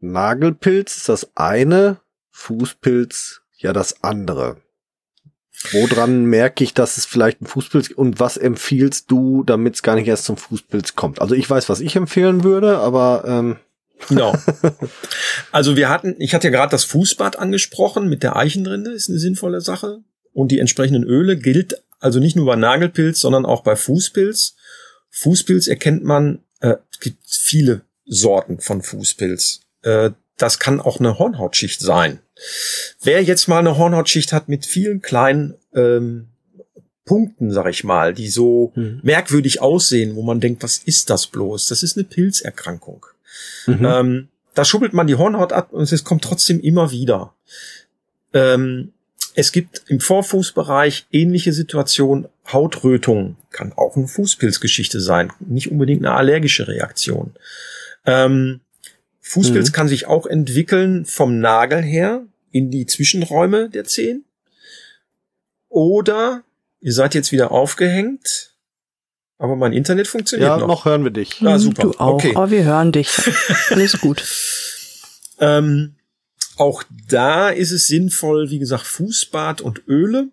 Nagelpilz 0.00 0.96
ist 0.96 1.08
das 1.08 1.30
eine, 1.36 1.98
Fußpilz 2.30 3.41
ja 3.62 3.72
das 3.72 4.02
andere. 4.02 4.56
Woran 5.70 6.24
merke 6.24 6.64
ich, 6.64 6.74
dass 6.74 6.96
es 6.96 7.04
vielleicht 7.04 7.40
ein 7.40 7.46
Fußpilz 7.46 7.90
und 7.90 8.18
was 8.18 8.36
empfiehlst 8.36 9.10
du, 9.10 9.44
damit 9.44 9.76
es 9.76 9.82
gar 9.82 9.94
nicht 9.94 10.08
erst 10.08 10.24
zum 10.24 10.36
Fußpilz 10.36 10.96
kommt? 10.96 11.20
Also 11.20 11.34
ich 11.34 11.48
weiß, 11.48 11.68
was 11.68 11.80
ich 11.80 11.94
empfehlen 11.94 12.44
würde, 12.44 12.78
aber 12.78 13.24
ähm 13.26 13.56
Genau. 14.08 14.34
Also 15.52 15.76
wir 15.76 15.88
hatten, 15.88 16.16
ich 16.18 16.34
hatte 16.34 16.48
ja 16.48 16.50
gerade 16.50 16.70
das 16.70 16.84
Fußbad 16.84 17.38
angesprochen 17.38 18.08
mit 18.08 18.22
der 18.22 18.36
Eichenrinde, 18.36 18.90
ist 18.90 19.08
eine 19.08 19.18
sinnvolle 19.18 19.60
Sache. 19.60 20.00
Und 20.32 20.50
die 20.50 20.58
entsprechenden 20.58 21.04
Öle 21.04 21.36
gilt 21.36 21.82
also 22.00 22.18
nicht 22.18 22.36
nur 22.36 22.46
bei 22.46 22.56
Nagelpilz, 22.56 23.20
sondern 23.20 23.46
auch 23.46 23.62
bei 23.62 23.76
Fußpilz. 23.76 24.56
Fußpilz 25.10 25.68
erkennt 25.68 26.04
man, 26.04 26.40
äh, 26.60 26.76
es 26.90 27.00
gibt 27.00 27.18
viele 27.24 27.82
Sorten 28.06 28.58
von 28.60 28.82
Fußpilz. 28.82 29.60
Äh, 29.82 30.10
das 30.36 30.58
kann 30.58 30.80
auch 30.80 30.98
eine 30.98 31.18
Hornhautschicht 31.18 31.80
sein. 31.80 32.20
Wer 33.02 33.22
jetzt 33.22 33.48
mal 33.48 33.58
eine 33.58 33.76
Hornhautschicht 33.76 34.32
hat 34.32 34.48
mit 34.48 34.66
vielen 34.66 35.00
kleinen 35.02 35.54
ähm, 35.74 36.28
Punkten, 37.04 37.50
sag 37.50 37.68
ich 37.68 37.84
mal, 37.84 38.14
die 38.14 38.28
so 38.28 38.72
mhm. 38.74 39.00
merkwürdig 39.02 39.60
aussehen, 39.60 40.16
wo 40.16 40.22
man 40.22 40.40
denkt, 40.40 40.62
was 40.62 40.78
ist 40.78 41.10
das 41.10 41.26
bloß? 41.26 41.66
Das 41.68 41.82
ist 41.82 41.96
eine 41.96 42.04
Pilzerkrankung. 42.04 43.06
Mhm. 43.66 43.84
Ähm, 43.84 44.28
da 44.54 44.64
schubbelt 44.64 44.92
man 44.92 45.06
die 45.06 45.16
Hornhaut 45.16 45.52
ab 45.52 45.72
und 45.72 45.90
es 45.90 46.04
kommt 46.04 46.24
trotzdem 46.24 46.60
immer 46.60 46.90
wieder. 46.90 47.34
Ähm, 48.32 48.92
es 49.34 49.52
gibt 49.52 49.84
im 49.88 50.00
Vorfußbereich 50.00 51.06
ähnliche 51.10 51.52
Situationen. 51.52 52.28
Hautrötung 52.52 53.36
kann 53.50 53.72
auch 53.72 53.96
eine 53.96 54.08
Fußpilzgeschichte 54.08 55.00
sein, 55.00 55.32
nicht 55.40 55.70
unbedingt 55.70 56.04
eine 56.04 56.14
allergische 56.14 56.68
Reaktion. 56.68 57.34
Ähm, 58.04 58.60
Fußpilz 59.22 59.68
mhm. 59.68 59.72
kann 59.72 59.88
sich 59.88 60.06
auch 60.06 60.26
entwickeln 60.26 61.04
vom 61.06 61.38
Nagel 61.38 61.82
her 61.82 62.26
in 62.50 62.70
die 62.70 62.86
Zwischenräume 62.86 63.70
der 63.70 63.84
Zehen. 63.84 64.24
Oder 65.68 66.42
ihr 66.80 66.92
seid 66.92 67.14
jetzt 67.14 67.32
wieder 67.32 67.50
aufgehängt, 67.50 68.52
aber 69.38 69.56
mein 69.56 69.72
Internet 69.72 70.06
funktioniert 70.06 70.48
ja, 70.48 70.58
noch. 70.58 70.68
noch 70.68 70.84
hören 70.84 71.04
wir 71.04 71.10
dich. 71.10 71.40
Ah, 71.42 71.58
super. 71.58 71.82
Du 71.82 71.90
auch, 71.92 72.14
okay. 72.14 72.36
aber 72.36 72.50
wir 72.50 72.64
hören 72.64 72.92
dich. 72.92 73.10
Alles 73.70 73.98
gut. 74.00 74.22
ähm, 75.40 75.94
auch 76.56 76.84
da 77.08 77.48
ist 77.48 77.72
es 77.72 77.86
sinnvoll, 77.86 78.50
wie 78.50 78.58
gesagt, 78.58 78.86
Fußbad 78.86 79.60
und 79.60 79.82
Öle 79.88 80.28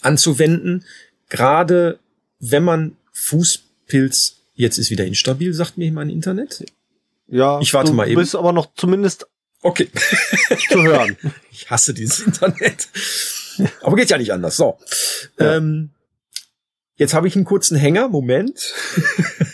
anzuwenden. 0.00 0.84
Gerade 1.28 1.98
wenn 2.38 2.62
man 2.62 2.96
Fußpilz, 3.12 4.36
jetzt 4.54 4.78
ist 4.78 4.90
wieder 4.90 5.04
instabil, 5.04 5.52
sagt 5.52 5.76
mir 5.76 5.90
mein 5.92 6.08
Internet. 6.08 6.64
Ja, 7.30 7.60
ich 7.60 7.72
warte 7.72 7.90
du 7.90 7.96
mal 7.96 8.06
eben. 8.06 8.14
Du 8.14 8.20
bist 8.20 8.34
aber 8.34 8.52
noch 8.52 8.74
zumindest 8.74 9.26
okay. 9.62 9.88
zu 10.68 10.82
hören. 10.82 11.16
Ich 11.52 11.70
hasse 11.70 11.92
dieses 11.92 12.20
Internet. 12.20 12.88
Aber 13.82 13.94
geht 13.94 14.08
ja 14.08 14.16
nicht 14.16 14.32
anders. 14.32 14.56
So. 14.56 14.78
Ja. 15.38 15.56
Ähm, 15.56 15.90
Jetzt 17.00 17.14
habe 17.14 17.26
ich 17.26 17.34
einen 17.34 17.46
kurzen 17.46 17.78
Hänger. 17.78 18.08
Moment. 18.08 18.74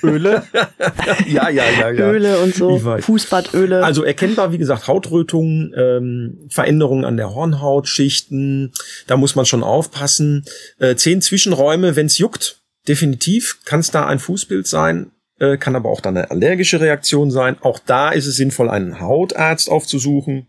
Öle. 0.03 0.43
ja, 1.29 1.49
ja, 1.49 1.71
ja, 1.71 1.91
ja. 1.91 2.11
Öle 2.11 2.41
und 2.41 2.57
so. 2.57 2.77
Fußbadöle. 2.77 3.85
Also 3.85 4.03
erkennbar, 4.03 4.51
wie 4.51 4.59
gesagt, 4.59 4.89
Hautrötungen, 4.89 5.73
ähm, 5.77 6.49
Veränderungen 6.49 7.05
an 7.05 7.17
der 7.17 7.33
Hornhautschichten. 7.33 8.73
Da 9.07 9.17
muss 9.17 9.37
man 9.37 9.47
schon 9.47 9.63
aufpassen. 9.63 10.45
Äh, 10.81 10.97
zehn 10.97 11.23
Zwischenräume, 11.23 11.95
wenn's 11.95 12.19
juckt. 12.19 12.63
Definitiv 12.89 13.61
kann 13.65 13.79
es 13.79 13.93
da 13.93 14.07
ein 14.07 14.19
Fußbild 14.19 14.67
sein. 14.67 15.13
Äh, 15.39 15.59
kann 15.59 15.77
aber 15.77 15.91
auch 15.91 16.01
dann 16.01 16.17
eine 16.17 16.31
allergische 16.31 16.81
Reaktion 16.81 17.31
sein. 17.31 17.57
Auch 17.61 17.79
da 17.79 18.11
ist 18.11 18.27
es 18.27 18.37
sinnvoll, 18.37 18.71
einen 18.71 19.01
Hautarzt 19.01 19.71
aufzusuchen. 19.71 20.47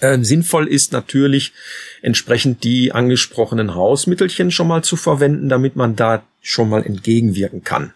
Äh, 0.00 0.18
sinnvoll 0.22 0.68
ist 0.68 0.92
natürlich 0.92 1.52
entsprechend 2.02 2.64
die 2.64 2.92
angesprochenen 2.92 3.74
Hausmittelchen 3.74 4.50
schon 4.50 4.68
mal 4.68 4.82
zu 4.82 4.96
verwenden, 4.96 5.48
damit 5.48 5.76
man 5.76 5.96
da 5.96 6.22
schon 6.40 6.68
mal 6.68 6.84
entgegenwirken 6.84 7.64
kann. 7.64 7.94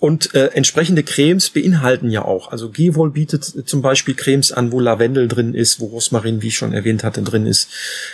Und 0.00 0.34
äh, 0.34 0.46
entsprechende 0.54 1.02
Cremes 1.02 1.50
beinhalten 1.50 2.08
ja 2.08 2.24
auch. 2.24 2.50
Also 2.50 2.70
Gevol 2.70 3.10
bietet 3.10 3.44
zum 3.44 3.82
Beispiel 3.82 4.14
Cremes 4.14 4.50
an, 4.50 4.72
wo 4.72 4.80
Lavendel 4.80 5.28
drin 5.28 5.52
ist, 5.52 5.78
wo 5.78 5.86
Rosmarin, 5.86 6.40
wie 6.40 6.48
ich 6.48 6.56
schon 6.56 6.72
erwähnt 6.72 7.04
hatte, 7.04 7.20
drin 7.22 7.44
ist. 7.44 7.68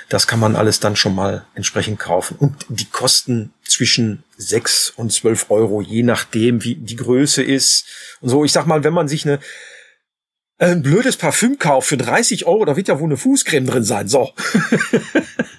Das 0.08 0.26
kann 0.26 0.40
man 0.40 0.56
alles 0.56 0.80
dann 0.80 0.96
schon 0.96 1.14
mal 1.14 1.46
entsprechend 1.54 2.00
kaufen. 2.00 2.36
Und 2.38 2.66
die 2.68 2.86
kosten 2.86 3.52
zwischen 3.64 4.24
sechs 4.36 4.92
und 4.96 5.12
zwölf 5.12 5.48
Euro, 5.48 5.80
je 5.80 6.02
nachdem, 6.02 6.64
wie 6.64 6.74
die 6.74 6.96
Größe 6.96 7.44
ist. 7.44 7.86
Und 8.20 8.30
so, 8.30 8.44
ich 8.44 8.50
sag 8.50 8.66
mal, 8.66 8.82
wenn 8.82 8.92
man 8.92 9.06
sich 9.06 9.24
eine 9.24 9.38
ein 10.58 10.82
blödes 10.82 11.18
Parfüm 11.18 11.58
kauft 11.58 11.88
für 11.88 11.98
30 11.98 12.46
Euro, 12.46 12.64
da 12.64 12.76
wird 12.76 12.88
ja 12.88 12.98
wohl 12.98 13.06
eine 13.06 13.18
Fußcreme 13.18 13.66
drin 13.66 13.84
sein. 13.84 14.08
So. 14.08 14.32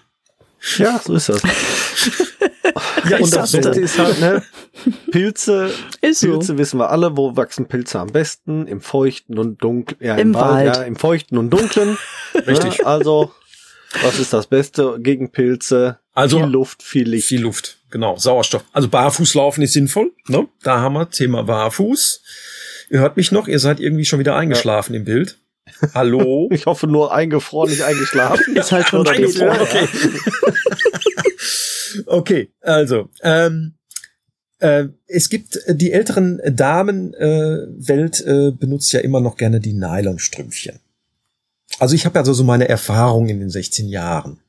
Ja, 0.78 1.00
so 1.04 1.14
ist 1.14 1.30
das. 1.30 1.42
ja, 3.10 3.18
und 3.18 3.34
das 3.36 3.52
Beste 3.52 3.80
ist 3.80 3.98
halt, 3.98 4.20
ne, 4.20 4.44
Pilze, 5.12 5.72
ist 6.02 6.22
Pilze 6.22 6.48
so. 6.48 6.58
wissen 6.58 6.80
wir 6.80 6.90
alle, 6.90 7.16
wo 7.16 7.36
wachsen 7.36 7.68
Pilze 7.68 8.00
am 8.00 8.08
besten? 8.08 8.68
Im 8.68 8.82
feuchten 8.82 9.38
und 9.38 9.64
dunklen, 9.64 10.00
ja, 10.02 10.16
im, 10.16 10.30
im 10.30 10.34
Wald, 10.34 10.68
Wald, 10.68 10.76
ja, 10.78 10.84
im 10.84 10.96
feuchten 10.96 11.38
und 11.38 11.50
dunklen. 11.50 11.98
Richtig. 12.48 12.80
Ja, 12.80 12.86
also, 12.86 13.32
was 14.02 14.20
ist 14.20 14.34
das 14.34 14.48
Beste 14.48 14.98
gegen 15.00 15.32
Pilze? 15.32 16.00
Also, 16.14 16.40
viel 16.40 16.48
Luft, 16.48 16.84
viel 16.84 17.10
Licht. 17.10 17.28
Viel 17.28 17.42
Luft, 17.42 17.78
genau, 17.90 18.18
Sauerstoff. 18.18 18.64
Also 18.74 18.88
Barfußlaufen 18.90 19.64
ist 19.64 19.74
sinnvoll, 19.74 20.12
ne? 20.28 20.48
Da 20.64 20.80
haben 20.80 20.94
wir 20.94 21.10
Thema 21.10 21.44
Barfuß. 21.44 22.22
Ihr 22.90 23.00
hört 23.00 23.18
mich 23.18 23.32
noch, 23.32 23.48
ihr 23.48 23.60
seid 23.60 23.80
irgendwie 23.80 24.06
schon 24.06 24.20
wieder 24.20 24.36
eingeschlafen 24.36 24.94
ja. 24.94 25.00
im 25.00 25.06
Bild. 25.06 25.38
Hallo? 25.94 26.50
Ich 26.52 26.66
hoffe 26.66 26.88
nur 26.88 27.14
eingefroren, 27.14 27.70
nicht 27.70 27.84
eingeschlafen. 27.84 28.56
ist 28.56 28.72
halt 28.72 28.88
schon 28.88 29.08
eingefroren. 29.08 29.62
Okay. 29.62 29.88
okay, 32.06 32.50
also 32.62 33.10
ähm, 33.22 33.74
äh, 34.60 34.86
es 35.08 35.30
gibt 35.30 35.58
äh, 35.66 35.76
die 35.76 35.92
älteren 35.92 36.42
Damenwelt 36.46 38.22
äh, 38.26 38.48
äh, 38.48 38.52
benutzt 38.52 38.92
ja 38.92 39.02
immer 39.02 39.22
noch 39.22 39.38
gerne 39.38 39.60
die 39.60 39.74
Nylonstrümpfchen. 39.74 40.80
Also 41.80 41.96
ich 41.96 42.06
habe 42.06 42.18
ja 42.18 42.26
so, 42.26 42.34
so 42.34 42.44
meine 42.44 42.68
Erfahrung 42.68 43.28
in 43.30 43.40
den 43.40 43.50
16 43.50 43.88
Jahren. 43.88 44.40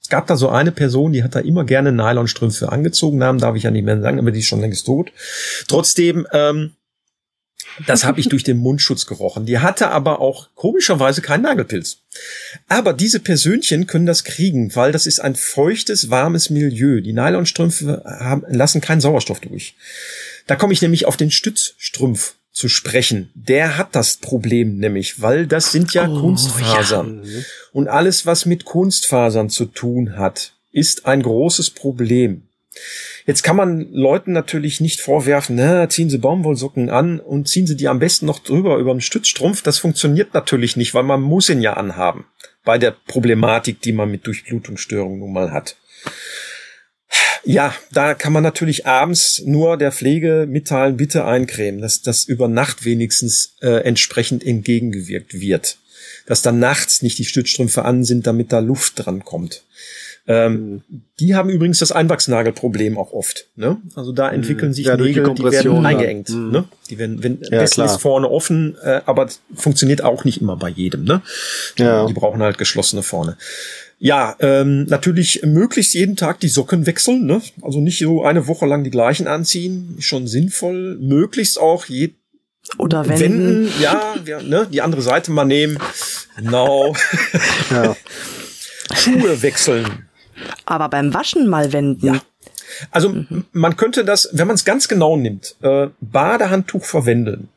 Es 0.00 0.08
gab 0.08 0.28
da 0.28 0.36
so 0.36 0.48
eine 0.48 0.70
Person, 0.70 1.12
die 1.12 1.24
hat 1.24 1.34
da 1.34 1.40
immer 1.40 1.64
gerne 1.64 1.90
Nylonstrümpfe 1.90 2.70
angezogen. 2.70 3.18
Namen 3.18 3.40
darf 3.40 3.56
ich 3.56 3.64
ja 3.64 3.72
nicht 3.72 3.84
mehr 3.84 4.00
sagen, 4.00 4.20
aber 4.20 4.30
die 4.30 4.38
ist 4.38 4.46
schon 4.46 4.60
längst 4.60 4.86
tot. 4.86 5.10
Trotzdem 5.66 6.28
ähm, 6.32 6.75
das 7.86 8.04
habe 8.04 8.20
ich 8.20 8.28
durch 8.28 8.44
den 8.44 8.58
Mundschutz 8.58 9.06
gerochen. 9.06 9.46
Die 9.46 9.58
hatte 9.58 9.90
aber 9.90 10.20
auch 10.20 10.48
komischerweise 10.54 11.20
keinen 11.20 11.42
Nagelpilz. 11.42 11.98
Aber 12.68 12.92
diese 12.92 13.20
Persönchen 13.20 13.86
können 13.86 14.06
das 14.06 14.24
kriegen, 14.24 14.74
weil 14.74 14.92
das 14.92 15.06
ist 15.06 15.20
ein 15.20 15.34
feuchtes, 15.34 16.10
warmes 16.10 16.48
Milieu. 16.50 17.00
Die 17.00 17.12
Nylonstrümpfe 17.12 18.02
haben, 18.06 18.44
lassen 18.48 18.80
keinen 18.80 19.00
Sauerstoff 19.00 19.40
durch. 19.40 19.74
Da 20.46 20.56
komme 20.56 20.72
ich 20.72 20.82
nämlich 20.82 21.06
auf 21.06 21.16
den 21.16 21.30
Stützstrumpf 21.30 22.34
zu 22.52 22.68
sprechen. 22.68 23.30
Der 23.34 23.76
hat 23.76 23.94
das 23.94 24.16
Problem 24.16 24.78
nämlich, 24.78 25.20
weil 25.20 25.46
das 25.46 25.72
sind 25.72 25.92
ja 25.92 26.08
oh, 26.08 26.20
Kunstfasern. 26.20 27.22
Ja. 27.24 27.42
Und 27.72 27.88
alles, 27.88 28.24
was 28.24 28.46
mit 28.46 28.64
Kunstfasern 28.64 29.50
zu 29.50 29.66
tun 29.66 30.16
hat, 30.16 30.54
ist 30.72 31.04
ein 31.04 31.22
großes 31.22 31.70
Problem. 31.70 32.45
Jetzt 33.26 33.42
kann 33.42 33.56
man 33.56 33.92
Leuten 33.92 34.32
natürlich 34.32 34.80
nicht 34.80 35.00
vorwerfen, 35.00 35.56
na, 35.56 35.88
ziehen 35.88 36.10
sie 36.10 36.18
Baumwollsocken 36.18 36.90
an 36.90 37.18
und 37.18 37.48
ziehen 37.48 37.66
sie 37.66 37.76
die 37.76 37.88
am 37.88 37.98
besten 37.98 38.26
noch 38.26 38.38
drüber 38.38 38.76
über 38.76 38.94
den 38.94 39.00
Stützstrumpf. 39.00 39.62
Das 39.62 39.78
funktioniert 39.78 40.32
natürlich 40.32 40.76
nicht, 40.76 40.94
weil 40.94 41.02
man 41.02 41.22
muss 41.22 41.48
ihn 41.48 41.60
ja 41.60 41.72
anhaben. 41.72 42.26
Bei 42.64 42.78
der 42.78 42.92
Problematik, 42.92 43.80
die 43.80 43.92
man 43.92 44.10
mit 44.10 44.26
Durchblutungsstörungen 44.26 45.18
nun 45.18 45.32
mal 45.32 45.50
hat. 45.50 45.76
Ja, 47.44 47.72
da 47.92 48.14
kann 48.14 48.32
man 48.32 48.42
natürlich 48.42 48.86
abends 48.86 49.40
nur 49.44 49.76
der 49.76 49.92
Pflege 49.92 50.46
mitteilen, 50.48 50.96
bitte 50.96 51.24
eincremen, 51.26 51.80
dass 51.80 52.02
das 52.02 52.24
über 52.24 52.48
Nacht 52.48 52.84
wenigstens 52.84 53.54
äh, 53.60 53.84
entsprechend 53.84 54.44
entgegengewirkt 54.44 55.34
wird. 55.40 55.78
Dass 56.26 56.42
dann 56.42 56.58
nachts 56.58 57.02
nicht 57.02 57.18
die 57.18 57.24
Stützstrümpfe 57.24 57.84
an 57.84 58.02
sind, 58.02 58.26
damit 58.26 58.52
da 58.52 58.58
Luft 58.58 58.94
dran 58.96 59.24
kommt. 59.24 59.62
Ähm, 60.28 60.82
die 61.20 61.34
haben 61.34 61.48
übrigens 61.50 61.78
das 61.78 61.92
Einwachsnagelproblem 61.92 62.98
auch 62.98 63.12
oft. 63.12 63.46
Ne? 63.54 63.76
Also 63.94 64.12
da 64.12 64.30
entwickeln 64.30 64.72
sich 64.72 64.86
ja, 64.86 64.96
Nägel, 64.96 65.24
die, 65.34 65.42
die 65.42 65.50
werden 65.50 65.86
eingeengt. 65.86 66.30
Mhm. 66.30 66.50
Ne? 66.50 66.64
Die 66.90 66.98
werden, 66.98 67.22
wenn 67.22 67.38
ja, 67.42 67.60
Dessen 67.60 67.84
ist 67.84 68.00
vorne 68.00 68.28
offen, 68.28 68.76
äh, 68.82 69.02
aber 69.06 69.28
funktioniert 69.54 70.02
auch 70.02 70.24
nicht 70.24 70.40
immer 70.40 70.56
bei 70.56 70.68
jedem. 70.68 71.04
Ne? 71.04 71.22
Die, 71.78 71.82
ja. 71.82 72.06
die 72.06 72.12
brauchen 72.12 72.42
halt 72.42 72.58
geschlossene 72.58 73.02
vorne. 73.02 73.36
Ja, 73.98 74.36
ähm, 74.40 74.84
natürlich 74.84 75.42
möglichst 75.42 75.94
jeden 75.94 76.16
Tag 76.16 76.40
die 76.40 76.48
Socken 76.48 76.84
wechseln, 76.84 77.24
ne? 77.24 77.40
Also 77.62 77.80
nicht 77.80 77.98
so 77.98 78.24
eine 78.24 78.46
Woche 78.46 78.66
lang 78.66 78.84
die 78.84 78.90
gleichen 78.90 79.26
anziehen, 79.26 79.96
schon 80.00 80.26
sinnvoll. 80.26 80.98
Möglichst 81.00 81.58
auch 81.58 81.86
je 81.86 82.12
oder 82.76 83.08
wenden. 83.08 83.20
wenden 83.20 83.72
ja, 83.80 84.16
wir, 84.22 84.42
ne? 84.42 84.68
die 84.70 84.82
andere 84.82 85.00
Seite 85.00 85.30
mal 85.30 85.46
nehmen. 85.46 85.78
Genau. 86.36 86.94
ja. 87.70 87.96
Schuhe 88.94 89.40
wechseln. 89.42 90.05
Aber 90.64 90.88
beim 90.88 91.14
Waschen 91.14 91.48
mal 91.48 91.72
wenden. 91.72 92.06
Ja. 92.06 92.22
Also 92.90 93.10
mhm. 93.10 93.44
man 93.52 93.76
könnte 93.76 94.04
das, 94.04 94.28
wenn 94.32 94.46
man 94.46 94.54
es 94.54 94.64
ganz 94.64 94.88
genau 94.88 95.16
nimmt, 95.16 95.56
äh, 95.62 95.88
Badehandtuch 96.00 96.84
verwenden. 96.84 97.48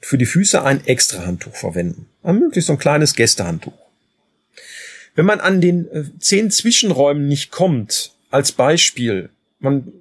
Für 0.00 0.18
die 0.18 0.26
Füße 0.26 0.62
ein 0.62 0.86
extra 0.86 1.24
Handtuch 1.26 1.56
verwenden. 1.56 2.06
Möglichst 2.22 2.66
so 2.66 2.74
ein 2.74 2.78
kleines 2.78 3.14
Gästehandtuch. 3.14 3.72
Wenn 5.14 5.26
man 5.26 5.40
an 5.40 5.60
den 5.60 5.90
äh, 5.90 6.04
zehn 6.18 6.50
Zwischenräumen 6.50 7.26
nicht 7.26 7.50
kommt, 7.50 8.12
als 8.30 8.52
Beispiel, 8.52 9.30
man 9.58 9.92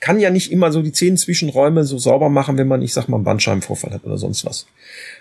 kann 0.00 0.20
ja 0.20 0.30
nicht 0.30 0.52
immer 0.52 0.70
so 0.70 0.82
die 0.82 0.92
zehn 0.92 1.16
Zwischenräume 1.16 1.84
so 1.84 1.98
sauber 1.98 2.28
machen, 2.28 2.58
wenn 2.58 2.68
man, 2.68 2.82
ich 2.82 2.92
sag 2.92 3.08
mal, 3.08 3.16
einen 3.16 3.24
Bandscheibenvorfall 3.24 3.92
hat 3.92 4.04
oder 4.04 4.18
sonst 4.18 4.44
was. 4.44 4.66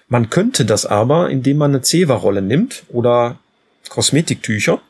Man 0.08 0.30
könnte 0.30 0.66
das 0.66 0.86
aber, 0.86 1.30
indem 1.30 1.58
man 1.58 1.72
eine 1.72 1.82
Zewa-Rolle 1.82 2.42
nimmt 2.42 2.84
oder 2.90 3.40
Kosmetiktücher 3.90 4.82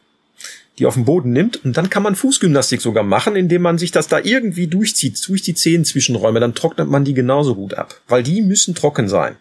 die 0.80 0.86
auf 0.86 0.96
den 0.96 1.06
Boden 1.06 1.32
nimmt 1.32 1.64
und 1.64 1.78
dann 1.78 1.90
kann 1.90 2.04
man 2.04 2.16
Fußgymnastik 2.16 2.82
sogar 2.82 3.04
machen, 3.04 3.36
indem 3.36 3.62
man 3.62 3.78
sich 3.78 3.92
das 3.92 4.08
da 4.08 4.20
irgendwie 4.20 4.68
durchzieht, 4.68 5.28
durch 5.28 5.42
die 5.42 5.54
Zehenzwischenräume, 5.54 6.40
dann 6.40 6.56
trocknet 6.56 6.90
man 6.90 7.06
die 7.06 7.14
genauso 7.14 7.56
gut 7.56 7.76
ab, 7.76 8.02
weil 8.08 8.24
die 8.24 8.42
müssen 8.42 8.74
trocken 8.74 9.08
sein. 9.08 9.36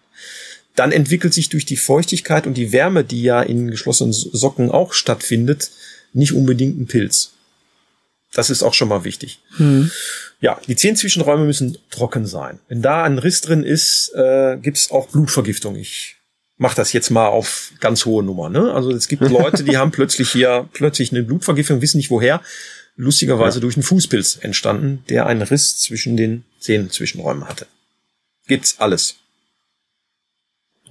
Dann 0.75 0.93
entwickelt 0.93 1.35
sich 1.35 1.49
durch 1.49 1.67
die 1.67 1.77
Feuchtigkeit 1.77 2.47
und 2.47 2.55
die 2.55 2.73
Wärme, 2.73 3.05
die 3.05 3.23
ja 3.23 3.43
in 3.43 3.71
geschlossenen 3.71 4.13
Socken 4.13 4.71
auch 4.71 4.93
stattfindet, 4.93 5.71
nicht 6.13 6.33
unbedingt 6.33 6.81
ein 6.81 6.87
Pilz. 6.87 7.33
Das 8.35 8.49
ist 8.49 8.63
auch 8.63 8.73
schon 8.73 8.89
mal 8.89 9.05
wichtig. 9.05 9.41
Hm. 9.57 9.91
Ja, 10.41 10.59
die 10.67 10.77
Zehenzwischenräume 10.77 11.45
müssen 11.45 11.77
trocken 11.91 12.27
sein. 12.27 12.59
Wenn 12.69 12.81
da 12.81 13.05
ein 13.05 13.19
Riss 13.19 13.43
drin 13.43 13.63
ist, 13.63 14.13
äh, 14.15 14.57
gibt's 14.61 14.91
auch 14.91 15.09
Blutvergiftung. 15.09 15.77
Ich 15.77 16.17
mach 16.63 16.75
das 16.75 16.93
jetzt 16.93 17.11
mal 17.11 17.27
auf 17.27 17.73
ganz 17.81 18.07
hohe 18.07 18.23
Nummer. 18.23 18.49
Ne? 18.49 18.73
Also 18.73 18.93
es 18.93 19.09
gibt 19.09 19.23
Leute, 19.29 19.65
die 19.65 19.77
haben 19.77 19.91
plötzlich 19.91 20.31
hier 20.31 20.69
plötzlich 20.73 21.13
eine 21.13 21.25
Blutvergiftung, 21.25 21.83
wissen 21.83 21.99
nicht 21.99 22.11
woher. 22.11 22.41
Lustigerweise 22.97 23.59
ja. 23.59 23.63
durch 23.63 23.77
einen 23.77 23.83
Fußpilz 23.83 24.39
entstanden, 24.43 25.03
der 25.09 25.27
einen 25.27 25.43
Riss 25.43 25.79
zwischen 25.79 26.17
den 26.17 26.45
Zehenzwischenräumen 26.61 27.49
hatte. 27.49 27.67
Gibt's 28.47 28.77
alles. 28.79 29.17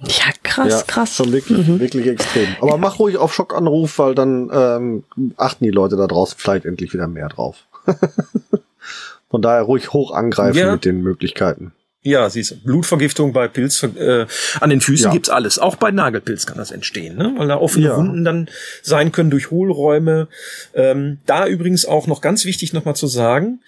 Ja, 0.00 0.32
krass, 0.42 0.68
ja, 0.68 0.82
krass. 0.82 1.16
Schon 1.16 1.32
wirklich, 1.32 1.66
mhm. 1.66 1.80
wirklich 1.80 2.06
extrem. 2.06 2.48
Aber 2.60 2.76
mach 2.76 2.98
ruhig 2.98 3.16
auf 3.16 3.32
Schockanruf, 3.32 3.98
weil 3.98 4.14
dann 4.14 4.50
ähm, 4.52 5.04
achten 5.36 5.64
die 5.64 5.70
Leute 5.70 5.96
da 5.96 6.06
draußen 6.06 6.36
vielleicht 6.38 6.66
endlich 6.66 6.92
wieder 6.92 7.06
mehr 7.06 7.28
drauf. 7.28 7.64
Von 9.30 9.40
daher 9.40 9.62
ruhig 9.62 9.92
hoch 9.92 10.10
angreifen 10.10 10.58
ja. 10.58 10.72
mit 10.72 10.84
den 10.84 11.02
Möglichkeiten. 11.02 11.72
Ja, 12.04 12.28
siehst 12.28 12.50
du, 12.50 12.56
Blutvergiftung 12.56 13.32
bei 13.32 13.46
Pilz, 13.46 13.82
äh, 13.82 14.26
an 14.60 14.70
den 14.70 14.80
Füßen 14.80 15.06
ja. 15.06 15.12
gibt's 15.12 15.30
alles. 15.30 15.60
Auch 15.60 15.76
bei 15.76 15.92
Nagelpilz 15.92 16.46
kann 16.46 16.58
das 16.58 16.72
entstehen, 16.72 17.16
ne? 17.16 17.32
weil 17.36 17.46
da 17.46 17.56
offene 17.56 17.86
ja. 17.86 17.96
Wunden 17.96 18.24
dann 18.24 18.48
sein 18.82 19.12
können 19.12 19.30
durch 19.30 19.52
Hohlräume. 19.52 20.26
Ähm, 20.74 21.18
da 21.26 21.46
übrigens 21.46 21.86
auch 21.86 22.08
noch 22.08 22.20
ganz 22.20 22.44
wichtig 22.44 22.72
nochmal 22.72 22.96
zu 22.96 23.06
sagen, 23.06 23.60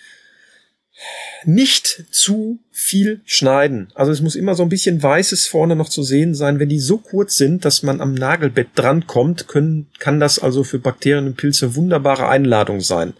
nicht 1.44 2.06
zu 2.10 2.58
viel 2.72 3.20
schneiden. 3.24 3.88
Also 3.94 4.10
es 4.10 4.20
muss 4.20 4.34
immer 4.34 4.56
so 4.56 4.64
ein 4.64 4.68
bisschen 4.68 5.00
weißes 5.00 5.46
vorne 5.46 5.76
noch 5.76 5.88
zu 5.88 6.02
sehen 6.02 6.34
sein. 6.34 6.58
Wenn 6.58 6.68
die 6.68 6.80
so 6.80 6.98
kurz 6.98 7.36
sind, 7.36 7.64
dass 7.64 7.84
man 7.84 8.00
am 8.00 8.14
Nagelbett 8.14 8.68
drankommt, 8.74 9.46
können, 9.46 9.86
kann 10.00 10.18
das 10.18 10.40
also 10.40 10.64
für 10.64 10.80
Bakterien 10.80 11.26
und 11.26 11.36
Pilze 11.36 11.76
wunderbare 11.76 12.28
Einladung 12.28 12.80
sein. 12.80 13.12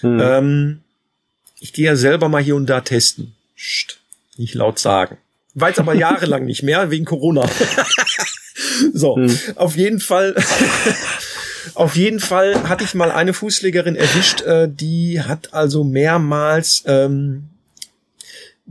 Hm. 0.00 0.20
Ähm, 0.20 0.80
ich 1.60 1.72
gehe 1.72 1.86
ja 1.86 1.96
selber 1.96 2.28
mal 2.28 2.42
hier 2.42 2.56
und 2.56 2.66
da 2.66 2.82
testen. 2.82 3.34
Psst 3.56 3.99
nicht 4.36 4.54
laut 4.54 4.78
sagen. 4.78 5.18
Weiß 5.54 5.78
aber 5.78 5.94
jahrelang 5.94 6.44
nicht 6.44 6.62
mehr, 6.62 6.90
wegen 6.90 7.04
Corona. 7.04 7.48
so, 8.92 9.16
hm. 9.16 9.38
auf 9.56 9.76
jeden 9.76 10.00
Fall. 10.00 10.34
Auf 11.74 11.94
jeden 11.94 12.20
Fall 12.20 12.68
hatte 12.68 12.84
ich 12.84 12.94
mal 12.94 13.10
eine 13.10 13.34
Fußlegerin 13.34 13.94
erwischt, 13.94 14.40
äh, 14.42 14.66
die 14.68 15.20
hat 15.20 15.52
also 15.52 15.84
mehrmals 15.84 16.82
ähm, 16.86 17.50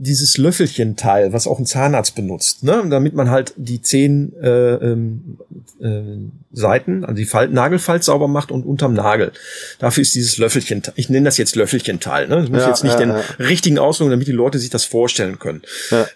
dieses 0.02 0.38
Löffelchen-Teil, 0.38 1.34
was 1.34 1.46
auch 1.46 1.58
ein 1.58 1.66
Zahnarzt 1.66 2.14
benutzt, 2.14 2.62
ne? 2.62 2.82
damit 2.88 3.14
man 3.14 3.30
halt 3.30 3.52
die 3.56 3.82
zehn 3.82 4.32
äh, 4.42 4.74
ähm, 4.76 5.38
äh, 5.78 6.56
Seiten, 6.56 7.04
also 7.04 7.16
die 7.16 7.26
Falt, 7.26 7.52
Nagelfalt 7.52 8.02
sauber 8.02 8.26
macht 8.26 8.50
und 8.50 8.64
unterm 8.64 8.94
Nagel. 8.94 9.32
Dafür 9.78 10.00
ist 10.00 10.14
dieses 10.14 10.38
Löffelchen, 10.38 10.82
ich 10.94 11.10
nenne 11.10 11.26
das 11.26 11.36
jetzt 11.36 11.54
Löffelchen-Teil. 11.54 12.28
Ne? 12.28 12.44
Ich 12.44 12.50
muss 12.50 12.62
ja, 12.62 12.68
jetzt 12.68 12.82
nicht 12.82 12.94
ja, 12.94 12.98
den 12.98 13.10
ja. 13.10 13.20
richtigen 13.38 13.78
Ausdruck, 13.78 14.08
damit 14.08 14.26
die 14.26 14.32
Leute 14.32 14.58
sich 14.58 14.70
das 14.70 14.86
vorstellen 14.86 15.38
können. 15.38 15.60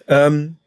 Ähm, 0.07 0.57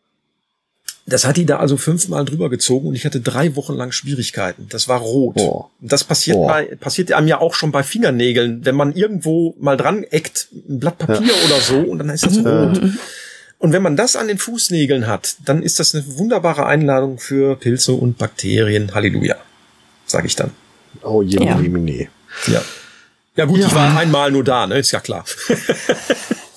das 1.09 1.24
hat 1.24 1.39
die 1.39 1.47
da 1.47 1.59
also 1.59 1.78
fünfmal 1.78 2.26
drüber 2.26 2.51
gezogen 2.51 2.89
und 2.89 2.94
ich 2.94 3.06
hatte 3.06 3.20
drei 3.20 3.56
Wochen 3.56 3.72
lang 3.72 3.93
Schwierigkeiten. 3.93 4.66
Das 4.68 4.89
war 4.89 5.01
rot. 5.01 5.36
Oh. 5.39 5.66
Das 5.80 6.05
passiert 6.05 6.36
bei, 6.47 6.66
passiert 6.78 7.12
einem 7.12 7.28
ja 7.28 7.40
auch 7.40 7.55
schon 7.55 7.72
bei 7.72 7.82
Fingernägeln, 7.82 8.64
wenn 8.66 8.74
man 8.74 8.94
irgendwo 8.94 9.55
mal 9.59 9.78
dran 9.78 10.05
eckt, 10.05 10.48
ein 10.52 10.78
Blatt 10.78 10.98
Papier 10.98 11.26
ja. 11.26 11.47
oder 11.47 11.60
so 11.60 11.78
und 11.78 11.98
dann 11.98 12.10
ist 12.10 12.26
das 12.26 12.36
rot. 12.39 12.80
Und 13.59 13.72
wenn 13.72 13.82
man 13.82 13.97
das 13.97 14.16
an 14.16 14.28
den 14.28 14.39
Fußnägeln 14.39 15.06
hat, 15.06 15.36
dann 15.44 15.62
ist 15.62 15.80
das 15.80 15.94
eine 15.94 16.05
wunderbare 16.18 16.66
Einladung 16.66 17.18
für 17.18 17.56
Pilze 17.56 17.93
und 17.93 18.18
Bakterien. 18.18 18.94
Halleluja, 18.94 19.36
sage 20.06 20.26
ich 20.26 20.36
dann. 20.36 20.51
Oh 21.02 21.22
je, 21.22 21.43
ja. 21.43 21.59
je, 21.59 22.09
ja. 22.48 22.60
Ja 23.35 23.44
gut, 23.47 23.60
ja. 23.60 23.66
ich 23.66 23.74
war 23.74 23.97
einmal 23.97 24.30
nur 24.30 24.44
da, 24.44 24.66
ne? 24.66 24.78
Ist 24.78 24.90
ja 24.90 25.01
klar. 25.01 25.24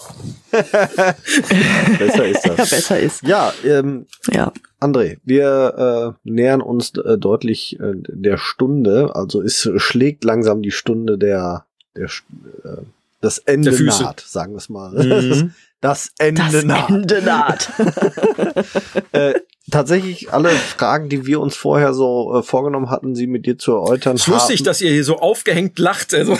besser 1.99 2.27
ist 2.27 2.45
das. 2.45 2.57
Ja, 2.57 2.63
besser 2.63 2.99
ist. 2.99 3.23
Ja, 3.23 3.53
ähm, 3.63 4.05
ja. 4.31 4.51
André, 4.79 5.17
wir 5.23 6.15
äh, 6.25 6.29
nähern 6.29 6.61
uns 6.61 6.95
äh, 6.97 7.17
deutlich 7.17 7.79
äh, 7.79 7.93
der 8.07 8.37
Stunde. 8.37 9.15
Also 9.15 9.41
es 9.41 9.69
schlägt 9.77 10.23
langsam 10.23 10.61
die 10.61 10.71
Stunde 10.71 11.17
der, 11.17 11.65
der 11.95 12.05
äh, 12.05 12.81
das 13.21 13.37
Ende 13.37 13.71
naht, 13.83 14.19
sagen 14.19 14.53
wir 14.53 14.57
es 14.57 14.69
mal. 14.69 14.91
Mhm. 14.91 15.53
Das 15.81 16.11
Ende 16.19 16.43
das 16.51 16.63
naht. 16.63 16.89
Ende 16.89 17.21
naht. 17.23 17.71
äh, 19.13 19.33
tatsächlich 19.71 20.31
alle 20.31 20.49
Fragen, 20.49 21.09
die 21.09 21.25
wir 21.25 21.39
uns 21.39 21.55
vorher 21.55 21.95
so 21.95 22.37
äh, 22.37 22.43
vorgenommen 22.43 22.91
hatten, 22.91 23.15
sie 23.15 23.25
mit 23.25 23.47
dir 23.47 23.57
zu 23.57 23.73
erläutern. 23.73 24.15
Es 24.15 24.21
ist 24.21 24.27
lustig, 24.27 24.61
dass 24.61 24.79
ihr 24.81 24.91
hier 24.91 25.03
so 25.03 25.17
aufgehängt 25.17 25.79
lacht. 25.79 26.13
Also. 26.13 26.37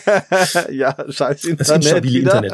ja, 0.70 0.94
scheiß 1.08 1.44
Internet. 1.44 1.60
Das 1.60 1.78
ist 1.78 1.88
stabile 1.88 2.18
Internet. 2.18 2.52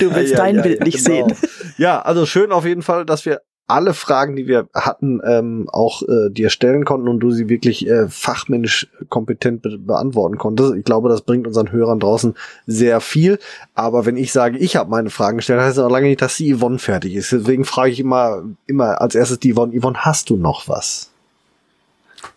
du 0.00 0.14
willst 0.14 0.32
ja, 0.32 0.38
dein 0.38 0.56
ja, 0.56 0.62
Bild 0.62 0.78
ja, 0.80 0.84
nicht 0.84 1.04
genau. 1.04 1.28
sehen. 1.28 1.38
Ja, 1.78 2.02
also 2.02 2.26
schön 2.26 2.50
auf 2.50 2.64
jeden 2.64 2.82
Fall, 2.82 3.06
dass 3.06 3.24
wir 3.24 3.42
alle 3.66 3.94
Fragen, 3.94 4.36
die 4.36 4.46
wir 4.46 4.68
hatten, 4.74 5.20
ähm, 5.24 5.68
auch 5.72 6.02
äh, 6.02 6.30
dir 6.30 6.50
stellen 6.50 6.84
konnten 6.84 7.08
und 7.08 7.20
du 7.20 7.32
sie 7.32 7.48
wirklich 7.48 7.88
äh, 7.88 8.08
fachmännisch 8.08 8.88
kompetent 9.08 9.62
be 9.62 9.76
beantworten 9.78 10.38
konntest. 10.38 10.74
Ich 10.74 10.84
glaube, 10.84 11.08
das 11.08 11.22
bringt 11.22 11.46
unseren 11.46 11.72
Hörern 11.72 11.98
draußen 11.98 12.34
sehr 12.66 13.00
viel. 13.00 13.38
Aber 13.74 14.06
wenn 14.06 14.16
ich 14.16 14.32
sage, 14.32 14.58
ich 14.58 14.76
habe 14.76 14.90
meine 14.90 15.10
Fragen 15.10 15.38
gestellt, 15.38 15.60
heißt 15.60 15.78
das 15.78 15.84
auch 15.84 15.90
lange 15.90 16.06
nicht, 16.06 16.22
dass 16.22 16.36
die 16.36 16.54
Yvonne 16.54 16.78
fertig 16.78 17.14
ist. 17.14 17.32
Deswegen 17.32 17.64
frage 17.64 17.90
ich 17.90 18.00
immer, 18.00 18.44
immer 18.66 19.00
als 19.00 19.14
erstes 19.14 19.40
die 19.40 19.54
Yvonne, 19.54 19.78
Yvonne, 19.78 19.98
hast 19.98 20.30
du 20.30 20.36
noch 20.36 20.68
was? 20.68 21.10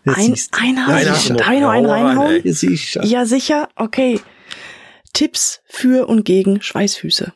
ein, 0.04 0.34
ein, 0.52 0.78
ein, 0.78 1.40
ein 1.40 1.86
reinhauen? 1.86 2.42
Ja, 3.04 3.24
sicher. 3.24 3.68
Okay. 3.76 4.20
Tipps 5.12 5.60
für 5.66 6.08
und 6.08 6.24
gegen 6.24 6.62
Schweißfüße. 6.62 7.32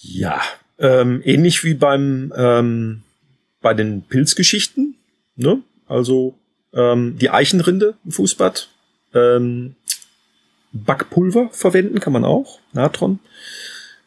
Ja, 0.00 0.40
ähm, 0.78 1.22
ähnlich 1.24 1.64
wie 1.64 1.74
beim 1.74 2.32
ähm, 2.36 3.02
bei 3.60 3.74
den 3.74 4.02
Pilzgeschichten. 4.02 4.96
Ne? 5.36 5.62
Also 5.86 6.34
ähm, 6.74 7.16
die 7.18 7.30
Eichenrinde 7.30 7.94
im 8.04 8.12
Fußbad. 8.12 8.68
Ähm, 9.14 9.76
Backpulver 10.72 11.50
verwenden 11.52 12.00
kann 12.00 12.12
man 12.12 12.24
auch, 12.24 12.58
Natron. 12.72 13.18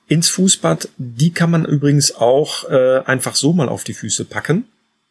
Ins 0.07 0.29
Fußbad, 0.29 0.89
die 0.97 1.31
kann 1.31 1.51
man 1.51 1.65
übrigens 1.65 2.15
auch 2.15 2.69
äh, 2.69 2.99
einfach 3.05 3.35
so 3.35 3.53
mal 3.53 3.69
auf 3.69 3.83
die 3.83 3.93
Füße 3.93 4.25
packen. 4.25 4.65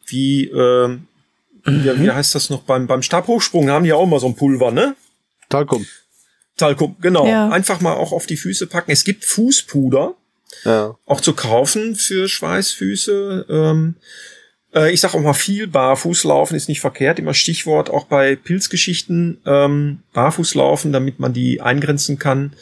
Wie, 0.06 0.46
äh, 0.46 0.88
mhm. 0.88 1.06
wie, 1.64 2.00
wie 2.00 2.10
heißt 2.10 2.34
das 2.34 2.50
noch 2.50 2.62
beim, 2.62 2.86
beim 2.86 3.02
Stabhochsprung 3.02 3.70
haben 3.70 3.84
die 3.84 3.92
auch 3.92 4.04
immer 4.04 4.20
so 4.20 4.26
ein 4.26 4.36
Pulver, 4.36 4.70
ne? 4.70 4.96
Talkum. 5.48 5.86
Talkum, 6.56 6.96
genau. 7.00 7.26
Ja. 7.26 7.48
Einfach 7.48 7.80
mal 7.80 7.94
auch 7.94 8.12
auf 8.12 8.26
die 8.26 8.36
Füße 8.36 8.66
packen. 8.66 8.90
Es 8.90 9.04
gibt 9.04 9.24
Fußpuder, 9.24 10.14
ja. 10.64 10.96
auch 11.06 11.20
zu 11.20 11.34
kaufen 11.34 11.94
für 11.94 12.28
Schweißfüße. 12.28 13.46
Ähm, 13.48 13.96
äh, 14.74 14.92
ich 14.92 15.00
sage 15.00 15.16
auch 15.16 15.22
mal 15.22 15.34
viel, 15.34 15.66
Barfußlaufen 15.66 16.56
ist 16.56 16.68
nicht 16.68 16.80
verkehrt. 16.80 17.18
Immer 17.18 17.34
Stichwort 17.34 17.90
auch 17.90 18.04
bei 18.04 18.36
Pilzgeschichten, 18.36 19.38
ähm, 19.46 20.00
Barfußlaufen, 20.12 20.92
damit 20.92 21.20
man 21.20 21.32
die 21.32 21.60
eingrenzen 21.60 22.18
kann. 22.18 22.54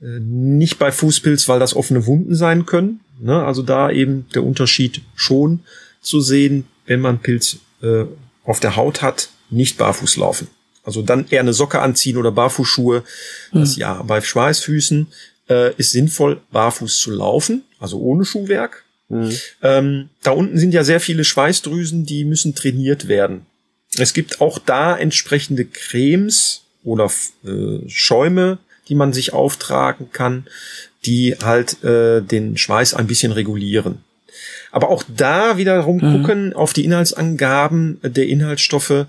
Äh, 0.00 0.20
nicht 0.20 0.78
bei 0.78 0.90
Fußpilz, 0.90 1.48
weil 1.48 1.60
das 1.60 1.76
offene 1.76 2.06
Wunden 2.06 2.34
sein 2.34 2.66
können. 2.66 3.00
Ne? 3.20 3.44
Also 3.44 3.62
da 3.62 3.90
eben 3.90 4.26
der 4.34 4.44
Unterschied 4.44 5.02
schon 5.14 5.60
zu 6.00 6.20
sehen, 6.20 6.66
wenn 6.86 7.00
man 7.00 7.20
Pilz 7.20 7.58
äh, 7.82 8.04
auf 8.44 8.60
der 8.60 8.76
Haut 8.76 9.02
hat, 9.02 9.28
nicht 9.50 9.76
barfuß 9.76 10.16
laufen. 10.16 10.48
Also 10.82 11.02
dann 11.02 11.26
eher 11.28 11.40
eine 11.40 11.52
Socke 11.52 11.82
anziehen 11.82 12.16
oder 12.16 12.32
Barfußschuhe. 12.32 13.04
Das 13.52 13.74
hm. 13.74 13.80
ja 13.80 14.02
bei 14.02 14.20
Schweißfüßen 14.20 15.08
äh, 15.50 15.74
ist 15.76 15.92
sinnvoll, 15.92 16.40
barfuß 16.52 16.98
zu 16.98 17.10
laufen, 17.10 17.64
also 17.78 17.98
ohne 18.00 18.24
Schuhwerk. 18.24 18.84
Mhm. 19.08 19.32
Ähm, 19.62 20.08
da 20.22 20.30
unten 20.30 20.56
sind 20.56 20.72
ja 20.72 20.84
sehr 20.84 21.00
viele 21.00 21.24
Schweißdrüsen, 21.24 22.06
die 22.06 22.24
müssen 22.24 22.54
trainiert 22.54 23.08
werden. 23.08 23.44
Es 23.98 24.14
gibt 24.14 24.40
auch 24.40 24.58
da 24.58 24.96
entsprechende 24.96 25.64
Cremes 25.64 26.62
oder 26.84 27.10
äh, 27.44 27.88
Schäume, 27.88 28.58
die 28.88 28.94
man 28.94 29.12
sich 29.12 29.32
auftragen 29.32 30.10
kann, 30.12 30.46
die 31.04 31.36
halt 31.42 31.82
äh, 31.82 32.22
den 32.22 32.56
Schweiß 32.56 32.94
ein 32.94 33.08
bisschen 33.08 33.32
regulieren. 33.32 34.04
Aber 34.70 34.88
auch 34.90 35.02
da 35.16 35.56
wiederum 35.56 35.96
mhm. 35.96 36.22
gucken 36.22 36.52
auf 36.52 36.72
die 36.72 36.84
Inhaltsangaben 36.84 37.98
der 38.02 38.28
Inhaltsstoffe, 38.28 39.06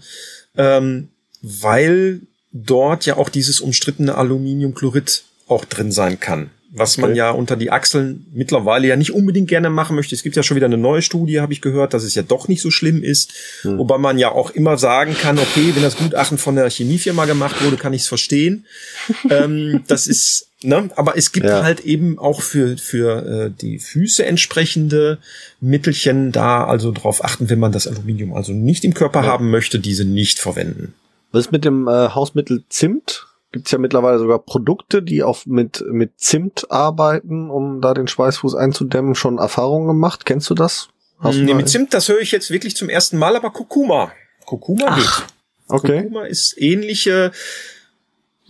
ähm, 0.58 1.10
weil 1.44 2.22
dort 2.52 3.06
ja 3.06 3.18
auch 3.18 3.30
dieses 3.30 3.62
umstrittene 3.62 4.16
Aluminiumchlorid 4.16 5.24
auch 5.52 5.66
drin 5.66 5.92
sein 5.92 6.20
kann. 6.20 6.50
Was 6.74 6.98
man 6.98 7.10
okay. 7.10 7.18
ja 7.18 7.32
unter 7.32 7.58
die 7.58 7.70
Achseln 7.70 8.26
mittlerweile 8.34 8.88
ja 8.88 8.96
nicht 8.96 9.12
unbedingt 9.12 9.50
gerne 9.50 9.70
machen 9.70 9.94
möchte. 9.98 10.16
Es 10.16 10.24
gibt 10.24 10.38
ja 10.38 10.44
schon 10.44 10.56
wieder 10.56 10.68
eine 10.68 10.78
neue 10.78 11.02
Studie, 11.02 11.42
habe 11.42 11.52
ich 11.52 11.60
gehört, 11.60 11.94
dass 11.94 12.04
es 12.04 12.16
ja 12.16 12.22
doch 12.22 12.48
nicht 12.48 12.62
so 12.62 12.72
schlimm 12.72 13.04
ist. 13.04 13.34
Hm. 13.64 13.78
Wobei 13.78 13.98
man 13.98 14.18
ja 14.18 14.32
auch 14.32 14.52
immer 14.52 14.78
sagen 14.78 15.14
kann, 15.14 15.38
okay, 15.38 15.74
wenn 15.76 15.84
das 15.84 15.98
Gutachten 15.98 16.38
von 16.38 16.56
der 16.56 16.70
Chemiefirma 16.70 17.26
gemacht 17.26 17.62
wurde, 17.62 17.76
kann 17.76 17.92
ich 17.92 18.04
es 18.04 18.08
verstehen. 18.08 18.66
ähm, 19.30 19.84
das 19.88 20.08
ist, 20.08 20.48
ne, 20.62 20.90
aber 20.96 21.18
es 21.18 21.34
gibt 21.34 21.46
ja. 21.46 21.62
halt 21.62 21.82
eben 21.82 22.18
auch 22.18 22.42
für, 22.42 22.78
für 22.78 23.26
äh, 23.26 23.52
die 23.52 23.78
Füße 23.78 24.26
entsprechende 24.26 25.18
Mittelchen 25.60 26.32
da, 26.32 26.64
also 26.64 26.92
darauf 26.92 27.22
achten, 27.26 27.50
wenn 27.50 27.60
man 27.60 27.74
das 27.74 27.86
Aluminium 27.86 28.34
also 28.34 28.54
nicht 28.54 28.86
im 28.86 28.94
Körper 28.94 29.24
ja. 29.24 29.28
haben 29.28 29.50
möchte, 29.50 29.78
diese 29.78 30.06
nicht 30.06 30.40
verwenden. 30.40 30.94
Was 31.34 31.48
ist 31.48 31.52
mit 31.52 31.66
dem 31.66 31.90
äh, 31.90 32.10
Hausmittel 32.10 32.64
Zimt? 32.70 33.28
Gibt's 33.52 33.72
ja 33.72 33.78
mittlerweile 33.78 34.20
sogar 34.20 34.40
Produkte, 34.40 35.04
die 35.04 35.24
auf 35.24 35.46
mit, 35.46 35.84
mit 35.90 36.20
Zimt 36.20 36.72
arbeiten, 36.72 37.50
um 37.50 37.82
da 37.82 37.94
den 37.94 38.08
Schweißfuß 38.08 38.56
einzudämmen. 38.56 39.16
Schon 39.16 39.38
Erfahrungen 39.38 39.88
gemacht? 39.88 40.26
Kennst 40.26 40.50
du 40.50 40.54
das? 40.54 40.90
Hast 41.20 41.38
Nee, 41.38 41.54
mit 41.54 41.70
Zimt, 41.70 41.94
das 41.94 42.10
höre 42.10 42.20
ich 42.20 42.32
jetzt 42.32 42.50
wirklich 42.50 42.76
zum 42.76 42.90
ersten 42.90 43.18
Mal, 43.18 43.36
aber 43.36 43.52
Kurkuma. 43.52 44.12
Kurkuma 44.46 44.86
Ach, 44.88 44.98
geht. 44.98 45.28
Okay. 45.68 46.02
Kurkuma 46.02 46.26
ist 46.26 46.56
ähnliche. 46.58 47.32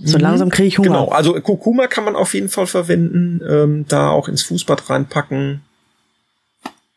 So 0.03 0.17
langsam 0.17 0.49
kriege 0.49 0.67
ich 0.67 0.77
Hunger. 0.77 0.89
Genau, 0.89 1.09
also 1.09 1.33
Kurkuma 1.41 1.87
kann 1.87 2.05
man 2.05 2.15
auf 2.15 2.33
jeden 2.33 2.49
Fall 2.49 2.65
verwenden, 2.65 3.41
ähm, 3.47 3.85
da 3.87 4.09
auch 4.09 4.27
ins 4.27 4.43
Fußbad 4.43 4.89
reinpacken. 4.89 5.61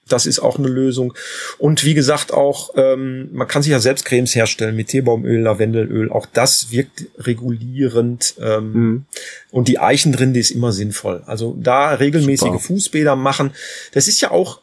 Das 0.08 0.26
ist 0.26 0.38
auch 0.38 0.58
eine 0.58 0.68
Lösung. 0.68 1.14
Und 1.58 1.84
wie 1.84 1.94
gesagt, 1.94 2.32
auch, 2.32 2.70
ähm, 2.76 3.30
man 3.32 3.48
kann 3.48 3.62
sich 3.62 3.72
ja 3.72 3.80
selbst 3.80 4.04
Cremes 4.04 4.34
herstellen 4.34 4.76
mit 4.76 4.88
Teebaumöl, 4.88 5.40
Lavendelöl. 5.40 6.10
Auch 6.10 6.26
das 6.26 6.70
wirkt 6.70 7.06
regulierend. 7.18 8.34
Ähm, 8.40 8.72
Mhm. 8.74 9.04
Und 9.50 9.68
die 9.68 9.78
Eichenrinde 9.78 10.40
ist 10.40 10.50
immer 10.50 10.72
sinnvoll. 10.72 11.22
Also 11.26 11.56
da 11.60 11.94
regelmäßige 11.94 12.48
Super. 12.48 12.58
Fußbäder 12.58 13.16
machen. 13.16 13.52
Das 13.92 14.08
ist 14.08 14.20
ja 14.20 14.30
auch 14.30 14.60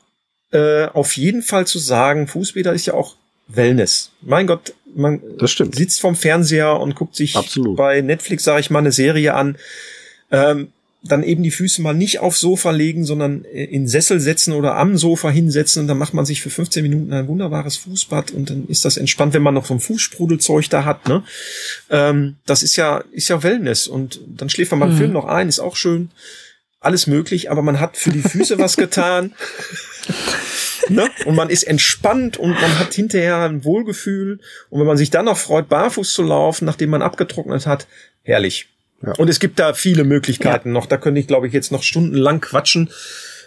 äh, 0.52 0.86
auf 0.88 1.16
jeden 1.18 1.42
Fall 1.44 1.66
zu 1.66 1.80
sagen, 1.80 2.28
Fußbäder 2.28 2.74
ist 2.74 2.86
ja 2.86 2.94
auch 2.94 3.16
Wellness. 3.48 4.12
Mein 4.22 4.48
Gott, 4.48 4.74
man 4.94 5.22
sitzt 5.40 6.02
vorm 6.02 6.16
Fernseher 6.16 6.80
und 6.80 6.96
guckt 6.96 7.16
sich 7.16 7.36
Absolut. 7.36 7.78
bei 7.78 8.02
Netflix, 8.02 8.44
sage 8.44 8.60
ich 8.60 8.70
mal, 8.70 8.80
eine 8.80 8.92
Serie 8.92 9.34
an. 9.34 9.58
Ähm, 10.32 10.72
dann 11.04 11.24
eben 11.24 11.42
die 11.42 11.52
Füße 11.52 11.82
mal 11.82 11.94
nicht 11.94 12.20
aufs 12.20 12.40
Sofa 12.40 12.70
legen, 12.72 13.06
sondern 13.06 13.44
in 13.44 13.88
Sessel 13.88 14.20
setzen 14.20 14.54
oder 14.54 14.76
am 14.76 14.98
Sofa 14.98 15.30
hinsetzen 15.30 15.82
und 15.82 15.88
dann 15.88 15.98
macht 15.98 16.14
man 16.14 16.26
sich 16.26 16.42
für 16.42 16.52
15 16.52 16.84
Minuten 16.84 17.12
ein 17.12 17.28
wunderbares 17.28 17.78
Fußbad 17.78 18.32
und 18.32 18.52
dann 18.52 18.68
ist 18.68 18.86
das 18.86 18.98
entspannt, 18.98 19.34
wenn 19.34 19.42
man 19.42 19.56
noch 19.56 19.66
so 19.66 19.74
ein 19.74 19.80
Fußsprudelzeug 19.80 20.70
da 20.70 20.86
hat. 20.86 21.08
Ne? 21.08 21.24
Ähm, 21.90 22.36
das 22.46 22.62
ist 22.62 22.76
ja 22.76 23.04
ist 23.12 23.30
ja 23.30 23.42
Wellness 23.42 23.88
und 23.88 24.22
dann 24.28 24.50
schläft 24.50 24.72
man 24.72 24.80
beim 24.80 24.94
Mhm. 24.94 24.98
Film 24.98 25.12
noch 25.14 25.26
ein, 25.26 25.50
ist 25.50 25.60
auch 25.60 25.76
schön. 25.76 26.12
Alles 26.80 27.08
möglich, 27.08 27.50
aber 27.50 27.62
man 27.62 27.80
hat 27.80 27.98
für 27.98 28.12
die 28.12 28.22
Füße 28.22 28.60
was 28.60 28.76
getan. 28.78 29.34
Ne? 30.90 31.08
Und 31.26 31.36
man 31.36 31.52
ist 31.52 31.64
entspannt 31.64 32.38
und 32.38 32.60
man 32.60 32.80
hat 32.80 32.94
hinterher 32.94 33.38
ein 33.38 33.64
Wohlgefühl. 33.64 34.40
Und 34.70 34.80
wenn 34.80 34.88
man 34.88 34.98
sich 34.98 35.12
dann 35.12 35.26
noch 35.26 35.38
freut, 35.38 35.70
barfuß 35.70 36.12
zu 36.12 36.24
laufen, 36.24 36.66
nachdem 36.66 36.90
man 36.90 37.04
abgetrocknet 37.04 37.68
hat, 37.68 37.88
herrlich. 38.24 38.68
Ja. 39.06 39.14
Und 39.14 39.30
es 39.30 39.40
gibt 39.40 39.60
da 39.60 39.74
viele 39.74 40.04
Möglichkeiten 40.04 40.72
noch. 40.72 40.86
Da 40.86 40.98
könnte 40.98 41.20
ich, 41.20 41.28
glaube 41.28 41.48
ich, 41.48 41.54
jetzt 41.54 41.72
noch 41.72 41.84
stundenlang 41.84 42.42
quatschen. 42.42 42.90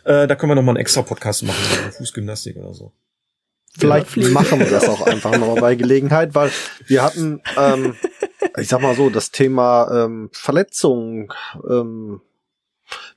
Äh, 0.05 0.27
da 0.27 0.35
können 0.35 0.51
wir 0.51 0.57
noch 0.57 0.63
mal 0.63 0.73
einen 0.73 0.81
extra 0.81 1.03
Podcast 1.03 1.45
machen, 1.45 1.59
über 1.81 1.93
Fußgymnastik 1.93 2.57
oder 2.57 2.75
so. 2.75 2.93
Vielleicht 3.77 4.17
machen 4.17 4.61
wir 4.61 4.71
das 4.71 4.89
auch 4.89 5.01
einfach 5.07 5.37
nochmal 5.37 5.61
bei 5.61 5.75
Gelegenheit, 5.75 6.35
weil 6.35 6.51
wir 6.87 7.03
hatten, 7.03 7.41
ähm, 7.57 7.97
ich 8.57 8.69
sag 8.69 8.81
mal 8.81 8.95
so, 8.95 9.11
das 9.11 9.31
Thema 9.31 10.05
ähm, 10.05 10.31
Verletzung. 10.33 11.33
Ähm, 11.69 12.21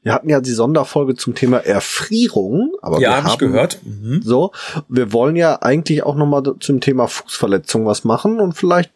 wir 0.02 0.14
hatten 0.14 0.30
ja 0.30 0.40
die 0.40 0.52
Sonderfolge 0.52 1.16
zum 1.16 1.36
Thema 1.36 1.58
Erfrierung, 1.58 2.74
aber 2.82 2.98
wir 2.98 3.04
ja, 3.04 3.18
habe 3.18 3.28
ich 3.28 3.34
haben 3.34 3.40
gehört. 3.40 3.80
Mhm. 3.84 4.22
So, 4.24 4.52
wir 4.88 5.12
wollen 5.12 5.36
ja 5.36 5.62
eigentlich 5.62 6.04
auch 6.04 6.16
nochmal 6.16 6.44
zum 6.60 6.82
Thema 6.82 7.08
Fußverletzung 7.08 7.86
was 7.86 8.04
machen 8.04 8.40
und 8.40 8.54
vielleicht 8.54 8.92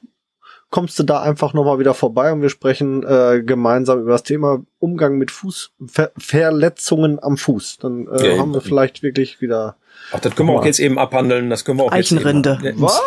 kommst 0.72 0.98
du 0.98 1.03
da 1.03 1.22
einfach 1.22 1.53
nochmal 1.53 1.77
wieder 1.80 1.93
vorbei 1.93 2.31
und 2.31 2.41
wir 2.41 2.49
sprechen 2.49 3.03
äh, 3.03 3.43
gemeinsam 3.45 3.99
über 4.02 4.11
das 4.11 4.23
Thema 4.23 4.64
Umgang 4.80 5.18
mit 5.18 5.30
Fußverletzungen 5.30 7.22
am 7.22 7.38
Fuß. 7.38 7.77
Dann 7.80 8.07
äh, 8.07 8.35
Ja, 8.35 8.39
haben 8.39 8.53
wir 8.53 8.61
vielleicht 8.61 9.03
wirklich 9.03 9.41
wieder 9.41 9.76
Ach, 10.14 10.19
das 10.19 10.34
können 10.35 10.49
wir 10.49 10.53
auch 10.60 10.65
jetzt 10.65 10.80
eben 10.80 10.98
abhandeln. 10.98 11.49
Das 11.49 11.64
können 11.65 11.77
wir 11.80 11.84
auch 11.84 11.91
Eichenrinde. 11.91 12.57
Jetzt 12.64 12.73
eben, 12.73 12.81
was? 12.81 13.02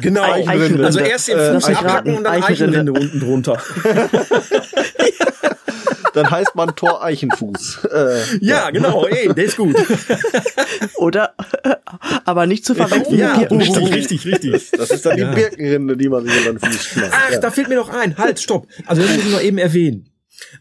Genau. 0.00 0.22
Eichenrinde. 0.22 0.84
Also 0.84 1.00
erst 1.00 1.28
den 1.28 1.38
Äh, 1.38 1.52
Fuß 1.54 1.64
Eichenrinde. 1.66 1.88
abhacken 1.90 2.16
und 2.16 2.24
dann 2.24 2.32
Eichenrinde. 2.42 2.78
Eichenrinde 2.80 2.92
unten 2.92 3.20
drunter. 3.20 3.58
Dann 6.14 6.30
heißt 6.30 6.54
man 6.54 6.74
Tor 6.76 7.02
Eichenfuß. 7.04 7.80
Äh, 7.92 8.20
Ja, 8.40 8.70
genau. 8.70 9.06
Ey, 9.06 9.32
der 9.34 9.44
ist 9.44 9.56
gut. 9.56 9.74
Oder, 10.96 11.34
aber 12.24 12.46
nicht 12.46 12.64
zu 12.64 12.74
verwechseln 12.74 13.18
Ja, 13.18 13.36
mit 13.38 13.48
Birkenstock. 13.48 13.92
richtig, 13.92 14.24
richtig, 14.26 14.52
richtig. 14.52 14.78
das 14.78 14.90
ist 14.90 15.06
dann 15.06 15.18
Ja. 15.18 15.30
die 15.30 15.34
Birkenrinde, 15.40 15.96
die 15.96 16.08
man 16.08 16.24
sich 16.26 16.36
unter 16.38 16.52
den 16.52 16.58
Fuß 16.60 16.84
schnappt. 16.84 17.12
Ach, 17.14 17.30
ja. 17.32 17.38
da 17.40 17.50
fällt 17.50 17.68
mir 17.68 17.76
noch 17.76 17.88
ein. 17.90 18.16
Halt, 18.18 18.40
stopp. 18.40 18.66
Also 18.86 19.02
das 19.02 19.14
muss 19.16 19.24
ich 19.24 19.32
noch 19.32 19.42
eben 19.42 19.58
erwähnen. 19.58 20.08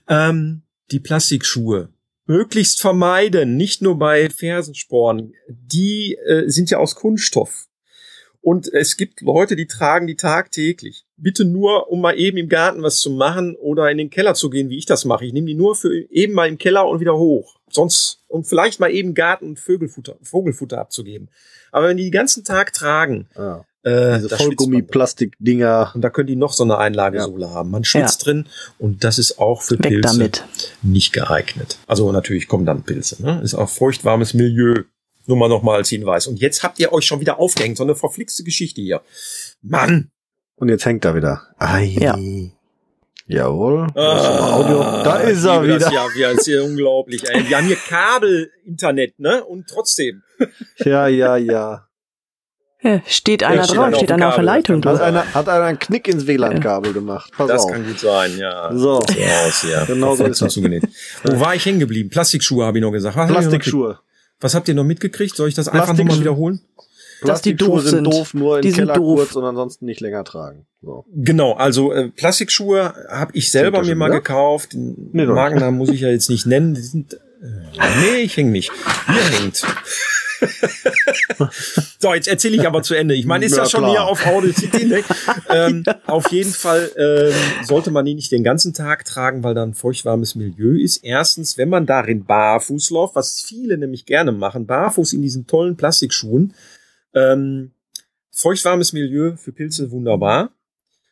Ähm, 0.07 0.63
die 0.91 0.99
Plastikschuhe. 0.99 1.89
Möglichst 2.25 2.79
vermeiden, 2.81 3.57
nicht 3.57 3.81
nur 3.81 3.97
bei 3.97 4.29
Fersensporen. 4.29 5.33
Die 5.47 6.15
äh, 6.27 6.47
sind 6.47 6.69
ja 6.69 6.77
aus 6.77 6.95
Kunststoff. 6.95 7.65
Und 8.41 8.71
es 8.73 8.95
gibt 8.95 9.21
Leute, 9.21 9.55
die 9.57 9.67
tragen 9.67 10.07
die 10.07 10.15
tagtäglich. 10.15 11.05
Bitte 11.17 11.43
nur, 11.43 11.91
um 11.91 11.99
mal 12.01 12.17
eben 12.17 12.37
im 12.37 12.47
Garten 12.47 12.81
was 12.83 12.99
zu 12.99 13.09
machen 13.11 13.55
oder 13.57 13.91
in 13.91 13.97
den 13.97 14.09
Keller 14.09 14.33
zu 14.33 14.49
gehen, 14.49 14.69
wie 14.69 14.77
ich 14.77 14.85
das 14.85 15.03
mache. 15.03 15.25
Ich 15.25 15.33
nehme 15.33 15.47
die 15.47 15.55
nur 15.55 15.75
für 15.75 15.93
eben 16.09 16.33
mal 16.33 16.47
im 16.47 16.57
Keller 16.57 16.87
und 16.87 17.01
wieder 17.01 17.17
hoch. 17.17 17.57
Sonst, 17.69 18.23
um 18.27 18.45
vielleicht 18.45 18.79
mal 18.79 18.89
eben 18.91 19.13
Garten 19.13 19.45
und 19.45 19.59
Vögelfutter, 19.59 20.15
Vogelfutter 20.23 20.79
abzugeben. 20.79 21.29
Aber 21.71 21.89
wenn 21.89 21.97
die 21.97 22.03
den 22.03 22.11
ganzen 22.11 22.43
Tag 22.45 22.71
tragen, 22.73 23.27
Ja. 23.37 23.65
äh, 23.83 24.19
Diese. 24.19 24.29
Vollgummi-Plastik-Dinger. 24.99 25.91
Und 25.93 26.01
da 26.01 26.09
können 26.09 26.27
die 26.27 26.35
noch 26.35 26.53
so 26.53 26.63
eine 26.63 26.77
Einlagesohle 26.77 27.49
haben. 27.51 27.71
Man 27.71 27.83
schwitzt 27.83 28.25
drin 28.25 28.45
und 28.77 29.03
das 29.03 29.19
ist 29.19 29.39
auch 29.39 29.61
für 29.61 29.75
Weg 29.79 29.87
Pilze 29.89 30.17
damit. 30.17 30.43
nicht 30.81 31.13
geeignet. 31.13 31.77
Also 31.87 32.11
natürlich 32.11 32.47
kommen 32.47 32.65
dann 32.65 32.83
Pilze. 32.83 33.21
Ne? 33.21 33.41
Ist 33.43 33.53
auch 33.55 33.69
feuchtwarmes 33.69 34.33
Milieu. 34.33 34.83
Nur 35.29 35.37
mal 35.37 35.47
noch 35.47 35.61
mal 35.61 35.75
als 35.75 35.89
Hinweis. 35.89 36.25
Und 36.25 36.39
jetzt 36.39 36.63
habt 36.63 36.79
ihr 36.79 36.91
euch 36.91 37.05
schon 37.05 37.19
wieder 37.21 37.39
aufgehängt. 37.39 37.77
So 37.77 37.83
eine 37.83 37.95
verflixte 37.95 38.43
Geschichte 38.43 38.81
hier. 38.81 39.01
Mann! 39.61 40.09
Und 40.55 40.69
jetzt 40.69 40.85
hängt 40.85 41.05
er 41.05 41.13
wieder. 41.13 41.43
Ei. 41.59 41.83
Ja. 41.99 42.17
Jawohl. 43.27 43.83
Audio. 43.93 44.79
Da 45.03 45.17
ist 45.19 45.45
er 45.45 45.51
Ah, 45.51 45.61
liebe 45.61 45.75
wieder. 45.75 45.85
Das 45.85 45.93
ja, 45.93 46.07
wir, 46.15 46.29
das 46.29 46.37
ist 46.39 46.47
ja 46.47 46.61
unglaublich. 46.63 47.29
Ey. 47.29 47.47
Wir 47.47 47.57
haben 47.57 47.67
hier 47.67 47.75
Kabel-Internet, 47.75 49.19
ne? 49.19 49.43
Und 49.43 49.67
trotzdem. 49.69 50.23
Ja, 50.83 51.07
ja, 51.07 51.37
ja. 51.37 51.85
Ja, 52.81 53.01
steht 53.05 53.43
einer 53.43 53.65
steht 53.65 53.77
drauf, 53.77 53.85
einer 53.85 53.95
steht 53.97 54.11
einer 54.11 54.29
auf 54.29 54.35
der. 54.35 54.43
Leitung 54.45 54.77
Hat 54.77 54.85
drauf. 54.85 55.01
einer, 55.01 55.31
hat 55.33 55.47
einer 55.47 55.65
einen 55.65 55.77
Knick 55.79 56.07
ins 56.07 56.25
WLAN-Kabel 56.25 56.93
gemacht. 56.93 57.31
Pass 57.37 57.49
Das 57.49 57.63
auf. 57.65 57.71
kann 57.71 57.85
gut 57.85 57.99
sein, 57.99 58.35
ja. 58.39 58.71
So. 58.73 58.99
So 59.01 59.13
aus, 59.45 59.65
ja. 59.69 59.85
Genau 59.85 60.15
so 60.15 60.25
ist 60.25 60.41
das. 60.41 60.51
zugenäht. 60.53 60.87
Wo 61.23 61.39
war 61.39 61.53
ich 61.53 61.63
hängen 61.65 61.79
geblieben? 61.79 62.09
Plastikschuhe 62.09 62.65
habe 62.65 62.79
ich 62.79 62.81
noch 62.81 62.91
gesagt. 62.91 63.15
Was? 63.15 63.29
Plastikschuhe. 63.29 63.99
Was 64.39 64.55
habt 64.55 64.67
ihr 64.67 64.73
noch 64.73 64.83
mitgekriegt? 64.85 65.35
Soll 65.35 65.49
ich 65.49 65.55
das 65.55 65.67
einfach 65.67 65.95
nochmal 65.95 66.19
wiederholen? 66.19 66.61
Dass 67.21 67.41
die 67.41 67.53
Plastikschuhe 67.53 67.67
doof 67.75 67.81
sind 67.81 67.91
sind. 67.91 68.13
doof, 68.13 68.33
nur 68.33 68.55
in 68.57 68.61
Die 68.61 68.71
Keller 68.71 68.93
doof. 68.93 69.17
kurz 69.17 69.35
und 69.35 69.43
ansonsten 69.43 69.85
nicht 69.85 69.99
länger 69.99 70.23
tragen. 70.23 70.65
So. 70.81 71.03
Genau, 71.13 71.51
also 71.53 71.91
äh, 71.91 72.07
Plastikschuhe 72.09 72.93
habe 73.09 73.31
ich 73.35 73.51
selber 73.51 73.83
mir 73.83 73.95
mal 73.95 74.05
wieder? 74.05 74.19
gekauft. 74.21 74.71
Den 74.71 75.09
Nee, 75.11 75.25
doch. 75.25 75.35
Markennamen 75.35 75.77
muss 75.77 75.89
ich 75.89 75.99
ja 76.01 76.07
jetzt 76.09 76.29
nicht 76.29 76.45
nennen. 76.45 76.75
Die 76.75 76.81
sind, 76.81 77.15
äh, 77.15 77.17
nee, 78.01 78.17
ich 78.21 78.37
häng 78.37 78.53
nicht. 78.53 78.71
Ihr 79.09 79.39
hängt. 79.39 79.65
so, 81.99 82.13
jetzt 82.13 82.27
erzähle 82.27 82.57
ich 82.57 82.67
aber 82.67 82.83
zu 82.83 82.93
Ende. 82.95 83.15
Ich 83.15 83.25
meine, 83.25 83.45
ist 83.45 83.55
ja, 83.55 83.63
Ja, 83.63 83.69
schon 83.69 83.81
klar. 83.81 83.91
hier 83.91 84.03
auf 84.05 84.25
Audacity. 84.25 84.85
Ne? 84.85 85.03
ähm, 85.49 85.83
Auf 86.05 86.31
jeden 86.31 86.51
Fall 86.51 86.91
ähm, 86.97 87.65
sollte 87.65 87.91
man 87.91 88.05
die 88.05 88.15
nicht 88.15 88.31
den 88.31 88.43
ganzen 88.43 88.73
Tag 88.73 89.05
tragen, 89.05 89.43
weil 89.43 89.53
da 89.53 89.63
ein 89.63 89.73
feuchtwarmes 89.73 90.35
Milieu 90.35 90.77
ist. 90.77 90.97
Erstens, 90.97 91.57
wenn 91.57 91.69
man 91.69 91.85
darin 91.85 92.25
barfuß 92.25 92.89
läuft, 92.91 93.15
was 93.15 93.41
viele 93.41 93.77
nämlich 93.77 94.05
gerne 94.05 94.31
machen, 94.31 94.65
barfuß 94.65 95.13
in 95.13 95.21
diesen 95.21 95.47
tollen 95.47 95.75
Plastikschuhen. 95.75 96.53
Ähm, 97.13 97.71
feuchtwarmes 98.31 98.93
Milieu 98.93 99.35
für 99.35 99.51
Pilze 99.51 99.91
wunderbar. 99.91 100.51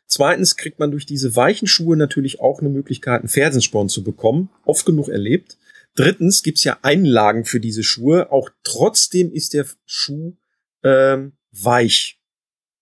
Zweitens 0.06 0.56
kriegt 0.56 0.78
man 0.78 0.90
durch 0.90 1.04
diese 1.04 1.36
weichen 1.36 1.68
Schuhe 1.68 1.96
natürlich 1.96 2.40
auch 2.40 2.60
eine 2.60 2.70
Möglichkeit, 2.70 3.20
einen 3.20 3.28
Fersensporn 3.28 3.90
zu 3.90 4.02
bekommen. 4.02 4.48
Oft 4.64 4.86
genug 4.86 5.08
erlebt. 5.08 5.58
Drittens 5.98 6.42
gibt's 6.42 6.62
ja 6.64 6.78
Einlagen 6.82 7.44
für 7.44 7.58
diese 7.60 7.82
Schuhe. 7.82 8.30
Auch 8.30 8.50
trotzdem 8.62 9.32
ist 9.32 9.52
der 9.54 9.66
Schuh 9.84 10.36
ähm, 10.84 11.32
weich. 11.50 12.20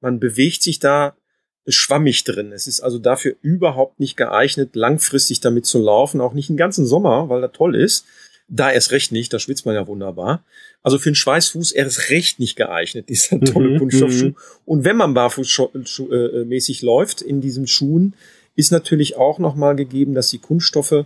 Man 0.01 0.21
bewegt 0.21 0.63
sich 0.63 0.79
da 0.81 1.17
schwammig 1.67 2.25
drin. 2.25 2.53
Es 2.53 2.67
ist 2.67 2.81
also 2.81 2.99
dafür 2.99 3.35
überhaupt 3.41 4.01
nicht 4.01 4.17
geeignet, 4.17 4.77
langfristig 4.77 5.41
damit 5.41 5.65
zu 5.65 5.79
laufen. 5.79 6.21
Auch 6.21 6.35
nicht 6.35 6.51
den 6.51 6.59
ganzen 6.59 6.85
Sommer, 6.87 7.29
weil 7.31 7.43
er 7.43 7.53
toll 7.53 7.75
ist. 7.75 8.05
Da 8.49 8.71
erst 8.71 8.93
recht 8.93 9.11
nicht, 9.11 9.33
da 9.33 9.39
schwitzt 9.41 9.67
man 9.67 9.75
ja 9.75 9.87
wunderbar. 9.89 10.45
Also 10.83 10.99
für 10.99 11.09
einen 11.09 11.17
Schweißfuß 11.17 11.73
erst 11.73 12.11
recht 12.11 12.39
nicht 12.39 12.55
geeignet, 12.55 13.09
dieser 13.09 13.41
tolle 13.41 13.71
Mhm, 13.71 13.79
Kunststoffschuh. 13.79 14.27
mhm. 14.27 14.37
Und 14.65 14.85
wenn 14.85 14.97
man 14.97 15.15
barfußmäßig 15.15 16.83
läuft 16.83 17.23
in 17.23 17.41
diesen 17.41 17.67
Schuhen, 17.67 18.15
ist 18.55 18.71
natürlich 18.71 19.17
auch 19.17 19.39
nochmal 19.39 19.75
gegeben, 19.75 20.15
dass 20.15 20.31
die 20.31 20.39
Kunststoffe, 20.39 21.05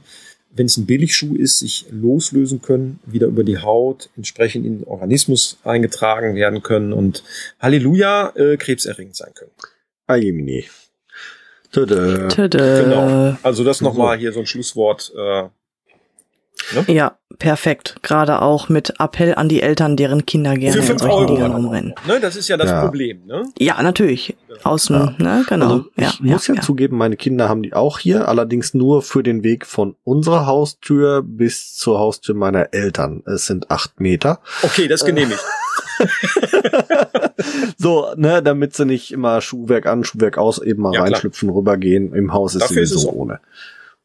wenn 0.53 0.67
es 0.67 0.77
ein 0.77 0.87
Billigschuh 0.87 1.37
ist, 1.37 1.61
sich 1.61 1.87
loslösen 1.91 2.61
können, 2.61 2.99
wieder 3.07 3.29
über 3.29 3.45
die 3.45 3.59
Haut, 3.59 4.11
entsprechend 4.17 4.67
in 4.67 4.79
den 4.79 4.87
Organismus 4.87 5.59
eingetragen 5.65 6.35
werden 6.35 6.63
können 6.63 6.93
und 6.93 7.23
Halleluja, 7.61 8.33
äh, 8.35 8.57
krebserregend 8.57 9.17
sein 9.17 9.33
können. 9.35 9.53
Ajemini. 10.07 10.67
Tada. 11.73 12.29
Tada. 12.29 12.83
Genau. 12.83 13.37
Also 13.43 13.63
das 13.63 13.81
nochmal 13.81 14.19
hier 14.19 14.33
so 14.33 14.41
ein 14.41 14.47
Schlusswort. 14.47 15.13
Äh, 15.17 15.49
Ne? 16.75 16.85
Ja, 16.95 17.17
perfekt. 17.39 17.97
Gerade 18.03 18.43
auch 18.43 18.69
mit 18.69 18.95
Appell 19.01 19.35
an 19.35 19.49
die 19.49 19.61
Eltern, 19.63 19.97
deren 19.97 20.25
Kinder 20.27 20.55
gerne 20.57 20.75
Für 20.75 20.81
in 20.81 20.87
5 20.87 21.01
solchen 21.01 21.15
Euro. 21.15 21.35
Dingern 21.35 21.53
rumrennen. 21.53 21.95
Ne, 22.07 22.21
das 22.21 22.37
ist 22.37 22.49
ja 22.49 22.57
das 22.57 22.71
Ja. 22.71 22.83
Problem. 22.83 23.25
Ne? 23.27 23.45
Ja, 23.59 23.83
natürlich. 23.83 24.37
Außen, 24.63 25.17
ne, 25.19 25.45
genau. 25.49 25.67
Also 25.67 25.85
ich 25.97 26.05
ja, 26.05 26.13
muss 26.21 26.47
ja, 26.47 26.55
ja, 26.55 26.61
zugeben, 26.61 26.97
meine 26.99 27.17
Kinder 27.17 27.49
haben 27.49 27.63
die 27.63 27.73
auch 27.73 27.99
hier, 27.99 28.29
allerdings 28.29 28.75
nur 28.75 29.03
für 29.03 29.23
den 29.23 29.43
Weg 29.43 29.65
von 29.67 29.97
unserer 30.05 30.47
Haustür 30.47 31.23
bis 31.25 31.75
zur 31.77 31.99
Haustür 31.99 32.35
meiner 32.35 32.73
Eltern. 32.75 33.23
Es 33.27 33.47
sind 33.47 33.71
acht 33.71 34.01
Meter. 34.01 34.41
Okay, 34.63 34.87
das 34.89 35.05
genehmigt. 35.05 35.41
So, 37.79 38.09
ne, 38.17 38.43
damit 38.43 38.75
sie 38.75 38.85
nicht 38.85 39.13
immer 39.13 39.41
Schuhwerk 39.41 39.87
an, 39.87 40.05
Schuhwerk 40.05 40.37
aus, 40.39 40.61
eben 40.61 40.83
mal 40.83 40.93
Ja, 40.93 41.01
klar. 41.01 41.13
reinschlüpfen, 41.13 41.49
rübergehen. 41.51 42.13
Im 42.15 42.33
Haus 42.33 42.55
ist 42.55 42.63
Dafür 42.63 42.83
ist 42.83 42.91
sowieso 42.91 43.09
es 43.09 43.15
auch- 43.15 43.19
ohne. 43.19 43.41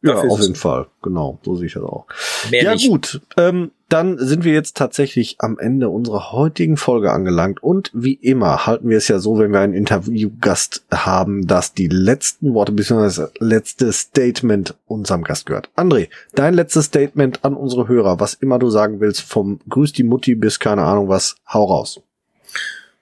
Ja, 0.06 0.22
auf 0.22 0.42
jeden 0.42 0.56
Fall. 0.56 0.88
Genau, 1.02 1.40
so 1.44 1.56
sehe 1.56 1.68
ich 1.68 1.74
das 1.74 1.84
auch. 1.84 2.06
Mehr 2.52 2.64
ja 2.64 2.74
nicht. 2.74 2.90
gut, 2.90 3.22
ähm, 3.38 3.72
dann 3.90 4.18
sind 4.18 4.44
wir 4.44 4.54
jetzt 4.54 4.76
tatsächlich 4.76 5.36
am 5.40 5.60
Ende 5.60 5.90
unserer 5.90 6.32
heutigen 6.32 6.78
Folge 6.78 7.12
angelangt 7.12 7.62
und 7.62 7.92
wie 7.94 8.14
immer 8.14 8.66
halten 8.66 8.90
wir 8.90 8.98
es 8.98 9.08
ja 9.08 9.20
so, 9.20 9.38
wenn 9.38 9.52
wir 9.52 9.60
einen 9.60 9.74
Interviewgast 9.74 10.86
haben, 10.92 11.48
dass 11.48 11.74
die 11.74 11.88
letzten 11.88 12.54
Worte 12.54 12.72
bzw. 12.72 13.04
das 13.04 13.32
letzte 13.40 13.92
Statement 13.94 14.76
unserem 14.88 15.24
Gast 15.24 15.46
gehört. 15.46 15.70
André, 15.76 16.10
dein 16.34 16.56
letztes 16.56 16.86
Statement 16.86 17.46
an 17.46 17.54
unsere 17.54 17.88
Hörer, 17.88 18.20
was 18.20 18.34
immer 18.34 18.58
du 18.58 18.70
sagen 18.70 19.00
willst, 19.00 19.22
vom 19.22 19.60
Grüß 19.70 19.94
die 19.94 20.04
Mutti 20.04 20.36
bis 20.36 20.60
keine 20.60 20.84
Ahnung 20.84 21.08
was, 21.08 21.36
hau 21.48 21.66
raus. 21.66 22.02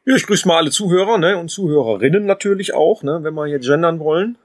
Ja, 0.05 0.15
ich 0.15 0.27
grüße 0.27 0.47
mal 0.47 0.57
alle 0.57 0.71
Zuhörer 0.71 1.17
ne, 1.17 1.37
und 1.37 1.49
Zuhörerinnen 1.49 2.25
natürlich 2.25 2.73
auch, 2.73 3.03
ne, 3.03 3.19
wenn 3.21 3.33
wir 3.35 3.45
hier 3.45 3.59
gendern 3.59 3.99
wollen. 3.99 4.37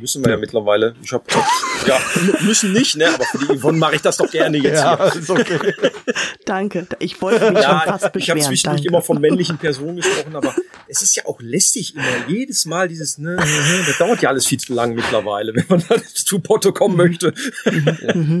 Müssen 0.00 0.24
wir 0.24 0.32
ja, 0.32 0.36
mittlerweile. 0.36 0.94
Ich 1.02 1.12
hab, 1.12 1.24
ja, 1.86 1.98
müssen 2.42 2.72
nicht, 2.72 2.96
ne, 2.96 3.08
aber 3.12 3.24
für 3.24 3.38
die 3.38 3.58
Yvonne 3.58 3.78
mache 3.78 3.96
ich 3.96 4.02
das 4.02 4.16
doch 4.16 4.30
gerne 4.30 4.58
jetzt 4.58 4.82
hier. 4.82 5.12
ist 5.18 5.30
okay. 5.30 5.74
Danke. 6.46 6.86
Ich 6.98 7.20
wollte 7.20 7.50
mich 7.50 7.62
schon 7.62 7.70
Ja, 7.72 7.80
fast 7.80 7.98
ich 7.98 8.02
habe 8.04 8.12
beschweren. 8.12 8.40
zwischendurch 8.42 8.84
immer 8.86 9.02
von 9.02 9.20
männlichen 9.20 9.58
Personen 9.58 9.96
gesprochen, 9.96 10.34
aber 10.36 10.54
es 10.88 11.02
ist 11.02 11.16
ja 11.16 11.26
auch 11.26 11.40
lästig 11.40 11.94
immer. 11.94 12.04
Jedes 12.28 12.64
Mal 12.66 12.88
dieses, 12.88 13.18
ne, 13.18 13.36
ne, 13.36 13.44
ne, 13.44 13.84
das 13.86 13.98
dauert 13.98 14.22
ja 14.22 14.28
alles 14.30 14.46
viel 14.46 14.58
zu 14.58 14.72
lang 14.72 14.94
mittlerweile, 14.94 15.54
wenn 15.54 15.64
man 15.68 15.84
dann 15.88 16.02
zu 16.04 16.38
Porto 16.40 16.72
kommen 16.72 16.96
möchte. 16.96 17.34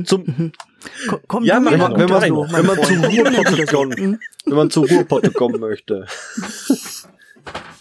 Zum, 0.04 0.52
Ko- 1.08 1.20
Komm, 1.26 1.44
Ja, 1.44 1.60
mir 1.60 1.76
mal, 1.76 1.88
noch 1.90 1.98
wenn 1.98 2.08
man- 2.08 2.22
rein, 2.22 2.32
wenn 2.52 2.66
man 2.66 2.82
zu 2.82 3.66
kommt. 3.66 3.98
Mhm. 3.98 4.18
wenn 4.46 4.54
man 4.56 4.70
zur 4.70 4.88
Ruhepotte 4.88 5.30
kommen 5.30 5.60
möchte. 5.60 6.06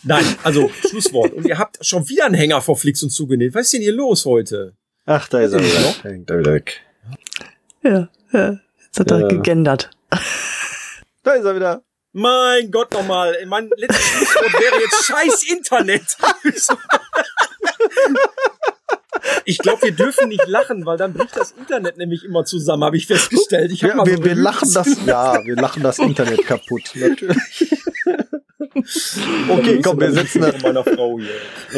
Nein, 0.04 0.24
also 0.44 0.70
Schlusswort. 0.90 1.34
Und 1.34 1.46
ihr 1.46 1.58
habt 1.58 1.86
schon 1.86 2.08
wieder 2.08 2.26
einen 2.26 2.36
Hänger 2.36 2.62
vor 2.62 2.78
Flix 2.78 3.04
und 3.04 3.10
zugenäht. 3.10 3.54
Was 3.54 3.64
ist 3.66 3.74
denn 3.74 3.82
hier 3.82 3.92
los 3.94 4.26
heute? 4.26 4.74
Ach, 5.06 5.28
da 5.28 5.40
ist 5.42 5.54
er 5.54 5.60
er 5.60 5.66
wieder. 5.66 6.04
Hängt 6.04 6.30
er 6.30 6.40
wieder 6.40 6.54
weg. 6.54 6.82
Ja, 7.84 8.10
ja. 8.32 8.60
Jetzt 8.86 9.00
hat 9.00 9.12
er 9.12 9.20
Ja. 9.22 9.28
gegendert. 9.28 9.90
Da 11.24 11.34
ist 11.34 11.46
er 11.46 11.56
wieder. 11.56 11.84
Mein 12.14 12.72
Gott 12.72 12.92
nochmal. 12.94 13.36
Mein 13.46 13.70
letztes 13.76 14.04
Schlusswort 14.06 14.54
wäre 14.54 14.80
jetzt 14.82 15.06
scheiß 15.06 15.44
Internet. 15.52 16.18
Ich 19.46 19.58
glaube, 19.58 19.82
wir 19.84 19.92
dürfen 19.92 20.30
nicht 20.30 20.48
lachen, 20.48 20.86
weil 20.86 20.98
dann 20.98 21.14
bricht 21.14 21.36
das 21.36 21.52
Internet 21.52 21.98
nämlich 21.98 22.24
immer 22.24 22.46
zusammen, 22.46 22.84
habe 22.84 22.98
ich 22.98 23.06
festgestellt. 23.08 23.72
Ich 23.72 23.84
hab 23.84 23.90
Ja, 23.92 23.96
mal 23.98 24.06
wir, 24.06 24.18
so 24.18 24.24
wir 24.24 24.36
lachen 24.36 24.74
das, 24.74 24.88
ja, 25.06 25.44
wir 25.46 25.56
lachen 25.56 25.84
das 25.84 26.00
Internet 26.00 26.46
kaputt, 26.46 26.84
natürlich. 26.96 27.38
Okay, 29.50 29.82
komm, 29.84 30.00
wir 30.00 30.12
setzen 30.12 30.42
das, 30.42 30.52
Von 30.56 30.62
meiner 30.62 30.84
Frau 30.84 31.20
hier. 31.20 31.30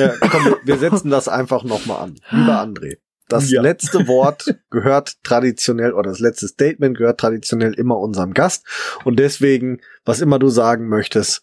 ja, 0.03 0.13
komm, 0.29 0.55
wir- 0.63 0.77
setzen 0.77 1.09
das 1.09 1.27
einfach 1.27 1.63
nochmal 1.63 2.03
an. 2.03 2.15
Lieber 2.31 2.61
André, 2.61 2.97
das 3.29 3.49
Ja. 3.51 3.61
letzte 3.61 4.07
Wort 4.07 4.55
gehört 4.69 5.23
traditionell, 5.23 5.93
oder 5.93 6.09
das 6.09 6.19
letzte 6.19 6.47
Statement 6.47 6.97
gehört 6.97 7.19
traditionell 7.19 7.73
immer 7.73 7.97
unserem 7.97 8.33
Gast. 8.33 8.65
Und 9.05 9.17
deswegen, 9.19 9.79
was 10.05 10.21
immer 10.21 10.39
du 10.39 10.49
sagen 10.49 10.87
möchtest, 10.89 11.41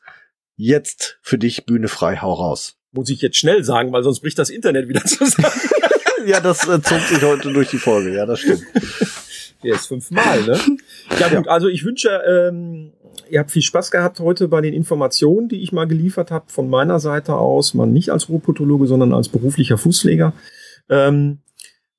jetzt 0.57 1.19
für 1.23 1.39
dich 1.39 1.65
Bühne 1.67 1.89
frei, 1.89 2.17
hau 2.17 2.33
raus. 2.33 2.77
Muss 2.93 3.11
ich 3.11 3.21
jetzt 3.23 3.37
schnell 3.37 3.63
sagen, 3.65 3.93
weil 3.93 4.03
sonst 4.03 4.21
bricht 4.21 4.39
das 4.39 4.51
Internet 4.51 4.89
wieder 4.89 5.05
zusammen. 5.05 5.53
Ja, 6.27 6.41
das 6.41 6.67
äh, 6.67 6.83
zog 6.83 6.99
sich 7.03 7.23
heute 7.23 7.53
durch 7.53 7.71
die 7.71 7.79
Folge, 7.79 8.13
ja, 8.13 8.27
das 8.27 8.41
stimmt. 8.41 8.65
Jetzt 9.63 9.87
fünfmal, 9.87 10.43
ne? 10.43 10.59
Ja 11.19 11.29
gut, 11.29 11.47
also 11.47 11.69
ich 11.69 11.85
wünsche, 11.85 12.09
ähm, 12.29 12.93
ihr 13.31 13.41
habt 13.41 13.51
viel 13.51 13.63
Spaß 13.63 13.91
gehabt 13.91 14.21
heute 14.21 14.49
bei 14.49 14.61
den 14.61 14.75
Informationen, 14.75 15.49
die 15.49 15.63
ich 15.63 15.73
mal 15.73 15.87
geliefert 15.87 16.31
habe 16.31 16.47
von 16.49 16.69
meiner 16.69 17.01
Seite 17.01 17.35
aus, 17.35 17.75
mal 17.75 17.87
nicht 17.87 18.11
als 18.11 18.29
Ruhrpotologe, 18.29 18.87
sondern 18.87 19.13
als 19.13 19.29
beruflicher 19.29 19.79
Fußpfleger. 19.79 20.33
Ähm, 20.89 21.39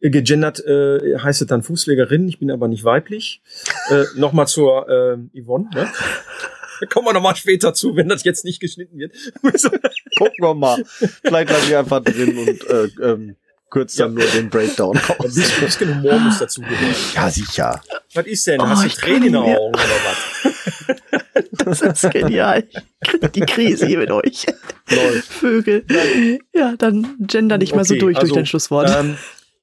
gegendert 0.01 0.63
äh, 0.65 1.17
heißt 1.17 1.41
es 1.41 1.47
dann 1.47 1.63
Fußpflegerin, 1.63 2.27
ich 2.27 2.39
bin 2.39 2.51
aber 2.51 2.67
nicht 2.67 2.83
weiblich. 2.83 3.41
Äh, 3.89 4.03
Nochmal 4.15 4.47
zur 4.47 4.87
äh, 4.89 5.41
Yvonne, 5.41 5.69
ne? 5.73 5.87
Da 6.79 6.85
kommen 6.85 7.07
wir 7.07 7.13
nochmal 7.13 7.35
später 7.35 7.73
zu, 7.73 7.95
wenn 7.97 8.07
das 8.07 8.23
jetzt 8.23 8.45
nicht 8.45 8.61
geschnitten 8.61 8.97
wird. 8.97 9.13
Gucken 10.17 10.37
wir 10.39 10.53
mal. 10.53 10.81
Vielleicht 10.85 11.49
lasse 11.49 11.69
ich 11.69 11.75
einfach 11.75 12.01
drin 12.01 12.37
und 12.37 12.69
äh, 12.69 12.89
ähm, 13.03 13.35
kürzt 13.69 13.99
dann 13.99 14.13
nur 14.13 14.25
den 14.25 14.49
Breakdown 14.49 14.97
Ein 15.07 15.15
aus. 15.19 15.35
bisschen, 15.35 15.65
bisschen 15.65 15.95
Humor 15.95 16.19
muss 16.19 16.39
dazu 16.39 16.61
gehören. 16.61 16.95
Ja, 17.15 17.29
sicher. 17.29 17.81
Was 18.13 18.25
ist 18.25 18.47
denn? 18.47 18.61
Oh, 18.61 18.67
Hast 18.67 18.85
du 18.85 18.89
Tränen 18.89 19.23
in 19.27 19.33
den 19.33 19.43
nicht. 19.43 19.57
Augen 19.57 19.73
oder 19.73 19.83
was? 19.83 20.95
Das 21.65 21.81
ist 21.81 22.11
genial. 22.11 22.67
Die 23.35 23.41
Krise 23.41 23.85
hier 23.85 23.99
mit 23.99 24.11
euch. 24.11 24.45
Läuft. 24.89 25.27
Vögel. 25.31 25.85
Ja, 26.53 26.75
dann 26.77 27.15
gender 27.19 27.57
dich 27.57 27.75
mal 27.75 27.85
so 27.85 27.93
Okay, 27.93 27.99
durch 27.99 28.15
durch 28.15 28.23
also, 28.23 28.35
dein 28.35 28.45
Schlusswort. 28.45 28.89
Ähm, 28.89 29.17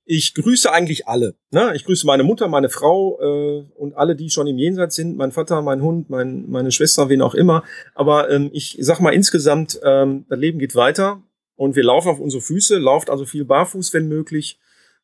ich 0.05 0.35
grüße 0.35 0.71
eigentlich 0.71 1.09
alle. 1.09 1.35
Ne? 1.51 1.73
Ich 1.75 1.85
grüße 1.85 2.07
meine 2.07 2.23
Mutter, 2.23 2.49
meine 2.49 2.69
Frau 2.69 3.19
äh, 3.21 3.65
und 3.77 3.97
alle, 3.97 4.15
die 4.15 4.31
schon 4.31 4.47
im 4.47 4.59
Jenseits 4.59 4.95
sind. 4.95 5.17
Mein 5.17 5.33
Vater, 5.33 5.63
mein 5.63 5.83
Hund, 5.83 6.09
mein, 6.09 6.49
meine 6.49 6.71
Schwester, 6.71 7.09
wen 7.09 7.23
auch 7.23 7.35
immer. 7.35 7.65
Aber 7.95 8.31
ähm, 8.31 8.51
ich 8.53 8.77
sag 8.81 9.01
mal 9.01 9.13
insgesamt, 9.13 9.81
ähm, 9.83 10.25
das 10.29 10.39
Leben 10.39 10.59
geht 10.59 10.77
weiter 10.77 11.23
und 11.57 11.77
wir 11.77 11.83
laufen 11.83 12.09
auf 12.09 12.21
unsere 12.21 12.43
Füße. 12.43 12.79
Lauft 12.79 13.11
also 13.11 13.25
viel 13.25 13.45
barfuß, 13.45 13.93
wenn 13.93 14.09
möglich. 14.09 14.59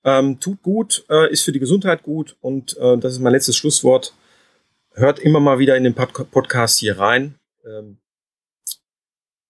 Ähm, 0.04 0.40
tut 0.40 0.62
gut, 0.62 1.04
äh, 1.08 1.32
ist 1.32 1.42
für 1.42 1.52
die 1.52 1.60
Gesundheit 1.60 2.02
gut 2.02 2.36
und 2.40 2.76
äh, 2.78 2.98
das 2.98 3.14
ist 3.14 3.20
mein 3.20 3.32
letztes 3.32 3.56
Schlusswort. 3.56 4.14
Hört 4.94 5.18
immer 5.18 5.40
mal 5.40 5.58
wieder 5.58 5.76
in 5.76 5.84
den 5.84 5.94
Pod 5.94 6.12
Podcast 6.30 6.78
hier 6.78 6.98
rein. 6.98 7.36
Ähm, 7.64 7.98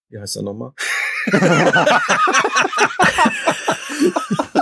wie 0.09 0.19
heißt 0.19 0.37
er 0.37 0.43
nochmal? 0.43 0.73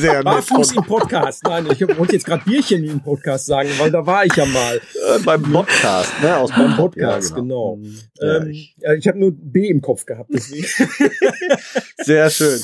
Sehr 0.00 0.14
nett. 0.14 0.24
Barfuß 0.24 0.72
im 0.76 0.82
Podcast. 0.84 1.42
Nein, 1.44 1.66
ich 1.72 1.80
wollte 1.98 2.12
jetzt 2.14 2.26
gerade 2.26 2.44
Bierchen 2.44 2.84
im 2.84 3.00
Podcast 3.00 3.46
sagen, 3.46 3.68
weil 3.78 3.90
da 3.90 4.04
war 4.06 4.24
ich 4.26 4.34
ja 4.36 4.44
mal. 4.44 4.76
Äh, 4.76 5.18
beim 5.24 5.42
Podcast, 5.42 6.12
ne? 6.22 6.36
Aus 6.36 6.50
Beim 6.50 6.76
Podcast, 6.76 7.30
Ja, 7.30 7.36
genau. 7.36 7.78
Ja, 8.20 8.36
Ähm, 8.38 8.50
ich- 8.50 8.74
ja, 8.78 8.92
ich 8.94 9.08
habe 9.08 9.18
nur 9.18 9.32
B 9.32 9.68
im 9.68 9.80
Kopf 9.80 10.04
gehabt, 10.04 10.30
deswegen. 10.32 10.66
Sehr 11.98 12.30
schön. 12.30 12.60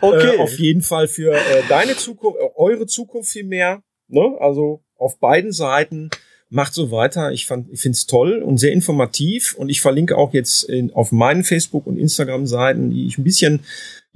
Okay. 0.00 0.36
Äh, 0.36 0.38
auf 0.38 0.58
jeden 0.58 0.82
Fall 0.82 1.08
für 1.08 1.32
äh, 1.34 1.62
deine 1.68 1.96
Zukunft, 1.96 2.38
äh, 2.40 2.48
eure 2.56 2.86
Zukunft 2.86 3.30
viel 3.30 3.44
mehr. 3.44 3.82
Ne? 4.08 4.36
Also 4.38 4.82
auf 4.96 5.18
beiden 5.18 5.52
Seiten. 5.52 6.10
Macht 6.48 6.74
so 6.74 6.92
weiter. 6.92 7.32
Ich 7.32 7.44
fand, 7.46 7.68
ich 7.72 7.80
finde 7.80 7.96
es 7.96 8.06
toll 8.06 8.40
und 8.40 8.58
sehr 8.58 8.70
informativ. 8.72 9.56
Und 9.58 9.68
ich 9.68 9.80
verlinke 9.80 10.16
auch 10.16 10.32
jetzt 10.32 10.62
in, 10.62 10.92
auf 10.92 11.10
meinen 11.10 11.42
Facebook- 11.42 11.88
und 11.88 11.98
Instagram-Seiten, 11.98 12.90
die 12.90 13.08
ich 13.08 13.18
ein 13.18 13.24
bisschen 13.24 13.64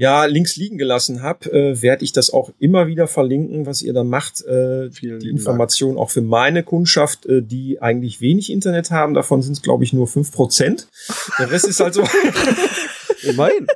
ja 0.00 0.24
links 0.24 0.56
liegen 0.56 0.78
gelassen 0.78 1.22
habe, 1.22 1.52
äh, 1.52 1.82
werde 1.82 2.04
ich 2.04 2.12
das 2.12 2.32
auch 2.32 2.50
immer 2.58 2.86
wieder 2.86 3.06
verlinken, 3.06 3.66
was 3.66 3.82
ihr 3.82 3.92
da 3.92 4.02
macht. 4.02 4.42
Äh, 4.46 4.90
Vielen 4.90 5.20
die 5.20 5.28
Information 5.28 5.98
auch 5.98 6.08
für 6.10 6.22
meine 6.22 6.62
Kundschaft, 6.62 7.26
äh, 7.26 7.42
die 7.42 7.82
eigentlich 7.82 8.22
wenig 8.22 8.50
Internet 8.50 8.90
haben. 8.90 9.12
Davon 9.12 9.42
sind 9.42 9.52
es, 9.52 9.62
glaube 9.62 9.84
ich, 9.84 9.92
nur 9.92 10.06
fünf 10.08 10.32
Prozent. 10.32 10.88
Der 11.38 11.50
Rest 11.50 11.68
ist 11.68 11.80
halt 11.80 11.92
so. 11.94 12.02
Immerhin. 13.22 13.66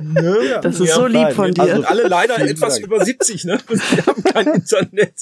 ne? 0.00 0.60
das 0.62 0.78
ist 0.78 0.88
ja, 0.90 0.94
so 0.94 1.06
lieb 1.06 1.14
nein, 1.22 1.34
von 1.34 1.50
dir. 1.52 1.62
also- 1.62 1.82
alle 1.82 2.06
leider 2.06 2.36
Vielen 2.36 2.48
etwas 2.50 2.74
Dank. 2.74 2.86
über 2.86 3.04
70, 3.04 3.44
ne? 3.44 3.58
Und 3.68 3.82
die 3.92 4.02
haben 4.02 4.22
kein 4.22 4.46
Internet. 4.46 5.14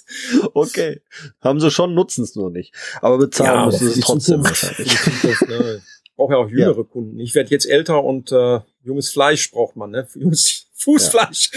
Okay. 0.53 1.01
Haben 1.41 1.61
sie 1.61 1.71
schon, 1.71 1.95
nutzen 1.95 2.25
es 2.25 2.37
nur 2.37 2.51
nicht. 2.51 2.75
Aber 3.01 3.17
bezahlen 3.17 3.67
müssen 3.67 3.89
sie 3.89 4.01
es 4.01 4.07
trotzdem 4.07 4.45
wahrscheinlich. 4.45 4.95
Ich 6.15 6.17
brauche 6.17 6.35
ja 6.35 6.39
auch 6.39 6.49
jüngere 6.49 6.85
Kunden. 6.85 7.19
Ich 7.19 7.35
werde 7.35 7.51
jetzt 7.51 7.67
älter 7.69 8.05
und 8.05 8.31
äh, 8.31 8.61
junges 8.85 9.11
Fleisch 9.11 9.51
braucht 9.51 9.77
man, 9.77 9.91
ne? 9.91 10.07
Junges 10.15 10.67
Fußfleisch. 10.73 11.51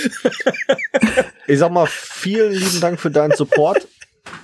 Ich 1.47 1.59
sag 1.59 1.71
mal, 1.71 1.87
vielen 1.87 2.53
lieben 2.53 2.79
Dank 2.79 2.99
für 2.99 3.11
deinen 3.11 3.35
Support. 3.35 3.87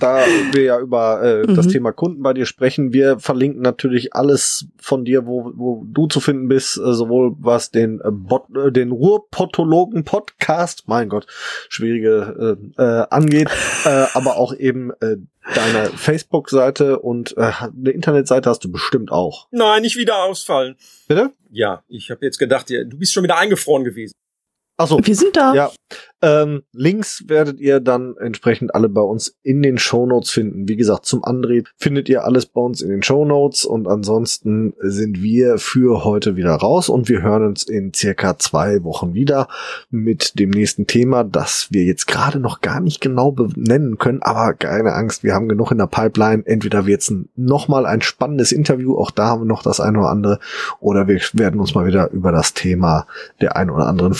Da 0.00 0.24
wir 0.52 0.62
ja 0.62 0.80
über 0.80 1.22
äh, 1.22 1.46
das 1.46 1.66
Mhm. 1.66 1.70
Thema 1.70 1.92
Kunden 1.92 2.22
bei 2.22 2.32
dir 2.32 2.46
sprechen, 2.46 2.92
wir 2.92 3.18
verlinken 3.18 3.62
natürlich 3.62 4.14
alles 4.14 4.66
von 4.78 5.04
dir, 5.04 5.26
wo, 5.26 5.52
wo 5.54 5.84
du 5.86 6.06
zu 6.06 6.20
finden 6.20 6.48
bist, 6.48 6.76
äh, 6.76 6.92
sowohl 6.92 7.34
was 7.38 7.70
den 7.70 8.00
äh, 8.00 8.10
Bot, 8.10 8.44
äh, 8.56 8.72
den 8.72 8.90
Ruhrpottologen 8.90 10.04
Podcast, 10.04 10.84
mein 10.86 11.08
Gott, 11.08 11.26
schwierige 11.68 12.58
äh, 12.78 12.82
äh, 12.82 13.06
angeht, 13.10 13.48
äh, 13.84 14.06
aber 14.14 14.36
auch 14.36 14.54
eben 14.54 14.90
äh, 15.00 15.16
deine 15.54 15.90
Facebook-Seite 15.96 16.98
und 16.98 17.36
äh, 17.36 17.50
eine 17.60 17.90
Internetseite 17.90 18.48
hast 18.48 18.64
du 18.64 18.72
bestimmt 18.72 19.12
auch. 19.12 19.46
Nein, 19.50 19.82
nicht 19.82 19.96
wieder 19.96 20.24
ausfallen. 20.24 20.76
Bitte? 21.06 21.32
Ja, 21.50 21.82
ich 21.88 22.10
habe 22.10 22.24
jetzt 22.24 22.38
gedacht, 22.38 22.70
du 22.70 22.98
bist 22.98 23.12
schon 23.12 23.22
wieder 23.22 23.38
eingefroren 23.38 23.84
gewesen. 23.84 24.14
Achso. 24.76 24.98
Wir 25.02 25.14
sind 25.14 25.36
da. 25.36 25.54
Ja. 25.54 25.70
Ähm, 26.20 26.62
Links 26.72 27.24
werdet 27.28 27.60
ihr 27.60 27.80
dann 27.80 28.16
entsprechend 28.16 28.74
alle 28.74 28.88
bei 28.88 29.02
uns 29.02 29.36
in 29.42 29.62
den 29.62 29.76
Show 29.76 30.06
Notes 30.06 30.30
finden. 30.30 30.66
Wie 30.66 30.74
gesagt, 30.74 31.04
zum 31.04 31.22
André 31.22 31.66
findet 31.76 32.08
ihr 32.08 32.24
alles 32.24 32.46
bei 32.46 32.62
uns 32.62 32.80
in 32.80 32.88
den 32.88 33.02
Show 33.02 33.26
Notes 33.26 33.66
und 33.66 33.86
ansonsten 33.86 34.72
sind 34.78 35.22
wir 35.22 35.58
für 35.58 36.02
heute 36.04 36.36
wieder 36.36 36.54
raus 36.54 36.88
und 36.88 37.10
wir 37.10 37.20
hören 37.20 37.46
uns 37.46 37.62
in 37.62 37.92
circa 37.92 38.38
zwei 38.38 38.82
Wochen 38.84 39.12
wieder 39.12 39.48
mit 39.90 40.38
dem 40.38 40.48
nächsten 40.48 40.86
Thema, 40.86 41.24
das 41.24 41.68
wir 41.70 41.84
jetzt 41.84 42.06
gerade 42.06 42.40
noch 42.40 42.62
gar 42.62 42.80
nicht 42.80 43.02
genau 43.02 43.30
benennen 43.30 43.98
können, 43.98 44.22
aber 44.22 44.54
keine 44.54 44.94
Angst, 44.94 45.24
wir 45.24 45.34
haben 45.34 45.48
genug 45.48 45.72
in 45.72 45.78
der 45.78 45.86
Pipeline. 45.88 46.42
Entweder 46.46 46.86
wird's 46.86 47.10
ein, 47.10 47.28
nochmal 47.36 47.84
ein 47.84 48.00
spannendes 48.00 48.50
Interview, 48.50 48.96
auch 48.96 49.10
da 49.10 49.26
haben 49.26 49.42
wir 49.42 49.46
noch 49.46 49.62
das 49.62 49.78
eine 49.78 49.98
oder 49.98 50.08
andere, 50.08 50.38
oder 50.80 51.06
wir 51.06 51.20
werden 51.34 51.60
uns 51.60 51.74
mal 51.74 51.86
wieder 51.86 52.10
über 52.12 52.32
das 52.32 52.54
Thema 52.54 53.06
der 53.42 53.56
ein 53.56 53.68
oder 53.68 53.86
anderen 53.86 54.14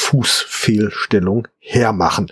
Fußfehlstellung 0.44 1.48
hermachen. 1.58 2.30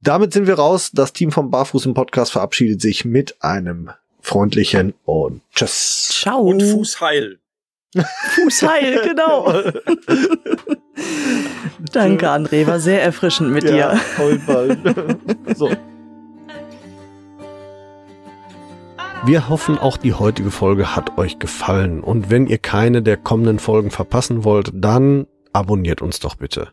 Damit 0.00 0.32
sind 0.32 0.46
wir 0.46 0.54
raus. 0.54 0.90
Das 0.92 1.12
Team 1.12 1.30
vom 1.30 1.50
Barfuß 1.50 1.86
im 1.86 1.94
Podcast 1.94 2.32
verabschiedet 2.32 2.80
sich 2.80 3.04
mit 3.04 3.42
einem 3.42 3.90
freundlichen 4.20 4.94
und 5.04 5.42
tschüss. 5.54 6.08
Ciao. 6.22 6.40
Und 6.40 6.62
Fußheil. 6.62 7.38
Fußheil, 8.34 9.00
genau. 9.08 9.52
Danke, 11.92 12.30
André. 12.30 12.66
War 12.66 12.80
sehr 12.80 13.02
erfrischend 13.02 13.50
mit 13.50 13.64
Ja, 13.64 13.94
dir. 13.94 15.16
so. 15.54 15.70
Wir 19.24 19.48
hoffen, 19.48 19.78
auch 19.78 19.98
die 19.98 20.14
heutige 20.14 20.50
Folge 20.50 20.96
hat 20.96 21.16
euch 21.16 21.38
gefallen. 21.38 22.00
Und 22.00 22.28
wenn 22.28 22.48
ihr 22.48 22.58
keine 22.58 23.02
der 23.02 23.16
kommenden 23.16 23.60
Folgen 23.60 23.92
verpassen 23.92 24.42
wollt, 24.42 24.72
dann 24.74 25.26
abonniert 25.52 26.02
uns 26.02 26.18
doch 26.18 26.34
bitte. 26.34 26.72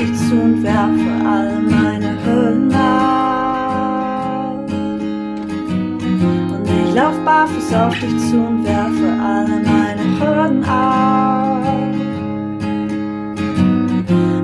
Dich 0.00 0.16
zu 0.16 0.34
und 0.34 0.62
werfe 0.62 1.10
all 1.26 1.60
meine 1.60 2.16
Hüllen 2.24 2.72
ab. 2.72 4.56
Und 6.54 6.68
ich 6.82 6.94
lauf 6.94 7.16
barfuß 7.24 7.74
auf 7.74 7.94
dich 7.98 8.18
zu 8.30 8.36
und 8.36 8.64
werfe 8.64 9.08
alle 9.22 9.60
meine 9.62 10.04
Hürden 10.18 10.64
ab. 10.64 11.74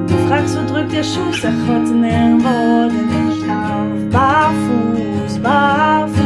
Du 0.07 0.15
fragst, 0.29 0.59
wo 0.59 0.73
drückt 0.73 0.93
der 0.93 1.03
Schuh? 1.03 1.33
Sag 1.41 1.55
heute 1.69 1.95
nirgendwo, 1.95 2.89
denn 2.91 3.31
ich 3.31 3.47
lauf 3.47 4.11
barfuß, 4.11 5.39
barfuß. 5.43 6.26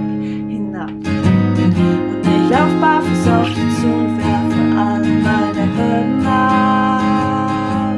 lauf 2.51 2.73
barfuß 2.81 3.27
auf 3.27 3.47
dich 3.47 3.71
zu 3.79 3.87
und 3.87 4.17
werfe 4.17 4.63
alle 4.77 5.13
meine 5.27 5.63
Hürden 5.75 6.27
ab. 6.27 7.95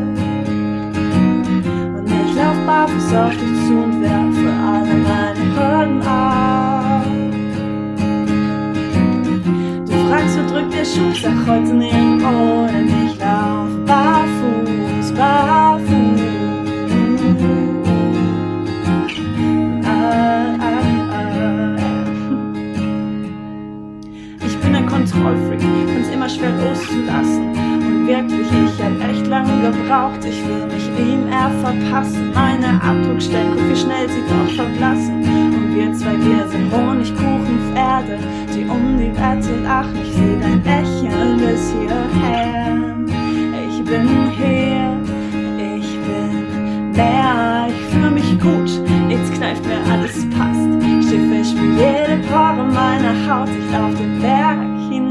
Und 1.98 2.08
ich 2.22 2.36
lauf 2.36 2.60
barfuß 2.68 3.14
auf 3.16 3.32
dich 3.32 3.56
zu 3.66 3.74
und 3.84 4.02
werfe 4.02 4.50
alle 4.72 4.96
meine 5.10 5.44
Hürden 5.56 6.02
ab. 6.04 7.06
Du 9.88 9.96
fragst, 10.08 10.38
wo 10.38 10.44
drückt 10.54 10.74
der 10.74 10.86
Schuh? 10.86 11.14
Sag 11.22 11.38
heute 11.48 11.74
nirgendwo, 11.74 12.68
denn 12.68 12.90
ich 13.06 13.18
lauf 13.18 13.70
barfuß, 13.88 15.12
barfuß. 15.14 15.63
Kontrollfreak, 25.24 25.62
find's 25.62 26.10
immer 26.10 26.28
schwer 26.28 26.52
loszulassen. 26.52 27.48
Und 27.56 28.08
wirklich, 28.08 28.48
ich 28.52 28.84
hab 28.84 29.10
echt 29.10 29.26
lange 29.28 29.54
gebraucht. 29.62 30.20
Ich 30.26 30.46
will 30.46 30.66
mich 30.66 30.88
ihm 31.00 31.28
eher 31.32 31.50
verpassen. 31.62 32.32
Meine 32.34 32.82
Abdruckstellen, 32.84 33.54
guck 33.56 33.70
wie 33.70 33.76
schnell 33.76 34.10
sie 34.10 34.24
doch 34.28 34.54
verblassen. 34.54 35.24
Und 35.24 35.76
wir 35.76 35.94
zwei, 35.94 36.18
wir 36.20 36.46
sind 36.50 36.72
Honigkuchenpferde, 36.74 38.20
die 38.54 38.66
um 38.66 38.98
die 38.98 39.16
Wette 39.16 39.64
lachen. 39.64 39.98
Ich 40.04 40.12
seh 40.14 40.38
dein 40.42 40.62
Lächeln 40.64 41.38
bis 41.38 41.72
hierher. 41.72 42.78
Ich 43.70 43.84
bin 43.86 44.30
hier, 44.38 44.98
ich 45.58 46.00
bin 46.06 46.92
mehr, 46.92 47.68
ich 47.70 47.94
fühl 47.94 48.12
mich 48.12 48.40
gut, 48.40 49.08
nichts 49.08 49.32
kneift 49.32 49.66
mir, 49.66 49.80
alles 49.90 50.30
passt. 50.32 50.74
Fest 51.44 51.56
wie 51.58 51.80
jede 51.80 52.24
Pore 52.28 52.66
meiner 52.66 53.14
Haut, 53.28 53.50
ich 53.50 53.72
lauf 53.72 53.94
den 53.96 54.20
Berg 54.20 54.73